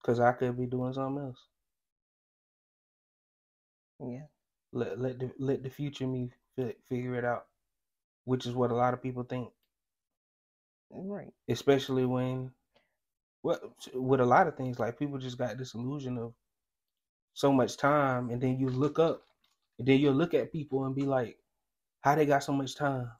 Because 0.00 0.20
I 0.20 0.32
could 0.32 0.56
be 0.58 0.66
doing 0.66 0.92
something 0.92 1.24
else. 1.24 1.38
Yeah. 4.00 4.26
Let 4.72 4.98
let 5.00 5.18
the 5.18 5.32
let 5.38 5.62
the 5.62 5.70
future 5.70 6.06
me 6.06 6.30
fi- 6.56 6.76
figure 6.88 7.14
it 7.16 7.24
out, 7.24 7.46
which 8.24 8.46
is 8.46 8.54
what 8.54 8.70
a 8.70 8.74
lot 8.74 8.94
of 8.94 9.02
people 9.02 9.24
think. 9.24 9.50
Right. 10.90 11.32
Especially 11.48 12.06
when, 12.06 12.52
well, 13.42 13.58
with 13.94 14.20
a 14.20 14.26
lot 14.26 14.48
of 14.48 14.56
things, 14.56 14.78
like 14.78 14.98
people 14.98 15.18
just 15.18 15.38
got 15.38 15.58
this 15.58 15.74
illusion 15.74 16.18
of 16.18 16.34
so 17.34 17.52
much 17.52 17.76
time, 17.76 18.30
and 18.30 18.40
then 18.42 18.58
you 18.58 18.68
look 18.70 18.98
up, 18.98 19.22
and 19.78 19.88
then 19.88 20.00
you'll 20.00 20.14
look 20.14 20.34
at 20.34 20.52
people 20.52 20.84
and 20.86 20.94
be 20.94 21.02
like, 21.04 21.38
"How 22.00 22.14
they 22.16 22.26
got 22.26 22.44
so 22.44 22.52
much 22.52 22.76
time?" 22.76 23.10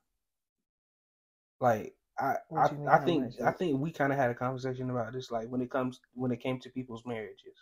Like 1.61 1.97
I 2.19 2.37
I, 2.57 2.73
mean, 2.73 2.89
I 2.89 2.99
think 2.99 3.35
I 3.45 3.51
think 3.53 3.81
we 3.81 3.91
kind 3.93 4.13
of 4.13 4.19
had 4.19 4.31
a 4.31 4.35
conversation 4.35 4.91
about 4.91 5.13
this, 5.13 5.31
like 5.31 5.49
when 5.49 5.61
it 5.63 5.71
comes 5.71 6.01
when 6.15 6.33
it 6.33 6.41
came 6.43 6.61
to 6.61 6.71
people's 6.71 7.05
marriages. 7.07 7.57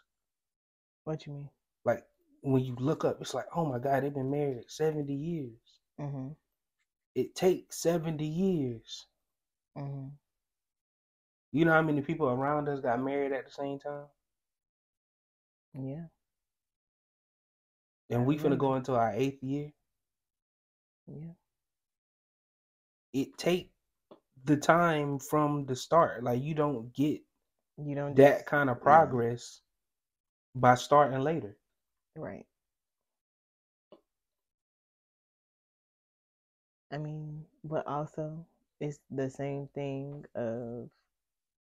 What 1.04 1.26
you 1.26 1.32
mean? 1.34 1.50
Like 1.84 2.04
when 2.42 2.64
you 2.64 2.74
look 2.78 3.04
up, 3.04 3.18
it's 3.20 3.34
like, 3.34 3.46
oh 3.54 3.66
my 3.66 3.78
God, 3.78 4.02
they've 4.02 4.14
been 4.14 4.30
married 4.30 4.64
seventy 4.68 5.14
years. 5.14 5.80
Mm-hmm. 6.00 6.28
It 7.14 7.34
takes 7.34 7.80
seventy 7.80 8.26
years. 8.26 9.06
Mm-hmm. 9.78 10.08
You 11.52 11.64
know 11.66 11.72
how 11.72 11.82
many 11.82 12.02
people 12.02 12.28
around 12.28 12.68
us 12.68 12.80
got 12.80 13.00
married 13.02 13.32
at 13.32 13.44
the 13.46 13.52
same 13.52 13.78
time, 13.78 14.06
Yeah. 15.74 16.06
And 18.10 18.26
we 18.26 18.36
finna 18.38 18.58
go 18.58 18.74
into 18.74 18.94
our 18.94 19.12
eighth 19.14 19.42
year. 19.42 19.72
Yeah. 21.06 21.32
It 23.12 23.36
take 23.38 23.70
the 24.44 24.56
time 24.56 25.18
from 25.18 25.66
the 25.66 25.76
start. 25.76 26.22
Like 26.24 26.42
you 26.42 26.54
don't 26.54 26.92
get 26.94 27.20
You 27.78 27.94
don't 27.94 28.14
that 28.16 28.38
just- 28.38 28.46
kind 28.46 28.70
of 28.70 28.78
yeah. 28.78 28.82
progress 28.82 29.60
by 30.54 30.74
starting 30.74 31.20
later. 31.20 31.56
Right. 32.16 32.46
I 36.90 36.98
mean, 36.98 37.44
but 37.64 37.86
also 37.86 38.44
it's 38.80 38.98
the 39.10 39.30
same 39.30 39.68
thing 39.74 40.24
of 40.34 40.90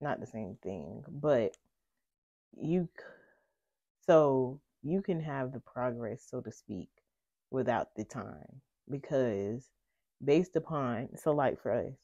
not 0.01 0.21
the 0.21 0.27
same 0.27 0.57
thing, 0.63 1.05
but 1.09 1.57
you 2.57 2.89
so 4.07 4.61
you 4.83 5.03
can 5.03 5.21
have 5.21 5.53
the 5.53 5.61
progress, 5.61 6.25
so 6.29 6.41
to 6.43 6.53
speak, 6.53 6.89
without 7.51 7.89
the 7.97 8.05
time 8.05 8.61
because 8.91 9.69
based 10.25 10.57
upon 10.57 11.09
so 11.17 11.33
like 11.33 11.61
for 11.63 11.73
us, 11.73 11.95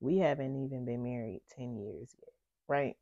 we 0.00 0.18
haven't 0.18 0.64
even 0.64 0.84
been 0.84 1.02
married 1.02 1.42
10 1.56 1.76
years 1.78 2.14
yet, 2.18 2.32
right? 2.68 2.96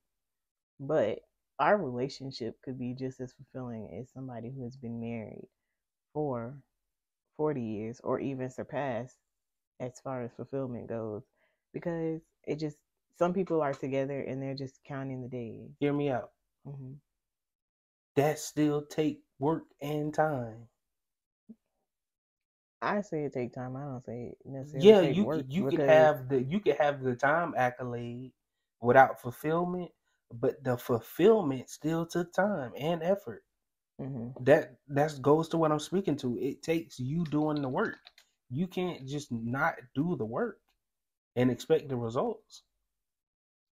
But 0.81 1.21
our 1.59 1.77
relationship 1.79 2.61
could 2.63 2.79
be 2.79 2.95
just 2.95 3.21
as 3.21 3.33
fulfilling 3.35 3.99
as 4.01 4.11
somebody 4.13 4.51
who 4.51 4.65
has 4.65 4.77
been 4.77 5.01
married 5.01 5.49
for 6.15 6.59
40 7.37 7.63
years 7.63 8.01
or 8.05 8.21
even 8.21 8.51
surpass 8.51 9.17
as 9.81 10.01
far 10.01 10.23
as 10.23 10.33
fulfillment 10.35 10.89
goes 10.89 11.23
because 11.73 12.21
it 12.47 12.57
just 12.59 12.79
some 13.19 13.33
people 13.35 13.61
are 13.63 13.75
together 13.75 14.21
and 14.21 14.43
they're 14.43 14.55
just 14.55 14.81
counting 14.87 15.23
the 15.23 15.29
days 15.29 15.71
Hear 15.81 15.93
me 15.93 16.11
out. 16.11 16.31
hmm 16.65 16.95
That 18.19 18.41
still 18.41 18.83
take 18.85 19.21
work 19.39 19.63
and 19.81 20.13
time. 20.13 20.67
i 22.83 23.01
say 23.01 23.25
it 23.25 23.33
take 23.33 23.53
time 23.53 23.77
i 23.77 23.81
don't 23.83 24.05
say 24.05 24.33
it 24.33 24.39
necessarily 24.45 24.89
Yeah, 24.89 25.01
you 25.03 25.25
work 25.25 25.37
could 25.39 25.53
you 25.53 25.63
could 25.65 25.71
because- 25.73 25.89
have 25.89 26.29
the 26.29 26.43
you 26.43 26.61
could 26.61 26.77
have 26.77 27.03
the 27.03 27.15
time 27.17 27.55
accolade 27.57 28.33
without 28.81 29.21
fulfillment, 29.21 29.91
but 30.33 30.63
the 30.65 30.77
fulfillment 30.77 31.69
still 31.71 32.07
took 32.07 32.33
time 32.33 32.73
and 32.77 33.03
effort. 33.03 33.45
Mhm. 34.01 34.45
That 34.45 34.77
that 34.89 35.21
goes 35.23 35.49
to 35.51 35.59
what 35.59 35.73
I'm 35.73 35.81
speaking 35.81 36.17
to. 36.19 36.39
It 36.39 36.63
takes 36.63 36.99
you 37.01 37.25
doing 37.27 37.61
the 37.63 37.69
work. 37.69 37.99
You 38.51 38.67
can't 38.69 39.07
just 39.07 39.31
not 39.33 39.75
do 39.95 40.17
the 40.17 40.25
work 40.27 40.61
and 41.37 41.51
expect 41.51 41.89
the 41.89 41.97
results. 41.97 42.63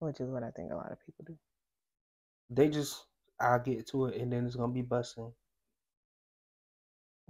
which 0.00 0.20
is 0.20 0.28
what 0.30 0.42
i 0.42 0.50
think 0.50 0.70
a 0.70 0.76
lot 0.76 0.92
of 0.92 0.98
people 1.06 1.24
do 1.26 1.38
They 2.50 2.68
just 2.68 3.06
I'll 3.44 3.60
get 3.60 3.86
to 3.88 4.06
it 4.06 4.20
and 4.20 4.32
then 4.32 4.46
it's 4.46 4.56
gonna 4.56 4.72
be 4.72 4.82
busting. 4.82 5.32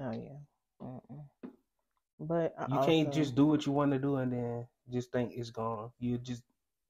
oh 0.00 0.12
yeah 0.12 0.38
Mm-mm. 0.82 1.24
but 2.20 2.54
I 2.58 2.66
You 2.68 2.78
can't 2.86 3.12
just 3.12 3.34
do 3.34 3.46
what 3.46 3.66
you 3.66 3.72
want 3.72 3.92
to 3.92 3.98
do 3.98 4.16
and 4.16 4.32
then 4.32 4.66
just 4.90 5.12
think 5.12 5.32
it's 5.34 5.50
gone. 5.50 5.90
You 5.98 6.18
just 6.18 6.42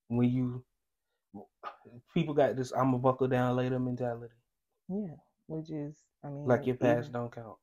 when 0.08 0.30
you 0.30 0.64
people 2.14 2.34
got 2.34 2.56
this 2.56 2.72
I'm 2.72 2.94
a 2.94 2.98
buckle 2.98 3.28
down 3.28 3.56
later 3.56 3.78
mentality. 3.78 4.34
yeah 4.88 5.16
which 5.46 5.70
is 5.70 5.96
i 6.24 6.28
mean 6.28 6.46
Like 6.48 6.66
your 6.66 6.76
past 6.76 7.08
even- 7.08 7.12
don't 7.12 7.32
count. 7.32 7.56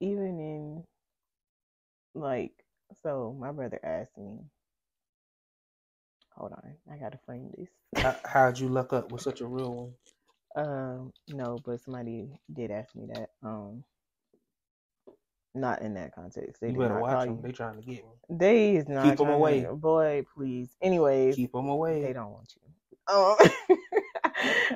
even 0.00 0.38
in 0.40 0.84
like 2.14 2.52
so 3.02 3.36
my 3.38 3.52
brother 3.52 3.80
asked 3.84 4.18
me 4.18 4.38
hold 6.42 6.54
on 6.54 6.74
i 6.92 6.98
gotta 6.98 7.20
frame 7.24 7.50
this 7.56 7.70
How, 7.96 8.16
how'd 8.24 8.58
you 8.58 8.68
luck 8.68 8.92
up 8.92 9.12
with 9.12 9.22
such 9.22 9.40
a 9.42 9.46
real 9.46 9.74
one? 9.74 9.92
um 10.56 11.12
no 11.28 11.58
but 11.64 11.80
somebody 11.80 12.40
did 12.52 12.70
ask 12.70 12.94
me 12.96 13.06
that 13.06 13.30
um 13.42 13.84
not 15.54 15.82
in 15.82 15.94
that 15.94 16.14
context 16.14 16.60
they 16.60 16.70
You 16.70 16.78
better 16.78 16.98
watch 16.98 17.26
them. 17.26 17.38
you 17.38 17.42
They 17.42 17.52
trying 17.52 17.76
to 17.76 17.82
get 17.82 18.04
me. 18.04 18.10
they 18.30 18.76
is 18.76 18.88
not 18.88 19.10
keep 19.10 19.18
them 19.18 19.28
away. 19.30 19.62
to- 19.64 19.74
boy 19.74 20.24
please 20.34 20.76
anyways 20.82 21.36
Keep 21.36 21.52
them 21.52 21.68
away. 21.68 22.02
they 22.02 22.12
don't 22.12 22.32
want 22.32 22.54
you 22.56 23.14
um 23.14 23.36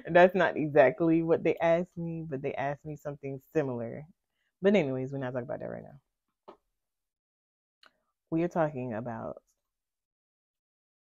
that's 0.13 0.35
not 0.35 0.57
exactly 0.57 1.23
what 1.23 1.45
they 1.45 1.57
asked 1.59 1.97
me 1.97 2.25
but 2.29 2.43
they 2.43 2.55
asked 2.55 2.85
me 2.85 2.97
something 2.97 3.41
similar 3.53 4.05
but 4.63 4.75
anyways 4.77 5.13
we're 5.13 5.19
not 5.19 5.33
talking 5.33 5.45
about 5.45 5.61
that 5.61 5.71
right 5.71 5.85
now 5.85 5.99
we 8.31 8.43
are 8.45 8.49
talking 8.49 8.95
about 8.95 9.43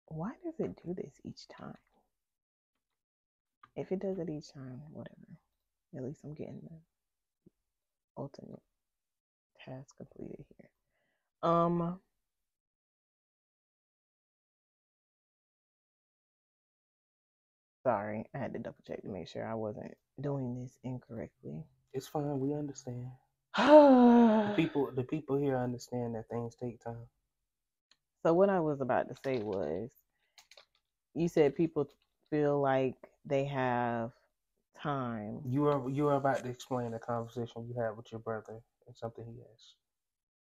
why 0.09 0.31
does 0.43 0.55
it 0.59 0.79
do 0.85 0.93
this 0.93 1.15
each 1.25 1.47
time 1.49 1.77
if 3.75 3.91
it 3.91 3.99
does 3.99 4.19
it 4.19 4.29
each 4.29 4.51
time 4.53 4.81
whatever 4.91 5.17
at 5.95 6.03
least 6.03 6.21
i'm 6.25 6.33
getting 6.33 6.61
the 6.63 6.77
ultimate 8.21 8.61
task 9.65 9.95
completed 9.97 10.45
here 10.57 10.69
um 11.43 11.99
sorry 17.83 18.25
i 18.35 18.37
had 18.39 18.53
to 18.53 18.59
double 18.59 18.77
check 18.87 19.01
to 19.01 19.09
make 19.09 19.27
sure 19.27 19.47
i 19.47 19.53
wasn't 19.55 19.93
doing 20.21 20.61
this 20.61 20.77
incorrectly 20.83 21.63
It's 21.93 22.07
fine. 22.07 22.39
We 22.39 22.53
understand. 22.53 23.07
The 23.57 24.53
people, 24.55 24.91
the 24.95 25.03
people 25.03 25.37
here 25.37 25.57
understand 25.57 26.15
that 26.15 26.29
things 26.29 26.55
take 26.55 26.83
time. 26.83 27.07
So 28.23 28.33
what 28.33 28.49
I 28.49 28.59
was 28.59 28.81
about 28.81 29.09
to 29.09 29.15
say 29.23 29.39
was, 29.39 29.89
you 31.13 31.27
said 31.29 31.55
people 31.55 31.87
feel 32.29 32.61
like 32.61 32.95
they 33.25 33.45
have 33.45 34.11
time. 34.81 35.41
You 35.45 35.61
were 35.61 35.89
you 35.89 36.05
were 36.05 36.15
about 36.15 36.43
to 36.43 36.49
explain 36.49 36.91
the 36.91 36.99
conversation 36.99 37.67
you 37.67 37.81
had 37.81 37.95
with 37.97 38.11
your 38.11 38.19
brother 38.19 38.59
and 38.87 38.95
something 38.95 39.25
he 39.25 39.41
asked. 39.53 39.75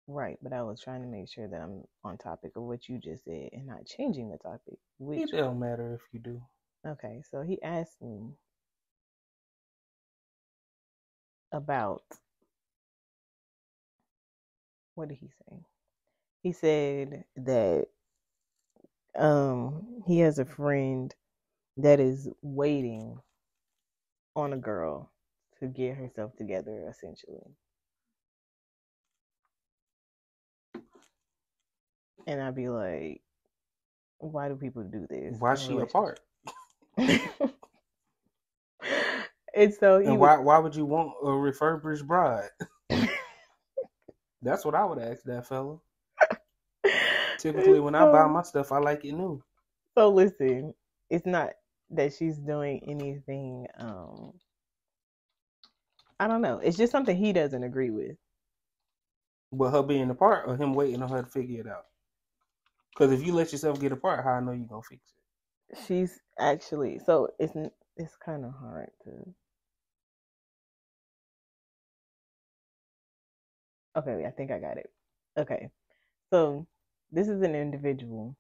Right, 0.09 0.39
but 0.43 0.53
I 0.53 0.63
was 0.63 0.81
trying 0.81 1.03
to 1.03 1.09
make 1.09 1.29
sure 1.29 1.49
that 1.49 1.61
I'm 1.61 1.83
on 2.05 2.19
topic 2.19 2.57
of 2.57 2.63
what 2.65 2.89
you 2.89 2.99
just 2.99 3.25
said 3.25 3.51
and 3.53 3.67
not 3.67 3.87
changing 3.87 4.31
the 4.31 4.39
topic. 4.39 4.79
Which 4.99 5.33
It 5.33 5.37
don't 5.37 5.59
matter 5.59 5.95
if 5.95 6.03
you 6.13 6.21
do. 6.21 6.43
okay, 6.87 7.23
so 7.31 7.43
he 7.43 7.61
asked 7.63 8.01
me 8.01 8.31
about 11.53 12.05
what 14.95 15.09
did 15.09 15.19
he 15.19 15.29
say? 15.29 15.57
He 16.47 16.53
said 16.53 17.25
that 17.39 17.89
um 19.19 19.85
he 20.07 20.21
has 20.21 20.39
a 20.39 20.45
friend 20.45 21.13
that 21.77 21.99
is 21.99 22.29
waiting 22.41 23.19
on 24.37 24.53
a 24.53 24.57
girl 24.57 25.11
to 25.59 25.67
get 25.67 25.97
herself 25.97 26.37
together 26.37 26.87
essentially. 26.89 27.43
And 32.29 32.41
I'd 32.41 32.55
be 32.55 32.69
like, 32.69 33.23
why 34.19 34.49
do 34.49 34.55
people 34.55 34.85
do 34.85 35.05
this? 35.11 35.35
Why 35.41 35.57
she 35.57 35.77
apart? 35.79 36.21
and 36.97 37.21
so 39.75 39.99
he 39.99 40.07
And 40.07 40.21
why 40.21 40.39
why 40.39 40.61
would 40.61 40.77
you 40.77 40.85
want 40.85 41.13
a 41.25 41.33
refurbished 41.33 42.07
bride? 42.07 42.51
That's 44.43 44.65
what 44.65 44.77
I 44.77 44.85
would 44.85 45.01
ask 45.01 45.25
that 45.25 45.49
fella. 45.49 45.79
Typically, 47.47 47.81
when 47.81 47.95
I 47.95 48.07
buy 48.07 48.27
my 48.27 48.43
stuff, 48.43 48.73
I 48.73 48.79
like 48.79 49.05
it 49.05 49.13
new. 49.13 49.43
So 49.97 50.09
listen, 50.11 50.75
it's 51.11 51.27
not 51.27 51.53
that 51.91 52.13
she's 52.13 52.39
doing 52.39 52.83
anything. 52.89 53.67
Um, 53.79 54.33
I 56.19 56.27
don't 56.27 56.43
know. 56.43 56.59
It's 56.59 56.77
just 56.77 56.93
something 56.93 57.17
he 57.17 57.33
doesn't 57.33 57.63
agree 57.63 57.91
with. 57.91 58.17
But 59.53 59.71
her 59.71 59.83
being 59.83 60.11
apart 60.11 60.49
or 60.49 60.57
him 60.57 60.75
waiting 60.75 61.03
on 61.03 61.11
her 61.11 61.23
to 61.23 61.29
figure 61.29 61.61
it 61.61 61.69
out. 61.69 61.87
Because 62.91 63.13
if 63.13 63.25
you 63.27 63.33
let 63.35 63.53
yourself 63.53 63.81
get 63.81 63.93
apart, 63.93 64.25
how 64.25 64.33
I 64.33 64.41
know 64.41 64.53
you 64.53 64.67
gonna 64.67 64.83
fix 64.83 65.03
it? 65.13 65.79
She's 65.87 66.21
actually 66.39 66.99
so 66.99 67.29
it's 67.39 67.55
it's 67.97 68.17
kind 68.17 68.45
of 68.45 68.53
hard 68.55 68.91
to. 69.05 69.35
Okay, 73.97 74.25
I 74.27 74.31
think 74.31 74.51
I 74.51 74.59
got 74.59 74.79
it. 74.79 74.91
Okay, 75.39 75.71
so 76.31 76.67
this 77.17 77.29
is 77.29 77.43
an 77.43 77.57
individual 77.57 78.37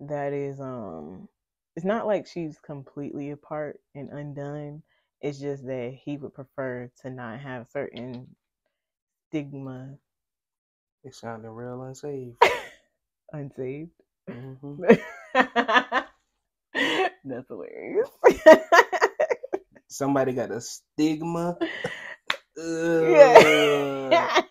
that 0.00 0.32
is 0.34 0.60
um. 0.60 1.28
It's 1.76 1.86
not 1.86 2.06
like 2.06 2.26
she's 2.26 2.58
completely 2.58 3.30
apart 3.30 3.80
and 3.94 4.10
undone. 4.10 4.82
It's 5.22 5.40
just 5.40 5.66
that 5.66 5.94
he 6.04 6.18
would 6.18 6.34
prefer 6.34 6.90
to 7.02 7.10
not 7.10 7.40
have 7.40 7.68
certain 7.70 8.36
stigma 9.30 9.98
It 11.04 11.14
sounded 11.14 11.50
real 11.50 11.82
unsaved. 11.82 12.42
unsaved. 13.32 13.92
hmm 14.28 14.76
That's 17.24 17.48
hilarious. 17.48 18.10
Somebody 19.88 20.32
got 20.32 20.50
a 20.52 20.60
stigma. 20.60 21.56
yeah. 23.00 24.42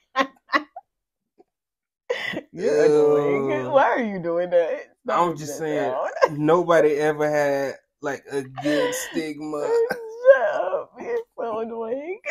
Ugh. 2.55 2.63
You're 2.63 2.85
annoying. 2.85 3.65
Ew. 3.65 3.71
Why 3.71 3.83
are 3.83 4.03
you 4.03 4.19
doing 4.19 4.49
that? 4.49 4.95
Stop 5.05 5.29
I'm 5.29 5.37
just 5.37 5.59
that 5.59 6.09
saying, 6.29 6.37
nobody 6.37 6.95
ever 6.95 7.29
had 7.29 7.75
like 8.01 8.23
a 8.31 8.41
good 8.41 8.93
stigma. 8.93 9.61
Shut 10.35 10.55
up. 10.55 10.91
You're 10.99 11.17
so 11.37 11.59
annoying. 11.59 12.19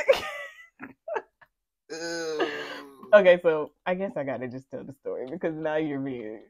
Okay, 3.15 3.41
so 3.43 3.73
I 3.87 3.95
guess 3.95 4.13
I 4.17 4.25
gotta 4.25 4.49
just 4.49 4.71
tell 4.71 4.85
the 4.85 4.93
story 5.01 5.27
because 5.31 5.55
now 5.55 5.77
you're 5.77 6.01
being 6.01 6.43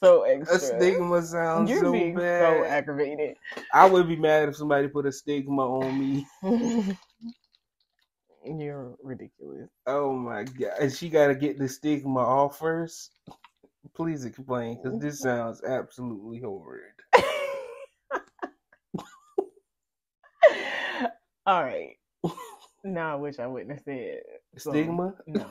so 0.00 0.22
extra. 0.22 0.56
A 0.56 0.60
stigma 0.60 1.22
sounds 1.22 1.68
You're 1.68 1.80
so 1.80 1.92
being 1.92 2.16
so 2.16 2.64
aggravated. 2.64 3.36
I 3.72 3.86
would 3.86 4.06
be 4.06 4.14
mad 4.14 4.48
if 4.48 4.56
somebody 4.56 4.86
put 4.86 5.06
a 5.06 5.12
stigma 5.12 5.62
on 5.62 5.98
me. 5.98 6.26
You're 8.44 8.94
ridiculous. 9.02 9.68
Oh 9.86 10.12
my 10.12 10.44
god! 10.44 10.72
And 10.80 10.92
she 10.92 11.08
got 11.08 11.28
to 11.28 11.34
get 11.34 11.58
the 11.58 11.68
stigma 11.68 12.20
off 12.20 12.58
first. 12.58 13.12
Please 13.94 14.24
explain, 14.24 14.80
because 14.82 14.98
this 14.98 15.20
sounds 15.20 15.62
absolutely 15.62 16.40
horrid. 16.40 16.92
All 21.46 21.62
right. 21.64 21.96
Now 22.84 23.12
I 23.12 23.16
wish 23.16 23.38
I 23.38 23.46
wouldn't 23.46 23.70
have 23.72 23.82
said 23.84 24.20
something. 24.58 24.84
Stigma? 24.84 25.14
No. 25.26 25.46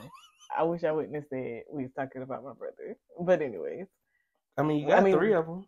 I 0.56 0.64
wish 0.64 0.84
I 0.84 0.92
wouldn't 0.92 1.16
have 1.16 1.26
said 1.30 1.64
we 1.72 1.84
was 1.84 1.92
talking 1.96 2.22
about 2.22 2.44
my 2.44 2.54
brother. 2.54 2.96
But 3.20 3.42
anyways, 3.42 3.86
I 4.58 4.62
mean, 4.64 4.82
you 4.82 4.88
I 4.88 4.90
got 4.98 5.04
mean- 5.04 5.16
three 5.16 5.34
of 5.34 5.46
them. 5.48 5.66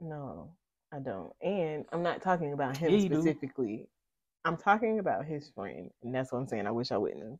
no, 0.00 0.50
I 0.92 0.98
don't. 0.98 1.32
And 1.42 1.84
I'm 1.92 2.02
not 2.02 2.20
talking 2.22 2.52
about 2.52 2.76
him 2.76 2.90
Yeah, 2.90 2.96
you 2.98 3.08
do. 3.08 3.22
I'm 4.44 4.56
talking 4.56 4.98
about 4.98 5.24
his 5.26 5.50
friend, 5.54 5.90
and 6.02 6.14
that's 6.14 6.32
what 6.32 6.38
I'm 6.38 6.46
saying. 6.46 6.66
I 6.66 6.70
wish 6.70 6.92
I 6.92 6.96
wouldn't 6.96 7.22
have 7.22 7.38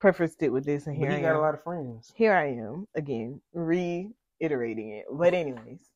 prefaced 0.00 0.42
it 0.42 0.50
with 0.52 0.64
this, 0.64 0.86
and 0.86 0.96
here 0.96 1.08
But 1.08 1.14
I 1.14 1.16
he 1.18 1.22
got 1.22 1.30
am. 1.32 1.36
a 1.36 1.40
lot 1.40 1.54
of 1.54 1.62
friends. 1.62 2.12
Here 2.16 2.32
I 2.34 2.48
am 2.48 2.86
again, 2.94 3.40
reiterating 3.54 4.90
it. 4.90 5.06
But 5.10 5.34
anyways, 5.34 5.88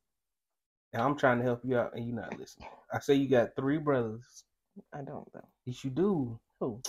And 0.93 1.02
I'm 1.02 1.16
trying 1.16 1.39
to 1.39 1.44
help 1.44 1.62
you 1.65 1.78
out, 1.78 1.94
and 1.94 2.07
you're 2.07 2.16
not 2.16 2.39
listening. 2.39 2.69
I 2.93 3.01
say 3.01 3.15
you 3.15 3.28
got 3.28 3.55
three 3.57 3.78
brothers. 3.78 4.44
I 4.93 5.02
don't 5.02 5.31
though. 5.32 5.48
Yes, 5.66 5.85
you 5.85 5.90
do. 5.90 6.39
Who? 6.61 6.81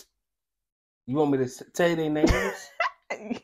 You 1.08 1.16
want 1.18 1.32
me 1.32 1.40
to 1.40 1.66
tell 1.74 1.90
you 1.90 1.96
their 1.96 2.10
names? 2.10 2.70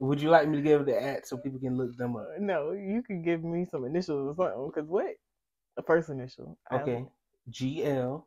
Would 0.00 0.20
you 0.20 0.30
like 0.30 0.48
me 0.48 0.56
to 0.56 0.62
give 0.62 0.86
the 0.86 1.00
at 1.00 1.26
so 1.28 1.36
people 1.36 1.60
can 1.60 1.76
look 1.76 1.96
them 1.96 2.16
up? 2.16 2.26
no, 2.40 2.72
you 2.72 3.02
can 3.02 3.22
give 3.22 3.44
me 3.44 3.66
some 3.70 3.84
initials 3.84 4.36
or 4.38 4.44
something. 4.52 4.72
Cause 4.72 4.88
what? 4.88 5.14
The 5.76 5.82
first 5.82 6.08
initial. 6.08 6.58
I- 6.70 6.76
Okay. 6.80 7.04
GL. 7.50 8.24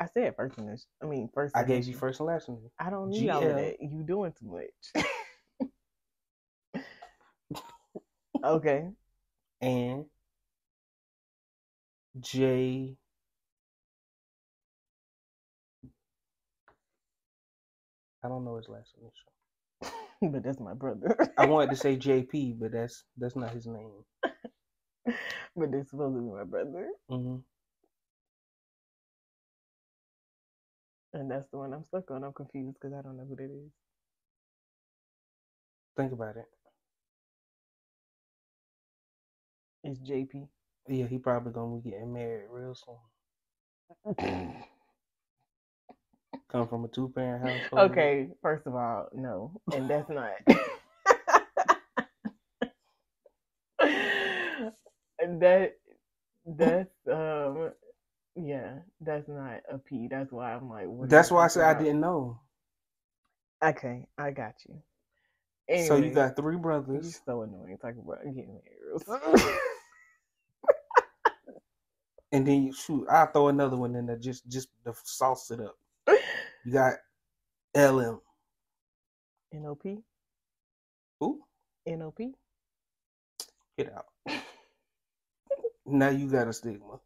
I 0.00 0.06
said 0.06 0.36
first 0.36 0.58
initial. 0.58 0.86
I 1.02 1.06
mean 1.06 1.28
first. 1.34 1.56
I 1.56 1.64
gave 1.64 1.86
you 1.86 1.94
first 1.94 2.20
and 2.20 2.28
last 2.28 2.48
name. 2.48 2.70
I 2.78 2.90
don't 2.90 3.10
need 3.10 3.28
all 3.30 3.42
of 3.42 3.48
GL. 3.48 3.56
that. 3.56 3.76
You 3.80 4.02
doing 4.02 4.32
too 4.38 4.46
much. 4.46 5.06
okay. 8.44 8.88
And 9.60 10.04
J. 12.20 12.96
I 18.24 18.28
don't 18.28 18.44
know 18.44 18.56
his 18.56 18.68
last 18.68 18.94
initial. 19.00 20.32
but 20.32 20.42
that's 20.42 20.60
my 20.60 20.74
brother. 20.74 21.16
I 21.36 21.46
wanted 21.46 21.70
to 21.70 21.76
say 21.76 21.96
JP, 21.96 22.58
but 22.60 22.72
that's 22.72 23.04
that's 23.16 23.36
not 23.36 23.50
his 23.50 23.66
name. 23.66 23.90
but 25.56 25.72
that's 25.72 25.90
supposed 25.90 26.16
to 26.16 26.20
be 26.20 26.30
my 26.30 26.44
brother. 26.44 26.88
hmm 27.08 27.36
And 31.14 31.30
that's 31.30 31.48
the 31.50 31.58
one 31.58 31.72
I'm 31.74 31.84
stuck 31.84 32.10
on. 32.10 32.24
I'm 32.24 32.32
confused 32.34 32.76
because 32.80 32.96
I 32.96 33.02
don't 33.02 33.16
know 33.16 33.26
who 33.28 33.36
that 33.36 33.44
is. 33.50 33.72
Think 35.96 36.12
about 36.12 36.36
it. 36.36 36.46
It's 39.84 40.00
JP. 40.00 40.48
Yeah, 40.88 41.06
he 41.06 41.18
probably 41.18 41.52
gonna 41.52 41.76
be 41.80 41.90
getting 41.90 42.12
married 42.12 42.48
real 42.50 42.74
soon. 42.74 42.96
Come 46.52 46.68
from 46.68 46.84
a 46.84 46.88
two 46.88 47.10
parent 47.10 47.42
household. 47.42 47.92
okay, 47.92 48.28
first 48.42 48.66
of 48.66 48.74
all, 48.74 49.08
no. 49.14 49.60
And 49.72 49.90
that's 49.90 50.08
not. 50.10 50.32
And 55.20 55.40
that 55.42 55.74
that's 56.46 56.90
um 57.12 57.72
yeah, 58.38 58.78
that's 59.00 59.28
not 59.28 59.60
a 59.70 59.78
P. 59.78 60.08
That's 60.10 60.32
why 60.32 60.54
I'm 60.54 60.68
like 60.68 60.86
what 60.86 61.10
That's 61.10 61.30
why 61.30 61.44
I 61.44 61.48
said 61.48 61.64
I 61.64 61.78
didn't 61.78 62.00
know. 62.00 62.40
Okay, 63.64 64.06
I 64.16 64.30
got 64.30 64.54
you. 64.68 64.82
So 65.86 65.96
you 65.96 66.10
got 66.10 66.36
three 66.36 66.54
you're 66.54 66.62
brothers. 66.62 67.20
so 67.26 67.42
annoying 67.42 67.78
talking 67.80 68.02
about 68.04 68.24
getting 68.24 68.60
married. 69.06 69.42
And 72.32 72.46
then 72.46 72.62
you 72.64 72.72
shoot, 72.74 73.06
I'll 73.10 73.26
throw 73.32 73.48
another 73.48 73.76
one 73.76 73.94
in 73.94 74.06
there 74.06 74.18
just 74.18 74.46
just 74.48 74.68
to 74.84 74.92
sauce 75.04 75.50
it 75.50 75.60
up. 75.60 75.76
You 76.64 76.72
got 76.72 76.94
LM. 77.74 78.20
NOP? 79.52 79.82
Who? 81.20 81.40
NOP? 81.86 82.18
Get 83.78 83.92
out. 83.94 84.06
Now 85.86 86.10
you 86.10 86.30
got 86.30 86.48
a 86.48 86.52
stigma. 86.52 87.00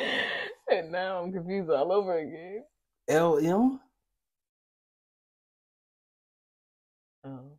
and 0.70 0.92
now 0.92 1.22
I'm 1.22 1.32
confused 1.32 1.70
all 1.70 1.92
over 1.92 2.18
again. 2.18 2.64
LM. 3.08 3.80
Oh. 7.24 7.58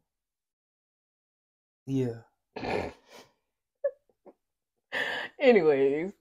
Yeah. 1.85 2.21
Anyways, 5.39 6.13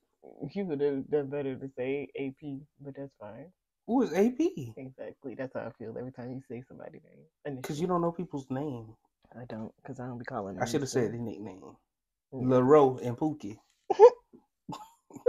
you 0.53 0.65
would 0.65 0.81
have 0.81 1.09
done 1.11 1.29
better 1.29 1.57
to 1.57 1.71
say 1.77 2.09
AP, 2.19 2.61
but 2.81 2.95
that's 2.97 3.13
fine. 3.21 3.47
Who 3.87 4.03
is 4.03 4.13
AP? 4.13 4.41
Exactly. 4.77 5.35
That's 5.37 5.55
how 5.55 5.61
I 5.61 5.71
feel 5.79 5.97
every 5.99 6.13
time 6.13 6.33
you 6.33 6.43
say 6.49 6.63
somebody's 6.67 7.03
name. 7.05 7.57
Because 7.57 7.81
you 7.81 7.87
don't 7.87 8.01
know 8.01 8.13
people's 8.13 8.47
name. 8.51 8.95
I 9.35 9.45
don't, 9.49 9.73
because 9.83 10.01
I 10.01 10.07
don't 10.07 10.19
be 10.19 10.25
calling 10.25 10.55
them. 10.55 10.63
I 10.63 10.67
should 10.67 10.81
have 10.81 10.91
said 10.91 11.13
the 11.13 11.19
nickname. 11.19 11.77
Mm. 12.33 12.47
LaRoe 12.47 12.99
and 13.07 13.17
Pookie. 13.17 13.59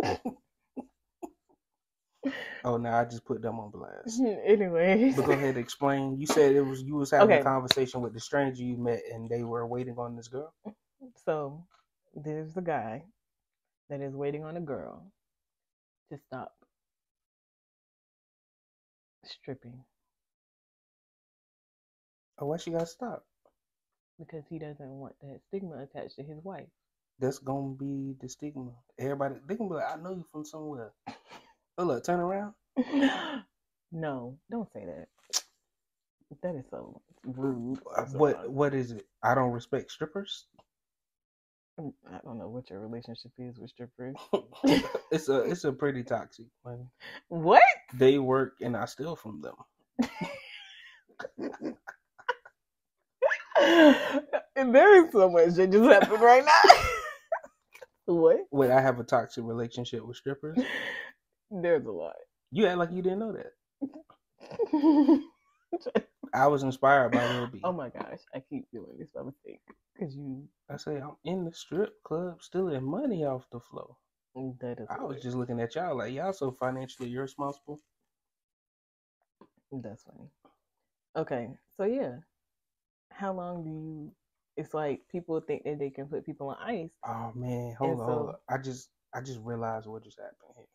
oh, 2.64 2.78
now 2.78 2.98
I 3.00 3.06
just 3.06 3.26
put 3.26 3.42
them 3.42 3.60
on 3.60 3.72
blast. 3.72 4.22
anyway, 4.46 5.14
But 5.16 5.26
go 5.26 5.32
ahead 5.34 5.50
and 5.50 5.58
explain. 5.58 6.20
You 6.20 6.28
said 6.28 6.56
it 6.56 6.62
was 6.62 6.84
you 6.84 6.96
was 6.96 7.12
having 7.12 7.32
Okay. 7.32 7.36
a 7.36 7.40
conversation 7.40 8.02
with 8.02 8.14
the 8.14 8.20
stranger 8.22 8.64
you 8.64 8.78
met 8.78 9.02
and 9.14 9.30
they 9.30 9.44
were 9.44 9.66
waiting 9.68 9.98
on 9.98 10.16
this 10.16 10.28
girl. 10.28 10.54
So 11.26 11.66
there's 12.16 12.54
the 12.54 12.62
guy 12.62 13.06
that 13.90 14.02
is 14.02 14.16
waiting 14.16 14.44
on 14.44 14.58
a 14.58 14.62
girl 14.62 15.12
to 16.10 16.18
stop 16.18 16.56
stripping 19.24 19.86
Oh, 22.40 22.48
why 22.48 22.58
she 22.58 22.72
gotta 22.72 22.86
stop? 22.88 23.26
because 24.20 24.46
he 24.48 24.60
doesn't 24.60 24.90
want 24.90 25.16
that 25.22 25.42
stigma 25.48 25.78
attached 25.82 26.16
to 26.18 26.24
his 26.24 26.44
wife. 26.44 26.70
That's 27.20 27.40
gonna 27.40 27.76
be 27.76 28.16
the 28.20 28.30
stigma. 28.30 28.72
Everybody 28.98 29.36
they 29.46 29.56
gonna 29.56 29.70
be 29.70 29.76
like, 29.76 29.92
I 29.98 30.02
know 30.02 30.12
you 30.12 30.24
from 30.32 30.46
somewhere. 30.46 30.94
Oh 31.78 31.84
look, 31.86 32.04
turn 32.04 32.20
around. 32.20 32.54
no, 33.92 34.38
don't 34.52 34.72
say 34.74 34.86
that. 34.86 35.08
That 36.44 36.56
is 36.56 36.66
so 36.70 37.02
rude. 37.26 37.80
So 38.08 38.18
What 38.18 38.36
sorry. 38.36 38.50
what 38.50 38.74
is 38.74 38.92
it? 38.92 39.06
I 39.24 39.36
don't 39.36 39.52
respect 39.52 39.92
strippers. 39.92 40.48
Mm, 41.80 41.94
I 42.12 42.20
don't 42.24 42.40
know 42.40 42.50
what 42.50 42.70
your 42.70 42.80
relationship 42.80 43.32
is 43.38 43.58
with 43.60 43.70
strippers. 43.70 44.16
it's 45.12 45.30
a 45.30 45.42
it's 45.42 45.64
a 45.64 45.72
pretty 45.72 46.04
toxic 46.04 46.48
one. 46.64 46.90
what? 47.30 47.62
They 47.94 48.20
work 48.20 48.56
and 48.62 48.76
I 48.76 48.86
steal 48.86 49.16
from 49.16 49.42
them. 49.42 49.56
and 54.56 54.74
there 54.76 55.06
is 55.06 55.12
so 55.12 55.30
much 55.30 55.54
that 55.56 55.72
just 55.72 55.84
happened 55.86 56.22
right 56.22 56.46
now. 56.46 56.72
what? 58.14 58.38
Wait, 58.52 58.72
I 58.72 58.82
have 58.82 59.00
a 59.00 59.04
toxic 59.04 59.44
relationship 59.46 60.06
with 60.06 60.18
strippers. 60.18 60.58
There's 61.52 61.86
a 61.86 61.92
lot. 61.92 62.16
You 62.52 62.68
act 62.68 62.78
like 62.78 62.92
you 62.92 63.02
didn't 63.02 63.20
know 63.20 63.34
that. 63.34 63.54
I 66.34 66.48
was 66.48 66.64
inspired 66.64 67.12
by 67.12 67.26
Lil 67.34 67.48
B. 67.48 67.62
oh 67.64 67.72
my 67.72 67.90
gosh, 67.90 68.20
I 68.34 68.40
keep 68.50 68.66
doing 68.72 68.98
this 69.00 69.12
by 69.12 69.24
mistake 69.24 69.62
because 69.94 70.16
you. 70.16 70.44
I 70.70 70.78
say 70.78 70.98
I'm 70.98 71.16
in 71.24 71.46
the 71.46 71.54
strip 71.54 72.02
club 72.04 72.42
stealing 72.42 72.84
money 72.84 73.24
off 73.26 73.46
the 73.52 73.60
floor. 73.60 73.96
Mm, 74.36 74.60
that 74.60 74.80
is. 74.80 74.88
I 74.90 75.04
was 75.04 75.22
just 75.22 75.38
looking 75.38 75.60
at 75.62 75.76
y'all 75.76 75.98
like 75.98 76.14
y'all 76.14 76.34
so 76.34 76.52
financially 76.52 77.14
irresponsible. 77.14 77.80
That's 79.72 80.04
funny. 80.04 80.30
Okay, 81.16 81.50
so 81.76 81.84
yeah, 81.86 82.16
how 83.12 83.34
long 83.34 83.64
do 83.64 83.70
you? 83.70 84.12
It's 84.58 84.74
like 84.74 85.02
people 85.12 85.40
think 85.42 85.64
that 85.64 85.80
they 85.80 85.90
can 85.90 86.08
put 86.08 86.26
people 86.26 86.50
on 86.50 86.58
ice. 86.62 86.90
Oh 87.06 87.32
man, 87.36 87.74
hold 87.78 87.92
And 87.92 88.02
on, 88.02 88.06
hold 88.08 88.18
so- 88.30 88.30
on. 88.30 88.36
I 88.50 88.62
just 88.62 88.90
I 89.16 89.22
just 89.22 89.40
realized 89.44 89.88
what 89.88 90.04
just 90.04 90.18
happened 90.20 90.54
here. 90.56 90.66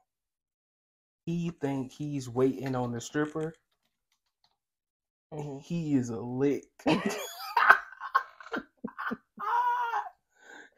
He 1.24 1.50
think 1.60 1.92
he's 1.92 2.28
waiting 2.28 2.74
on 2.74 2.92
the 2.92 3.00
stripper. 3.00 3.54
Mhm. 5.32 5.62
He 5.62 5.94
is 5.94 6.10
a 6.10 6.18
lick. 6.20 6.64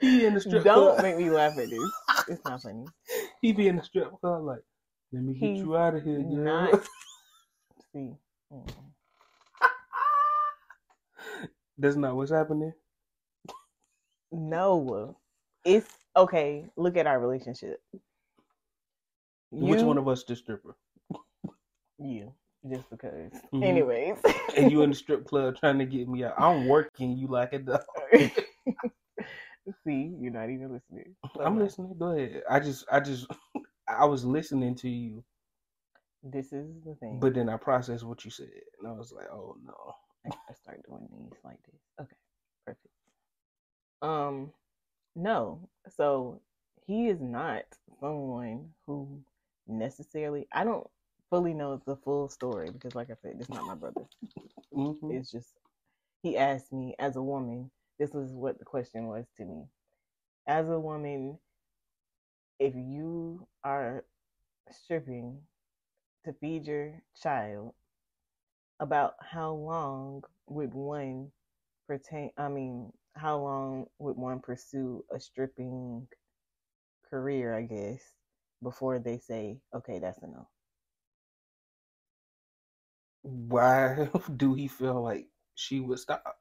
he 0.01 0.27
in 0.27 0.35
the 0.35 0.41
strip 0.41 0.65
Don't 0.65 0.93
club. 0.95 1.03
make 1.03 1.16
me 1.16 1.31
laugh 1.31 1.59
at 1.59 1.71
this. 1.71 1.91
It's 2.29 2.45
not 2.45 2.62
funny. 2.62 2.85
He 3.43 3.53
be 3.53 3.69
in 3.69 3.77
the 3.77 3.83
strip 3.83 4.11
club 4.21 4.43
like, 4.45 4.62
let 5.12 5.23
me 5.23 5.35
get 5.35 5.41
He's 5.51 5.59
you 5.62 5.77
out 5.77 5.95
of 5.95 6.03
here, 6.03 6.19
girl. 6.21 6.71
not- 6.73 6.85
See, 7.93 8.15
mm. 8.53 8.73
That's 11.79 11.97
not 11.97 12.16
what's 12.16 12.31
happening. 12.31 12.73
no, 14.33 15.16
it's 15.65 15.89
okay. 16.16 16.65
Look 16.77 16.97
at 16.97 17.07
our 17.07 17.19
relationship. 17.21 17.81
Which 19.60 19.82
one 19.82 19.98
of 19.98 20.09
us 20.09 20.24
the 20.24 20.36
stripper? 20.36 20.76
you? 21.98 22.32
Just 22.68 22.89
because. 22.90 23.32
Mhm. 23.52 23.62
Anyways, 23.62 24.18
And 24.56 24.70
you 24.70 24.82
in 24.82 24.90
the 24.90 24.97
strip 24.97 25.26
club 25.26 25.56
trying 25.56 25.78
to 25.78 25.86
get 25.86 26.09
me 26.09 26.24
out. 26.24 26.35
I'm 26.39 26.66
working. 26.66 27.16
You 27.16 27.28
like 27.28 27.52
it 27.52 27.66
though. 27.66 27.81
See, 29.85 30.14
you're 30.20 30.32
not 30.32 30.51
even 30.51 30.72
listening. 30.72 31.16
I'm 31.44 31.59
Okay. 31.59 31.59
listening. 31.59 31.97
Go 31.98 32.16
ahead. 32.16 32.43
I 32.48 32.60
just, 32.60 32.85
I 32.90 33.01
just, 33.01 33.26
I 33.89 34.05
was 34.06 34.24
listening 34.24 34.74
to 34.76 34.89
you, 34.89 35.24
This 36.22 36.52
is 36.52 36.68
the 36.85 36.94
thing. 36.97 37.20
but 37.20 37.35
then 37.35 37.48
I 37.48 37.56
processed 37.56 38.05
what 38.05 38.24
you 38.24 38.31
said, 38.31 38.51
and 38.78 38.89
I 38.89 38.93
was 38.93 39.12
like, 39.12 39.28
oh 39.32 39.56
no. 39.64 39.74
I 40.26 40.31
gotta 40.31 40.56
start 40.59 40.82
doing 40.86 41.09
these 41.12 41.39
like 41.44 41.59
this. 41.64 41.81
Okay, 42.01 42.16
perfect. 42.66 42.89
Um, 44.02 44.52
no. 45.14 45.68
So 45.89 46.40
he 46.86 47.09
is 47.09 47.20
not 47.20 47.64
someone 48.01 48.70
who 48.86 49.20
necessarily. 49.66 50.49
I 50.53 50.65
don't 50.65 50.86
fully 51.31 51.55
know 51.55 51.81
the 51.86 51.97
full 51.97 52.28
story 52.28 52.70
because, 52.70 52.95
like 52.95 53.11
I 53.11 53.15
said, 53.15 53.36
it's 53.41 53.51
not 53.51 53.66
my 53.66 53.74
brother. 53.74 54.07
Mhm. 54.73 55.11
It's 55.11 55.31
just 55.31 55.57
he 56.23 56.36
asked 56.36 56.73
me 56.73 56.95
as 56.99 57.16
a 57.16 57.23
woman. 57.23 57.70
This 57.99 58.12
was 58.12 58.32
what 58.32 58.59
the 58.59 58.65
question 58.65 59.07
was 59.09 59.27
to 59.36 59.45
me. 59.45 59.66
As 60.47 60.69
a 60.69 60.78
woman, 60.81 61.39
if 62.59 62.74
you 62.74 63.47
are 63.65 64.05
stripping 64.70 65.43
to 66.24 66.32
feed 66.35 66.66
your 66.66 67.03
child, 67.15 67.74
about 68.81 69.15
how 69.20 69.53
long 69.53 70.23
would 70.47 70.74
one 70.74 71.32
pertain? 71.86 72.31
I 72.36 72.49
mean, 72.49 72.93
how 73.15 73.39
long 73.39 73.86
would 73.99 74.16
one 74.16 74.41
pursue 74.41 75.05
a 75.12 75.19
stripping 75.20 76.09
career? 77.09 77.55
I 77.57 77.62
guess 77.62 78.12
before 78.65 78.99
they 79.01 79.19
say, 79.19 79.61
okay, 79.74 80.01
that's 80.01 80.23
enough. 80.24 80.49
Why 83.23 84.09
do 84.36 84.55
he 84.55 84.69
feel 84.69 85.03
like 85.03 85.28
she 85.57 85.81
would 85.81 85.99
stop? 85.99 86.39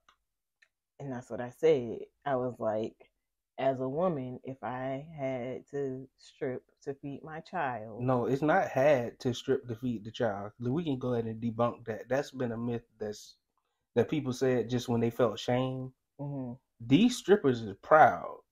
And 0.99 1.11
that's 1.11 1.29
what 1.29 1.41
I 1.41 1.49
said. 1.51 1.99
I 2.25 2.35
was 2.35 2.59
like, 2.59 3.11
as 3.59 3.79
a 3.81 3.89
woman, 3.89 4.39
if 4.43 4.63
I 4.63 5.07
had 5.17 5.67
to 5.71 6.09
strip 6.17 6.63
to 6.83 6.95
feed 6.95 7.23
my 7.23 7.41
child, 7.41 8.09
No, 8.09 8.25
it's 8.27 8.41
not 8.43 8.69
had 8.69 9.19
to 9.21 9.33
strip 9.33 9.67
to 9.67 9.75
feed 9.75 10.03
the 10.05 10.11
child. 10.11 10.53
We 10.59 10.83
can 10.83 10.99
go 10.99 11.13
ahead 11.13 11.25
and 11.25 11.41
debunk 11.41 11.85
that. 11.85 12.07
That's 12.09 12.31
been 12.31 12.51
a 12.51 12.57
myth 12.57 12.85
that's 12.99 13.37
that 13.95 14.09
people 14.09 14.33
said 14.33 14.69
just 14.69 14.89
when 14.89 15.01
they 15.01 15.11
felt 15.11 15.39
shame. 15.39 15.93
mhm, 16.19 16.57
These 16.79 17.17
strippers 17.17 17.61
is 17.63 17.75
proud 17.81 18.42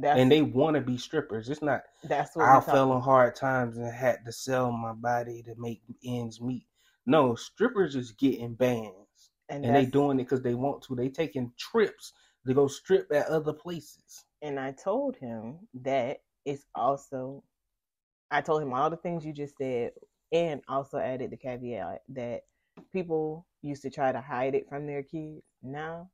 that's 0.00 0.18
and 0.18 0.30
they 0.30 0.42
want 0.42 0.74
to 0.76 0.80
be 0.80 0.96
strippers. 0.98 1.48
It's 1.48 1.62
not 1.62 1.82
that's 2.04 2.34
what 2.36 2.46
I 2.46 2.60
fell 2.60 2.92
on 2.92 3.02
hard 3.02 3.36
times 3.36 3.76
and 3.78 3.92
had 3.92 4.24
to 4.24 4.32
sell 4.32 4.70
my 4.72 4.92
body 4.92 5.42
to 5.42 5.54
make 5.58 5.82
ends 6.04 6.40
meet. 6.40 6.66
No, 7.06 7.34
strippers 7.34 7.94
is 7.96 8.12
getting 8.12 8.54
bands 8.54 9.30
and, 9.48 9.64
and 9.64 9.76
they 9.76 9.86
doing 9.86 10.18
it 10.18 10.24
because 10.24 10.42
they 10.42 10.54
want 10.54 10.82
to. 10.82 10.96
They 10.96 11.08
taking 11.08 11.52
trips 11.58 12.12
to 12.46 12.54
go 12.54 12.68
strip 12.68 13.10
at 13.12 13.26
other 13.28 13.52
places. 13.52 14.24
and 14.42 14.58
I 14.58 14.72
told 14.72 15.16
him 15.16 15.58
that 15.82 16.18
it's 16.44 16.64
also 16.74 17.42
I 18.30 18.40
told 18.40 18.62
him 18.62 18.72
all 18.72 18.90
the 18.90 18.96
things 18.96 19.24
you 19.24 19.32
just 19.32 19.56
said 19.58 19.92
and 20.32 20.60
also 20.68 20.98
added 20.98 21.30
the 21.30 21.36
caveat 21.36 22.02
that 22.10 22.42
people 22.92 23.46
used 23.62 23.82
to 23.82 23.90
try 23.90 24.12
to 24.12 24.20
hide 24.20 24.54
it 24.54 24.68
from 24.68 24.86
their 24.86 25.02
kids. 25.02 25.42
Now 25.62 26.10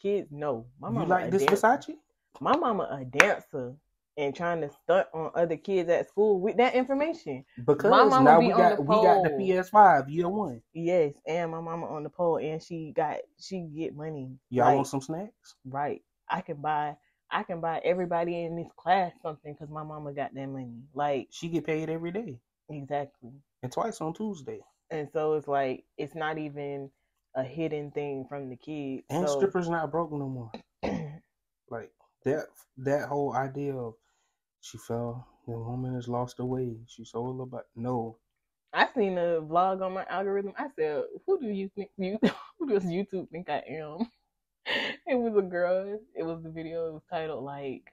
kids 0.00 0.32
know 0.32 0.66
my 0.78 0.90
you 0.90 1.04
like 1.06 1.30
this 1.30 1.44
dancer. 1.44 1.66
Versace? 1.66 1.94
My 2.40 2.56
mama 2.56 2.88
a 3.00 3.04
dancer 3.04 3.74
and 4.16 4.34
trying 4.34 4.60
to 4.60 4.70
stunt 4.82 5.06
on 5.14 5.30
other 5.34 5.56
kids 5.56 5.88
at 5.88 6.08
school 6.08 6.40
with 6.40 6.56
that 6.58 6.74
information. 6.74 7.44
Because 7.64 7.90
mama 7.90 8.22
now 8.22 8.40
be 8.40 8.46
we 8.46 8.52
on 8.52 8.58
got 8.58 8.76
the 8.76 8.82
we 8.82 8.94
got 8.96 9.22
the. 9.22 9.30
PS5 9.30 10.04
year 10.12 10.28
one. 10.28 10.60
Yes, 10.74 11.14
and 11.26 11.50
my 11.50 11.60
mama 11.60 11.86
on 11.86 12.02
the 12.02 12.10
pole 12.10 12.38
and 12.38 12.62
she 12.62 12.92
got 12.94 13.18
she 13.38 13.60
get 13.76 13.94
money. 13.96 14.30
Y'all 14.50 14.66
Like, 14.66 14.76
want 14.76 14.86
some 14.88 15.00
snacks? 15.00 15.54
right. 15.64 16.02
I 16.28 16.40
can 16.42 16.60
buy 16.60 16.96
I 17.30 17.42
can 17.44 17.60
buy 17.60 17.80
everybody 17.84 18.42
in 18.44 18.56
this 18.56 18.70
class 18.76 19.12
something 19.22 19.52
because 19.54 19.70
my 19.70 19.82
mama 19.82 20.12
got 20.12 20.34
that 20.34 20.46
money. 20.46 20.82
Like 20.94 21.28
She 21.30 21.48
get 21.48 21.64
paid 21.66 21.88
every 21.88 22.10
day 22.12 22.38
exactly. 22.68 23.30
and 23.62 23.72
twice 23.72 24.00
on 24.00 24.14
Tuesday. 24.14 24.60
And 24.90 25.08
so 25.12 25.34
it's 25.34 25.48
like 25.48 25.84
it's 25.96 26.14
not 26.14 26.38
even 26.38 26.90
a 27.36 27.44
hidden 27.44 27.90
thing 27.92 28.26
from 28.28 28.48
the 28.48 28.56
kids. 28.56 29.04
And 29.08 29.28
so, 29.28 29.36
strippers 29.38 29.68
not 29.68 29.90
broke 29.92 30.10
no 30.12 30.28
more. 30.28 30.50
That 32.24 32.46
that 32.78 33.08
whole 33.08 33.34
idea 33.34 33.74
of 33.74 33.94
she 34.60 34.78
fell, 34.78 35.26
the 35.46 35.52
woman 35.58 35.94
has 35.94 36.08
lost 36.08 36.38
her 36.38 36.44
way, 36.44 36.76
she 36.86 37.04
sold 37.04 37.38
her 37.40 37.46
but 37.46 37.66
no. 37.76 38.18
I 38.72 38.88
seen 38.94 39.18
a 39.18 39.40
vlog 39.42 39.82
on 39.84 39.94
my 39.94 40.04
algorithm. 40.06 40.52
I 40.56 40.68
said, 40.76 41.04
"Who 41.26 41.40
do 41.40 41.48
you 41.48 41.68
think 41.74 41.90
you? 41.96 42.18
Who 42.58 42.68
does 42.68 42.84
YouTube 42.84 43.30
think 43.30 43.48
I 43.50 43.62
am?" 43.68 44.10
It 45.06 45.16
was 45.18 45.36
a 45.36 45.42
girl. 45.42 45.98
It 46.14 46.22
was 46.24 46.42
the 46.42 46.50
video. 46.50 46.88
It 46.88 46.92
was 46.94 47.02
titled 47.10 47.44
like, 47.44 47.92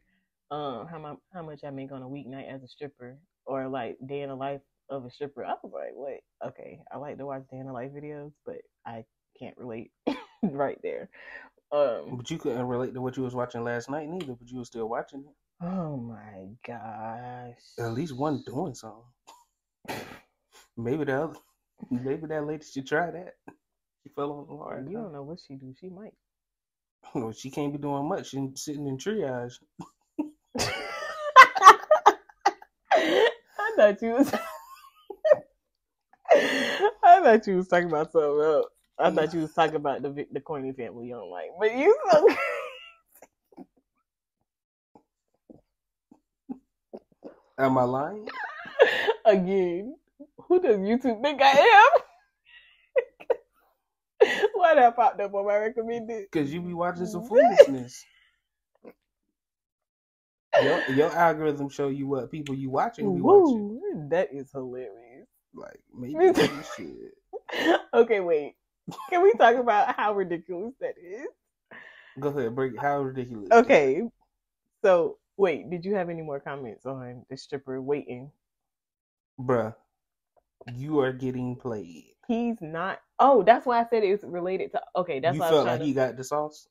um, 0.51 0.87
"How 0.87 0.99
my 0.99 1.15
how 1.33 1.43
much 1.43 1.63
I 1.63 1.71
make 1.71 1.91
on 1.91 2.03
a 2.03 2.07
weeknight 2.09 2.47
as 2.53 2.63
a 2.63 2.67
stripper," 2.67 3.17
or 3.45 3.67
like 3.67 3.97
"Day 4.05 4.21
in 4.21 4.29
the 4.29 4.35
life 4.35 4.61
of 4.89 5.05
a 5.05 5.11
stripper." 5.11 5.45
I 5.45 5.55
was 5.63 5.71
like, 5.73 5.93
"Wait, 5.95 6.21
okay." 6.45 6.81
I 6.91 6.97
like 6.97 7.17
to 7.17 7.25
watch 7.25 7.43
day 7.49 7.57
in 7.57 7.67
the 7.67 7.73
life 7.73 7.91
videos, 7.91 8.33
but 8.45 8.57
I 8.85 9.05
can't 9.39 9.57
relate 9.57 9.91
right 10.43 10.79
there. 10.83 11.09
Um, 11.71 12.17
But 12.17 12.29
you 12.31 12.37
couldn't 12.37 12.67
relate 12.67 12.93
to 12.93 13.01
what 13.01 13.17
you 13.17 13.23
was 13.23 13.35
watching 13.35 13.63
last 13.63 13.89
night 13.89 14.07
neither, 14.07 14.33
but 14.33 14.49
you 14.49 14.59
were 14.59 14.65
still 14.65 14.87
watching 14.87 15.25
it. 15.27 15.65
oh 15.65 15.97
my 15.97 16.47
gosh. 16.65 17.57
At 17.79 17.93
least 17.93 18.15
one 18.15 18.43
doing 18.45 18.75
something. 18.75 19.03
Maybe 20.77 21.03
the 21.05 21.23
other, 21.23 21.33
maybe 21.89 22.27
that 22.27 22.45
lady 22.45 22.63
should 22.63 22.87
try 22.87 23.09
that. 23.09 23.33
She 24.03 24.09
fell 24.15 24.31
on 24.31 24.47
the 24.47 24.57
hard. 24.63 24.87
You 24.89 24.97
don't 24.97 25.11
know 25.11 25.23
what 25.23 25.39
she 25.45 25.55
do. 25.55 25.73
She 25.79 25.89
might. 25.89 26.13
know. 27.15 27.31
She 27.31 27.49
can't 27.49 27.73
be 27.73 27.79
doing 27.79 28.07
much. 28.07 28.29
She's 28.29 28.41
sitting 28.55 28.87
in 28.87 28.97
triage. 28.97 29.53
I 30.59 30.71
thought 33.75 34.01
you 34.01 34.11
was. 34.11 34.33
I 36.31 37.19
thought 37.21 37.47
you 37.47 37.57
was 37.57 37.67
talking 37.67 37.87
about 37.89 38.11
something 38.11 38.41
else. 38.41 38.65
I 38.99 39.11
thought 39.11 39.33
you 39.33 39.41
was 39.41 39.53
talking 39.53 39.75
about 39.75 40.01
the 40.01 40.25
the 40.31 40.39
corny 40.39 40.71
family 40.73 41.13
on 41.13 41.29
like, 41.29 41.49
but 41.59 41.77
you 41.77 41.95
so 42.11 42.27
Am 47.59 47.77
I 47.77 47.83
lying? 47.83 48.27
again. 49.25 49.95
Who 50.47 50.61
does 50.61 50.77
YouTube 50.77 51.21
think 51.21 51.41
I 51.41 51.51
am? 51.51 51.89
Why 54.53 54.75
that 54.75 54.95
popped 54.95 55.19
up 55.21 55.33
on 55.33 55.45
my 55.45 55.57
recommended? 55.57 56.27
Because 56.31 56.51
you 56.53 56.61
be 56.61 56.73
watching 56.73 57.05
some 57.05 57.23
foolishness. 57.27 58.05
Your, 60.61 60.81
your 60.89 61.11
algorithm 61.15 61.69
show 61.69 61.89
you 61.89 62.07
what 62.07 62.31
people 62.31 62.55
you 62.55 62.71
watching 62.71 63.13
be 63.13 63.21
watching. 63.21 64.09
That 64.09 64.29
is 64.31 64.51
hilarious. 64.51 65.27
Like 65.53 65.79
maybe 65.93 66.13
you 66.13 66.33
should. 66.75 67.11
Okay, 67.93 68.19
wait. 68.19 68.55
Can 69.09 69.21
we 69.23 69.33
talk 69.33 69.55
about 69.55 69.95
how 69.95 70.13
ridiculous 70.13 70.73
that 70.79 70.95
is? 71.01 71.27
Go 72.19 72.29
ahead, 72.29 72.55
break. 72.55 72.79
How 72.79 72.99
ridiculous. 72.99 73.49
Okay. 73.51 74.01
So, 74.83 75.17
wait, 75.37 75.69
did 75.69 75.85
you 75.85 75.95
have 75.95 76.09
any 76.09 76.21
more 76.21 76.39
comments 76.39 76.85
on 76.85 77.25
the 77.29 77.37
stripper 77.37 77.81
waiting? 77.81 78.31
Bruh, 79.39 79.75
you 80.73 80.99
are 80.99 81.13
getting 81.13 81.55
played. 81.55 82.05
He's 82.27 82.57
not. 82.61 82.99
Oh, 83.19 83.43
that's 83.43 83.65
why 83.65 83.79
I 83.79 83.85
said 83.89 84.03
it's 84.03 84.23
related 84.23 84.71
to. 84.71 84.81
Okay, 84.95 85.19
that's 85.19 85.35
you 85.35 85.39
why 85.39 85.47
I 85.47 85.51
felt 85.51 85.67
like 85.67 85.79
to. 85.79 85.85
he 85.85 85.93
got 85.93 86.17
the 86.17 86.23
sauce? 86.23 86.67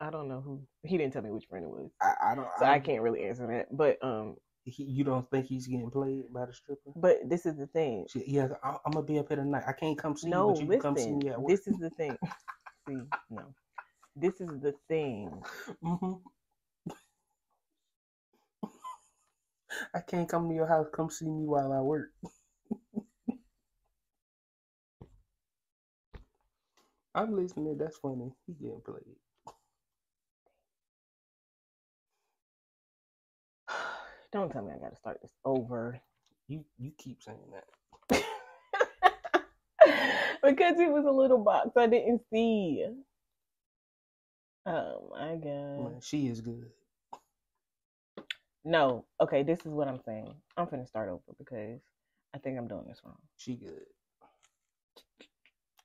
I 0.00 0.10
don't 0.10 0.28
know 0.28 0.40
who. 0.40 0.60
He 0.82 0.98
didn't 0.98 1.12
tell 1.12 1.22
me 1.22 1.30
which 1.30 1.46
friend 1.46 1.64
it 1.64 1.70
was, 1.70 1.90
I, 2.00 2.32
I 2.32 2.34
don't. 2.34 2.48
so 2.58 2.66
I 2.66 2.78
can't 2.78 3.02
really 3.02 3.24
answer 3.24 3.46
that. 3.46 3.74
But 3.74 4.02
um, 4.02 4.36
He, 4.66 4.82
you 4.84 5.04
don't 5.04 5.28
think 5.30 5.46
he's 5.46 5.66
getting 5.68 5.90
played 5.90 6.32
by 6.32 6.44
the 6.46 6.52
stripper? 6.52 6.90
but 6.96 7.18
this 7.28 7.46
is 7.46 7.56
the 7.56 7.66
thing. 7.68 8.06
She, 8.10 8.24
yeah, 8.26 8.48
I, 8.64 8.76
I'm 8.84 8.92
gonna 8.92 9.06
be 9.06 9.18
up 9.18 9.28
here 9.28 9.36
tonight. 9.38 9.62
I 9.66 9.72
can't 9.72 9.96
come 9.98 10.16
see 10.16 10.28
No, 10.30 10.50
you, 10.50 10.54
but 10.54 10.60
you 10.60 10.68
can 10.70 10.80
come 10.80 10.96
see 10.98 11.12
me 11.12 11.28
at 11.30 11.40
work. 11.40 11.56
This 11.56 11.66
is 11.68 11.78
the 11.78 11.90
thing. 11.90 12.16
See, 12.88 13.02
no, 13.30 13.54
this 14.16 14.40
is 14.40 14.48
the 14.62 14.74
thing. 14.88 15.42
hmm 15.82 16.12
I 19.94 20.00
can't 20.00 20.28
come 20.28 20.48
to 20.48 20.54
your 20.54 20.66
house. 20.68 20.86
Come 20.94 21.10
see 21.10 21.26
me 21.26 21.46
while 21.46 21.72
I 21.72 21.80
work. 21.80 22.10
I'm 27.14 27.34
listening. 27.36 27.76
That's 27.78 27.96
funny. 27.98 28.32
He 28.46 28.54
getting 28.54 28.80
played. 28.84 29.16
Don't 34.36 34.52
tell 34.52 34.62
me 34.62 34.72
I 34.74 34.78
got 34.78 34.90
to 34.90 34.96
start 34.96 35.18
this 35.22 35.30
over. 35.46 35.98
You 36.46 36.62
you 36.76 36.92
keep 36.98 37.22
saying 37.22 37.38
that. 38.10 38.22
because 40.42 40.78
it 40.78 40.92
was 40.92 41.06
a 41.06 41.10
little 41.10 41.38
box 41.38 41.70
I 41.74 41.86
didn't 41.86 42.20
see. 42.30 42.86
Oh 44.66 45.08
my 45.10 45.36
god. 45.36 46.02
She 46.04 46.26
is 46.26 46.42
good. 46.42 46.68
No, 48.62 49.06
okay, 49.22 49.42
this 49.42 49.60
is 49.60 49.72
what 49.72 49.88
I'm 49.88 50.02
saying. 50.04 50.34
I'm 50.58 50.66
finna 50.66 50.86
start 50.86 51.08
over 51.08 51.22
because 51.38 51.80
I 52.34 52.38
think 52.38 52.58
I'm 52.58 52.68
doing 52.68 52.84
this 52.86 53.00
wrong. 53.06 53.16
She 53.38 53.54
good. 53.54 53.86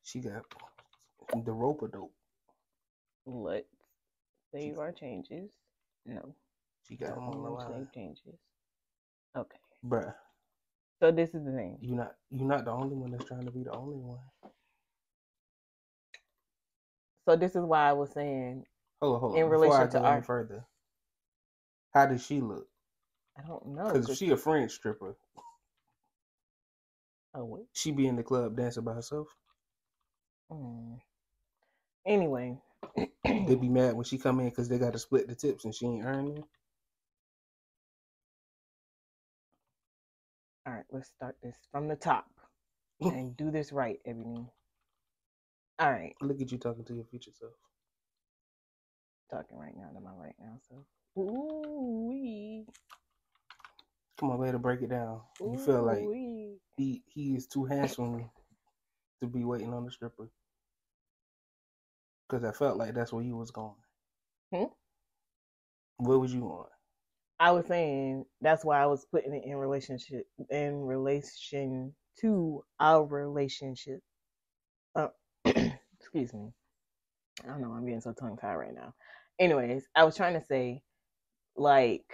She 0.04 0.20
got 0.20 0.44
the 1.46 1.54
rope 1.54 1.84
of 1.84 1.94
dope. 1.94 2.14
Let's 3.26 3.66
save 4.54 4.78
our 4.78 4.92
changes. 4.92 5.52
No, 6.06 6.36
She 6.92 6.98
got 6.98 7.18
on 7.18 7.32
the 7.32 7.38
don't 7.38 7.54
line, 7.54 7.68
save 7.72 7.94
changes. 7.94 8.36
Okay, 9.38 9.58
bruh. 9.86 10.14
so 11.02 11.10
this 11.10 11.30
is 11.34 11.46
the 11.46 11.54
thing. 11.54 11.78
You're 11.80 11.96
not 11.96 12.16
you're 12.30 12.46
not 12.50 12.66
the 12.66 12.72
only 12.72 12.98
one 12.98 13.12
that's 13.12 13.24
trying 13.24 13.46
to 13.46 13.52
be 13.52 13.64
the 13.64 13.72
only 13.72 13.96
one. 13.96 14.20
So 17.30 17.38
this 17.38 17.56
is 17.56 17.62
why 17.64 17.88
I 17.88 17.94
was 17.94 18.12
saying 18.12 18.66
Hold 19.02 19.14
on, 19.16 19.20
hold 19.22 19.32
on. 19.32 19.38
In 19.40 19.46
Before 19.46 19.60
relation 19.60 19.90
to 19.92 20.02
our- 20.06 20.22
further, 20.22 20.66
how 21.94 22.08
does 22.08 22.26
she 22.26 22.42
look? 22.42 22.68
I 23.40 23.44
don't 23.48 23.68
know. 23.68 23.88
Because 23.94 24.10
if 24.10 24.18
she 24.18 24.32
a 24.32 24.38
French 24.38 24.74
stripper, 24.74 25.16
oh 27.34 27.46
wait. 27.46 27.68
she 27.72 27.92
be 27.92 28.06
in 28.08 28.18
the 28.18 28.24
club 28.24 28.58
dancing 28.58 28.84
by 28.84 28.96
herself. 28.96 29.30
Mm. 30.52 31.00
Anyway, 32.06 32.58
They 33.24 33.56
be 33.56 33.70
mad 33.70 33.94
when 33.94 34.04
she 34.04 34.18
come 34.18 34.42
in 34.42 34.50
because 34.50 34.68
they 34.68 34.78
got 34.78 34.92
to 34.92 35.00
split 35.00 35.30
the 35.30 35.36
tips 35.36 35.64
and 35.64 35.74
she 35.74 35.86
ain't 35.86 36.04
earning. 36.04 36.44
All 40.68 40.74
right, 40.74 40.86
let's 40.92 41.10
start 41.10 41.36
this 41.44 41.58
from 41.72 41.88
the 41.88 41.96
top 41.96 42.26
and 43.02 43.36
do 43.38 43.52
this 43.52 43.72
right, 43.72 44.00
Ebony. 44.06 44.48
All 45.80 45.92
right, 45.92 46.16
Look 46.22 46.42
at 46.42 46.52
you 46.52 46.58
talking 46.60 46.86
to 46.86 46.94
your 46.96 47.06
future 47.06 47.32
self. 47.34 47.54
talking 49.32 49.58
right 49.58 49.76
now 49.76 49.90
to 49.94 50.00
my 50.00 50.12
right 50.12 50.36
now. 50.40 50.60
So, 50.70 50.86
ooh 51.22 52.08
wee, 52.10 52.66
Come 54.20 54.32
on, 54.32 54.38
way 54.40 54.52
to 54.52 54.60
break 54.60 54.82
it 54.82 54.90
down. 54.90 55.22
You 55.40 55.58
feel 55.58 55.84
like 55.84 56.06
he 56.78 57.04
he 57.08 57.36
is 57.36 57.48
too 57.48 57.66
handsome 57.66 58.30
to 59.22 59.28
be 59.28 59.44
waiting 59.44 59.74
on 59.74 59.86
the 59.86 59.92
stripper. 59.92 60.30
Because 62.30 62.46
I 62.46 62.52
felt 62.52 62.78
like 62.78 62.94
that's 62.94 63.12
where 63.12 63.24
you 63.24 63.36
was 63.36 63.52
going. 63.52 63.76
Hmm? 64.54 64.66
Where 65.98 66.20
was 66.20 66.34
you 66.34 66.46
on? 66.46 66.68
I 67.42 67.52
was 67.52 67.66
saying 67.68 68.26
that's 68.42 68.64
why 68.64 68.84
I 68.84 68.86
was 68.86 69.08
putting 69.12 69.34
it 69.34 69.46
in 69.46 69.58
relationship 69.58 70.28
in 70.52 70.82
relation 70.86 71.96
to 72.22 72.64
our 72.80 73.04
relationship. 73.04 74.02
Uh, 74.96 75.08
excuse 75.46 76.34
me. 76.36 76.52
I 77.44 77.48
don't 77.48 77.62
know. 77.62 77.72
I'm 77.72 77.86
getting 77.86 78.02
so 78.02 78.14
tongue 78.14 78.38
tied 78.38 78.56
right 78.56 78.76
now. 78.76 78.94
Anyways, 79.40 79.88
I 79.96 80.04
was 80.04 80.16
trying 80.16 80.40
to 80.40 80.46
say, 80.46 80.84
like, 81.58 82.06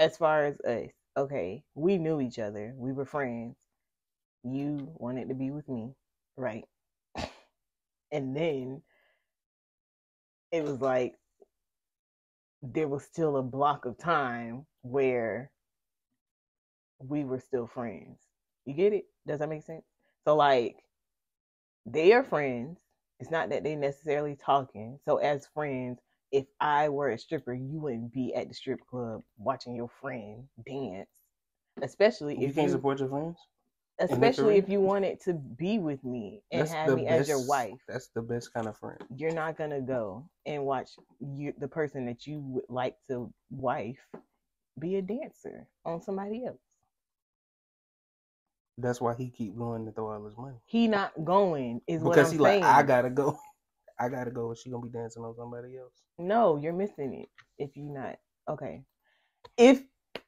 as 0.00 0.16
far 0.16 0.46
as 0.46 0.60
us, 0.62 0.90
okay, 1.16 1.62
we 1.76 1.98
knew 1.98 2.20
each 2.20 2.40
other. 2.40 2.74
We 2.76 2.92
were 2.92 3.06
friends. 3.06 3.56
You 4.44 4.88
wanted 4.96 5.28
to 5.28 5.34
be 5.34 5.50
with 5.52 5.68
me, 5.68 5.94
right? 6.36 6.64
And 8.12 8.36
then 8.36 8.82
it 10.52 10.64
was 10.64 10.80
like 10.80 11.14
there 12.62 12.88
was 12.88 13.04
still 13.04 13.36
a 13.36 13.42
block 13.42 13.84
of 13.86 13.98
time 13.98 14.66
where 14.82 15.50
we 16.98 17.24
were 17.24 17.40
still 17.40 17.66
friends. 17.66 18.20
You 18.64 18.74
get 18.74 18.92
it? 18.92 19.06
Does 19.26 19.40
that 19.40 19.48
make 19.48 19.62
sense? 19.64 19.84
So 20.24 20.36
like 20.36 20.76
they 21.86 22.12
are 22.12 22.24
friends. 22.24 22.78
It's 23.20 23.30
not 23.30 23.50
that 23.50 23.64
they 23.64 23.76
necessarily 23.76 24.36
talking. 24.36 24.98
So 25.04 25.18
as 25.18 25.46
friends, 25.54 26.00
if 26.32 26.46
I 26.60 26.88
were 26.88 27.10
a 27.10 27.18
stripper, 27.18 27.54
you 27.54 27.80
wouldn't 27.80 28.12
be 28.12 28.34
at 28.34 28.48
the 28.48 28.54
strip 28.54 28.80
club 28.88 29.22
watching 29.38 29.74
your 29.76 29.88
friend 30.00 30.48
dance. 30.66 31.10
Especially 31.82 32.36
You 32.36 32.48
if 32.48 32.56
you 32.56 32.62
can't 32.62 32.70
support 32.70 32.98
your 33.00 33.08
friends? 33.08 33.38
Especially 34.10 34.56
if 34.56 34.68
you 34.68 34.80
wanted 34.80 35.20
to 35.22 35.34
be 35.34 35.78
with 35.78 36.02
me 36.04 36.42
and 36.50 36.60
That's 36.60 36.72
have 36.72 36.94
me 36.94 37.06
as 37.06 37.28
your 37.28 37.40
wife 37.46 37.78
That's 37.88 38.08
the 38.14 38.22
best 38.22 38.52
kind 38.52 38.68
of 38.68 38.76
friend. 38.78 38.98
you're 39.16 39.34
not 39.34 39.56
gonna 39.56 39.80
go 39.80 40.28
and 40.46 40.64
watch 40.64 40.90
you 41.20 41.52
the 41.58 41.68
person 41.68 42.06
that 42.06 42.26
you 42.26 42.40
would 42.40 42.64
like 42.68 42.96
to 43.08 43.32
wife 43.50 43.98
be 44.78 44.96
a 44.96 45.02
dancer 45.02 45.66
on 45.84 46.00
somebody 46.00 46.44
else. 46.46 46.58
That's 48.78 49.00
why 49.00 49.14
he 49.14 49.30
keep 49.30 49.56
going 49.56 49.84
to 49.86 49.92
throw 49.92 50.12
all 50.12 50.24
his 50.24 50.36
money. 50.36 50.56
He 50.66 50.88
not 50.88 51.12
going 51.24 51.82
is 51.86 52.02
what 52.02 52.14
Because 52.14 52.30
I'm 52.30 52.38
he 52.38 52.42
saying. 52.42 52.62
like, 52.62 52.74
I 52.74 52.82
gotta 52.82 53.10
go. 53.10 53.38
I 54.00 54.08
gotta 54.08 54.30
go. 54.30 54.48
and 54.50 54.58
She 54.58 54.70
gonna 54.70 54.82
be 54.82 54.88
dancing 54.90 55.22
on 55.22 55.34
somebody 55.36 55.76
else. 55.76 55.92
no, 56.18 56.56
you're 56.56 56.72
missing 56.72 57.14
it 57.14 57.28
if 57.58 57.76
you 57.76 57.84
not 57.84 58.16
okay. 58.48 58.82
If 59.56 59.82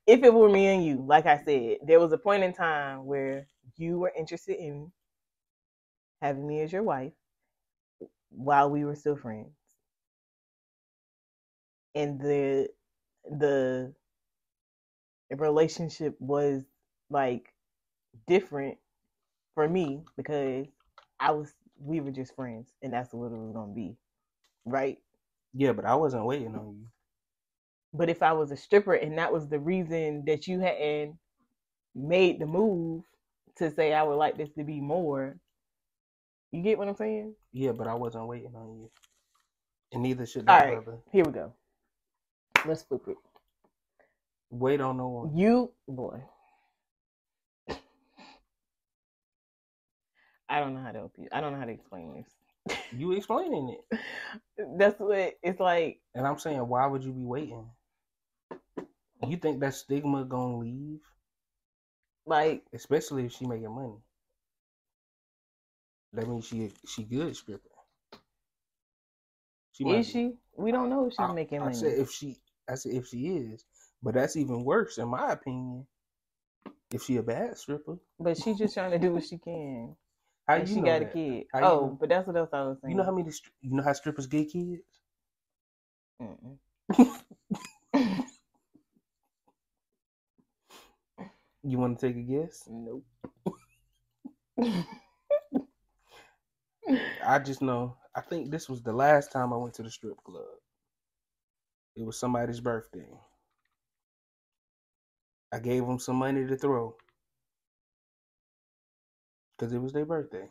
if 0.07 0.23
it 0.23 0.33
were 0.33 0.49
me 0.51 0.67
and 0.67 0.85
you, 0.85 1.03
like 1.07 1.27
I 1.27 1.43
said, 1.45 1.79
there 1.87 1.99
was 2.01 2.13
a 2.13 2.19
point 2.19 2.45
in 2.45 2.53
time 2.53 3.07
where 3.07 3.47
you 3.77 3.99
were 3.99 4.13
interested 4.17 4.57
in 4.57 4.93
having 6.21 6.47
me 6.47 6.61
as 6.61 6.73
your 6.73 6.83
wife 6.83 7.13
while 8.31 8.71
we 8.71 8.85
were 8.85 8.95
still 8.95 9.17
friends. 9.17 9.55
And 11.95 12.21
the 12.21 12.69
the 13.31 13.95
relationship 15.31 16.17
was 16.21 16.63
like 17.11 17.53
different 18.27 18.79
for 19.55 19.69
me 19.69 20.03
because 20.17 20.67
I 21.21 21.33
was 21.33 21.53
we 21.81 22.01
were 22.01 22.11
just 22.11 22.35
friends 22.35 22.71
and 22.83 22.93
that's 22.93 23.13
what 23.13 23.33
it 23.33 23.39
was 23.39 23.53
gonna 23.53 23.75
be. 23.75 23.97
Right? 24.65 24.99
Yeah, 25.55 25.73
but 25.73 25.85
I 25.87 25.95
wasn't 25.97 26.27
waiting 26.27 26.55
on 26.55 26.77
you. 26.79 26.87
But 27.95 28.11
if 28.11 28.23
I 28.23 28.33
was 28.33 28.51
a 28.51 28.57
stripper 28.57 28.95
and 28.95 29.17
that 29.19 29.33
was 29.33 29.49
the 29.49 29.59
reason 29.59 30.25
that 30.27 30.47
you 30.47 30.61
hadn't 30.61 31.17
made 31.95 32.41
the 32.41 32.47
move 32.47 33.05
to 33.57 33.71
say 33.75 33.93
I 33.93 34.03
would 34.03 34.17
like 34.17 34.37
this 34.37 34.51
to 34.59 34.65
be 34.65 34.81
more, 34.81 35.37
you 36.53 36.63
get 36.63 36.79
what 36.79 36.89
I'm 36.89 36.97
saying? 36.97 37.35
Yeah, 37.53 37.73
but 37.73 37.87
I 37.87 37.95
wasn't 37.95 38.27
waiting 38.27 38.55
on 38.55 38.79
you. 38.79 38.91
And 39.93 40.03
neither 40.03 40.27
should 40.27 40.47
All 40.49 40.57
that 40.57 40.67
right, 40.67 40.85
brother. 40.85 40.99
here 41.13 41.25
we 41.25 41.33
go. 41.33 41.53
Let's 42.67 42.83
flip 42.83 43.03
it. 43.09 43.17
Wait 44.51 44.81
on 44.81 44.97
no 44.97 45.09
one. 45.09 45.37
You 45.37 45.73
boy. 45.89 46.23
I 50.49 50.61
don't 50.61 50.75
know 50.75 50.83
how 50.83 50.93
to 50.93 50.99
help 50.99 51.13
you. 51.19 51.29
I 51.33 51.41
don't 51.41 51.53
know 51.53 51.59
how 51.59 51.65
to 51.65 51.73
explain 51.73 52.15
this. 52.15 52.77
You 52.97 53.13
explaining 53.13 53.77
it. 53.91 53.99
That's 54.79 54.99
what 55.01 55.35
it's 55.43 55.61
like. 55.61 56.01
And 56.15 56.27
I'm 56.27 56.39
saying, 56.39 56.67
why 56.69 56.87
would 56.87 57.03
you 57.03 57.13
be 57.13 57.25
waiting? 57.25 57.67
You 59.27 59.37
think 59.37 59.61
that 59.61 59.75
stigma 59.75 60.25
gonna 60.25 60.59
leave? 60.59 61.01
Like 62.27 62.63
Especially 62.73 63.27
if 63.27 63.33
she 63.33 63.47
making 63.47 63.75
money. 63.75 63.99
That 66.13 66.29
means 66.29 66.47
she 66.47 66.71
she 66.87 67.05
good 67.05 67.37
stripper. 67.37 67.69
She 69.73 69.85
is 69.89 70.07
be. 70.07 70.13
she? 70.13 70.33
We 70.57 70.71
don't 70.73 70.89
know 70.89 71.07
if 71.07 71.13
she's 71.13 71.21
I, 71.21 71.33
making 71.33 71.61
I 71.61 71.65
money. 71.65 71.77
said 71.77 71.99
if 71.99 72.11
she 72.11 72.37
I 72.69 72.77
said 72.77 72.93
if 72.93 73.09
she 73.09 73.27
is. 73.29 73.65
But 74.03 74.15
that's 74.15 74.37
even 74.37 74.65
worse 74.65 74.99
in 74.99 75.09
my 75.09 75.33
opinion. 75.33 75.87
If 76.93 77.03
she 77.03 77.17
a 77.17 77.23
bad 77.23 77.57
stripper. 77.59 77.99
but 78.21 78.37
she's 78.37 78.57
just 78.59 78.75
trying 78.75 78.93
to 78.93 78.99
do 78.99 79.15
what 79.15 79.25
she 79.25 79.39
can. 79.39 79.97
How 80.47 80.57
and 80.57 80.69
you 80.69 80.77
she 80.77 80.81
got 80.81 81.01
that? 81.01 81.03
a 81.03 81.13
kid. 81.13 81.45
How 81.53 81.59
you 81.59 81.65
oh, 81.65 81.81
know? 81.81 81.97
but 81.99 82.09
that's 82.09 82.27
what 82.27 82.37
else 82.37 82.51
I 82.53 82.63
was 82.63 82.79
saying. 82.81 82.93
You 82.93 82.97
know 82.99 83.05
how 83.05 83.15
many 83.15 83.31
you 83.63 83.75
know 83.75 83.83
how 83.83 83.95
strippers 83.95 84.27
get 84.27 84.53
kids? 84.53 84.83
You 91.65 91.79
want 91.79 91.99
to 91.99 92.07
take 92.07 92.17
a 92.17 92.21
guess? 92.21 92.69
Nope. 92.71 93.05
I 97.27 97.39
just 97.39 97.63
know. 97.63 97.97
I 98.15 98.21
think 98.21 98.51
this 98.51 98.69
was 98.69 98.83
the 98.83 98.93
last 98.93 99.33
time 99.33 99.53
I 99.53 99.57
went 99.57 99.75
to 99.75 99.83
the 99.83 99.91
strip 99.91 100.23
club. 100.25 100.45
It 101.97 102.05
was 102.05 102.19
somebody's 102.19 102.61
birthday. 102.61 103.09
I 105.53 105.59
gave 105.59 105.87
them 105.87 105.99
some 105.99 106.17
money 106.17 106.47
to 106.47 106.57
throw 106.57 106.97
because 109.57 109.73
it 109.73 109.79
was 109.79 109.93
their 109.93 110.05
birthday. 110.07 110.49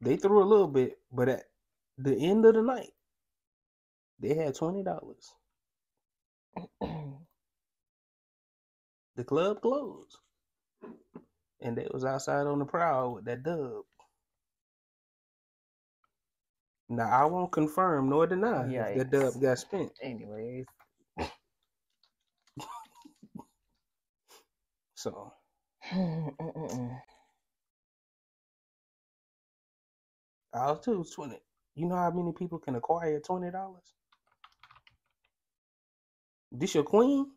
They 0.00 0.16
threw 0.16 0.42
a 0.42 0.44
little 0.44 0.68
bit, 0.68 0.98
but 1.12 1.28
at 1.28 1.44
the 1.98 2.16
end 2.16 2.44
of 2.44 2.54
the 2.54 2.62
night, 2.62 2.92
they 4.18 4.34
had 4.34 4.54
twenty 4.54 4.82
dollars. 4.82 5.32
The 9.16 9.24
club 9.24 9.62
closed, 9.62 10.18
and 11.62 11.76
they 11.76 11.88
was 11.92 12.04
outside 12.04 12.46
on 12.46 12.60
the 12.60 12.66
prowl 12.66 13.14
with 13.14 13.24
that 13.26 13.42
dub. 13.44 13.84
Now 16.88 17.08
I 17.10 17.26
won't 17.26 17.52
confirm 17.52 18.10
nor 18.10 18.26
deny 18.26 18.70
if 18.76 18.94
that 18.94 19.10
dub 19.10 19.40
got 19.40 19.58
spent. 19.58 19.92
Anyways, 20.02 20.66
So 24.96 25.32
ours 30.54 30.80
too 30.84 31.04
twenty. 31.14 31.40
You 31.76 31.86
know 31.86 31.96
how 31.96 32.10
many 32.12 32.32
people 32.32 32.58
can 32.58 32.76
acquire 32.76 33.20
twenty 33.20 33.50
dollars? 33.50 33.94
This 36.52 36.74
your 36.74 36.84
queen? 36.84 37.32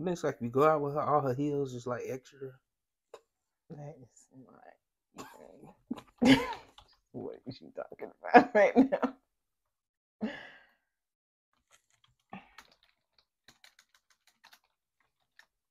It 0.00 0.04
looks 0.04 0.24
like 0.24 0.38
you 0.40 0.48
go 0.48 0.64
out 0.66 0.80
with 0.80 0.94
her, 0.94 1.02
all 1.02 1.20
her 1.20 1.34
heels 1.34 1.74
is 1.74 1.86
like 1.86 2.04
extra. 2.08 2.52
that 3.68 3.96
is 4.00 4.08
not. 6.24 6.38
what 7.12 7.36
is 7.46 7.58
she 7.58 7.66
talking 7.76 8.10
about 8.24 8.54
right 8.54 8.74
now? 8.90 9.14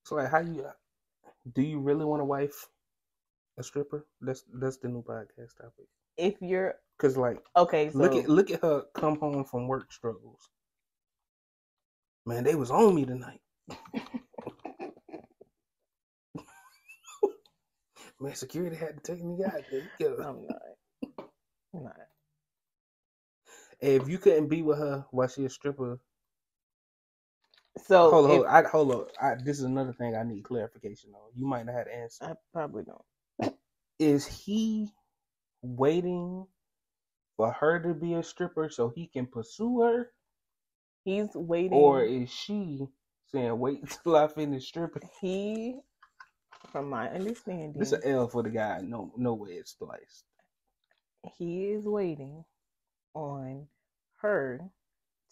So 0.04 0.14
like, 0.14 0.30
how 0.30 0.38
you? 0.38 0.62
Uh, 0.62 0.72
do 1.52 1.62
you 1.62 1.80
really 1.80 2.04
want 2.04 2.22
a 2.22 2.24
wife, 2.24 2.68
a 3.58 3.64
stripper? 3.64 4.06
That's 4.20 4.44
that's 4.54 4.76
the 4.76 4.86
new 4.86 5.02
podcast 5.02 5.56
topic. 5.56 5.88
If 6.16 6.40
you're 6.40 6.76
Cause 6.98 7.16
like, 7.16 7.38
okay, 7.56 7.90
so 7.90 7.98
look 7.98 8.14
at 8.14 8.28
look 8.28 8.52
at 8.52 8.62
her 8.62 8.84
come 8.94 9.18
home 9.18 9.44
from 9.44 9.66
work 9.66 9.90
struggles. 9.90 10.48
Man, 12.26 12.44
they 12.44 12.54
was 12.54 12.70
on 12.70 12.94
me 12.94 13.04
tonight. 13.04 13.40
Man, 18.20 18.34
security 18.36 18.76
had 18.76 19.02
to 19.04 19.12
take 19.14 19.24
me 19.24 19.44
out. 19.44 19.64
there. 19.70 19.82
I'm 20.18 20.46
not. 20.46 20.62
I'm 21.74 21.84
not. 21.84 21.96
If 23.80 24.08
you 24.08 24.18
couldn't 24.18 24.48
be 24.48 24.62
with 24.62 24.78
her 24.78 25.06
while 25.12 25.28
she 25.28 25.44
a 25.46 25.50
stripper, 25.50 26.00
So 27.86 28.10
hold 28.10 28.26
on, 28.30 28.44
hold. 28.44 28.46
I, 28.48 28.62
hold 28.68 28.92
on. 28.92 29.06
I, 29.20 29.34
this 29.44 29.58
is 29.58 29.64
another 29.64 29.92
thing 29.94 30.16
I 30.16 30.24
need 30.24 30.44
clarification 30.44 31.10
on. 31.14 31.30
You 31.36 31.46
might 31.46 31.66
not 31.66 31.76
have 31.76 31.86
the 31.86 31.96
answer. 31.96 32.24
I 32.24 32.34
probably 32.52 32.84
don't. 32.84 33.02
Is 33.98 34.26
he 34.26 34.90
waiting 35.62 36.46
for 37.36 37.52
her 37.52 37.80
to 37.82 37.94
be 37.94 38.14
a 38.14 38.22
stripper 38.22 38.70
so 38.70 38.90
he 38.90 39.08
can 39.08 39.26
pursue 39.26 39.82
her, 39.82 40.12
He's 41.04 41.30
waiting. 41.34 41.72
or 41.72 42.04
is 42.04 42.30
she 42.30 42.86
saying 43.32 43.58
wait 43.58 43.82
till 44.04 44.16
I 44.16 44.28
finish 44.28 44.66
stripping? 44.68 45.02
he, 45.20 45.80
from 46.68 46.88
my 46.90 47.08
understanding, 47.10 47.74
This 47.78 47.92
an 47.92 48.02
L 48.04 48.28
for 48.28 48.42
the 48.42 48.50
guy. 48.50 48.80
No, 48.82 49.12
no 49.16 49.34
way 49.34 49.50
it's 49.52 49.76
sliced. 49.78 50.24
he 51.36 51.70
is 51.70 51.84
waiting 51.84 52.44
on 53.14 53.66
her 54.20 54.60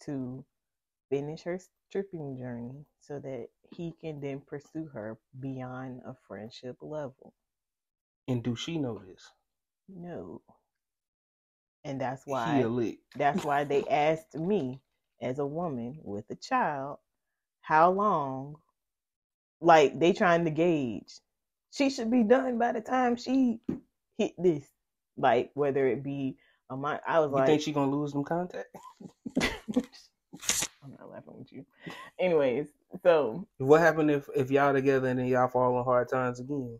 to 0.05 0.43
finish 1.09 1.43
her 1.43 1.59
stripping 1.89 2.37
journey 2.37 2.85
so 2.99 3.19
that 3.19 3.47
he 3.71 3.93
can 4.01 4.19
then 4.21 4.41
pursue 4.41 4.87
her 4.93 5.17
beyond 5.39 6.01
a 6.05 6.15
friendship 6.27 6.77
level. 6.81 7.33
And 8.27 8.43
do 8.43 8.55
she 8.55 8.77
know 8.77 8.99
this? 8.99 9.31
No. 9.87 10.41
And 11.83 11.99
that's 11.99 12.25
why 12.25 12.63
that's 13.15 13.43
why 13.43 13.63
they 13.63 13.83
asked 13.89 14.35
me 14.35 14.81
as 15.21 15.39
a 15.39 15.45
woman 15.45 15.99
with 16.03 16.25
a 16.29 16.35
child 16.35 16.99
how 17.61 17.91
long 17.91 18.57
like 19.61 19.99
they 19.99 20.13
trying 20.13 20.45
to 20.45 20.51
gauge 20.51 21.19
she 21.71 21.89
should 21.89 22.09
be 22.11 22.23
done 22.23 22.57
by 22.57 22.71
the 22.71 22.81
time 22.81 23.15
she 23.15 23.59
hit 24.17 24.33
this 24.37 24.65
like 25.17 25.51
whether 25.53 25.87
it 25.87 26.03
be 26.03 26.37
a 26.69 26.75
month 26.77 27.01
i 27.07 27.19
was 27.19 27.31
like 27.31 27.39
You 27.39 27.39
like 27.41 27.47
think 27.47 27.61
she 27.61 27.71
gonna 27.71 27.91
lose 27.91 28.11
them 28.11 28.23
contact? 28.23 28.67
i'm 29.41 30.91
not 30.97 31.09
laughing 31.11 31.37
with 31.37 31.51
you 31.51 31.65
anyways 32.19 32.67
so 33.03 33.45
What 33.57 33.81
happened 33.81 34.11
if 34.11 34.27
if 34.35 34.49
y'all 34.51 34.73
together 34.73 35.07
and 35.09 35.19
then 35.19 35.27
y'all 35.27 35.47
fall 35.47 35.75
on 35.75 35.83
hard 35.83 36.09
times 36.09 36.39
again? 36.39 36.79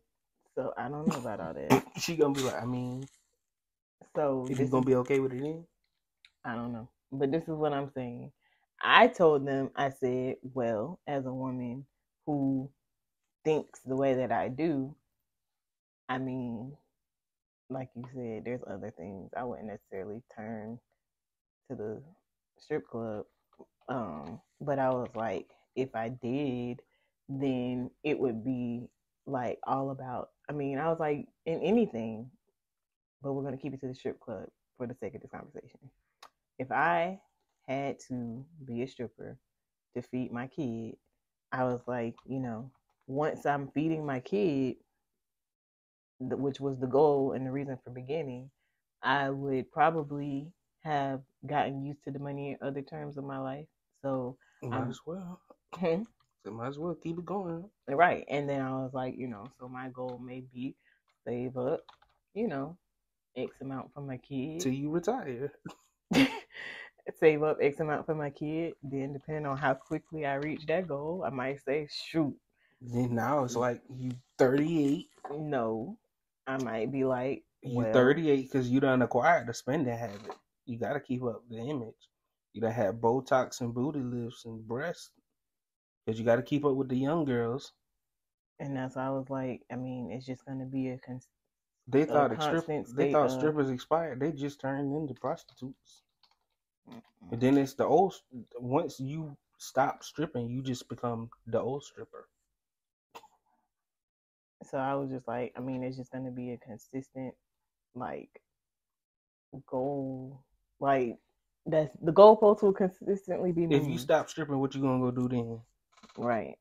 so 0.55 0.73
i 0.77 0.89
don't 0.89 1.07
know 1.07 1.17
about 1.17 1.39
all 1.39 1.53
that 1.53 1.85
She 1.99 2.15
gonna 2.15 2.33
be 2.33 2.41
like, 2.41 2.61
I 2.61 2.65
mean, 2.65 3.05
so 4.15 4.47
is 4.49 4.57
you 4.59 4.67
gonna 4.67 4.85
be 4.85 4.95
okay 4.95 5.19
with 5.19 5.33
it 5.33 5.41
then? 5.41 5.65
I 6.45 6.55
don't 6.55 6.71
know. 6.71 6.87
But 7.11 7.31
this 7.31 7.43
is 7.43 7.49
what 7.49 7.73
I'm 7.73 7.89
saying. 7.93 8.31
I 8.81 9.07
told 9.07 9.45
them, 9.45 9.71
I 9.75 9.89
said, 9.89 10.37
well, 10.53 10.99
as 11.05 11.25
a 11.25 11.33
woman 11.33 11.85
who 12.29 12.69
thinks 13.43 13.79
the 13.85 13.95
way 13.95 14.13
that 14.13 14.31
I 14.31 14.49
do, 14.49 14.95
I 16.07 16.19
mean, 16.19 16.73
like 17.69 17.89
you 17.95 18.03
said, 18.13 18.45
there's 18.45 18.61
other 18.69 18.91
things. 18.91 19.31
I 19.35 19.43
wouldn't 19.43 19.67
necessarily 19.67 20.21
turn 20.35 20.79
to 21.69 21.75
the 21.75 22.03
strip 22.59 22.87
club. 22.87 23.25
Um, 23.87 24.41
but 24.61 24.77
I 24.77 24.89
was 24.89 25.09
like, 25.15 25.47
if 25.75 25.95
I 25.95 26.09
did, 26.09 26.81
then 27.27 27.89
it 28.03 28.19
would 28.19 28.45
be 28.45 28.89
like 29.25 29.59
all 29.65 29.91
about 29.91 30.29
I 30.49 30.53
mean, 30.53 30.79
I 30.79 30.89
was 30.89 30.99
like 30.99 31.27
in 31.45 31.61
anything, 31.61 32.29
but 33.23 33.33
we're 33.33 33.43
gonna 33.43 33.57
keep 33.57 33.73
it 33.73 33.81
to 33.81 33.87
the 33.87 33.95
strip 33.95 34.19
club 34.19 34.49
for 34.77 34.87
the 34.87 34.95
sake 34.95 35.15
of 35.15 35.21
this 35.21 35.31
conversation 35.31 35.79
if 36.59 36.71
I 36.71 37.19
had 37.67 37.97
to 38.09 38.45
be 38.65 38.83
a 38.83 38.87
stripper 38.87 39.37
to 39.95 40.01
feed 40.03 40.31
my 40.31 40.47
kid, 40.47 40.95
I 41.51 41.63
was 41.63 41.81
like, 41.87 42.15
you 42.25 42.39
know, 42.39 42.71
once 43.07 43.45
I'm 43.45 43.69
feeding 43.69 44.05
my 44.05 44.19
kid, 44.19 44.75
which 46.19 46.59
was 46.59 46.77
the 46.79 46.87
goal 46.87 47.31
and 47.31 47.45
the 47.45 47.51
reason 47.51 47.77
for 47.83 47.91
beginning, 47.91 48.49
I 49.01 49.29
would 49.29 49.71
probably 49.71 50.51
have 50.83 51.21
gotten 51.45 51.83
used 51.83 52.03
to 52.03 52.11
the 52.11 52.19
money 52.19 52.51
in 52.51 52.67
other 52.67 52.81
terms 52.81 53.17
of 53.17 53.23
my 53.23 53.39
life. 53.39 53.65
So 54.01 54.37
might 54.61 54.77
um, 54.77 54.89
as 54.89 54.99
well. 55.05 55.41
Hmm? 55.73 56.03
So 56.45 56.51
might 56.51 56.67
as 56.67 56.77
well 56.77 56.95
keep 56.95 57.17
it 57.17 57.25
going. 57.25 57.69
Right. 57.87 58.25
And 58.29 58.49
then 58.49 58.61
I 58.61 58.71
was 58.71 58.91
like, 58.93 59.17
you 59.17 59.27
know, 59.27 59.45
so 59.59 59.67
my 59.67 59.89
goal 59.89 60.19
may 60.23 60.41
be 60.53 60.75
save 61.25 61.57
up, 61.57 61.81
you 62.33 62.47
know, 62.47 62.77
X 63.35 63.51
amount 63.61 63.93
for 63.93 64.01
my 64.01 64.17
kid. 64.17 64.61
Till 64.61 64.73
you 64.73 64.89
retire. 64.89 65.51
save 67.17 67.43
up 67.43 67.57
X 67.61 67.79
amount 67.79 68.05
for 68.05 68.15
my 68.15 68.29
kid. 68.29 68.73
Then 68.83 69.13
depending 69.13 69.45
on 69.45 69.57
how 69.57 69.73
quickly 69.73 70.25
I 70.25 70.35
reach 70.35 70.65
that 70.67 70.87
goal, 70.87 71.23
I 71.25 71.29
might 71.29 71.61
say, 71.63 71.87
shoot. 71.91 72.35
Then 72.81 73.15
now 73.15 73.43
it's 73.43 73.55
like 73.55 73.81
you 73.93 74.11
38. 74.37 75.07
No. 75.31 75.97
I 76.47 76.57
might 76.57 76.91
be 76.91 77.03
like, 77.03 77.43
you 77.61 77.83
38 77.93 78.43
because 78.43 78.69
you 78.69 78.79
done 78.79 79.01
acquired 79.01 79.47
the 79.47 79.53
spending 79.53 79.95
habit. 79.95 80.35
You 80.65 80.79
got 80.79 80.93
to 80.93 80.99
keep 80.99 81.23
up 81.23 81.43
the 81.49 81.57
image. 81.57 81.93
You 82.53 82.61
done 82.61 82.71
have 82.71 82.95
Botox 82.95 83.61
and 83.61 83.73
booty 83.73 83.99
lifts 83.99 84.45
and 84.45 84.67
breasts 84.67 85.11
because 86.05 86.19
you 86.19 86.25
got 86.25 86.37
to 86.37 86.41
keep 86.41 86.65
up 86.65 86.75
with 86.75 86.89
the 86.89 86.97
young 86.97 87.25
girls. 87.25 87.73
And 88.59 88.75
that's 88.75 88.95
why 88.95 89.05
I 89.05 89.09
was 89.09 89.29
like, 89.29 89.61
I 89.71 89.75
mean, 89.75 90.11
it's 90.11 90.25
just 90.25 90.45
going 90.45 90.59
to 90.59 90.65
be 90.65 90.89
a. 90.89 90.97
Cons- 90.97 91.27
they 91.87 92.05
thought 92.05 92.31
a 92.31 92.41
strip, 92.41 92.85
they 92.95 93.11
thought 93.11 93.25
of... 93.25 93.31
strippers 93.31 93.69
expired. 93.69 94.19
They 94.19 94.31
just 94.31 94.61
turned 94.61 94.95
into 94.95 95.13
prostitutes. 95.13 96.03
Mm-hmm. 96.89 97.33
And 97.33 97.41
then 97.41 97.57
it's 97.57 97.73
the 97.73 97.85
old. 97.85 98.15
Once 98.57 98.99
you 98.99 99.37
stop 99.57 100.03
stripping, 100.03 100.49
you 100.49 100.61
just 100.61 100.89
become 100.89 101.29
the 101.47 101.59
old 101.59 101.83
stripper. 101.83 102.27
So 104.69 104.77
I 104.77 104.95
was 104.95 105.09
just 105.09 105.27
like, 105.27 105.53
I 105.57 105.61
mean, 105.61 105.83
it's 105.83 105.97
just 105.97 106.11
going 106.11 106.25
to 106.25 106.31
be 106.31 106.51
a 106.51 106.57
consistent, 106.57 107.33
like, 107.95 108.41
goal. 109.67 110.43
Like, 110.79 111.17
that's 111.65 111.95
the 112.01 112.11
goalpost 112.11 112.61
will 112.61 112.73
consistently 112.73 113.51
be. 113.51 113.67
Moved. 113.67 113.73
If 113.73 113.87
you 113.89 113.97
stop 113.97 114.29
stripping, 114.29 114.59
what 114.59 114.73
you 114.73 114.81
gonna 114.81 114.99
go 114.99 115.11
do 115.11 115.27
then? 115.27 115.59
Right. 116.17 116.57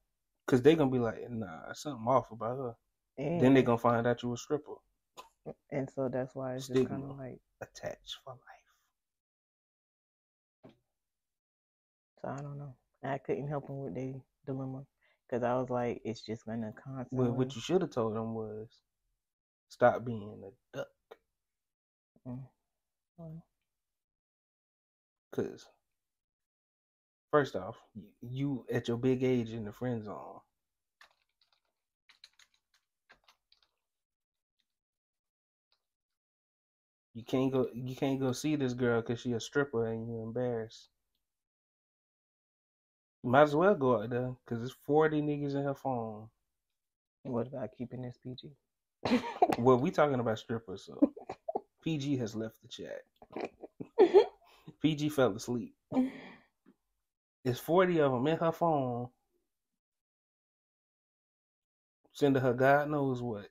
Because 0.47 0.63
they 0.63 0.75
gonna 0.75 0.91
be 0.91 0.99
like, 0.99 1.31
nah, 1.31 1.73
something 1.73 2.07
off 2.07 2.31
about 2.31 2.59
her. 2.59 2.75
And, 3.17 3.41
then 3.41 3.55
they 3.55 3.63
gonna 3.63 3.79
find 3.79 4.07
out 4.07 4.23
you 4.23 4.33
a 4.33 4.37
stripper. 4.37 4.75
And 5.71 5.89
so 5.91 6.09
that's 6.09 6.35
why 6.35 6.55
it's 6.55 6.67
Stigma 6.67 6.83
just 6.83 6.91
kind 6.91 7.11
of 7.11 7.19
like 7.19 7.41
attached 7.63 8.17
for 8.25 8.33
life. 8.33 8.58
So 12.21 12.29
I 12.29 12.37
don't 12.37 12.59
know. 12.59 12.75
I 13.05 13.19
couldn't 13.19 13.49
help 13.49 13.67
them 13.67 13.79
with 13.81 13.95
their 13.95 14.15
dilemma 14.47 14.85
because 15.29 15.45
I 15.45 15.55
was 15.55 15.71
like, 15.71 16.01
it's 16.05 16.21
just 16.21 16.47
gonna 16.47 16.73
constantly. 16.73 17.29
Well, 17.29 17.37
what 17.37 17.55
you 17.55 17.61
should 17.61 17.83
have 17.83 17.91
told 17.91 18.17
them 18.17 18.35
was, 18.35 18.69
stop 19.69 20.05
being 20.05 20.43
a 20.45 20.77
duck. 20.77 20.89
Mm. 22.27 22.41
Well. 23.17 23.45
Cause 25.33 25.67
first 27.31 27.55
off, 27.55 27.77
you 28.23 28.65
at 28.73 28.89
your 28.89 28.97
big 28.97 29.23
age 29.23 29.51
in 29.51 29.65
the 29.65 29.73
friend 29.73 30.03
zone. 30.03 30.41
You 37.15 37.25
can't 37.25 37.53
go. 37.53 37.69
You 37.75 37.95
can't 37.97 38.21
go 38.21 38.33
see 38.33 38.57
this 38.57 38.75
girl 38.75 39.01
because 39.01 39.21
she 39.21 39.33
a 39.33 39.41
stripper 39.41 39.87
and 39.89 40.09
you 40.09 40.23
embarrassed. 40.23 40.89
Might 43.25 43.43
as 43.43 43.57
well 43.57 43.75
go 43.75 44.03
out 44.03 44.11
there 44.11 44.35
because 44.45 44.63
it's 44.63 44.77
forty 44.87 45.21
niggas 45.21 45.55
in 45.55 45.65
her 45.65 45.75
phone. 45.75 46.29
What 47.25 47.49
about 47.49 47.71
keeping 47.77 48.03
this 48.03 48.19
PG? 48.23 48.53
well, 49.59 49.79
we 49.79 49.91
talking 49.93 50.21
about 50.21 50.39
strippers, 50.39 50.85
so 50.85 51.13
PG 51.83 52.17
has 52.19 52.35
left 52.35 52.55
the 52.63 52.69
chat. 52.69 53.03
PG 54.81 55.09
fell 55.11 55.35
asleep. 55.35 55.75
It's 57.45 57.61
40 57.61 58.01
of 58.01 58.13
them 58.13 58.27
in 58.27 58.37
her 58.39 58.53
phone. 58.53 59.09
Sending 62.13 62.43
her 62.43 62.53
God 62.53 62.91
knows 62.91 63.23
what. 63.23 63.49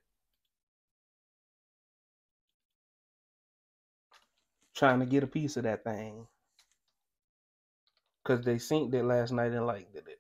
Trying 4.76 5.00
to 5.00 5.06
get 5.06 5.24
a 5.24 5.28
piece 5.28 5.58
of 5.58 5.64
that 5.64 5.84
thing. 5.84 6.28
Because 8.28 8.44
they 8.44 8.56
synced 8.56 8.94
it 8.94 9.06
last 9.06 9.32
night 9.32 9.54
and 9.54 9.66
liked 9.66 9.96
it. 9.96 10.20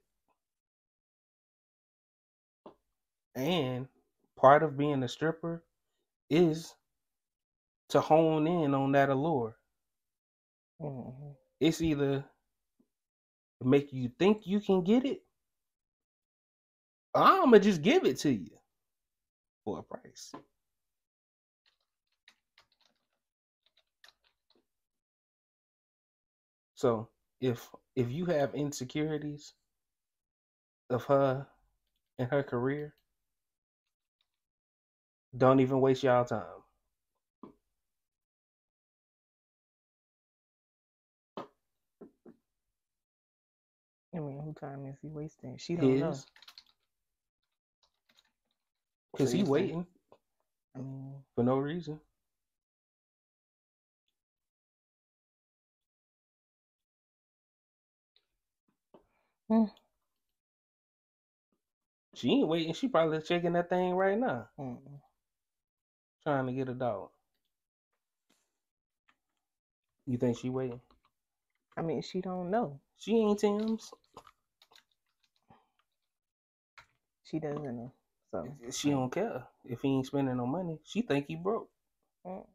And 3.36 3.90
part 4.38 4.64
of 4.64 4.78
being 4.78 5.04
a 5.04 5.10
stripper 5.10 5.62
is 6.30 6.74
to 7.90 8.00
hone 8.00 8.48
in 8.48 8.74
on 8.74 8.94
that 8.94 9.10
allure. 9.10 9.58
Mm-hmm. 10.82 11.32
It's 11.60 11.82
either 11.82 12.24
make 13.62 13.92
you 13.92 14.10
think 14.18 14.48
you 14.48 14.62
can 14.62 14.84
get 14.86 15.04
it, 15.04 15.24
I'm 17.14 17.46
gonna 17.46 17.60
just 17.60 17.82
give 17.82 18.06
it 18.06 18.20
to 18.20 18.32
you 18.32 18.58
for 19.66 19.80
a 19.80 19.84
price. 19.84 20.32
So 26.76 27.10
if 27.42 27.70
if 27.96 28.12
you 28.12 28.26
have 28.26 28.56
insecurities 28.56 29.54
of 30.90 31.06
her 31.06 31.48
and 32.18 32.30
her 32.30 32.44
career, 32.44 32.96
don't 35.38 35.60
even 35.60 35.82
waste 35.82 36.04
y'all 36.04 36.26
time. 36.26 36.42
I 44.16 44.20
mean, 44.20 44.40
who 44.40 44.54
time 44.54 44.86
is 44.88 44.98
he 45.02 45.10
wasting? 45.10 45.58
She 45.58 45.76
don't 45.76 45.92
His. 45.92 46.02
know. 46.02 46.16
Cause 49.16 49.32
he 49.32 49.44
waiting. 49.44 49.86
I 50.76 50.80
mean, 50.80 51.16
for 51.36 51.44
no 51.44 51.58
reason. 51.58 52.00
Hmm. 59.50 59.66
She 62.14 62.32
ain't 62.32 62.48
waiting. 62.48 62.74
She 62.74 62.88
probably 62.88 63.22
checking 63.22 63.54
that 63.54 63.70
thing 63.70 63.94
right 63.94 64.18
now. 64.18 64.50
Mm. 64.60 64.80
Trying 66.24 66.48
to 66.48 66.54
get 66.54 66.70
a 66.70 66.74
dog. 66.74 67.10
You 70.08 70.18
think 70.18 70.38
she 70.38 70.50
waiting? 70.50 70.82
I 71.78 71.82
mean, 71.82 72.02
she 72.02 72.22
don't 72.22 72.50
know. 72.50 72.80
She 72.98 73.16
ain't 73.18 73.40
Tim's. 73.40 73.92
She 77.24 77.40
doesn't 77.40 77.64
know. 77.64 77.92
So 78.32 78.48
she 78.72 78.90
don't 78.90 79.12
care 79.12 79.46
if 79.66 79.82
he 79.82 79.90
ain't 79.90 80.08
spending 80.08 80.38
no 80.38 80.48
money. 80.48 80.80
She 80.84 81.02
think 81.02 81.28
he 81.28 81.36
broke. 81.36 81.70
Mm. 82.26 82.46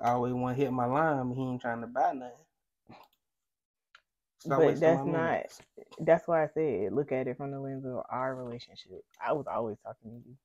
I 0.00 0.10
always 0.10 0.34
want 0.34 0.56
to 0.56 0.62
hit 0.62 0.72
my 0.72 0.86
line, 0.86 1.28
but 1.28 1.36
he 1.36 1.42
ain't 1.42 1.62
trying 1.62 1.82
to 1.82 1.86
buy 1.88 2.12
nothing. 2.12 2.32
Stop 4.40 4.58
but 4.58 4.80
that's 4.80 5.04
not. 5.06 5.46
That's 6.00 6.28
why 6.28 6.44
I 6.44 6.48
said 6.48 6.92
look 6.92 7.12
at 7.12 7.28
it 7.28 7.36
from 7.38 7.50
the 7.52 7.60
lens 7.60 7.84
of 7.86 8.02
our 8.10 8.36
relationship. 8.36 9.04
I 9.24 9.32
was 9.32 9.46
always 9.46 9.78
talking 9.84 10.10
to 10.10 10.28
you, 10.28 10.36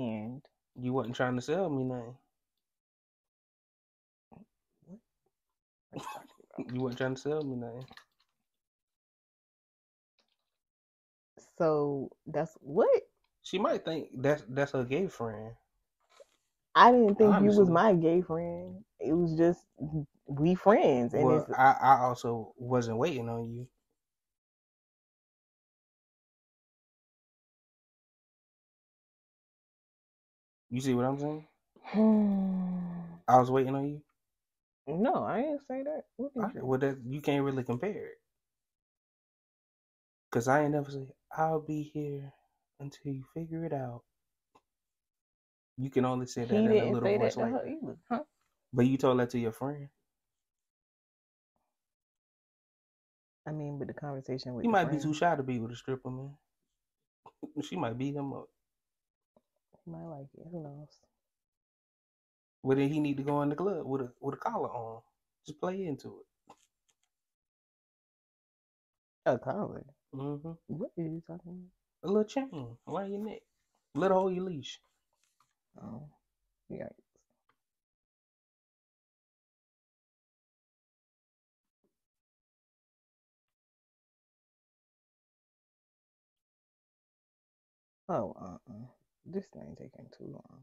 and 0.00 0.42
you 0.80 0.92
wasn't 0.92 1.16
trying 1.16 1.36
to 1.36 1.42
sell 1.42 1.70
me 1.70 1.84
nothing. 1.84 2.16
What? 4.84 5.00
you 6.72 6.80
wasn't 6.80 6.98
trying 6.98 7.14
to 7.16 7.20
sell 7.20 7.42
me 7.42 7.56
nothing. 7.56 7.86
So 11.58 12.10
that's 12.26 12.56
what 12.60 13.02
she 13.42 13.58
might 13.58 13.84
think 13.84 14.10
that's 14.16 14.44
that's 14.48 14.72
her 14.72 14.84
gay 14.84 15.08
friend. 15.08 15.54
I 16.74 16.92
didn't 16.92 17.16
think 17.16 17.34
Honestly. 17.34 17.54
you 17.54 17.60
was 17.60 17.70
my 17.70 17.94
gay 17.94 18.22
friend. 18.22 18.84
It 19.00 19.12
was 19.12 19.34
just 19.36 19.64
we 20.28 20.54
friends. 20.54 21.14
And 21.14 21.24
well, 21.24 21.46
I, 21.56 21.76
I 21.80 21.98
also 22.02 22.54
wasn't 22.56 22.98
waiting 22.98 23.28
on 23.28 23.50
you. 23.50 23.66
You 30.70 30.80
see 30.80 30.94
what 30.94 31.04
I'm 31.06 31.18
saying? 31.18 31.46
I 33.28 33.38
was 33.38 33.50
waiting 33.50 33.74
on 33.74 33.88
you. 33.88 34.02
No, 34.86 35.24
I 35.24 35.42
didn't 35.42 35.60
say 35.68 35.82
that. 35.84 36.02
Well, 36.62 36.78
that 36.78 36.98
you 37.06 37.20
can't 37.20 37.44
really 37.44 37.64
compare 37.64 37.90
it. 37.90 38.18
Cause 40.30 40.48
I 40.48 40.62
ain't 40.62 40.72
never 40.72 40.90
say 40.90 41.08
I'll 41.36 41.60
be 41.60 41.82
here 41.82 42.32
until 42.78 43.12
you 43.12 43.24
figure 43.34 43.64
it 43.64 43.72
out. 43.72 44.02
You 45.80 45.88
can 45.88 46.04
only 46.04 46.26
say 46.26 46.44
that 46.44 46.54
he 46.54 46.64
in 46.64 46.70
a 46.72 46.90
little 46.92 47.18
voice 47.18 47.36
like 47.38 47.54
either, 47.66 47.96
huh? 48.10 48.20
But 48.70 48.86
you 48.86 48.98
told 48.98 49.18
that 49.18 49.30
to 49.30 49.38
your 49.38 49.52
friend. 49.52 49.88
I 53.46 53.52
mean, 53.52 53.78
but 53.78 53.88
the 53.88 53.94
conversation 53.94 54.54
with 54.54 54.64
He 54.64 54.68
might 54.68 54.84
friend, 54.84 54.98
be 54.98 55.02
too 55.02 55.14
shy 55.14 55.34
to 55.34 55.42
be 55.42 55.58
with 55.58 55.72
a 55.72 55.76
stripper, 55.76 56.10
man. 56.10 56.34
she 57.62 57.76
might 57.76 57.96
beat 57.96 58.14
him 58.14 58.34
up. 58.34 58.48
he 59.84 59.90
might 59.90 60.04
like 60.04 60.26
it. 60.34 60.46
Who 60.52 60.62
knows? 60.62 61.00
Well, 62.62 62.76
then 62.76 62.90
he 62.90 63.00
need 63.00 63.16
to 63.16 63.22
go 63.22 63.40
in 63.40 63.48
the 63.48 63.56
club 63.56 63.86
with 63.86 64.02
a 64.02 64.12
with 64.20 64.34
a 64.34 64.38
collar 64.38 64.68
on. 64.68 65.00
Just 65.46 65.58
play 65.60 65.86
into 65.86 66.20
it. 66.20 66.54
A 69.24 69.38
collar. 69.38 69.86
Mm-hmm. 70.14 70.52
What 70.66 70.90
are 70.98 71.02
you 71.02 71.22
talking 71.26 71.40
about? 72.02 72.04
A 72.04 72.06
little 72.06 72.24
chain 72.24 72.76
around 72.86 73.12
your 73.12 73.24
neck. 73.24 73.40
Let 73.94 74.10
her 74.10 74.18
hold 74.18 74.34
your 74.34 74.44
leash. 74.44 74.78
Oh, 75.78 76.08
yeah. 76.68 76.88
Oh, 88.08 88.34
uh-uh. 88.40 88.86
This 89.26 89.46
thing 89.48 89.76
taking 89.78 90.06
too 90.16 90.26
long. 90.26 90.62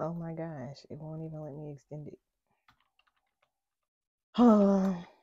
Oh 0.00 0.14
my 0.14 0.32
gosh, 0.32 0.78
it 0.90 0.98
won't 0.98 1.22
even 1.22 1.40
let 1.40 1.54
me 1.54 1.72
extend 1.72 2.08
it. 2.08 2.18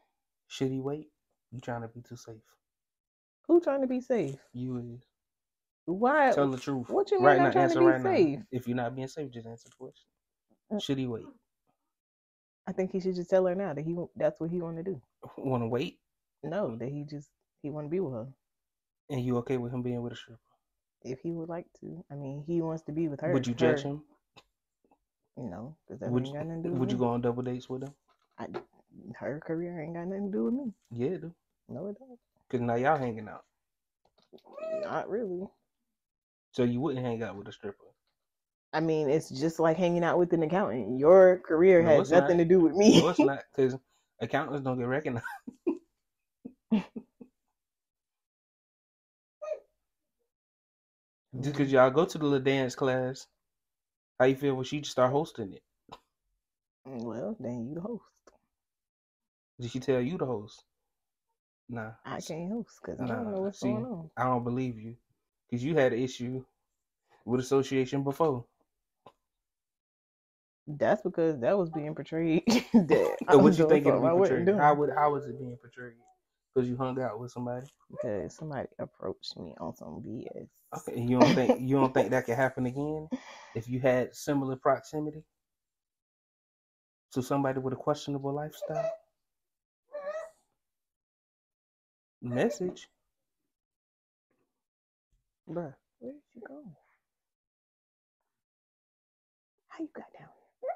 Should 0.56 0.72
he 0.72 0.80
wait? 0.80 1.10
You 1.52 1.60
trying 1.60 1.82
to 1.82 1.90
be 1.90 2.02
too 2.02 2.16
safe? 2.16 2.42
Who 3.48 3.60
trying 3.60 3.82
to 3.82 3.88
be 3.88 4.00
safe? 4.00 4.36
You 4.54 4.78
is. 4.78 5.02
Why? 5.84 6.32
Tell 6.32 6.50
the 6.50 6.58
truth. 6.58 6.90
What 6.90 7.12
you 7.12 7.18
mean 7.18 7.26
right 7.26 7.38
I'm 7.40 7.44
now, 7.44 7.52
trying 7.52 7.70
to 7.72 7.80
be 7.80 7.86
right 7.86 8.02
safe? 8.02 8.38
now. 8.40 8.46
If 8.52 8.66
you're 8.66 8.78
not 8.78 8.96
being 8.96 9.10
safe, 9.10 9.30
just 9.32 9.48
answer 9.48 9.68
the 9.68 9.76
question. 9.76 10.80
Should 10.80 10.98
he 10.98 11.08
wait? 11.08 11.26
I 12.66 12.72
think 12.72 12.94
he 12.94 13.02
should 13.02 13.16
just 13.16 13.30
tell 13.30 13.46
her 13.46 13.54
now 13.54 13.74
that 13.74 13.84
he 13.84 13.98
that's 14.16 14.40
what 14.40 14.50
he 14.50 14.62
want 14.62 14.78
to 14.78 14.84
do. 14.84 15.02
Want 15.38 15.62
to 15.62 15.68
wait? 15.68 16.00
No, 16.42 16.78
that 16.78 16.88
he 16.88 17.04
just 17.04 17.30
he 17.62 17.70
want 17.70 17.88
to 17.88 17.90
be 17.90 18.00
with 18.00 18.14
her. 18.14 18.28
And 19.10 19.20
you 19.20 19.36
okay 19.40 19.58
with 19.58 19.74
him 19.74 19.82
being 19.84 20.02
with 20.02 20.14
a 20.14 20.16
stripper? 20.16 20.40
If 21.04 21.20
he 21.20 21.34
would 21.34 21.50
like 21.50 21.68
to, 21.82 22.04
I 22.10 22.16
mean, 22.16 22.46
he 22.48 22.62
wants 22.62 22.84
to 22.84 22.94
be 22.94 23.10
with 23.10 23.20
her. 23.20 23.34
Would 23.34 23.46
you 23.46 23.54
judge 23.54 23.82
her- 23.82 23.90
him? 23.90 24.04
No, 25.36 25.76
because 25.86 26.00
that 26.00 26.10
Would 26.12 26.28
you, 26.28 26.34
got 26.34 26.46
nothing 26.46 26.64
to 26.64 26.70
do 26.70 26.72
with 26.72 26.80
would 26.80 26.92
you 26.94 26.98
go 26.98 27.10
on 27.10 27.20
double 27.20 27.44
dates 27.44 27.70
with 27.70 27.84
him? 27.84 27.94
I, 28.40 28.48
her 29.20 29.42
career 29.46 29.82
ain't 29.82 29.94
got 29.96 30.08
nothing 30.08 30.32
to 30.32 30.38
do 30.38 30.46
with 30.46 30.54
me. 30.54 30.74
Yeah, 30.92 31.08
it 31.16 31.22
do. 31.22 31.32
No, 31.70 31.88
it 31.88 31.98
don't. 32.00 32.20
Cause 32.50 32.62
now 32.62 32.76
y'all 32.76 32.98
hanging 32.98 33.28
out. 33.28 33.44
Not 34.84 35.10
really. 35.10 35.48
So 36.52 36.64
you 36.64 36.80
wouldn't 36.82 37.06
hang 37.06 37.22
out 37.24 37.36
with 37.36 37.48
a 37.48 37.52
stripper. 37.52 37.86
I 38.74 38.80
mean, 38.82 39.10
it's 39.10 39.30
just 39.30 39.60
like 39.60 39.78
hanging 39.78 40.04
out 40.04 40.20
with 40.20 40.34
an 40.34 40.44
accountant. 40.44 41.00
Your 41.00 41.40
career 41.48 41.82
No, 41.82 41.90
has 41.98 42.12
nothing 42.12 42.38
not. 42.38 42.44
to 42.44 42.46
do 42.46 42.60
with 42.60 42.76
me. 42.76 43.02
No, 43.02 43.10
it's 43.10 43.20
not. 43.24 43.40
Cause 43.56 43.76
accountants 44.22 44.64
don't 44.64 44.78
get 44.78 44.88
recognized. 44.88 45.26
Just 51.42 51.56
cause 51.56 51.72
y'all 51.72 51.92
go 51.92 52.06
to 52.06 52.18
the 52.18 52.24
little 52.26 52.40
dance 52.44 52.76
class, 52.76 53.28
how 54.20 54.26
you 54.26 54.36
feel 54.36 54.56
when 54.56 54.66
she 54.66 54.80
just 54.80 54.92
start 54.94 55.12
hosting 55.12 55.54
it? 55.54 55.64
well, 56.86 57.36
then 57.40 57.68
you 57.68 57.76
the 57.76 57.82
host. 57.82 58.04
Did 59.60 59.72
she 59.72 59.80
tell 59.80 60.02
you 60.02 60.18
to 60.18 60.26
host? 60.26 60.64
Nah. 61.70 61.92
I 62.06 62.20
can't 62.22 62.52
host 62.52 62.80
because 62.82 63.00
I 63.00 63.08
don't 63.08 63.32
know 63.32 63.42
what's 63.42 63.60
see, 63.60 63.70
going 63.70 63.86
on. 63.86 64.10
I 64.18 64.26
don't 64.26 64.44
believe 64.44 64.78
you. 64.78 64.96
Cause 65.50 65.64
you 65.64 65.76
had 65.76 65.94
an 65.94 66.00
issue 66.00 66.44
with 67.24 67.40
association 67.40 68.04
before. 68.04 68.46
That's 70.68 71.02
because 71.02 71.40
that 71.40 71.58
was 71.58 71.70
being 71.70 71.94
portrayed. 71.94 72.44
that 72.74 73.18
So 73.32 73.38
what 73.38 73.58
you 73.58 73.70
think 73.70 73.86
it'll 73.86 74.02
something 74.02 74.10
I 74.10 74.14
be 74.14 74.20
wasn't 74.20 74.46
portrayed? 74.46 74.60
How 74.60 74.74
would 74.74 74.90
how 74.96 75.14
was 75.14 75.26
it 75.26 75.40
being 75.40 75.58
portrayed? 75.62 75.94
Because 76.54 76.70
you 76.70 76.76
hung 76.76 77.00
out 77.02 77.20
with 77.20 77.32
somebody. 77.32 77.68
because 77.92 78.36
somebody 78.36 78.68
approached 78.80 79.38
me 79.38 79.54
on 79.60 79.76
some 79.76 80.02
BS. 80.06 80.48
Okay, 80.78 81.00
you 81.00 81.20
don't 81.20 81.36
think 81.36 81.62
you 81.62 81.76
don't 81.76 81.94
think 81.94 82.10
that 82.10 82.26
could 82.26 82.36
happen 82.36 82.66
again 82.66 83.08
if 83.56 83.70
you 83.70 83.80
had 83.80 84.16
similar 84.16 84.56
proximity 84.56 85.24
to 87.14 87.22
somebody 87.22 87.60
with 87.60 87.74
a 87.74 87.78
questionable 87.78 88.34
lifestyle? 88.34 88.90
Message. 92.22 92.90
Bruh, 95.50 95.74
where 96.00 96.12
did 96.14 96.22
you 96.34 96.42
go? 96.48 96.64
How 99.70 99.84
you 99.84 99.90
got 99.94 100.06
down 100.18 100.30
here? 100.62 100.70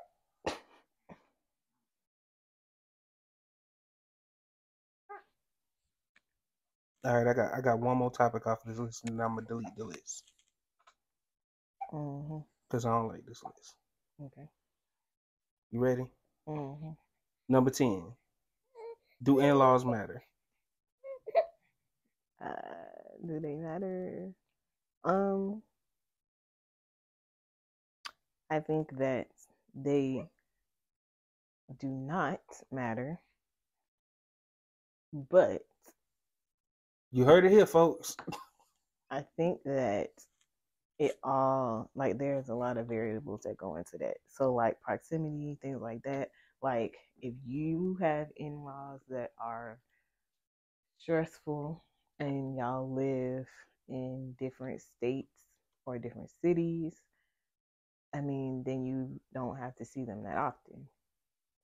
All 7.05 7.15
right, 7.23 7.27
I 7.29 7.33
got 7.33 7.53
I 7.57 7.61
got 7.61 7.79
one 7.79 7.97
more 7.97 8.11
topic 8.11 8.45
off 8.47 8.61
of 8.63 8.69
this 8.69 8.79
list, 8.79 9.05
and 9.05 9.21
I'm 9.21 9.35
gonna 9.35 9.47
delete 9.47 9.75
the 9.77 9.85
list 9.85 10.31
Mm-hmm. 11.93 12.39
because 12.67 12.85
I 12.85 12.89
don't 12.89 13.07
like 13.07 13.25
this 13.25 13.43
list. 13.43 13.75
Okay. 14.21 14.47
You 15.71 15.79
ready? 15.79 16.05
Mm-hmm. 16.47 16.91
Number 17.49 17.71
ten. 17.71 18.13
Do 19.21 19.39
in-laws 19.39 19.85
matter? 19.85 20.23
Uh, 22.43 22.53
do 23.25 23.39
they 23.39 23.55
matter? 23.55 24.31
Um, 25.03 25.61
I 28.49 28.59
think 28.59 28.97
that 28.97 29.27
they 29.75 30.27
do 31.79 31.87
not 31.87 32.41
matter, 32.71 33.19
but 35.13 35.63
You 37.11 37.25
heard 37.25 37.45
it 37.45 37.51
here, 37.51 37.65
folks. 37.65 38.15
I 39.11 39.25
think 39.37 39.63
that 39.65 40.09
it 40.99 41.17
all 41.23 41.89
like 41.95 42.17
there's 42.17 42.49
a 42.49 42.55
lot 42.55 42.77
of 42.77 42.87
variables 42.87 43.41
that 43.43 43.57
go 43.57 43.77
into 43.77 43.97
that. 43.99 44.17
So 44.27 44.53
like 44.53 44.81
proximity, 44.81 45.57
things 45.61 45.81
like 45.81 46.03
that. 46.03 46.29
Like 46.61 46.95
if 47.21 47.33
you 47.45 47.97
have 48.01 48.27
in-laws 48.37 49.01
that 49.09 49.31
are 49.41 49.79
stressful 50.99 51.83
and 52.19 52.55
y'all 52.57 52.93
live 52.93 53.47
in 53.87 54.35
different 54.39 54.81
states 54.81 55.37
or 55.85 55.97
different 55.97 56.29
cities, 56.41 56.95
I 58.13 58.21
mean, 58.21 58.63
then 58.65 58.85
you 58.85 59.19
don't 59.33 59.57
have 59.57 59.75
to 59.77 59.85
see 59.85 60.05
them 60.05 60.23
that 60.23 60.37
often. 60.37 60.87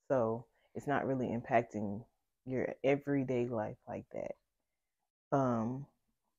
So 0.07 0.45
it's 0.75 0.87
not 0.87 1.05
really 1.05 1.27
impacting 1.27 2.03
your 2.45 2.75
everyday 2.83 3.47
life 3.47 3.77
like 3.87 4.05
that. 4.13 4.35
Um, 5.35 5.85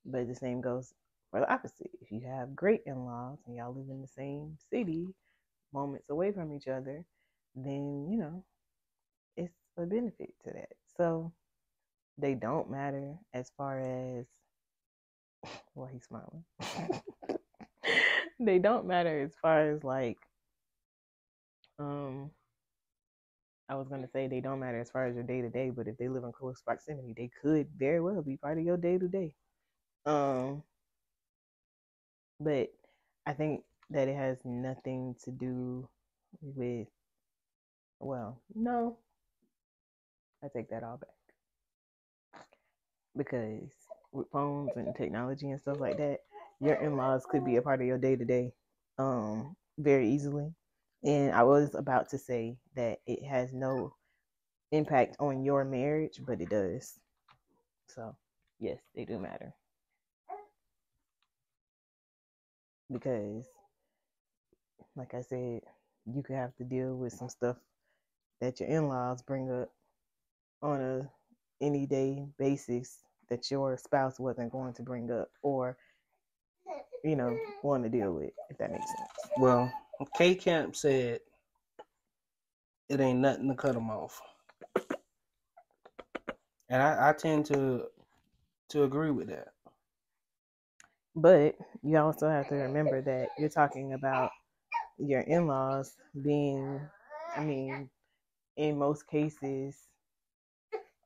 but 0.04 0.28
the 0.28 0.34
same 0.34 0.60
goes 0.60 0.94
for 1.30 1.40
the 1.40 1.52
opposite. 1.52 1.90
If 2.00 2.12
you 2.12 2.20
have 2.26 2.54
great 2.56 2.82
in 2.86 3.04
laws 3.04 3.38
and 3.46 3.56
y'all 3.56 3.74
live 3.74 3.90
in 3.90 4.00
the 4.00 4.08
same 4.08 4.56
city, 4.70 5.08
moments 5.72 6.08
away 6.08 6.32
from 6.32 6.52
each 6.54 6.68
other, 6.68 7.04
then, 7.54 8.08
you 8.10 8.18
know, 8.18 8.44
it's 9.36 9.54
a 9.76 9.86
benefit 9.86 10.34
to 10.44 10.52
that. 10.52 10.72
So 10.96 11.32
they 12.18 12.34
don't 12.34 12.70
matter 12.70 13.14
as 13.34 13.50
far 13.56 13.80
as, 13.80 14.26
well, 15.74 15.88
he's 15.92 16.04
smiling. 16.04 16.44
they 18.40 18.58
don't 18.58 18.86
matter 18.86 19.22
as 19.22 19.34
far 19.40 19.70
as 19.70 19.84
like, 19.84 20.18
um, 21.78 22.30
I 23.68 23.74
was 23.74 23.88
gonna 23.88 24.08
say 24.08 24.28
they 24.28 24.40
don't 24.40 24.60
matter 24.60 24.80
as 24.80 24.90
far 24.90 25.06
as 25.06 25.14
your 25.14 25.24
day 25.24 25.42
to 25.42 25.50
day, 25.50 25.70
but 25.70 25.88
if 25.88 25.96
they 25.98 26.08
live 26.08 26.24
in 26.24 26.32
close 26.32 26.60
proximity, 26.62 27.14
they 27.16 27.30
could 27.42 27.68
very 27.76 28.00
well 28.00 28.22
be 28.22 28.36
part 28.36 28.58
of 28.58 28.64
your 28.64 28.76
day 28.76 28.96
to 28.98 29.08
day. 29.08 29.34
Um, 30.06 30.62
but 32.38 32.72
I 33.26 33.32
think 33.32 33.64
that 33.90 34.08
it 34.08 34.16
has 34.16 34.38
nothing 34.44 35.16
to 35.24 35.30
do 35.30 35.88
with. 36.40 36.86
Well, 37.98 38.40
no, 38.54 38.98
I 40.44 40.48
take 40.48 40.70
that 40.70 40.84
all 40.84 40.98
back 40.98 41.15
because 43.16 43.70
with 44.12 44.30
phones 44.30 44.72
and 44.76 44.94
technology 44.96 45.50
and 45.50 45.60
stuff 45.60 45.80
like 45.80 45.98
that, 45.98 46.20
your 46.60 46.74
in-laws 46.76 47.26
could 47.30 47.44
be 47.44 47.56
a 47.56 47.62
part 47.62 47.80
of 47.80 47.86
your 47.86 47.98
day 47.98 48.16
to 48.16 48.24
day, 48.24 48.52
um, 48.98 49.56
very 49.78 50.08
easily. 50.10 50.54
And 51.04 51.32
I 51.32 51.44
was 51.44 51.74
about 51.74 52.10
to 52.10 52.18
say 52.18 52.56
that 52.76 53.00
it 53.06 53.24
has 53.24 53.52
no 53.52 53.94
impact 54.72 55.16
on 55.20 55.44
your 55.44 55.64
marriage, 55.64 56.20
but 56.26 56.40
it 56.40 56.50
does. 56.50 56.98
So, 57.88 58.16
yes, 58.58 58.78
they 58.94 59.04
do 59.04 59.18
matter. 59.18 59.54
Because, 62.92 63.46
like 64.96 65.14
I 65.14 65.22
said, 65.22 65.62
you 66.06 66.22
could 66.22 66.36
have 66.36 66.54
to 66.56 66.64
deal 66.64 66.96
with 66.96 67.12
some 67.12 67.28
stuff 67.28 67.56
that 68.40 68.60
your 68.60 68.68
in 68.68 68.88
laws 68.88 69.22
bring 69.22 69.50
up 69.50 69.70
on 70.62 70.80
a 70.80 71.10
any 71.60 71.86
day 71.86 72.26
basis 72.38 73.05
that 73.28 73.50
your 73.50 73.76
spouse 73.76 74.18
wasn't 74.18 74.52
going 74.52 74.72
to 74.74 74.82
bring 74.82 75.10
up 75.10 75.28
or, 75.42 75.76
you 77.04 77.16
know, 77.16 77.36
want 77.62 77.82
to 77.84 77.88
deal 77.88 78.12
with, 78.12 78.30
if 78.50 78.58
that 78.58 78.70
makes 78.70 78.86
sense. 78.86 79.10
Well, 79.38 79.72
K 80.16 80.34
Camp 80.34 80.76
said 80.76 81.20
it 82.88 83.00
ain't 83.00 83.20
nothing 83.20 83.48
to 83.48 83.54
cut 83.54 83.74
them 83.74 83.90
off, 83.90 84.20
and 86.68 86.82
I, 86.82 87.10
I 87.10 87.12
tend 87.12 87.46
to 87.46 87.86
to 88.70 88.84
agree 88.84 89.10
with 89.10 89.28
that. 89.28 89.48
But 91.14 91.56
you 91.82 91.96
also 91.98 92.28
have 92.28 92.48
to 92.48 92.54
remember 92.56 93.00
that 93.02 93.28
you're 93.38 93.48
talking 93.48 93.94
about 93.94 94.30
your 94.98 95.22
in 95.22 95.46
laws 95.46 95.94
being, 96.22 96.80
I 97.36 97.42
mean, 97.42 97.88
in 98.56 98.78
most 98.78 99.06
cases, 99.06 99.76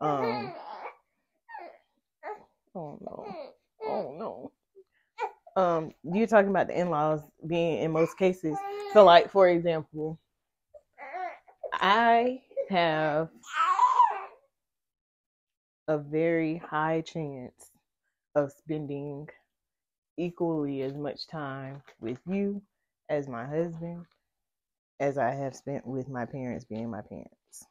um, 0.00 0.52
oh 2.74 2.98
no, 3.00 3.52
oh 3.84 4.14
no. 4.18 4.52
Um, 5.56 5.92
you're 6.04 6.26
talking 6.26 6.50
about 6.50 6.68
the 6.68 6.78
in 6.78 6.90
laws 6.90 7.22
being 7.46 7.82
in 7.82 7.90
most 7.90 8.16
cases. 8.16 8.56
So, 8.92 9.04
like, 9.04 9.30
for 9.30 9.48
example, 9.48 10.18
I 11.72 12.40
have 12.68 13.28
a 15.88 15.98
very 15.98 16.58
high 16.58 17.00
chance 17.00 17.72
of 18.34 18.52
spending 18.52 19.28
equally 20.16 20.82
as 20.82 20.94
much 20.94 21.26
time 21.26 21.82
with 22.00 22.20
you 22.26 22.62
as 23.08 23.26
my 23.26 23.44
husband 23.44 24.04
as 25.00 25.18
I 25.18 25.30
have 25.30 25.56
spent 25.56 25.86
with 25.86 26.08
my 26.08 26.26
parents 26.26 26.64
being 26.64 26.90
my 26.90 27.00
parents. 27.00 27.66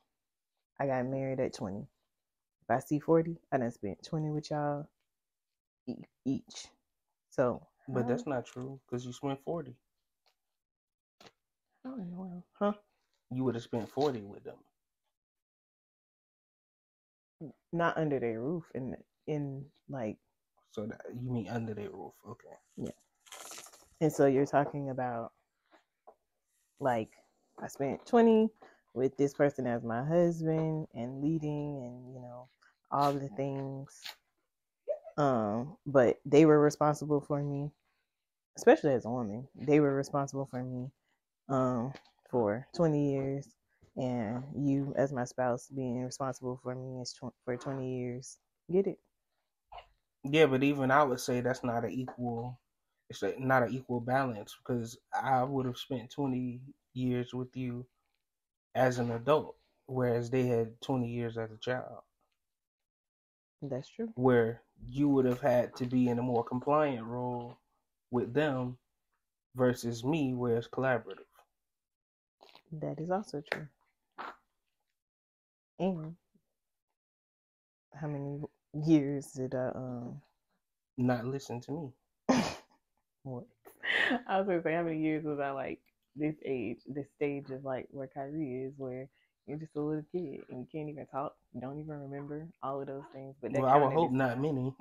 I 0.79 0.87
got 0.87 1.05
married 1.05 1.39
at 1.39 1.53
20. 1.53 1.85
If 2.69 2.75
I 2.75 2.79
see 2.79 2.99
40, 2.99 3.35
I 3.51 3.57
done 3.57 3.71
spent 3.71 4.03
20 4.03 4.29
with 4.29 4.51
y'all 4.51 4.87
each. 6.23 6.67
So, 7.31 7.65
But 7.87 8.07
that's 8.07 8.27
not 8.27 8.45
true 8.45 8.79
because 8.85 9.05
you 9.05 9.13
spent 9.13 9.39
forty. 9.43 9.75
Oh, 11.85 11.97
how 11.97 12.23
in? 12.23 12.43
Huh? 12.59 12.73
You 13.31 13.43
would 13.45 13.55
have 13.55 13.63
spent 13.63 13.89
forty 13.89 14.21
with 14.21 14.43
them. 14.43 14.57
Not 17.73 17.97
under 17.97 18.19
their 18.19 18.39
roof 18.39 18.65
in 18.75 18.95
in 19.25 19.65
like 19.89 20.17
So 20.71 20.85
that 20.85 21.01
you 21.19 21.31
mean 21.31 21.47
under 21.47 21.73
their 21.73 21.89
roof? 21.89 22.13
Okay. 22.27 22.55
Yeah. 22.77 22.91
And 24.01 24.13
so 24.13 24.27
you're 24.27 24.45
talking 24.45 24.91
about 24.91 25.31
like 26.79 27.09
I 27.61 27.67
spent 27.67 28.05
20 28.05 28.49
with 28.93 29.17
this 29.17 29.33
person 29.33 29.65
as 29.67 29.83
my 29.83 30.03
husband 30.03 30.87
and 30.93 31.21
leading 31.21 31.83
and 31.83 32.13
you 32.13 32.21
know 32.21 32.47
all 32.91 33.13
the 33.13 33.29
things 33.29 34.03
um 35.17 35.77
but 35.85 36.19
they 36.25 36.45
were 36.45 36.59
responsible 36.59 37.21
for 37.21 37.41
me 37.43 37.71
especially 38.57 38.93
as 38.93 39.05
a 39.05 39.09
woman 39.09 39.47
they 39.55 39.79
were 39.79 39.95
responsible 39.95 40.47
for 40.47 40.63
me 40.63 40.91
um 41.49 41.93
for 42.29 42.67
20 42.75 43.11
years 43.13 43.55
and 43.97 44.43
you 44.67 44.93
as 44.97 45.13
my 45.13 45.25
spouse 45.25 45.69
being 45.69 46.03
responsible 46.03 46.59
for 46.63 46.75
me 46.75 47.01
is 47.01 47.13
tw- 47.13 47.35
for 47.45 47.57
20 47.57 47.99
years 47.99 48.39
get 48.71 48.87
it 48.87 48.99
Yeah, 50.23 50.45
but 50.47 50.63
even 50.63 50.91
I 50.91 51.03
would 51.03 51.19
say 51.19 51.41
that's 51.41 51.63
not 51.63 51.83
an 51.85 51.91
equal. 51.91 52.59
It's 53.09 53.23
not 53.39 53.63
an 53.63 53.73
equal 53.73 54.01
balance 54.01 54.55
because 54.55 54.97
I 55.13 55.43
would 55.43 55.65
have 55.65 55.77
spent 55.77 56.11
twenty 56.11 56.61
years 56.93 57.33
with 57.33 57.55
you 57.55 57.87
as 58.75 58.99
an 58.99 59.11
adult, 59.11 59.57
whereas 59.87 60.29
they 60.31 60.47
had 60.47 60.81
twenty 60.81 61.09
years 61.11 61.37
as 61.37 61.51
a 61.51 61.57
child. 61.59 62.03
That's 63.61 63.89
true 63.89 64.13
Where 64.15 64.61
you 64.87 65.09
would 65.09 65.25
have 65.25 65.41
had 65.41 65.75
to 65.77 65.85
be 65.85 66.07
in 66.07 66.19
a 66.19 66.23
more 66.23 66.43
compliant 66.43 67.05
role 67.05 67.57
with 68.11 68.33
them 68.33 68.77
versus 69.55 70.03
me, 70.03 70.33
where 70.33 70.57
it's 70.57 70.67
collaborative. 70.67 71.25
That 72.71 72.99
is 72.99 73.11
also 73.11 73.41
true. 73.41 73.67
And 75.79 76.15
how 77.93 78.07
many 78.07 78.41
years 78.73 79.31
did 79.33 79.53
I 79.55 79.69
um 79.75 80.21
Not 80.97 81.25
listen 81.25 81.61
to 81.61 81.71
me. 81.71 81.93
what? 83.23 83.45
I 84.27 84.37
was 84.39 84.47
gonna 84.47 84.61
say 84.63 84.73
how 84.73 84.83
many 84.83 84.99
years 85.01 85.23
was 85.25 85.39
I 85.39 85.51
like 85.51 85.81
this 86.15 86.35
age, 86.45 86.79
this 86.87 87.07
stage 87.15 87.49
of 87.51 87.63
like 87.63 87.87
where 87.91 88.07
Kyrie 88.07 88.63
is, 88.65 88.73
where 88.77 89.09
you're 89.49 89.59
just 89.59 89.75
a 89.77 89.81
little 89.81 90.05
kid 90.11 90.41
and 90.49 90.61
you 90.61 90.67
can't 90.71 90.89
even 90.89 91.07
talk, 91.07 91.35
you 91.53 91.61
don't 91.61 91.79
even 91.79 91.99
remember 92.01 92.47
all 92.63 92.81
of 92.81 92.87
those 92.87 93.05
things. 93.13 93.35
But 93.41 93.53
Well, 93.53 93.69
I 93.69 93.77
would 93.77 93.91
hope 93.91 94.11
not 94.13 94.39
time. 94.39 94.39
many. 94.39 94.75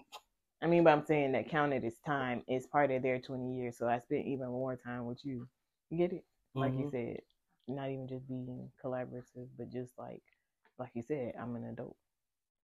I 0.63 0.67
mean, 0.67 0.85
but 0.85 0.93
I'm 0.93 1.05
saying 1.05 1.33
that 1.33 1.49
counted 1.49 1.85
as 1.85 1.99
time 2.01 2.43
is 2.49 2.67
part 2.67 2.91
of 2.91 3.03
their 3.03 3.21
20 3.21 3.55
years, 3.57 3.79
so 3.79 3.89
I 3.89 4.01
spent 4.01 4.27
even 4.27 4.49
more 4.49 4.77
time 4.77 5.07
with 5.07 5.25
you. 5.25 5.49
You 5.91 5.99
get 5.99 6.13
it? 6.13 6.25
Like 6.59 6.77
you 6.77 6.85
Mhm. 6.85 6.91
said, 6.91 7.21
not 7.69 7.91
even 7.91 8.09
just 8.09 8.29
being 8.29 8.71
collaborative, 8.85 9.49
but 9.59 9.71
just 9.71 9.99
like, 9.99 10.23
like 10.79 10.91
you 10.95 11.03
said, 11.03 11.35
I'm 11.41 11.57
an 11.57 11.65
adult 11.65 11.97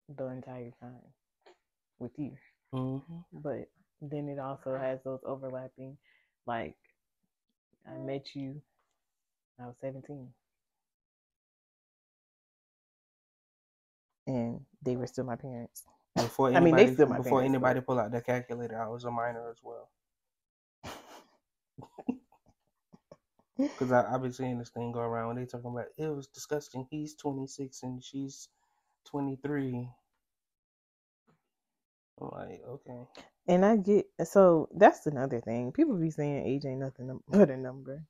the 0.08 0.26
entire 0.26 0.70
time 0.80 1.02
with 1.98 2.12
you. 2.18 2.36
Mhm. 2.72 3.24
But 3.32 3.70
then 4.00 4.28
it 4.28 4.38
also 4.38 4.76
has 4.78 5.02
those 5.02 5.20
overlapping, 5.24 5.98
like 6.46 6.76
I 7.86 7.96
met 7.98 8.34
you, 8.34 8.62
I 9.58 9.66
was 9.66 9.76
17, 9.80 10.34
and 14.26 14.60
they 14.82 14.96
were 14.96 15.06
still 15.08 15.24
my 15.24 15.36
parents. 15.36 15.84
Before 16.16 16.50
I 16.54 16.60
mean, 16.60 16.76
anybody, 16.76 16.86
they 16.86 16.86
still 16.88 17.06
my 17.08 17.18
before 17.18 17.20
parents, 17.20 17.44
anybody 17.44 17.80
pull 17.80 18.00
out 18.00 18.12
their 18.12 18.22
calculator, 18.22 18.80
I 18.82 18.88
was 18.88 19.04
a 19.04 19.10
minor 19.10 19.50
as 19.50 19.58
well. 19.62 19.90
Because 23.74 23.92
I've 23.92 24.22
been 24.22 24.32
seeing 24.32 24.58
this 24.58 24.70
thing 24.70 24.92
go 24.92 25.00
around 25.00 25.28
when 25.28 25.36
they 25.36 25.46
talking 25.46 25.70
about 25.72 25.86
it 25.98 26.08
was 26.08 26.28
disgusting. 26.28 26.86
He's 26.90 27.14
26 27.16 27.82
and 27.82 28.04
she's 28.04 28.48
23. 29.06 29.88
I'm 32.20 32.28
like, 32.32 32.62
okay. 32.68 33.08
And 33.48 33.64
I 33.64 33.76
get 33.76 34.06
so 34.24 34.68
that's 34.76 35.06
another 35.06 35.40
thing. 35.40 35.72
People 35.72 35.96
be 35.96 36.10
saying 36.10 36.46
age 36.46 36.64
ain't 36.66 36.80
nothing 36.80 37.20
but 37.28 37.50
a 37.50 37.56
number. 37.56 38.04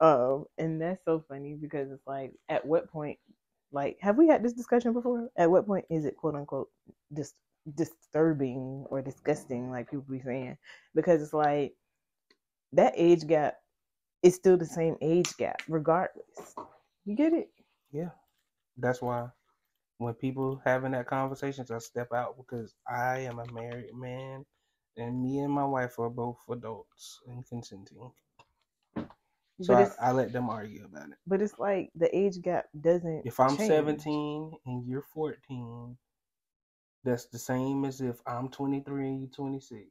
Um, 0.00 0.46
and 0.58 0.80
that's 0.82 1.04
so 1.06 1.24
funny 1.28 1.54
because 1.54 1.90
it's 1.92 2.06
like, 2.06 2.34
at 2.48 2.66
what 2.66 2.90
point, 2.90 3.18
like, 3.74 3.98
have 4.00 4.16
we 4.16 4.28
had 4.28 4.42
this 4.44 4.54
discussion 4.54 4.92
before? 4.92 5.28
At 5.36 5.50
what 5.50 5.66
point 5.66 5.84
is 5.90 6.04
it 6.06 6.16
quote 6.16 6.36
unquote 6.36 6.70
dis- 7.12 7.34
disturbing 7.74 8.86
or 8.90 9.02
disgusting, 9.02 9.70
like 9.70 9.90
people 9.90 10.06
be 10.08 10.20
saying? 10.20 10.56
Because 10.94 11.22
it's 11.22 11.34
like 11.34 11.74
that 12.72 12.94
age 12.96 13.26
gap 13.26 13.56
is 14.22 14.36
still 14.36 14.56
the 14.56 14.66
same 14.66 14.96
age 15.02 15.36
gap, 15.36 15.60
regardless. 15.68 16.54
You 17.04 17.16
get 17.16 17.34
it? 17.34 17.50
Yeah. 17.92 18.10
That's 18.78 19.02
why 19.02 19.28
when 19.98 20.14
people 20.14 20.60
having 20.64 20.92
that 20.92 21.06
conversations, 21.06 21.70
I 21.70 21.78
step 21.78 22.12
out 22.12 22.36
because 22.36 22.74
I 22.88 23.20
am 23.20 23.38
a 23.40 23.52
married 23.52 23.94
man 23.94 24.44
and 24.96 25.22
me 25.22 25.40
and 25.40 25.52
my 25.52 25.64
wife 25.64 25.98
are 25.98 26.10
both 26.10 26.38
adults 26.50 27.20
and 27.26 27.46
consenting. 27.46 28.12
So 29.62 29.74
I, 29.74 29.88
I 30.00 30.10
let 30.12 30.32
them 30.32 30.50
argue 30.50 30.84
about 30.84 31.10
it. 31.10 31.16
but 31.26 31.40
it's 31.40 31.58
like 31.58 31.90
the 31.94 32.14
age 32.16 32.40
gap 32.42 32.66
doesn't. 32.80 33.22
If 33.24 33.38
I'm 33.38 33.56
change. 33.56 33.68
17 33.68 34.52
and 34.66 34.84
you're 34.86 35.04
14, 35.14 35.96
that's 37.04 37.26
the 37.26 37.38
same 37.38 37.84
as 37.84 38.00
if 38.00 38.16
I'm 38.26 38.48
23 38.48 39.06
and 39.06 39.20
you're 39.20 39.30
26. 39.30 39.82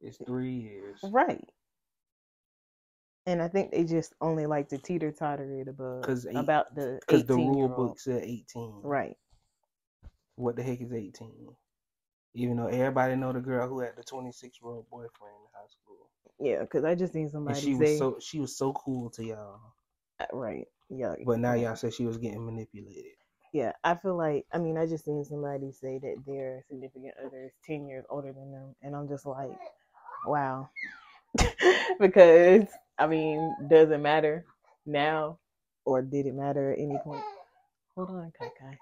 It's 0.00 0.18
three 0.26 0.52
years. 0.54 1.00
Right. 1.02 1.44
And 3.26 3.42
I 3.42 3.48
think 3.48 3.72
they 3.72 3.84
just 3.84 4.14
only 4.22 4.46
like 4.46 4.68
to 4.70 4.78
teeter 4.78 5.12
totter 5.12 5.52
it 5.60 5.68
above 5.68 6.02
'Cause 6.04 6.24
eight- 6.26 6.36
about 6.36 6.74
the 6.74 6.98
Because 7.06 7.26
the 7.26 7.34
rule 7.34 7.68
book 7.68 8.00
said 8.00 8.22
18. 8.22 8.80
Right. 8.82 9.18
What 10.36 10.56
the 10.56 10.62
heck 10.62 10.80
is 10.80 10.92
18? 10.94 11.54
Even 12.34 12.56
though 12.56 12.68
everybody 12.68 13.16
know 13.16 13.32
the 13.32 13.40
girl 13.40 13.68
who 13.68 13.80
had 13.80 13.96
the 13.96 14.04
26 14.04 14.58
year 14.62 14.70
old 14.70 14.88
boyfriend 14.88 15.34
in 15.34 15.50
high 15.52 15.66
school. 15.68 16.10
Yeah, 16.40 16.60
because 16.60 16.84
I 16.84 16.94
just 16.94 17.12
seen 17.12 17.24
And 17.24 17.32
somebody 17.32 17.60
she 17.60 17.74
say 17.74 17.78
was 17.78 17.98
so 17.98 18.18
she 18.20 18.40
was 18.40 18.56
so 18.56 18.72
cool 18.72 19.10
to 19.10 19.24
y'all. 19.24 19.60
Right. 20.20 20.28
Uh, 20.32 20.36
right. 20.36 20.68
Yeah. 20.90 21.14
But 21.24 21.38
now 21.40 21.54
y'all 21.54 21.76
said 21.76 21.94
she 21.94 22.06
was 22.06 22.18
getting 22.18 22.44
manipulated. 22.44 23.12
Yeah, 23.52 23.72
I 23.82 23.94
feel 23.96 24.16
like 24.16 24.46
I 24.52 24.58
mean 24.58 24.76
I 24.76 24.86
just 24.86 25.04
seen 25.04 25.24
somebody 25.24 25.72
say 25.72 25.98
that 25.98 26.16
their 26.26 26.64
significant 26.68 27.14
other 27.24 27.46
is 27.46 27.52
ten 27.64 27.86
years 27.88 28.04
older 28.10 28.32
than 28.32 28.52
them, 28.52 28.74
and 28.82 28.94
I'm 28.94 29.08
just 29.08 29.26
like, 29.26 29.58
wow, 30.26 30.68
because 32.00 32.66
I 32.98 33.06
mean, 33.06 33.56
does 33.68 33.90
it 33.90 33.98
matter 33.98 34.44
now, 34.86 35.38
or 35.84 36.02
did 36.02 36.26
it 36.26 36.34
matter 36.34 36.72
at 36.72 36.78
any 36.78 36.98
point? 36.98 37.22
Hold 37.96 38.10
on, 38.10 38.32
Kakai, 38.40 38.76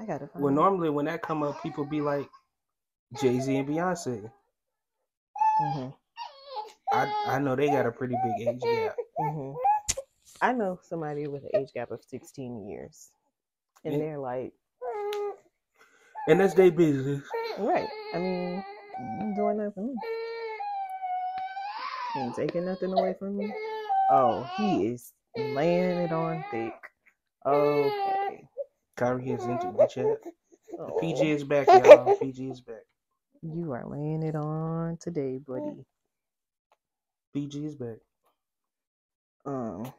I 0.00 0.06
gotta 0.06 0.28
find. 0.28 0.44
Well, 0.44 0.52
it. 0.52 0.56
normally 0.56 0.90
when 0.90 1.06
that 1.06 1.22
come 1.22 1.42
up, 1.42 1.62
people 1.62 1.84
be 1.84 2.00
like 2.00 2.28
Jay 3.20 3.38
Z 3.40 3.56
and 3.56 3.68
Beyonce. 3.68 4.30
Mhm, 5.60 5.94
I 6.92 7.08
I 7.26 7.38
know 7.40 7.56
they 7.56 7.70
got 7.70 7.86
a 7.86 7.92
pretty 7.92 8.16
big 8.16 8.40
age 8.40 8.62
gap. 8.62 8.96
mhm. 9.20 9.56
I 10.42 10.52
know 10.52 10.80
somebody 10.82 11.28
with 11.28 11.44
an 11.44 11.50
age 11.54 11.72
gap 11.74 11.90
of 11.92 12.02
sixteen 12.04 12.68
years, 12.68 13.10
and 13.84 13.98
Yeah. 13.98 14.00
they're 14.00 14.18
like, 14.18 14.52
and 16.28 16.40
that's 16.40 16.54
their 16.54 16.70
business. 16.72 17.24
Right. 17.58 17.88
I 18.14 18.18
mean, 18.18 18.64
you 19.20 19.34
doing 19.36 19.58
that 19.58 19.74
for 19.74 19.82
me. 19.82 19.94
Ain't 22.16 22.36
taking 22.36 22.66
nothing 22.66 22.92
away 22.92 23.14
from 23.18 23.38
me. 23.38 23.52
Oh, 24.10 24.44
he 24.58 24.86
is 24.88 25.12
laying 25.36 25.98
it 25.98 26.12
on 26.12 26.44
thick. 26.50 26.74
Okay. 27.46 28.48
Kyrie 28.96 29.30
has 29.30 29.46
entered 29.46 29.78
the 29.78 29.86
chat. 29.86 30.18
Oh, 30.78 30.96
PG 30.98 31.30
is 31.32 31.44
back, 31.44 31.74
y'all. 31.74 32.12
PG 32.20 32.50
is 32.50 32.60
back. 32.62 32.84
You 33.42 33.72
are 33.72 33.86
laying 33.86 34.22
it 34.24 34.36
on 34.36 34.98
today, 35.00 35.38
buddy. 35.38 35.84
PG 37.32 37.64
is 37.64 37.76
back. 37.76 37.96
Um, 39.46 39.92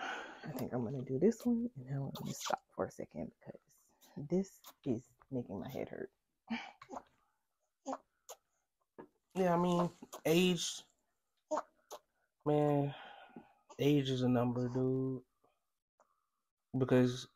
I 0.00 0.50
think 0.58 0.72
I'm 0.72 0.84
gonna 0.84 1.02
do 1.02 1.18
this 1.18 1.44
one, 1.44 1.68
and 1.76 1.86
then 1.86 1.96
I'm 1.96 2.10
gonna 2.14 2.34
stop 2.34 2.62
for 2.74 2.86
a 2.86 2.90
second 2.90 3.30
because 3.38 3.60
this 4.30 4.50
is 4.84 5.02
making 5.30 5.60
my 5.60 5.68
head 5.68 5.88
hurt. 5.88 6.10
Yeah, 9.34 9.54
I 9.54 9.56
mean, 9.56 9.90
age, 10.24 10.82
man, 12.46 12.94
age 13.78 14.10
is 14.10 14.22
a 14.22 14.28
number, 14.28 14.68
dude. 14.68 15.22
Because 16.76 17.26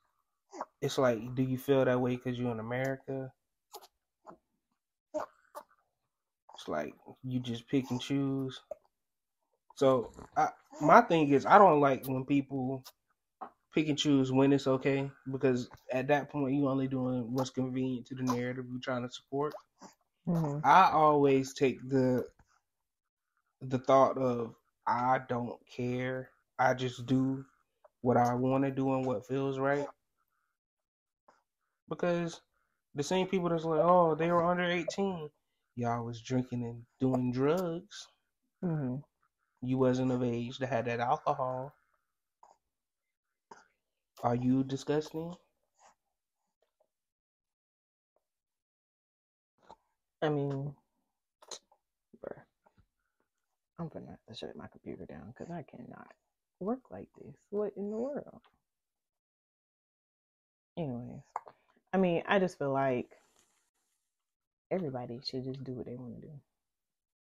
it's 0.81 0.99
like, 0.99 1.35
do 1.35 1.43
you 1.43 1.59
feel 1.59 1.85
that 1.85 2.01
way 2.01 2.17
because 2.17 2.39
you're 2.39 2.53
in 2.53 2.61
America? 2.61 3.33
Like 6.69 6.95
you 7.25 7.41
just 7.41 7.69
pick 7.69 7.91
and 7.91 8.01
choose. 8.01 8.61
So, 9.77 10.13
I, 10.37 10.51
my 10.81 11.01
thing 11.03 11.31
is, 11.31 11.47
I 11.47 11.59
don't 11.59 11.81
like 11.81 12.07
when 12.07 12.25
people 12.25 12.85
pick 13.75 13.89
and 13.89 13.99
choose 13.99 14.33
when 14.33 14.53
it's 14.53 14.67
okay 14.67 15.11
because 15.31 15.71
at 15.93 16.09
that 16.09 16.31
point, 16.31 16.55
you 16.55 16.69
only 16.69 16.89
doing 16.89 17.33
what's 17.33 17.51
convenient 17.51 18.07
to 18.09 18.15
the 18.15 18.23
narrative 18.23 18.67
you're 18.71 18.81
trying 18.81 19.03
to 19.07 19.11
support. 19.13 19.55
hmm 20.27 20.59
I 20.65 20.91
always 20.93 21.55
take 21.55 21.89
the 21.89 22.27
the 23.63 23.79
thought 23.79 24.19
of 24.19 24.55
I 24.87 25.21
don't 25.29 25.59
care. 25.69 26.31
I 26.59 26.75
just 26.75 27.07
do 27.07 27.45
what 28.03 28.17
I 28.17 28.35
want 28.35 28.65
to 28.65 28.71
do 28.71 28.95
and 28.95 29.07
what 29.07 29.27
feels 29.27 29.59
right. 29.59 29.89
Because 31.89 32.41
the 32.95 33.03
same 33.03 33.27
people 33.29 33.49
that's 33.51 33.65
like, 33.65 33.81
oh, 33.83 34.15
they 34.15 34.31
were 34.31 34.45
under 34.45 34.65
18. 34.65 35.31
Y'all 35.77 36.05
was 36.05 36.21
drinking 36.23 36.65
and 36.65 36.85
doing 37.01 37.33
drugs. 37.33 38.09
hmm 38.63 38.97
You 39.63 39.79
wasn't 39.79 40.13
of 40.13 40.23
age 40.23 40.59
to 40.59 40.67
have 40.67 40.87
that 40.87 41.01
alcohol. 41.01 41.75
Are 44.25 44.35
you 44.35 44.65
disgusting? 44.65 45.35
I 50.23 50.29
mean, 50.29 50.75
bruh, 52.21 52.43
I'm 53.79 53.89
gonna 53.89 54.11
have 54.11 54.25
to 54.29 54.35
shut 54.35 54.57
my 54.57 54.67
computer 54.69 55.07
down 55.07 55.33
because 55.37 55.51
I 55.53 55.63
cannot 55.63 56.13
work 56.61 56.91
like 56.91 57.09
this. 57.19 57.35
What 57.51 57.73
in 57.77 57.91
the 57.91 57.99
world? 57.99 58.43
Anyways, 60.77 61.23
I 61.93 61.99
mean, 61.99 62.23
I 62.27 62.39
just 62.39 62.59
feel 62.59 62.73
like 62.73 63.11
everybody 64.71 65.21
should 65.25 65.45
just 65.45 65.65
do 65.65 65.73
what 65.75 65.87
they 65.87 65.97
want 65.97 66.17
to 66.21 66.23
do 66.29 66.33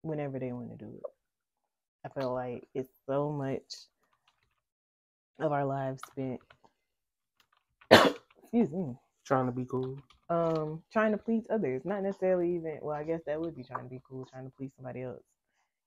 whenever 0.04 0.40
they 0.40 0.52
want 0.54 0.72
to 0.72 0.78
do 0.78 0.92
it. 0.96 1.04
I 2.06 2.10
feel 2.20 2.34
like 2.34 2.68
it's 2.76 2.92
so 3.08 3.32
much 3.32 3.76
of 5.40 5.52
our 5.52 5.66
lives 5.66 6.02
spent, 6.12 6.40
excuse 8.44 8.72
me, 8.72 8.96
Trying 9.26 9.48
to 9.48 9.52
be 9.54 9.66
cool. 9.66 9.98
um, 10.30 10.84
trying 10.92 11.12
to 11.14 11.18
please 11.18 11.46
others. 11.50 11.84
Not 11.86 12.04
necessarily 12.04 12.56
even, 12.56 12.80
well, 12.82 12.96
I 12.96 13.04
guess 13.04 13.22
that 13.28 13.40
would 13.42 13.56
be 13.56 13.64
trying 13.64 13.84
to 13.86 13.90
be 13.90 14.02
cool, 14.10 14.26
trying 14.26 14.46
to 14.46 14.52
please 14.58 14.72
somebody 14.76 15.04
else. 15.04 15.24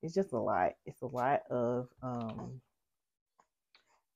It's 0.03 0.15
just 0.15 0.33
a 0.33 0.39
lot. 0.41 0.73
It's 0.87 1.03
a 1.03 1.07
lot 1.07 1.43
of, 1.51 1.89
um, 2.03 2.61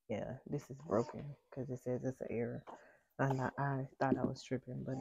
yeah, 0.09 0.33
this 0.49 0.63
is 0.69 0.77
broken 0.87 1.25
because 1.49 1.69
it 1.69 1.79
says 1.83 2.03
it's 2.05 2.21
an 2.21 2.27
error. 2.31 2.63
I, 3.19 3.33
not, 3.33 3.53
I 3.59 3.87
thought 3.99 4.17
I 4.17 4.25
was 4.25 4.43
tripping, 4.43 4.83
but 4.85 4.95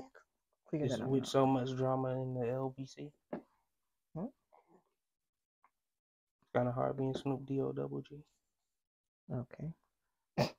figure 0.70 0.86
It's 0.86 0.98
that 0.98 1.08
with 1.08 1.26
so 1.26 1.46
much 1.46 1.76
drama 1.76 2.10
in 2.20 2.34
the 2.34 2.46
LBC. 2.46 3.10
Hmm? 4.14 4.26
Kind 6.54 6.68
of 6.68 6.74
hard 6.74 6.96
being 6.96 7.14
Snoop 7.14 7.46
D 7.46 7.60
O 7.60 7.72
double 7.72 8.00
G. 8.02 8.16
Okay. 9.32 9.72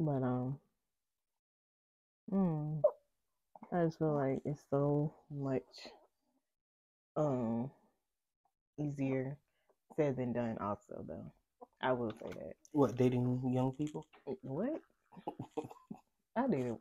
But 0.00 0.22
um, 0.22 0.58
hmm, 2.30 2.80
I 3.72 3.84
just 3.84 3.98
feel 3.98 4.14
like 4.14 4.42
it's 4.44 4.62
so 4.70 5.12
much 5.30 5.64
um 7.16 7.70
easier 8.78 9.36
said 9.96 10.16
than 10.16 10.32
done. 10.32 10.56
Also, 10.60 11.04
though, 11.06 11.32
I 11.80 11.92
will 11.92 12.12
say 12.12 12.28
that. 12.30 12.54
What 12.72 12.96
dating 12.96 13.50
young 13.52 13.72
people? 13.72 14.06
What? 14.42 14.80
I 16.36 16.46
dated 16.48 16.76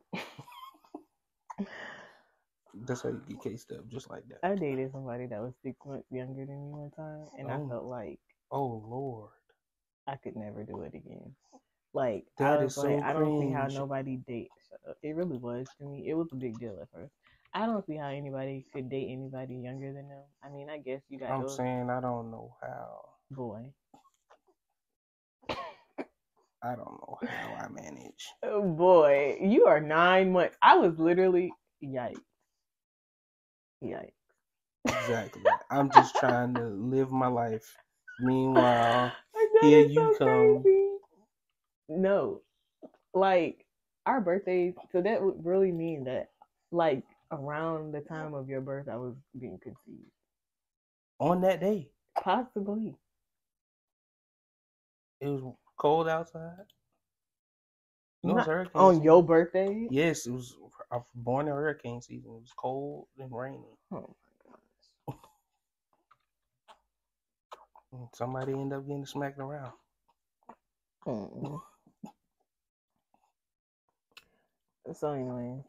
That's 2.73 3.01
how 3.01 3.09
you 3.09 3.21
get 3.27 3.41
cased 3.41 3.71
up, 3.71 3.87
just 3.87 4.09
like 4.09 4.27
that. 4.29 4.41
I 4.43 4.55
dated 4.55 4.91
somebody 4.91 5.25
that 5.27 5.41
was 5.41 5.53
six 5.63 5.77
months 5.85 6.07
younger 6.11 6.45
than 6.45 6.61
me 6.63 6.71
one 6.71 6.91
time, 6.91 7.27
and 7.37 7.49
I 7.51 7.59
Oh. 7.59 7.69
felt 7.69 7.85
like 7.85 8.19
Oh 8.51 8.83
Lord, 8.87 9.31
I 10.07 10.15
could 10.17 10.35
never 10.35 10.63
do 10.63 10.81
it 10.81 10.95
again. 10.95 11.35
Like 11.93 12.25
That 12.37 12.53
I 12.53 12.63
is 12.63 12.75
was 12.75 12.77
like, 12.77 12.99
so 12.99 13.03
I 13.03 13.13
don't 13.13 13.37
see 13.39 13.51
how 13.51 13.67
nobody 13.67 14.17
dates. 14.17 14.51
It 15.03 15.15
really 15.15 15.37
was 15.37 15.67
to 15.79 15.85
me. 15.85 16.07
It 16.09 16.13
was 16.15 16.29
a 16.31 16.35
big 16.35 16.59
deal 16.59 16.79
at 16.81 16.89
first. 16.93 17.13
I 17.53 17.65
don't 17.65 17.85
see 17.85 17.95
how 17.95 18.09
anybody 18.09 18.65
could 18.73 18.89
date 18.89 19.09
anybody 19.11 19.55
younger 19.55 19.93
than 19.93 20.09
them. 20.09 20.23
I 20.43 20.49
mean, 20.49 20.69
I 20.69 20.77
guess 20.79 21.01
you 21.09 21.19
got 21.19 21.31
I'm 21.31 21.39
those 21.39 21.57
saying 21.57 21.89
I 21.89 22.01
don't 22.01 22.31
know 22.31 22.57
how. 22.61 23.01
boy. 23.31 23.73
I 26.63 26.75
don't 26.75 26.99
know 27.01 27.17
how 27.27 27.53
I 27.55 27.67
manage. 27.69 28.35
Oh 28.43 28.63
boy, 28.63 29.37
you 29.41 29.65
are 29.67 29.79
nine 29.79 30.31
months. 30.31 30.57
I 30.61 30.77
was 30.77 30.97
literally 30.99 31.51
yikes, 31.83 32.21
yikes. 33.83 34.13
Exactly. 34.87 35.59
I'm 35.69 35.91
just 35.91 36.15
trying 36.15 36.55
to 36.55 36.65
live 36.67 37.11
my 37.11 37.27
life. 37.27 37.77
Meanwhile, 38.19 39.13
here 39.61 39.81
you 39.81 40.11
come. 40.17 40.63
crazy. 40.63 40.97
No, 41.89 42.41
like 43.13 43.65
our 44.05 44.21
birthdays. 44.21 44.75
So 44.91 45.01
that 45.01 45.21
would 45.21 45.45
really 45.45 45.71
mean 45.71 46.05
that, 46.05 46.29
like 46.71 47.03
around 47.31 47.93
the 47.93 48.01
time 48.01 48.33
of 48.33 48.49
your 48.49 48.61
birth, 48.61 48.87
I 48.89 48.97
was 48.97 49.15
being 49.39 49.59
conceived. 49.61 50.11
on 51.19 51.41
that 51.41 51.59
day, 51.61 51.89
Possibly. 52.15 52.97
it 55.21 55.27
was 55.27 55.43
cold 55.77 56.07
outside. 56.07 56.65
No, 58.23 58.31
it 58.31 58.35
was 58.37 58.45
hurricane 58.45 58.71
on 58.75 58.93
season. 58.93 59.03
your 59.03 59.23
birthday. 59.23 59.87
Yes, 59.89 60.25
it 60.25 60.31
was. 60.31 60.55
I 60.91 60.97
was 60.97 61.05
born 61.15 61.47
in 61.47 61.53
hurricane 61.53 62.01
season. 62.01 62.31
It 62.31 62.41
was 62.41 62.53
cold 62.57 63.07
and 63.19 63.31
rainy. 63.31 63.59
Oh 63.91 64.15
my 65.07 65.13
gosh. 65.15 65.17
And 67.93 68.07
somebody 68.13 68.53
ended 68.53 68.77
up 68.77 68.87
getting 68.87 69.05
smacked 69.05 69.39
around. 69.39 69.71
Mm. 71.05 71.61
So, 74.93 75.11
anyways, 75.11 75.63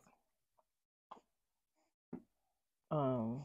um, 2.90 3.44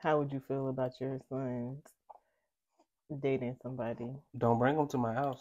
how 0.00 0.18
would 0.18 0.32
you 0.32 0.40
feel 0.40 0.68
about 0.68 1.00
your 1.00 1.20
sons 1.28 1.82
dating 3.20 3.56
somebody 3.62 4.06
Don't 4.36 4.58
bring 4.58 4.76
them 4.76 4.88
to 4.88 4.98
my 4.98 5.14
house. 5.14 5.40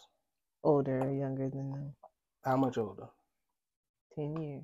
Older 0.63 0.99
or 0.99 1.11
younger 1.11 1.49
than 1.49 1.71
them? 1.71 1.95
How 2.43 2.57
much 2.57 2.77
older? 2.77 3.07
Ten 4.15 4.35
years. 4.41 4.63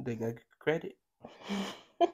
They 0.00 0.14
got 0.14 0.34
credit. 0.58 0.96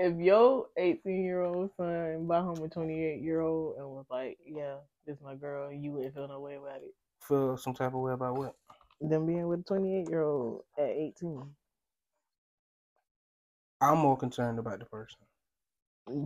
if 0.00 0.18
your 0.18 0.66
18 0.78 1.24
year 1.24 1.42
old 1.42 1.70
son 1.76 2.26
bought 2.26 2.44
home 2.44 2.64
a 2.64 2.68
28 2.68 3.20
year 3.20 3.40
old 3.40 3.76
and 3.76 3.86
was 3.86 4.06
like, 4.10 4.38
yeah, 4.46 4.76
this 5.06 5.18
my 5.22 5.34
girl, 5.34 5.70
you 5.70 5.92
wouldn't 5.92 6.14
feel 6.14 6.26
no 6.26 6.40
way 6.40 6.54
about 6.56 6.76
it. 6.82 6.94
Feel 7.22 7.56
some 7.56 7.74
type 7.74 7.94
of 7.94 8.00
way 8.00 8.12
about 8.12 8.38
what? 8.38 8.54
Them 9.00 9.26
being 9.26 9.46
with 9.46 9.60
a 9.60 9.64
28 9.64 10.08
year 10.08 10.22
old 10.22 10.62
at 10.78 10.88
18. 10.88 11.42
I'm 13.82 13.98
more 13.98 14.16
concerned 14.16 14.58
about 14.58 14.78
the 14.78 14.86
person. 14.86 15.18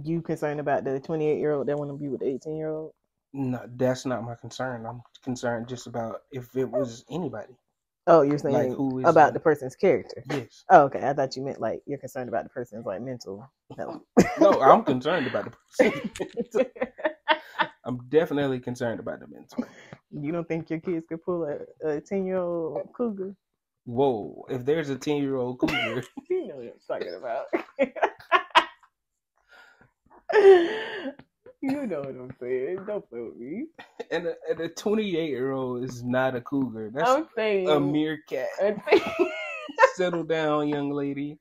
You 0.04 0.22
concerned 0.22 0.60
about 0.60 0.84
the 0.84 1.00
28 1.00 1.38
year 1.38 1.52
old 1.52 1.66
that 1.66 1.78
want 1.78 1.90
to 1.90 1.96
be 1.96 2.08
with 2.08 2.20
the 2.20 2.26
18 2.26 2.56
year 2.56 2.70
old? 2.70 2.92
No, 3.36 3.60
that's 3.76 4.06
not 4.06 4.22
my 4.22 4.36
concern. 4.36 4.86
I'm 4.86 5.02
concerned 5.24 5.66
just 5.68 5.88
about 5.88 6.22
if 6.30 6.54
it 6.56 6.70
was 6.70 7.04
anybody. 7.10 7.54
Oh, 8.06 8.22
you're 8.22 8.38
saying 8.38 8.54
Like 8.54 8.70
who 8.70 9.00
is 9.00 9.08
about 9.08 9.32
the- 9.34 9.40
person's 9.40 9.74
character. 9.74 10.22
Yes. 10.30 10.64
Oh, 10.70 10.82
okay. 10.84 11.00
I 11.02 11.12
thought 11.14 11.34
you 11.34 11.42
meant 11.42 11.60
like 11.60 11.82
you're 11.84 11.98
concerned 11.98 12.28
about 12.28 12.44
the 12.44 12.50
person's 12.50 12.86
like 12.86 13.02
mental 13.02 13.50
health. 13.76 14.02
No, 14.38 14.60
I'm 14.60 14.84
concerned 14.84 15.26
about 15.26 15.46
the 15.46 15.50
person. 16.48 16.66
I'm 17.84 17.98
definitely 18.08 18.60
concerned 18.60 19.00
about 19.00 19.18
the 19.18 19.26
mental. 19.26 19.64
You 20.12 20.30
don't 20.30 20.46
think 20.46 20.70
your 20.70 20.78
kids 20.78 21.04
could 21.08 21.24
pull 21.24 21.44
a, 21.84 22.00
10 22.00 22.24
year 22.26 22.38
old 22.38 22.88
cougar? 22.96 23.34
Whoa! 23.84 24.46
If 24.48 24.64
there's 24.64 24.90
a 24.90 24.96
ten 24.96 25.16
year 25.16 25.36
old 25.36 25.58
cougar, 25.58 26.02
You 26.30 26.46
know 26.46 26.54
what 26.56 26.72
I'm 26.72 26.80
talking 26.88 27.14
about. 27.14 27.46
you 31.70 31.86
know 31.86 32.00
what 32.00 32.08
I'm 32.10 32.30
saying. 32.40 32.78
Don't 32.86 33.08
play 33.10 33.20
with 33.20 33.36
me. 33.36 33.66
and 34.10 34.26
a, 34.26 34.34
and 34.50 34.60
a 34.60 34.68
twenty 34.68 35.16
eight 35.16 35.30
year 35.30 35.52
old 35.52 35.84
is 35.84 36.02
not 36.04 36.34
a 36.34 36.40
cougar. 36.40 36.90
That's 36.94 37.08
I'm 37.10 37.26
saying. 37.36 37.68
a 37.68 37.80
meerkat. 37.80 38.48
I'm 38.62 38.82
saying- 38.90 39.02
Settle 39.96 40.24
down, 40.24 40.68
young 40.68 40.90
lady. 40.90 41.38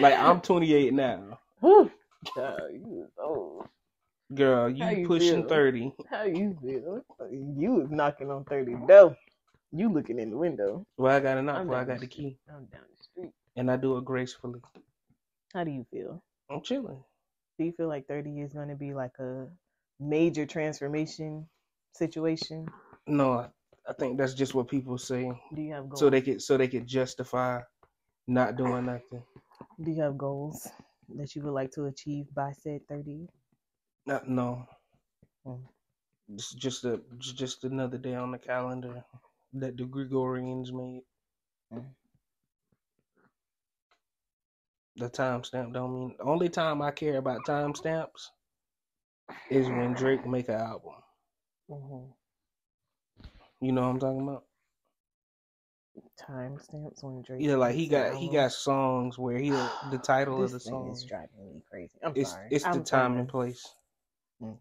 Like 0.00 0.14
I'm 0.18 0.40
28 0.40 0.94
now, 0.94 1.38
Whew. 1.60 1.90
Child, 2.34 2.60
you 2.72 3.06
old. 3.22 3.66
girl. 4.34 4.68
You 4.70 4.86
you 4.86 5.06
pushing 5.06 5.40
feel? 5.42 5.48
30. 5.48 5.92
How 6.10 6.22
you 6.24 6.56
feel? 6.62 7.02
You 7.30 7.72
was 7.72 7.90
knocking 7.90 8.30
on 8.30 8.44
30 8.44 8.76
though. 8.86 9.14
You 9.72 9.92
looking 9.92 10.18
in 10.18 10.30
the 10.30 10.36
window. 10.38 10.86
Well, 10.96 11.14
I 11.14 11.20
got 11.20 11.36
a 11.38 11.42
knock. 11.42 11.66
Well, 11.66 11.78
I 11.78 11.84
got 11.84 11.94
the 12.00 12.06
the 12.06 12.06
key, 12.06 12.38
I'm 12.48 12.64
down 12.66 12.82
the 12.96 13.02
street. 13.02 13.32
and 13.56 13.70
I 13.70 13.76
do 13.76 13.96
it 13.98 14.04
gracefully. 14.04 14.60
How 15.52 15.64
do 15.64 15.70
you 15.70 15.84
feel? 15.90 16.22
I'm 16.50 16.62
chilling. 16.62 17.02
Do 17.58 17.64
you 17.64 17.72
feel 17.72 17.88
like 17.88 18.06
30 18.08 18.40
is 18.40 18.52
going 18.52 18.68
to 18.68 18.74
be 18.74 18.94
like 18.94 19.16
a 19.20 19.46
major 20.00 20.44
transformation 20.44 21.46
situation? 21.92 22.66
No, 23.06 23.46
I, 23.88 23.92
think 23.92 24.18
that's 24.18 24.34
just 24.34 24.54
what 24.54 24.68
people 24.68 24.98
say, 24.98 25.30
Do 25.54 25.62
you 25.62 25.72
have 25.72 25.88
goals? 25.88 26.00
so 26.00 26.10
they 26.10 26.20
could 26.20 26.42
so 26.42 26.56
they 26.56 26.68
could 26.68 26.86
justify 26.86 27.60
not 28.26 28.56
doing 28.56 28.86
nothing. 28.86 29.22
Do 29.80 29.90
you 29.90 30.02
have 30.02 30.18
goals 30.18 30.68
that 31.16 31.34
you 31.34 31.42
would 31.42 31.52
like 31.52 31.70
to 31.72 31.84
achieve 31.84 32.26
by 32.34 32.52
said 32.52 32.80
30? 32.88 33.28
No, 34.06 34.20
no. 34.26 34.66
Mm. 35.46 35.60
It's 36.32 36.54
just 36.54 36.84
a 36.84 37.00
just 37.18 37.64
another 37.64 37.98
day 37.98 38.14
on 38.14 38.32
the 38.32 38.38
calendar 38.38 39.04
that 39.52 39.76
the 39.76 39.84
Gregorians 39.84 40.72
made. 40.72 41.02
Mm. 41.72 41.84
The 44.96 45.10
timestamp 45.10 45.72
don't 45.72 45.92
mean 45.92 46.14
the 46.18 46.24
only 46.24 46.48
time 46.48 46.80
I 46.80 46.90
care 46.92 47.16
about 47.18 47.44
timestamps 47.46 48.28
is 49.50 49.68
when 49.68 49.92
Drake 49.94 50.24
make 50.26 50.48
an 50.48 50.54
album. 50.60 50.92
Mm-hmm. 51.68 53.26
You 53.60 53.72
know 53.72 53.82
what 53.82 53.88
I'm 53.88 53.98
talking 53.98 54.22
about? 54.22 54.44
Timestamps 56.20 57.02
on 57.02 57.22
Drake. 57.22 57.40
Yeah, 57.42 57.56
like 57.56 57.74
he 57.74 57.88
got 57.88 58.14
he 58.16 58.28
got 58.28 58.52
songs 58.52 59.18
where 59.18 59.38
he 59.38 59.50
the 59.90 59.98
title 60.02 60.42
of 60.42 60.50
the 60.52 60.60
song 60.60 60.90
is 60.92 61.04
driving 61.04 61.44
me 61.54 61.62
crazy. 61.68 61.98
I'm 62.04 62.12
it's 62.14 62.30
sorry. 62.30 62.48
it's 62.50 62.64
the 62.64 62.70
I'm 62.70 62.84
time 62.84 63.10
sorry. 63.12 63.20
and 63.20 63.28
place, 63.28 63.74
Mm. 64.42 64.58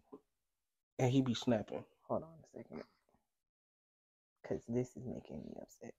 and 1.00 1.12
he 1.12 1.22
be 1.22 1.34
snapping. 1.34 1.84
Hold 2.08 2.24
on 2.24 2.30
a 2.30 2.58
second. 2.58 2.84
Because 4.42 4.64
this 4.68 4.90
is 4.96 5.04
making 5.06 5.42
me 5.46 5.54
upset. 5.62 5.94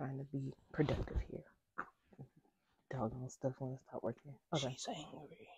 Just 0.00 0.08
trying 0.08 0.18
to 0.18 0.24
be 0.32 0.52
productive 0.72 1.18
here. 1.30 1.44
Doggone 2.90 3.28
stuff 3.28 3.52
want 3.60 3.76
to 3.76 3.84
stop 3.88 4.02
working. 4.02 4.32
Okay. 4.54 4.70
She's 4.72 4.88
angry. 4.88 5.48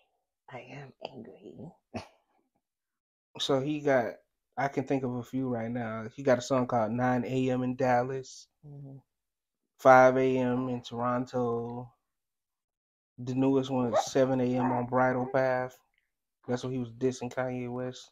I 0.51 0.59
am 0.59 0.93
angry. 1.13 1.71
So 3.39 3.61
he 3.61 3.79
got 3.79 4.15
I 4.57 4.67
can 4.67 4.83
think 4.83 5.03
of 5.03 5.15
a 5.15 5.23
few 5.23 5.47
right 5.47 5.71
now. 5.71 6.07
He 6.15 6.23
got 6.23 6.37
a 6.37 6.41
song 6.41 6.67
called 6.67 6.91
9 6.91 7.25
a.m. 7.25 7.63
in 7.63 7.75
Dallas, 7.75 8.47
Mhm. 8.67 9.01
5 9.79 10.17
a.m. 10.17 10.69
in 10.69 10.81
Toronto. 10.81 11.91
The 13.17 13.33
newest 13.35 13.71
one 13.71 13.93
is 13.93 14.05
7 14.05 14.39
a.m. 14.41 14.71
on 14.71 14.85
Bridle 14.87 15.27
Path. 15.33 15.77
That's 16.47 16.63
what 16.63 16.73
he 16.73 16.79
was 16.79 16.91
dissing 16.91 17.33
Kanye 17.33 17.71
West. 17.71 18.11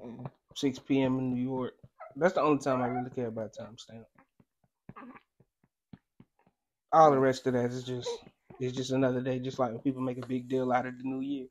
Mhm. 0.00 0.30
6 0.54 0.78
p.m. 0.78 1.18
in 1.18 1.34
New 1.34 1.42
York. 1.42 1.74
That's 2.16 2.34
the 2.34 2.42
only 2.42 2.62
time 2.62 2.80
I 2.80 2.86
really 2.86 3.10
care 3.10 3.26
about 3.26 3.54
timestamp. 3.54 4.06
All 6.92 7.10
the 7.10 7.18
rest 7.18 7.46
of 7.46 7.52
that 7.54 7.66
is 7.72 7.84
just 7.84 8.08
it's 8.60 8.76
just 8.76 8.90
another 8.92 9.20
day, 9.20 9.38
just 9.38 9.58
like 9.58 9.72
when 9.72 9.80
people 9.80 10.02
make 10.02 10.18
a 10.18 10.26
big 10.26 10.48
deal 10.48 10.72
out 10.72 10.86
of 10.86 10.96
the 10.98 11.04
new 11.04 11.20
year. 11.20 11.48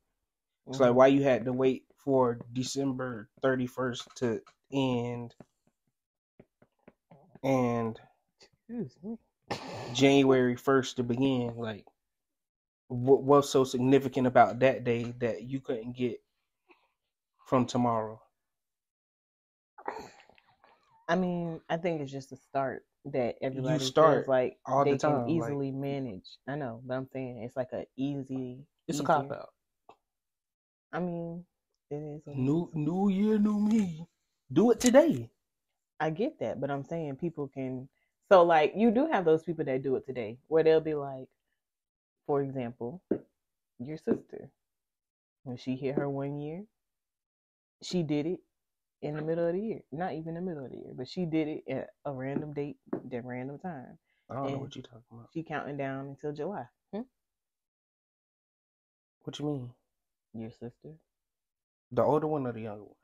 It's 0.69 0.79
like 0.79 0.93
Mhm. 0.93 0.95
why 0.95 1.07
you 1.07 1.23
had 1.23 1.45
to 1.45 1.53
wait 1.53 1.85
for 1.97 2.41
December 2.53 3.29
31st 3.41 4.07
to 4.17 4.41
end 4.71 5.35
and. 7.43 7.99
January 9.91 10.55
1st 10.55 10.97
to 10.97 11.03
begin. 11.03 11.55
Like, 11.57 11.85
what 12.89 13.23
was 13.23 13.49
so 13.49 13.63
significant 13.63 14.27
about 14.27 14.59
that 14.59 14.83
day 14.83 15.13
that 15.19 15.43
you 15.43 15.61
couldn't 15.61 15.93
get 15.97 16.21
from 17.45 17.65
tomorrow? 17.65 18.21
I 21.07 21.15
mean, 21.15 21.61
I 21.69 21.77
think 21.77 22.01
it's 22.01 22.11
just 22.11 22.31
a 22.31 22.35
start 22.35 22.83
that 23.05 23.35
everybody 23.41 23.83
start 23.83 24.17
feels 24.17 24.27
like 24.27 24.57
all 24.65 24.83
the 24.83 24.91
they 24.91 24.97
time, 24.97 25.25
can 25.25 25.37
like- 25.39 25.49
easily 25.49 25.71
manage. 25.71 26.27
I 26.47 26.55
know, 26.55 26.81
but 26.85 26.95
I'm 26.95 27.07
saying 27.13 27.43
it's 27.43 27.55
like 27.55 27.71
a 27.73 27.85
easy. 27.95 28.65
It's 28.87 28.99
a 28.99 29.03
cop 29.03 29.31
out. 29.31 29.49
I 30.91 30.99
mean, 30.99 31.45
it 31.89 31.95
is. 31.95 32.21
New 32.25 32.67
is. 32.69 32.75
New 32.75 33.09
Year, 33.09 33.37
new 33.37 33.59
me. 33.59 34.07
Do 34.51 34.71
it 34.71 34.79
today. 34.79 35.29
I 35.99 36.09
get 36.09 36.39
that, 36.39 36.59
but 36.61 36.69
I'm 36.69 36.83
saying 36.83 37.15
people 37.17 37.47
can. 37.47 37.89
So, 38.29 38.43
like, 38.43 38.73
you 38.75 38.91
do 38.91 39.07
have 39.11 39.23
those 39.25 39.43
people 39.43 39.63
that 39.65 39.83
do 39.83 39.95
it 39.95 40.05
today, 40.05 40.37
where 40.47 40.63
they'll 40.63 40.81
be 40.81 40.93
like, 40.93 41.27
for 42.25 42.41
example, 42.41 43.01
your 43.79 43.97
sister, 43.97 44.51
when 45.43 45.55
she 45.55 45.75
hit 45.77 45.95
her 45.95 46.09
one 46.09 46.39
year, 46.39 46.65
she 47.81 48.03
did 48.03 48.25
it 48.25 48.39
in 49.01 49.15
the 49.15 49.21
middle 49.21 49.47
of 49.47 49.53
the 49.53 49.61
year. 49.61 49.81
Not 49.91 50.13
even 50.13 50.33
the 50.35 50.41
middle 50.41 50.65
of 50.65 50.71
the 50.71 50.77
year, 50.77 50.93
but 50.95 51.07
she 51.07 51.25
did 51.25 51.47
it 51.47 51.63
at 51.69 51.89
a 52.05 52.11
random 52.11 52.53
date, 52.53 52.77
at 53.11 53.25
random 53.25 53.59
time. 53.59 53.97
I 54.29 54.35
don't 54.35 54.51
know 54.51 54.57
what 54.59 54.75
you're 54.75 54.83
talking 54.83 55.03
about. 55.11 55.29
She 55.33 55.43
counting 55.43 55.77
down 55.77 56.07
until 56.07 56.33
July. 56.33 56.65
Hmm? 56.93 57.01
What 59.23 59.39
you 59.39 59.45
mean? 59.45 59.71
Your 60.33 60.51
sister, 60.51 60.93
The 61.91 62.03
older 62.03 62.27
one 62.27 62.45
or 62.45 62.51
the 62.53 62.61
younger 62.61 62.83
one? 62.83 62.95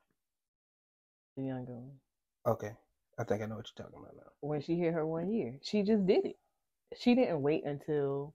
the 1.36 1.42
younger 1.44 1.72
one, 1.74 1.98
Okay. 2.46 2.76
I 3.18 3.24
think 3.24 3.42
I 3.42 3.46
know 3.46 3.56
what 3.56 3.70
you're 3.76 3.84
talking 3.86 4.00
about 4.00 4.16
now. 4.16 4.30
when 4.40 4.60
she 4.60 4.76
hit 4.78 4.92
her 4.94 5.06
one 5.06 5.32
year, 5.32 5.58
she 5.62 5.82
just 5.82 6.06
did 6.06 6.26
it. 6.26 6.36
She 6.96 7.14
didn't 7.14 7.42
wait 7.42 7.64
until 7.64 8.34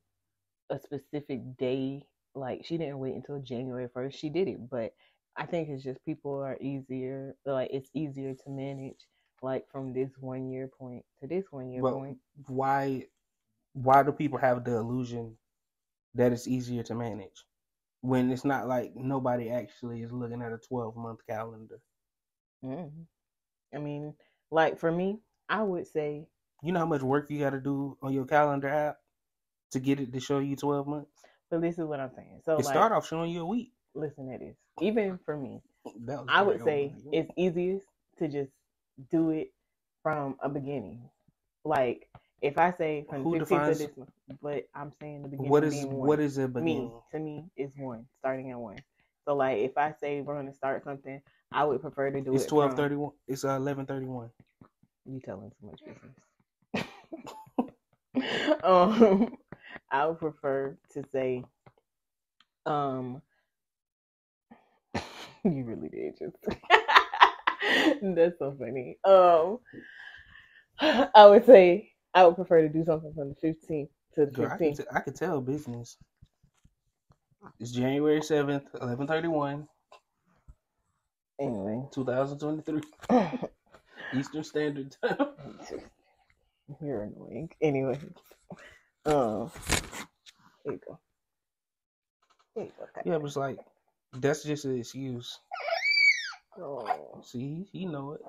a 0.69 0.80
specific 0.80 1.57
day. 1.57 2.06
Like 2.36 2.65
she 2.65 2.77
didn't 2.77 2.99
wait 2.99 3.15
until 3.15 3.40
January 3.40 3.88
first. 3.94 4.18
She 4.19 4.30
did 4.30 4.48
it, 4.48 4.69
but 4.69 4.94
I 5.40 5.48
think 5.48 5.70
it's 5.70 5.84
just 5.84 6.06
people 6.06 6.41
are 6.41 6.57
easier. 6.61 7.36
Like 7.45 7.72
it's 7.74 7.90
easier 7.95 8.36
to 8.36 8.52
manage. 8.52 9.07
Like 9.41 9.68
from 9.72 9.94
this 9.94 10.11
one 10.20 10.49
year 10.52 10.68
point 10.68 11.06
to 11.22 11.28
this 11.28 11.45
one 11.52 11.72
year 11.72 11.84
But 11.84 11.94
point. 11.94 12.20
why 12.48 13.07
why 13.74 14.03
do 14.03 14.11
people 14.11 14.40
have 14.40 14.66
the 14.66 14.76
illusion 14.78 15.38
that 16.16 16.34
it's 16.34 16.48
easier 16.48 16.84
to 16.84 16.95
manage 16.95 17.45
when 18.02 18.32
it's 18.32 18.45
not 18.45 18.68
like 18.68 18.95
nobody 18.95 19.49
actually 19.49 20.03
is 20.03 20.11
looking 20.14 20.41
at 20.41 20.53
a 20.53 20.57
12 20.57 20.95
month 20.98 21.20
calendar 21.28 21.82
Mm. 22.64 23.07
I 23.74 23.78
mean, 23.80 24.16
like 24.52 24.80
for 24.80 24.91
me, 24.91 25.20
I 25.49 25.64
would 25.64 25.88
say 25.88 26.28
you 26.64 26.72
know 26.74 26.80
how 26.80 26.86
much 26.86 27.02
work 27.02 27.30
you 27.30 27.40
got 27.40 27.52
to 27.52 27.60
do 27.61 27.98
on 28.02 28.14
your 28.14 28.26
calendar 28.26 28.70
app 28.70 28.98
to 29.72 29.80
get 29.80 29.99
it 29.99 30.14
to 30.14 30.20
show 30.20 30.40
you 30.40 30.56
12 30.56 30.88
months 30.88 31.24
But 31.49 31.61
this 31.61 31.80
is 31.80 31.86
what 31.86 31.99
I'm 31.99 32.11
saying. 32.16 32.41
So 32.45 32.57
it 32.57 32.66
like, 32.66 32.66
start 32.66 32.91
off 32.91 33.07
showing 33.07 33.32
you 33.32 33.41
a 33.41 33.45
week 33.45 33.74
listen 33.95 34.32
to 34.32 34.38
this. 34.38 34.56
Even 34.82 35.20
for 35.26 35.38
me, 35.38 35.62
I 36.28 36.42
would 36.42 36.64
say 36.64 36.94
old. 37.06 37.14
it's 37.14 37.32
easiest 37.36 37.86
to 38.20 38.28
just 38.28 38.52
do 39.12 39.30
it 39.32 39.52
from 40.04 40.38
a 40.42 40.50
beginning. 40.50 41.02
Like 41.66 42.08
if 42.42 42.58
I 42.58 42.72
say 42.78 43.06
from 43.10 43.24
Who 43.24 43.38
the 43.38 43.40
15th 43.40 43.42
of 43.42 43.48
defines- 43.50 43.78
this 43.80 43.98
month, 43.98 44.10
but 44.42 44.64
I'm 44.76 44.92
saying 45.02 45.24
the 45.24 45.28
beginning 45.30 45.52
what 45.52 45.64
is 45.64 45.86
one. 45.86 46.08
what 46.08 46.20
is 46.20 46.38
a 46.38 46.48
me 46.48 46.54
beginning 46.54 47.02
to 47.12 47.20
me 47.20 47.46
is 47.58 47.72
one, 47.78 48.06
starting 48.20 48.52
at 48.52 48.60
one. 48.60 48.78
So 49.26 49.36
like 49.36 49.60
if 49.60 49.78
I 49.78 49.94
say 50.00 50.22
we're 50.22 50.36
gonna 50.36 50.54
start 50.54 50.84
something, 50.84 51.22
I 51.52 51.64
would 51.66 51.82
prefer 51.82 52.12
to 52.12 52.22
do 52.22 52.34
it's 52.36 52.46
it. 52.46 52.50
from- 52.50 52.58
1231 52.58 53.12
it's 53.28 53.44
uh, 53.44 53.60
1131 53.60 54.30
You 55.06 55.20
telling 55.20 55.52
too 55.60 55.68
much 55.68 55.82
business. 55.86 56.16
um, 58.64 59.36
I 59.92 60.06
would 60.08 60.20
prefer 60.20 60.78
to 60.94 61.04
say, 61.12 61.44
um, 62.66 63.22
you 65.44 65.64
really 65.64 65.90
did 65.90 66.18
just. 66.18 66.36
That's 68.02 68.40
so 68.40 68.56
funny. 68.57 68.98
Um, 69.03 69.60
I 71.16 71.26
would 71.28 71.45
say 71.45 71.91
I 72.14 72.26
would 72.26 72.36
prefer 72.36 72.61
to 72.61 72.70
do 72.70 72.84
something 72.86 73.14
from 73.14 73.30
the 73.30 73.48
15th 73.48 73.90
to 74.16 74.26
the 74.26 74.32
Girl, 74.32 74.49
I, 74.52 74.57
can 74.57 74.68
15th. 74.68 74.78
t- 74.78 74.84
I 74.94 74.99
can 75.02 75.14
tell 75.14 75.41
business 75.41 75.98
it's 77.60 77.72
january 77.72 78.20
7th 78.20 78.66
1131 78.74 79.68
Anyway, 81.41 81.88
2023 81.94 82.82
eastern 84.14 84.44
standard 84.44 84.95
time 85.02 85.28
you're 86.82 87.03
annoying. 87.03 87.49
Anyway, 87.61 87.99
um, 89.06 89.52
here 90.64 90.74
you 90.74 90.80
go. 90.88 90.99
Here 92.56 92.66
you 92.66 92.72
go. 92.78 92.86
Yeah, 93.06 93.14
it 93.16 93.22
was 93.22 93.36
like 93.38 93.57
that's 94.14 94.44
just 94.44 94.65
an 94.65 94.77
excuse. 94.77 95.40
Oh. 96.60 97.22
See, 97.23 97.68
he 97.72 97.86
know 97.86 98.14
it. 98.14 98.22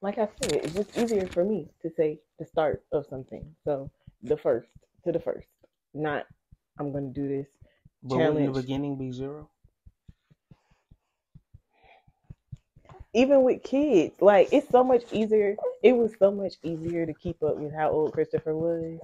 Like 0.00 0.18
I 0.18 0.28
said, 0.42 0.52
it's 0.52 0.74
just 0.74 0.98
easier 0.98 1.26
for 1.28 1.44
me 1.44 1.68
to 1.82 1.90
say 1.96 2.20
the 2.38 2.44
start 2.44 2.82
of 2.92 3.06
something. 3.06 3.54
So 3.64 3.90
the 4.22 4.36
first 4.36 4.68
to 5.04 5.12
the 5.12 5.20
first, 5.20 5.46
not 5.94 6.26
I'm 6.78 6.92
gonna 6.92 7.12
do 7.12 7.28
this. 7.28 7.46
But 8.02 8.16
wouldn't 8.16 8.34
Challenge. 8.36 8.54
the 8.54 8.60
beginning 8.62 8.96
be 8.98 9.12
zero? 9.12 9.48
Even 13.14 13.42
with 13.42 13.62
kids, 13.62 14.20
like 14.20 14.48
it's 14.52 14.68
so 14.70 14.82
much 14.82 15.04
easier. 15.12 15.56
It 15.82 15.92
was 15.92 16.12
so 16.18 16.32
much 16.32 16.54
easier 16.64 17.06
to 17.06 17.14
keep 17.14 17.42
up 17.42 17.56
with 17.56 17.72
how 17.72 17.90
old 17.90 18.12
Christopher 18.12 18.56
was 18.56 18.98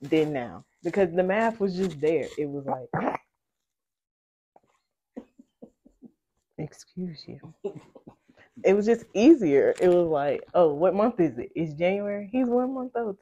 than 0.00 0.32
now 0.32 0.64
because 0.84 1.12
the 1.12 1.22
math 1.22 1.58
was 1.58 1.76
just 1.76 2.00
there. 2.00 2.28
It 2.38 2.48
was 2.48 2.64
like, 2.66 3.20
excuse 6.62 7.24
you. 7.26 7.40
It 8.64 8.74
was 8.74 8.86
just 8.86 9.04
easier. 9.14 9.74
It 9.80 9.88
was 9.88 10.08
like, 10.08 10.44
oh, 10.54 10.72
what 10.74 10.94
month 10.94 11.20
is 11.20 11.38
it? 11.38 11.50
It's 11.54 11.74
January. 11.74 12.28
He's 12.32 12.48
one 12.48 12.74
month 12.74 12.92
old. 12.96 13.18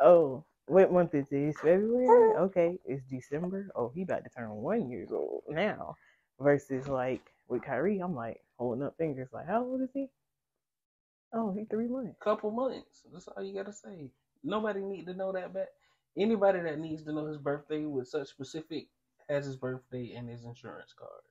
Oh, 0.00 0.44
what 0.66 0.92
month 0.92 1.14
is 1.14 1.26
it? 1.32 1.36
It's 1.38 1.60
February. 1.60 2.34
Okay, 2.38 2.78
it's 2.84 3.02
December. 3.10 3.68
Oh, 3.74 3.90
he 3.94 4.02
about 4.02 4.24
to 4.24 4.30
turn 4.30 4.50
one 4.50 4.90
years 4.90 5.10
old 5.12 5.42
now. 5.48 5.96
Versus 6.40 6.86
like 6.88 7.22
with 7.48 7.62
Kyrie, 7.62 7.98
I'm 8.00 8.14
like 8.14 8.40
holding 8.58 8.84
up 8.84 8.96
fingers. 8.96 9.28
Like, 9.32 9.46
how 9.48 9.64
old 9.64 9.82
is 9.82 9.90
he? 9.92 10.08
Oh, 11.32 11.52
he 11.52 11.64
three 11.64 11.88
months. 11.88 12.16
Couple 12.20 12.50
months. 12.50 13.02
That's 13.12 13.28
all 13.28 13.42
you 13.42 13.54
gotta 13.54 13.72
say. 13.72 14.10
Nobody 14.44 14.80
need 14.82 15.06
to 15.06 15.14
know 15.14 15.32
that 15.32 15.52
back. 15.52 15.68
Anybody 16.16 16.60
that 16.60 16.78
needs 16.78 17.04
to 17.04 17.12
know 17.12 17.26
his 17.26 17.38
birthday 17.38 17.84
with 17.86 18.08
such 18.08 18.28
specific 18.28 18.88
has 19.28 19.46
his 19.46 19.56
birthday 19.56 20.12
and 20.16 20.28
his 20.28 20.44
insurance 20.44 20.94
card. 20.98 21.22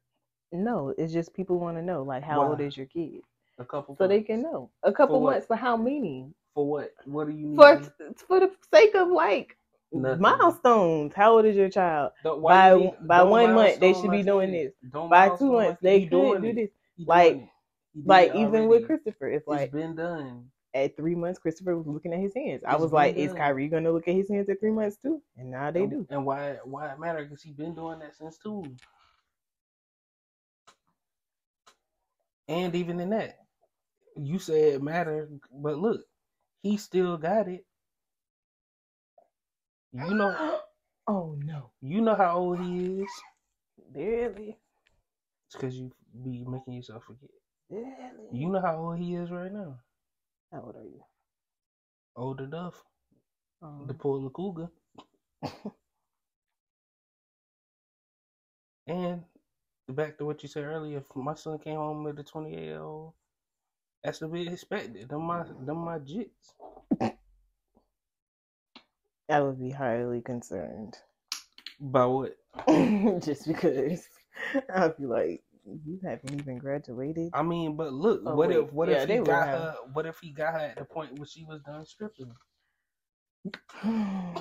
No, 0.52 0.94
it's 0.98 1.12
just 1.14 1.34
people 1.34 1.60
want 1.60 1.78
to 1.78 1.84
know, 1.84 2.04
like, 2.04 2.24
how 2.24 2.48
old 2.48 2.62
is 2.62 2.78
your 2.78 2.86
kid, 2.86 3.22
A 3.60 3.66
couple. 3.66 3.96
so 3.98 4.08
they 4.08 4.22
can 4.22 4.42
know. 4.42 4.70
A 4.84 4.92
couple 4.94 5.20
months 5.22 5.46
for 5.48 5.56
how 5.56 5.76
many? 5.76 6.32
For 6.54 6.66
what? 6.68 6.92
What 7.06 7.28
do 7.28 7.34
you 7.34 7.48
need? 7.50 7.56
For 7.58 7.82
for 8.28 8.40
the 8.40 8.52
sake 8.74 8.96
of 8.96 9.10
like 9.10 9.58
Nothing. 9.92 10.22
milestones. 10.22 11.14
How 11.14 11.34
old 11.34 11.46
is 11.46 11.56
your 11.56 11.70
child? 11.70 12.12
By 12.24 12.74
you 12.74 12.80
need- 12.80 13.08
by 13.08 13.24
one 13.24 13.54
month, 13.54 13.80
they 13.80 13.94
should 13.94 14.12
be 14.12 14.24
doing 14.24 14.52
this. 14.52 14.74
By 14.92 15.36
two 15.38 15.52
months, 15.52 15.80
they 15.82 16.00
He 16.00 16.06
could 16.06 16.12
doing 16.12 16.42
do 16.42 16.54
this. 16.54 16.70
Like- 17.06 17.36
it. 17.36 17.50
He 17.94 18.02
did 18.02 18.08
Like 18.08 18.30
even 18.36 18.46
already. 18.64 18.68
with 18.68 18.86
Christopher, 18.86 19.28
it's 19.28 19.42
it's 19.42 19.48
like 19.48 19.72
been 19.72 19.96
done. 19.96 20.50
at 20.74 20.96
three 20.96 21.16
months, 21.16 21.40
Christopher 21.40 21.76
was 21.76 21.88
looking 21.88 22.14
at 22.14 22.20
his 22.20 22.34
hands. 22.36 22.62
I 22.68 22.76
was 22.76 22.92
like, 22.94 23.16
is 23.16 23.30
done. 23.30 23.38
Kyrie 23.38 23.68
gonna 23.70 23.92
look 23.92 24.08
at 24.08 24.14
his 24.14 24.30
hands 24.30 24.48
at 24.50 24.60
three 24.60 24.72
months 24.72 24.98
too? 24.98 25.22
And 25.36 25.50
now 25.52 25.72
they 25.72 25.82
and, 25.84 25.90
do. 25.92 26.08
And 26.12 26.24
why? 26.26 26.58
Why 26.64 26.92
it 26.94 27.00
matter? 27.00 27.24
Because 27.24 27.42
he's 27.42 27.56
been 27.56 27.74
doing 27.74 28.00
that 28.00 28.16
since 28.16 28.38
two. 28.38 28.64
And 32.50 32.76
even 32.76 33.00
in 33.00 33.10
that, 33.12 33.38
you 34.16 34.40
said 34.40 34.76
it 34.76 34.82
mattered, 34.84 35.40
but 35.52 35.78
look, 35.78 36.06
he 36.62 36.78
still 36.78 37.18
got 37.18 37.48
it. 37.48 37.66
You 39.92 40.14
know, 40.16 40.62
oh 41.08 41.36
no, 41.44 41.72
you 41.82 42.02
know 42.02 42.16
how 42.16 42.38
old 42.38 42.60
he 42.60 43.02
is. 43.02 43.10
really, 43.94 44.58
It's 45.48 45.56
because 45.56 45.76
you 45.76 45.92
be 46.24 46.46
making 46.46 46.74
yourself 46.76 47.04
forget. 47.06 47.30
really. 47.70 48.30
You 48.32 48.50
know 48.50 48.62
how 48.62 48.78
old 48.78 49.00
he 49.00 49.16
is 49.16 49.32
right 49.32 49.52
now. 49.52 49.80
How 50.52 50.62
old 50.62 50.76
are 50.76 50.84
you? 50.86 51.04
Old 52.18 52.42
enough 52.42 52.84
Um, 53.62 53.88
the 53.88 54.30
cougar. 54.30 54.70
and 58.88 59.24
back 59.90 60.18
to 60.18 60.26
what 60.26 60.44
you 60.44 60.50
said 60.50 60.64
earlier, 60.66 60.98
if 61.00 61.16
my 61.16 61.36
son 61.36 61.58
came 61.60 61.76
home 61.76 62.04
with 62.04 62.20
a 62.20 62.24
28 62.24 62.60
year 62.60 62.82
old, 62.82 63.14
that's 64.04 64.20
to 64.20 64.28
be 64.28 64.48
expected. 64.48 65.10
Them 65.10 65.24
my, 65.24 65.44
them 65.66 65.78
my 65.78 66.00
jits. 66.00 66.54
I 69.30 69.42
would 69.42 69.60
be 69.60 69.72
highly 69.72 70.22
concerned. 70.22 70.98
By 71.80 72.06
what? 72.06 72.38
just 73.24 73.48
because 73.48 74.08
I 74.74 74.90
feel 74.90 75.10
like 75.10 75.44
you 75.66 76.00
haven't 76.04 76.40
even 76.40 76.58
graduated. 76.60 77.32
I 77.34 77.44
mean, 77.44 77.76
but 77.76 77.92
look, 77.92 78.22
Oh, 78.26 78.36
what 78.36 78.50
wait. 78.50 78.58
if 78.58 78.72
what 78.72 78.88
Yeah, 78.90 79.04
if 79.04 79.10
he 79.10 79.18
got 79.20 79.48
have- 79.48 79.60
her? 79.60 79.76
What 79.94 80.06
if 80.06 80.20
he 80.20 80.32
got 80.32 80.54
her 80.54 80.60
at 80.60 80.78
the 80.78 80.86
point 80.86 81.18
where 81.20 81.28
she 81.28 81.44
was 81.44 81.62
done 81.62 81.86
stripping? 81.86 82.34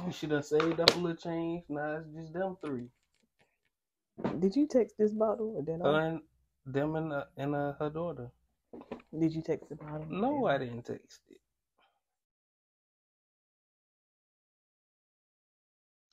You 0.06 0.12
should 0.12 0.30
have 0.30 0.44
saved 0.44 0.78
up 0.80 0.94
a 0.94 0.98
little 0.98 1.16
change. 1.16 1.64
Now 1.68 1.96
it's 1.96 2.08
just 2.14 2.32
them 2.32 2.56
three. 2.64 2.88
Did 4.38 4.56
you 4.56 4.66
text 4.66 4.96
this 4.98 5.12
bottle 5.12 5.54
or 5.56 5.62
did 5.62 5.82
I? 5.82 5.84
Her 5.84 6.20
them 6.66 6.96
and 6.96 7.12
uh, 7.12 7.24
and 7.36 7.54
uh, 7.54 7.74
her 7.78 7.90
daughter. 7.90 8.30
Did 9.18 9.32
you 9.34 9.42
text 9.42 9.68
the 9.68 9.76
bottle? 9.76 10.06
No, 10.10 10.46
I 10.46 10.58
didn't 10.58 10.84
text 10.84 11.22
it. 11.30 11.38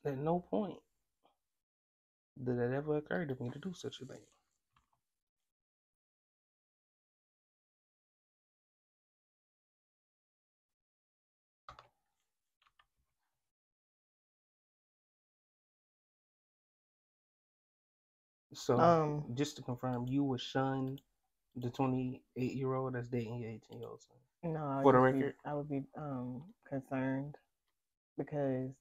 At 0.06 0.18
no 0.18 0.40
point 0.40 0.80
did 2.44 2.58
it 2.60 2.74
ever 2.74 2.98
occur 2.98 3.26
to 3.26 3.36
me 3.44 3.50
to 3.52 3.60
do 3.60 3.74
such 3.74 4.02
a 4.02 4.06
thing. 4.06 4.22
So, 18.64 18.80
Um, 18.80 19.26
just 19.36 19.58
to 19.58 19.62
confirm, 19.62 20.08
you 20.08 20.24
would 20.24 20.40
shun 20.40 20.98
the 21.58 21.70
28 21.70 22.54
year 22.54 22.74
old 22.74 22.94
that's 22.96 23.10
dating 23.10 23.40
your 23.42 23.52
18 23.52 23.80
year 23.80 23.90
old 23.90 24.02
son. 24.02 24.54
No, 24.54 24.66
I 24.66 24.78
would 24.78 24.84
For 24.84 24.94
the 24.94 25.00
just 25.00 25.14
be- 25.14 25.20
record? 25.20 25.36
I 25.46 25.54
would 25.54 25.70
be 25.70 25.84
um 25.98 26.44
concerned 26.64 27.36
because 28.18 28.72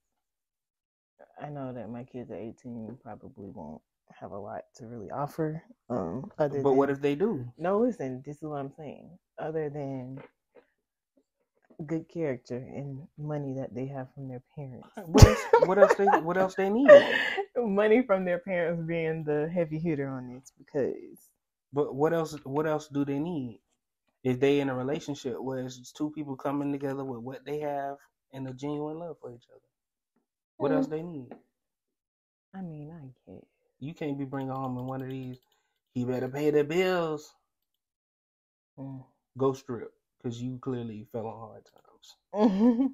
I 1.41 1.49
know 1.49 1.73
that 1.73 1.91
my 1.91 2.05
kids 2.05 2.31
at 2.31 2.39
18 2.39 2.99
probably 3.03 3.51
won't 3.51 3.83
have 4.21 4.31
a 4.31 4.39
lot 4.39 4.63
to 4.77 4.87
really 4.87 5.11
offer. 5.11 5.63
Um, 5.91 6.31
other 6.39 6.63
But 6.63 6.75
what 6.75 6.91
if 6.91 7.01
they 7.01 7.17
do? 7.17 7.53
No, 7.59 7.79
listen, 7.81 8.23
this 8.25 8.37
is 8.37 8.43
what 8.45 8.61
I'm 8.61 8.73
saying. 8.77 9.19
Other 9.39 9.69
than 9.69 10.23
good 11.87 12.09
character 12.09 12.57
and 12.57 13.07
money 13.19 13.55
that 13.59 13.75
they 13.75 13.87
have 13.89 14.09
from 14.15 14.29
their 14.29 14.43
parents. 14.57 14.89
What 15.07 15.27
else? 15.27 15.41
What 15.67 15.79
else 15.79 15.95
they? 15.97 16.07
What 16.07 16.37
else 16.39 16.55
they 16.57 16.71
need? 16.71 16.91
money 17.57 18.03
from 18.07 18.25
their 18.25 18.39
parents 18.41 18.83
being 18.87 19.25
the 19.25 19.51
heavy 19.55 19.79
hitter 19.79 20.09
on 20.09 20.29
this 20.35 20.53
because 20.59 21.31
But 21.73 21.95
what 21.95 22.13
else? 22.13 22.37
What 22.45 22.67
else 22.67 22.89
do 22.89 23.05
they 23.05 23.19
need? 23.21 23.61
If 24.25 24.41
they 24.41 24.61
in 24.61 24.71
a 24.71 24.75
relationship 24.77 25.37
where 25.41 25.61
it's 25.61 25.93
two 25.93 26.11
people 26.11 26.37
coming 26.37 26.73
together 26.73 27.05
with 27.05 27.21
what 27.21 27.45
they 27.47 27.61
have 27.61 27.97
and 28.33 28.49
a 28.49 28.55
genuine 28.55 28.99
love 28.99 29.17
for 29.21 29.33
each 29.33 29.47
other, 29.51 29.61
what 30.59 30.73
Mm. 30.73 30.77
else 30.77 30.89
they 30.89 31.03
need? 31.03 31.31
I 32.55 32.63
mean, 32.63 32.91
I 32.93 33.31
get 33.31 33.45
You 33.81 33.95
can't 33.95 34.19
be 34.19 34.25
bringing 34.27 34.53
home 34.53 34.79
in 34.79 34.87
one 34.87 35.03
of 35.03 35.09
these. 35.09 35.39
He 35.95 36.05
better 36.05 36.29
pay 36.29 36.51
the 36.51 36.65
bills. 36.65 37.35
Mm. 38.79 39.05
Go 39.39 39.53
strip 39.55 39.93
because 40.23 40.43
you 40.43 40.59
clearly 40.61 41.07
fell 41.13 41.27
on 41.27 41.41
hard 41.49 41.65
times. 41.67 42.91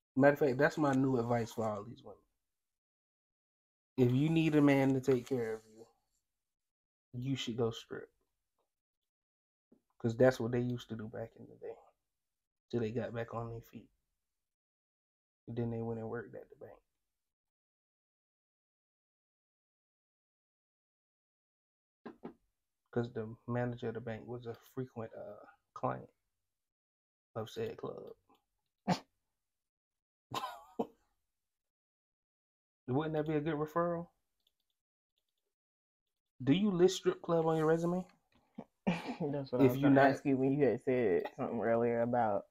Matter 0.16 0.32
of 0.34 0.38
fact, 0.38 0.58
that's 0.58 0.78
my 0.78 0.92
new 0.92 1.18
advice 1.18 1.52
for 1.52 1.68
all 1.68 1.84
these 1.84 2.02
women. 2.04 2.18
If 3.96 4.12
you 4.12 4.28
need 4.30 4.54
a 4.56 4.62
man 4.62 4.94
to 4.94 5.00
take 5.00 5.28
care 5.28 5.54
of 5.54 5.60
you, 5.66 5.86
you 7.14 7.36
should 7.36 7.56
go 7.56 7.70
strip. 7.70 8.08
Because 9.98 10.16
that's 10.16 10.40
what 10.40 10.52
they 10.52 10.60
used 10.60 10.88
to 10.90 10.96
do 10.96 11.08
back 11.08 11.30
in 11.38 11.46
the 11.46 11.56
day. 11.56 11.74
Till 12.70 12.80
they 12.80 12.90
got 12.90 13.14
back 13.14 13.34
on 13.34 13.50
their 13.50 13.62
feet. 13.72 13.88
And 15.48 15.56
then 15.56 15.70
they 15.70 15.82
went 15.82 16.00
and 16.00 16.08
worked 16.10 16.34
at 16.34 16.48
the 16.50 16.56
bank. 16.56 16.78
Because 22.90 23.12
the 23.12 23.34
manager 23.48 23.88
of 23.88 23.94
the 23.94 24.00
bank 24.00 24.22
was 24.26 24.46
a 24.46 24.56
frequent 24.74 25.10
uh, 25.16 25.53
client 25.84 26.08
of 27.36 27.50
said 27.50 27.76
club. 27.76 27.98
Wouldn't 32.88 33.14
that 33.14 33.28
be 33.28 33.34
a 33.34 33.40
good 33.40 33.56
referral? 33.56 34.06
Do 36.42 36.54
you 36.54 36.70
list 36.70 36.96
strip 36.96 37.20
club 37.20 37.44
on 37.46 37.58
your 37.58 37.66
resume? 37.66 38.02
That's 38.86 39.52
what 39.52 39.60
If 39.60 39.60
I 39.60 39.64
was 39.72 39.76
you 39.76 39.90
not- 39.90 40.10
ask 40.12 40.24
you 40.24 40.38
when 40.38 40.52
you 40.52 40.64
had 40.64 40.80
said 40.84 41.24
something 41.36 41.60
earlier 41.60 42.00
about 42.00 42.44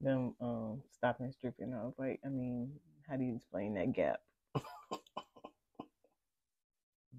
them 0.00 0.36
um 0.40 0.80
stopping 0.92 1.32
stripping. 1.32 1.74
I 1.74 1.82
was 1.82 1.94
like, 1.98 2.20
I 2.24 2.28
mean, 2.28 2.70
how 3.08 3.16
do 3.16 3.24
you 3.24 3.34
explain 3.34 3.74
that 3.74 3.92
gap? 3.92 4.20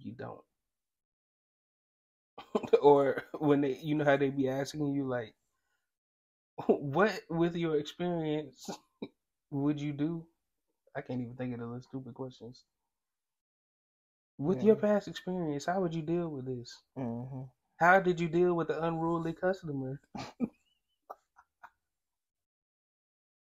You 0.02 0.14
don't. 0.14 0.40
or 2.82 3.24
when 3.40 3.60
they, 3.60 3.78
you 3.84 3.96
know 3.96 4.06
how 4.06 4.16
they 4.16 4.30
be 4.30 4.48
asking 4.48 4.94
you 4.94 5.06
like, 5.06 5.34
what 6.68 7.20
with 7.30 7.56
your 7.56 7.78
experience 7.78 8.70
would 9.52 9.82
you 9.82 9.94
do? 9.94 10.28
I 10.96 11.02
can't 11.02 11.22
even 11.22 11.36
think 11.36 11.54
of 11.54 11.60
the 11.60 11.82
stupid 11.82 12.14
questions. 12.14 12.64
With 14.40 14.64
your 14.64 14.76
past 14.76 15.08
experience, 15.08 15.66
how 15.66 15.82
would 15.82 15.94
you 15.94 16.02
deal 16.02 16.30
with 16.30 16.46
this? 16.46 16.82
hmm 16.96 17.44
How 17.78 18.00
did 18.00 18.20
you 18.20 18.28
deal 18.30 18.54
with 18.56 18.68
the 18.68 18.82
unruly 18.84 19.34
customer? 19.34 20.02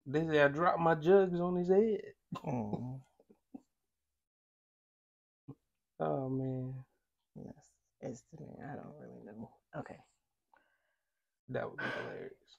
they 0.06 0.26
say 0.26 0.42
I 0.42 0.48
dropped 0.48 0.80
my 0.80 0.94
jugs 0.94 1.40
on 1.40 1.56
his 1.56 1.68
head. 1.68 2.00
Mm, 2.44 3.00
Oh 6.00 6.28
man, 6.28 6.74
yes, 7.36 7.72
estimate. 8.02 8.58
I 8.64 8.76
don't 8.76 8.94
really 9.00 9.24
know. 9.26 9.50
Okay. 9.76 9.98
that 11.48 11.70
would 11.70 11.82
be 11.82 11.90
hilarious. 11.90 12.56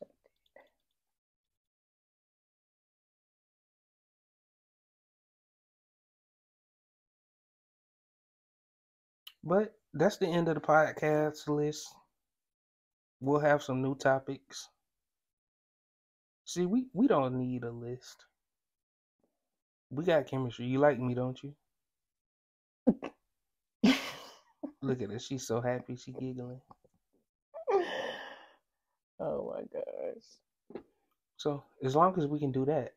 But 9.44 9.74
that's 9.94 10.18
the 10.18 10.28
end 10.28 10.48
of 10.48 10.56
the 10.56 10.62
podcast 10.62 11.48
list. 11.48 11.88
We'll 13.20 13.40
have 13.40 13.64
some 13.64 13.82
new 13.82 13.96
topics. 13.96 14.68
See, 16.46 16.66
we, 16.66 16.88
we 16.94 17.08
don't 17.08 17.36
need 17.36 17.64
a 17.64 17.72
list. 17.72 18.26
We 19.90 20.06
got 20.06 20.28
chemistry. 20.28 20.66
You 20.66 20.80
like 20.80 21.00
me, 21.00 21.14
don't 21.14 21.38
you? 21.44 21.54
Look 24.82 25.02
at 25.02 25.12
her. 25.12 25.20
She's 25.20 25.46
so 25.46 25.62
happy. 25.62 25.96
She 25.96 26.12
giggling. 26.12 26.62
oh 29.20 29.54
my 29.54 29.62
gosh. 29.72 30.82
So 31.38 31.64
as 31.84 31.96
long 31.96 32.18
as 32.18 32.28
we 32.28 32.40
can 32.40 32.52
do 32.52 32.66
that, 32.66 32.94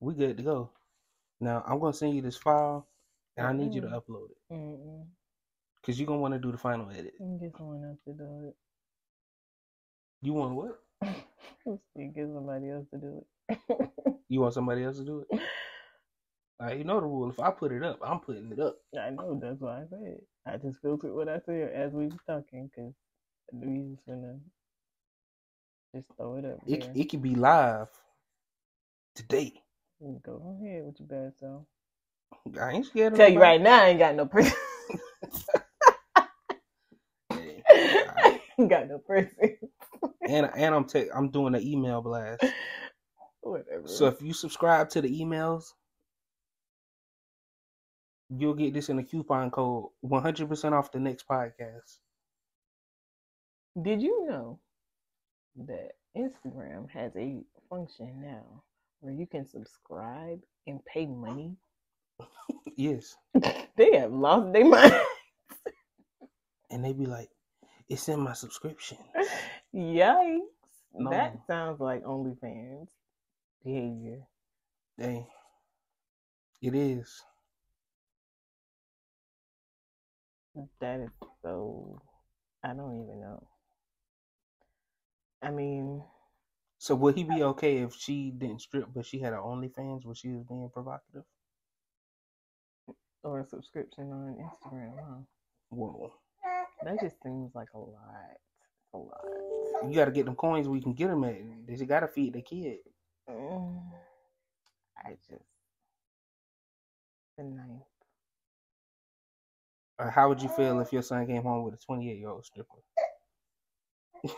we 0.00 0.14
good 0.14 0.36
to 0.36 0.42
go. 0.42 0.70
Now 1.40 1.62
I'm 1.66 1.78
gonna 1.78 1.92
send 1.92 2.14
you 2.14 2.22
this 2.22 2.36
file, 2.36 2.86
and 3.36 3.46
I 3.46 3.52
need 3.52 3.74
you 3.74 3.80
to 3.82 3.88
upload 3.88 4.30
it 4.30 4.52
Mm-mm. 4.52 5.06
Because 5.84 6.00
you're 6.00 6.08
gonna 6.08 6.20
want 6.20 6.34
to 6.34 6.40
do 6.40 6.52
the 6.52 6.58
final 6.58 6.90
edit. 6.90 7.14
You 7.20 7.38
get 7.40 7.56
someone 7.58 7.84
else 7.84 7.98
to 8.06 8.12
do 8.14 8.48
it. 8.48 8.56
You 10.22 10.34
want 10.34 10.54
what? 10.54 10.80
you 11.66 12.12
get 12.14 12.28
somebody 12.34 12.70
else 12.70 12.86
to 12.92 12.98
do 12.98 13.24
it. 13.50 13.90
You 14.28 14.40
want 14.40 14.54
somebody 14.54 14.84
else 14.84 14.98
to 14.98 15.04
do 15.04 15.20
it? 15.30 15.40
All 16.60 16.68
right, 16.68 16.78
you 16.78 16.84
know 16.84 17.00
the 17.00 17.06
rule. 17.06 17.30
If 17.30 17.40
I 17.40 17.50
put 17.50 17.72
it 17.72 17.82
up, 17.84 17.98
I'm 18.04 18.20
putting 18.20 18.50
it 18.52 18.60
up. 18.60 18.76
I 19.00 19.10
know 19.10 19.38
that's 19.42 19.60
why 19.60 19.82
I 19.82 19.84
said. 19.90 20.18
I 20.46 20.56
just 20.58 20.80
filtered 20.82 21.14
what 21.14 21.28
I 21.28 21.40
said 21.46 21.72
as 21.74 21.92
we 21.92 22.06
were 22.08 22.20
talking 22.26 22.70
because 22.74 22.94
I 23.52 23.56
knew 23.56 23.72
you 23.90 23.98
gonna 24.08 24.38
just 25.94 26.08
throw 26.16 26.36
it 26.36 26.44
up 26.46 26.60
It 26.66 26.88
there. 26.88 26.94
it 26.94 27.04
could 27.10 27.22
be 27.22 27.34
live 27.36 27.88
today. 29.14 29.54
Go 30.24 30.58
ahead 30.60 30.84
with 30.86 31.00
your 31.00 31.08
bad 31.08 31.32
self. 31.38 31.64
I 32.60 32.72
ain't 32.72 32.86
scared 32.86 33.14
of 33.14 33.20
Tell 33.20 33.32
you 33.32 33.40
right 33.40 33.60
now, 33.60 33.84
I 33.84 33.88
ain't 33.88 33.98
got 33.98 34.14
no 34.16 34.26
person. 34.26 34.52
Hey, 38.56 38.58
I 38.58 38.62
ain't 38.62 38.70
got 38.70 38.88
no 38.88 38.98
person. 38.98 39.56
and 40.28 40.50
and 40.56 40.74
I'm 40.74 40.84
ta- 40.84 41.12
I'm 41.14 41.30
doing 41.30 41.54
an 41.54 41.62
email 41.62 42.00
blast. 42.02 42.44
Whatever. 43.40 43.86
So 43.86 44.06
if 44.06 44.22
you 44.22 44.32
subscribe 44.32 44.88
to 44.90 45.02
the 45.02 45.20
emails, 45.20 45.64
you'll 48.30 48.54
get 48.54 48.72
this 48.72 48.88
in 48.88 48.98
a 48.98 49.04
coupon 49.04 49.50
code, 49.50 49.90
100% 50.04 50.72
off 50.72 50.90
the 50.92 50.98
next 51.00 51.28
podcast. 51.28 51.98
Did 53.82 54.00
you 54.00 54.26
know 54.26 54.60
that 55.66 55.90
Instagram 56.16 56.88
has 56.90 57.12
a 57.16 57.42
function 57.68 58.20
now 58.22 58.62
where 59.00 59.12
you 59.12 59.26
can 59.26 59.46
subscribe 59.46 60.40
and 60.66 60.84
pay 60.86 61.06
money? 61.06 61.56
Yes, 62.76 63.14
They 63.76 63.96
have 63.98 64.10
lost 64.12 64.52
their 64.52 64.64
mind. 64.64 64.94
and 66.70 66.84
they 66.84 66.92
be 66.92 67.06
like, 67.06 67.28
"It's 67.88 68.08
in 68.08 68.20
my 68.20 68.32
subscription." 68.34 68.98
Yikes. 69.74 70.40
No. 70.94 71.10
That 71.10 71.36
sounds 71.46 71.80
like 71.80 72.04
OnlyFans 72.04 72.88
behavior. 73.64 74.22
Hey, 74.96 75.26
it 76.62 76.74
is. 76.74 77.22
That 80.80 81.00
is 81.00 81.10
so. 81.42 82.00
I 82.62 82.74
don't 82.74 83.02
even 83.02 83.20
know. 83.20 83.46
I 85.42 85.50
mean, 85.50 86.02
So 86.78 86.94
would 86.96 87.16
he 87.16 87.24
be 87.24 87.42
okay 87.42 87.78
if 87.78 87.94
she 87.94 88.30
didn't 88.30 88.60
strip, 88.60 88.88
but 88.94 89.06
she 89.06 89.18
had 89.20 89.32
her 89.32 89.40
OnlyFans 89.40 90.04
where 90.04 90.14
she 90.14 90.30
was 90.32 90.44
being 90.46 90.70
provocative? 90.72 91.24
or 93.24 93.40
a 93.40 93.46
subscription 93.46 94.12
on 94.12 94.36
Instagram, 94.36 94.92
huh? 94.98 95.22
Whoa, 95.70 96.12
That 96.84 97.00
just 97.00 97.16
seems 97.22 97.54
like 97.54 97.68
a 97.74 97.78
lot. 97.78 98.38
A 98.94 98.98
lot. 98.98 99.24
you 99.88 99.94
got 99.94 100.04
to 100.06 100.10
get 100.12 100.26
them 100.26 100.36
coins 100.36 100.68
where 100.68 100.76
you 100.76 100.82
can 100.82 100.94
get 100.94 101.08
them 101.08 101.24
at. 101.24 101.36
They 101.66 101.84
got 101.86 102.00
to 102.00 102.08
feed 102.08 102.34
the 102.34 102.42
kid. 102.42 102.78
Mm, 103.28 103.80
I 105.04 105.10
just. 105.28 105.42
The 107.38 107.44
ninth. 107.44 107.82
Or 109.98 110.10
how 110.10 110.28
would 110.28 110.42
you 110.42 110.48
feel 110.50 110.80
if 110.80 110.92
your 110.92 111.02
son 111.02 111.26
came 111.26 111.42
home 111.42 111.64
with 111.64 111.74
a 111.74 111.78
28 111.78 112.18
year 112.18 112.28
old 112.28 112.44
stripper? 112.44 112.68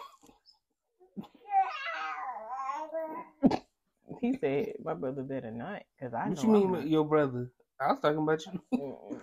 He 4.21 4.37
said, 4.39 4.75
"My 4.83 4.95
brother 4.95 5.23
better 5.23 5.51
not, 5.51 5.83
cause 6.01 6.15
I 6.15 6.29
what 6.29 6.43
you 6.43 6.49
mean, 6.49 6.65
I'm 6.67 6.71
with 6.71 6.81
not." 6.83 6.89
your 6.91 7.05
brother? 7.05 7.51
I 7.81 7.89
was 7.93 8.01
talking 8.01 8.19
about 8.23 8.43
you. 8.47 9.21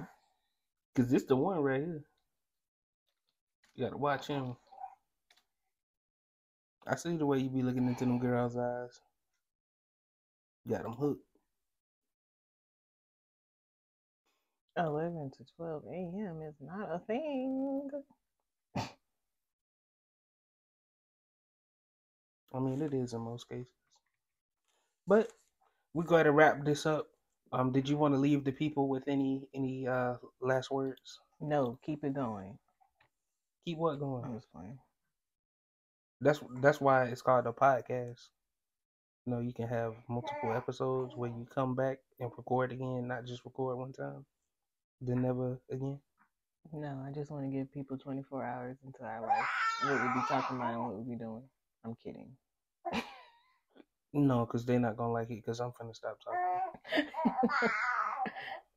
Cause 0.96 1.10
this 1.10 1.24
the 1.24 1.36
one 1.36 1.58
right 1.60 1.82
here. 1.82 2.04
You 3.76 3.86
gotta 3.86 3.98
watch 3.98 4.28
him. 4.28 4.56
I 6.88 6.96
see 6.96 7.18
the 7.18 7.26
way 7.26 7.40
you 7.40 7.50
be 7.50 7.64
looking 7.64 7.88
into 7.88 8.06
them 8.06 8.20
girls' 8.20 8.58
eyes. 8.58 9.02
You 10.66 10.76
got 10.76 10.84
them 10.84 10.94
hooked. 10.94 11.26
11 14.78 15.32
to 15.38 15.46
12 15.58 15.84
a.m. 15.88 16.42
is 16.48 16.56
not 16.62 16.90
a 16.92 17.00
thing. 17.00 17.90
I 22.54 22.60
mean, 22.60 22.82
it 22.82 22.94
is 22.94 23.14
in 23.14 23.22
most 23.22 23.50
cases. 23.50 23.68
But 25.08 25.32
we 25.94 26.06
go 26.06 26.16
ahead 26.16 26.28
and 26.28 26.36
wrap 26.38 26.64
this 26.66 26.86
up. 26.86 27.08
Um, 27.52 27.72
did 27.72 27.90
you 27.90 27.98
want 27.98 28.14
to 28.16 28.20
leave 28.20 28.44
the 28.44 28.52
people 28.52 28.88
with 28.90 29.04
any 29.08 29.48
any 29.54 29.88
uh 29.88 30.16
last 30.42 30.72
words? 30.72 31.20
No, 31.42 31.80
keep 31.86 32.04
it 32.04 32.14
going. 32.16 32.58
Keep 33.66 33.78
what 33.78 34.00
going. 34.00 34.24
I'm 34.26 34.36
just 34.36 34.52
playing. 34.52 34.78
That's 36.20 36.40
that's 36.62 36.82
why 36.82 37.06
it's 37.06 37.22
called 37.22 37.48
a 37.48 37.52
podcast. 37.52 38.30
You 39.26 39.34
know, 39.34 39.40
you 39.40 39.54
can 39.54 39.68
have 39.68 39.94
multiple 40.10 40.52
episodes 40.54 41.16
where 41.16 41.30
you 41.30 41.48
come 41.54 41.76
back 41.76 42.00
and 42.20 42.30
record 42.38 42.74
again, 42.74 43.08
not 43.08 43.26
just 43.26 43.46
record 43.46 43.78
one 43.78 43.94
time, 43.94 44.26
then 45.00 45.22
never 45.22 45.60
again. 45.72 46.00
No, 46.74 47.04
I 47.08 47.12
just 47.12 47.32
want 47.32 47.46
to 47.46 47.52
give 47.52 47.72
people 47.72 47.98
24 47.98 48.44
hours 48.44 48.78
into 48.86 49.04
our 49.04 49.22
life. 49.22 49.48
What 49.82 49.94
we'll 49.94 50.14
be 50.14 50.22
talking 50.28 50.58
about 50.58 50.74
and 50.74 50.84
what 50.84 50.94
we'll 50.96 51.04
be 51.04 51.16
doing. 51.16 51.44
I'm 51.86 51.96
kidding. 52.04 52.32
No, 54.14 54.46
because 54.46 54.66
they're 54.66 54.80
not 54.80 54.96
gonna 54.96 55.12
like 55.12 55.30
it. 55.32 55.38
Because 55.38 55.60
I'm 55.60 55.72
finna 55.72 55.96
stop 55.96 56.20
talking. 56.24 57.08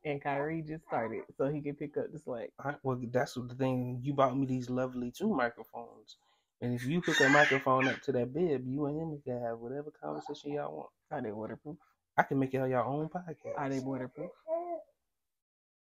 and 0.07 0.23
Kyrie 0.23 0.63
just 0.63 0.85
started, 0.87 1.23
so 1.37 1.49
he 1.49 1.61
can 1.61 1.75
pick 1.75 1.97
up 1.97 2.13
the 2.13 2.19
slack. 2.19 2.51
Right, 2.65 2.77
well, 2.83 2.99
that's 3.13 3.35
the 3.35 3.55
thing. 3.59 4.01
You 4.03 4.15
bought 4.15 4.39
me 4.39 4.47
these 4.47 4.71
lovely 4.71 5.11
two 5.11 5.29
microphones, 5.35 6.17
and 6.63 6.73
if 6.73 6.87
you 6.87 7.03
hook 7.03 7.21
a 7.21 7.29
microphone 7.29 7.89
up 7.89 8.01
to 8.03 8.13
that 8.13 8.33
bib, 8.33 8.65
you 8.67 8.87
and 8.87 8.99
him 8.99 9.21
can 9.25 9.43
have 9.43 9.59
whatever 9.59 9.91
conversation 9.91 10.53
y'all 10.53 10.75
want. 10.75 10.91
Are 11.11 11.21
they 11.21 11.33
waterproof? 11.33 11.77
I 12.17 12.23
can 12.23 12.39
make 12.39 12.53
y'all 12.55 12.69
your 12.69 12.85
own 12.85 13.09
podcast. 13.09 13.59
Are 13.59 13.69
they 13.69 13.81
waterproof? 13.81 14.31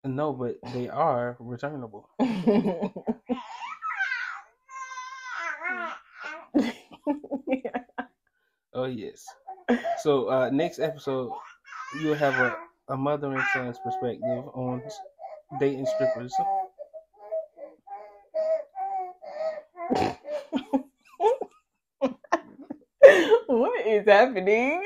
No, 0.05 0.33
but 0.33 0.57
they 0.73 0.89
are 0.89 1.37
returnable. 1.39 2.09
Oh 8.73 8.85
yes. 8.85 9.25
So 10.01 10.29
uh 10.29 10.49
next 10.49 10.79
episode, 10.79 11.31
you'll 12.01 12.15
have 12.15 12.33
a, 12.33 12.55
a 12.89 12.97
mother 12.97 13.31
and 13.33 13.43
son's 13.53 13.77
perspective 13.83 14.45
on 14.53 14.81
dating 15.59 15.85
strippers. 15.85 16.33
what 23.47 23.85
is 23.85 24.05
happening? 24.07 24.83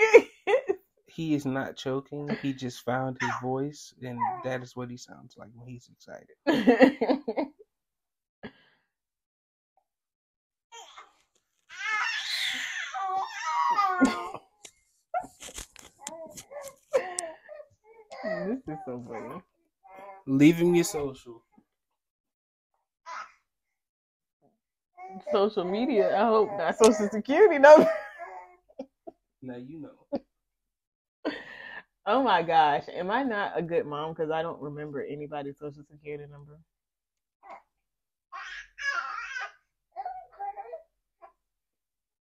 He 1.08 1.34
is 1.34 1.46
not 1.46 1.76
choking. 1.76 2.30
He 2.44 2.54
just 2.54 2.86
found 2.86 3.18
his 3.20 3.32
voice, 3.42 3.92
and 4.04 4.20
that 4.44 4.62
is 4.62 4.76
what 4.76 4.92
he 4.92 4.98
sounds 4.98 5.36
like 5.36 5.50
when 5.56 5.68
he's 5.68 5.90
excited. 5.90 6.36
this 6.46 7.50
is 18.68 18.78
so 18.86 19.04
funny. 19.08 19.42
Him 20.28 20.76
your 20.76 20.84
social. 20.84 21.44
social 25.32 25.64
media. 25.64 26.16
I 26.16 26.28
hope 26.28 26.50
not 26.58 26.78
social 26.78 27.08
security 27.10 27.58
number. 27.58 27.90
Now 29.42 29.56
you 29.58 29.82
know. 29.82 30.20
Oh 32.10 32.24
my 32.24 32.42
gosh, 32.42 32.86
am 32.94 33.12
I 33.12 33.22
not 33.24 33.52
a 33.58 33.62
good 33.62 33.86
mom 33.86 34.14
because 34.14 34.32
I 34.32 34.42
don't 34.42 34.62
remember 34.62 35.04
anybody's 35.04 35.60
social 35.60 35.84
security 35.92 36.24
number? 36.32 36.58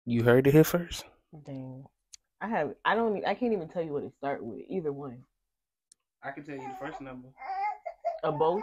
You 0.06 0.22
heard 0.22 0.46
it 0.46 0.54
here 0.54 0.64
first. 0.64 1.04
Dang, 1.44 1.84
I 2.40 2.48
have. 2.48 2.74
I 2.82 2.94
don't. 2.94 3.22
I 3.26 3.34
can't 3.34 3.52
even 3.52 3.68
tell 3.68 3.82
you 3.82 3.92
what 3.92 4.04
it 4.04 4.14
start 4.16 4.42
with. 4.42 4.62
Either 4.70 4.90
one. 4.90 5.22
I 6.22 6.30
can 6.30 6.44
tell 6.44 6.54
you 6.54 6.62
the 6.62 6.76
first 6.80 7.02
number. 7.02 7.28
Or 8.24 8.32
both. 8.32 8.62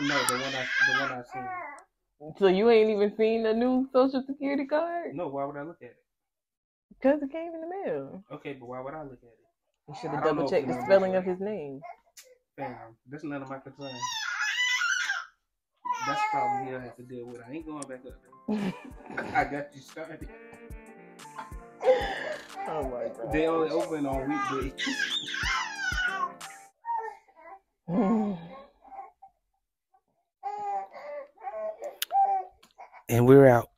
No, 0.00 0.06
the 0.06 0.34
one 0.34 0.54
I 0.54 0.66
the 0.86 1.00
one 1.00 1.12
I 1.12 1.22
seen. 1.32 2.34
So 2.38 2.46
you 2.46 2.70
ain't 2.70 2.88
even 2.88 3.14
seen 3.16 3.42
the 3.42 3.52
new 3.52 3.86
social 3.92 4.24
security 4.26 4.64
card? 4.64 5.14
No, 5.14 5.28
why 5.28 5.44
would 5.44 5.56
I 5.56 5.62
look 5.62 5.82
at 5.82 5.90
it? 5.90 5.96
Because 6.88 7.22
it 7.22 7.30
came 7.30 7.52
in 7.54 7.60
the 7.60 7.66
mail. 7.66 8.24
Okay, 8.32 8.54
but 8.54 8.66
why 8.66 8.80
would 8.80 8.94
I 8.94 9.02
look 9.02 9.18
at 9.22 9.28
it? 9.28 9.38
You 9.88 9.94
should 10.00 10.10
have 10.12 10.24
double 10.24 10.48
checked 10.48 10.66
the 10.66 10.80
spelling 10.82 11.14
of 11.14 11.24
his 11.24 11.40
name. 11.40 11.82
Fam, 12.56 12.74
that's 13.10 13.22
none 13.22 13.42
of 13.42 13.50
my 13.50 13.58
concern. 13.58 13.92
That's 16.06 16.20
a 16.20 16.36
problem 16.36 16.66
he'll 16.66 16.80
have 16.80 16.96
to 16.96 17.02
deal 17.02 17.26
with. 17.26 17.42
I 17.46 17.52
ain't 17.52 17.66
going 17.66 17.82
back 17.82 18.00
up 18.06 18.14
there. 18.48 18.74
I 19.34 19.44
got 19.44 19.74
you 19.74 19.82
started. 19.82 20.28
oh 22.66 22.82
my 22.88 23.04
god. 23.08 23.32
They 23.32 23.46
only 23.46 23.70
open 23.70 24.06
on 24.06 24.28
weekdays. 24.52 24.72
And 27.88 28.38
we're 33.28 33.46
out. 33.46 33.68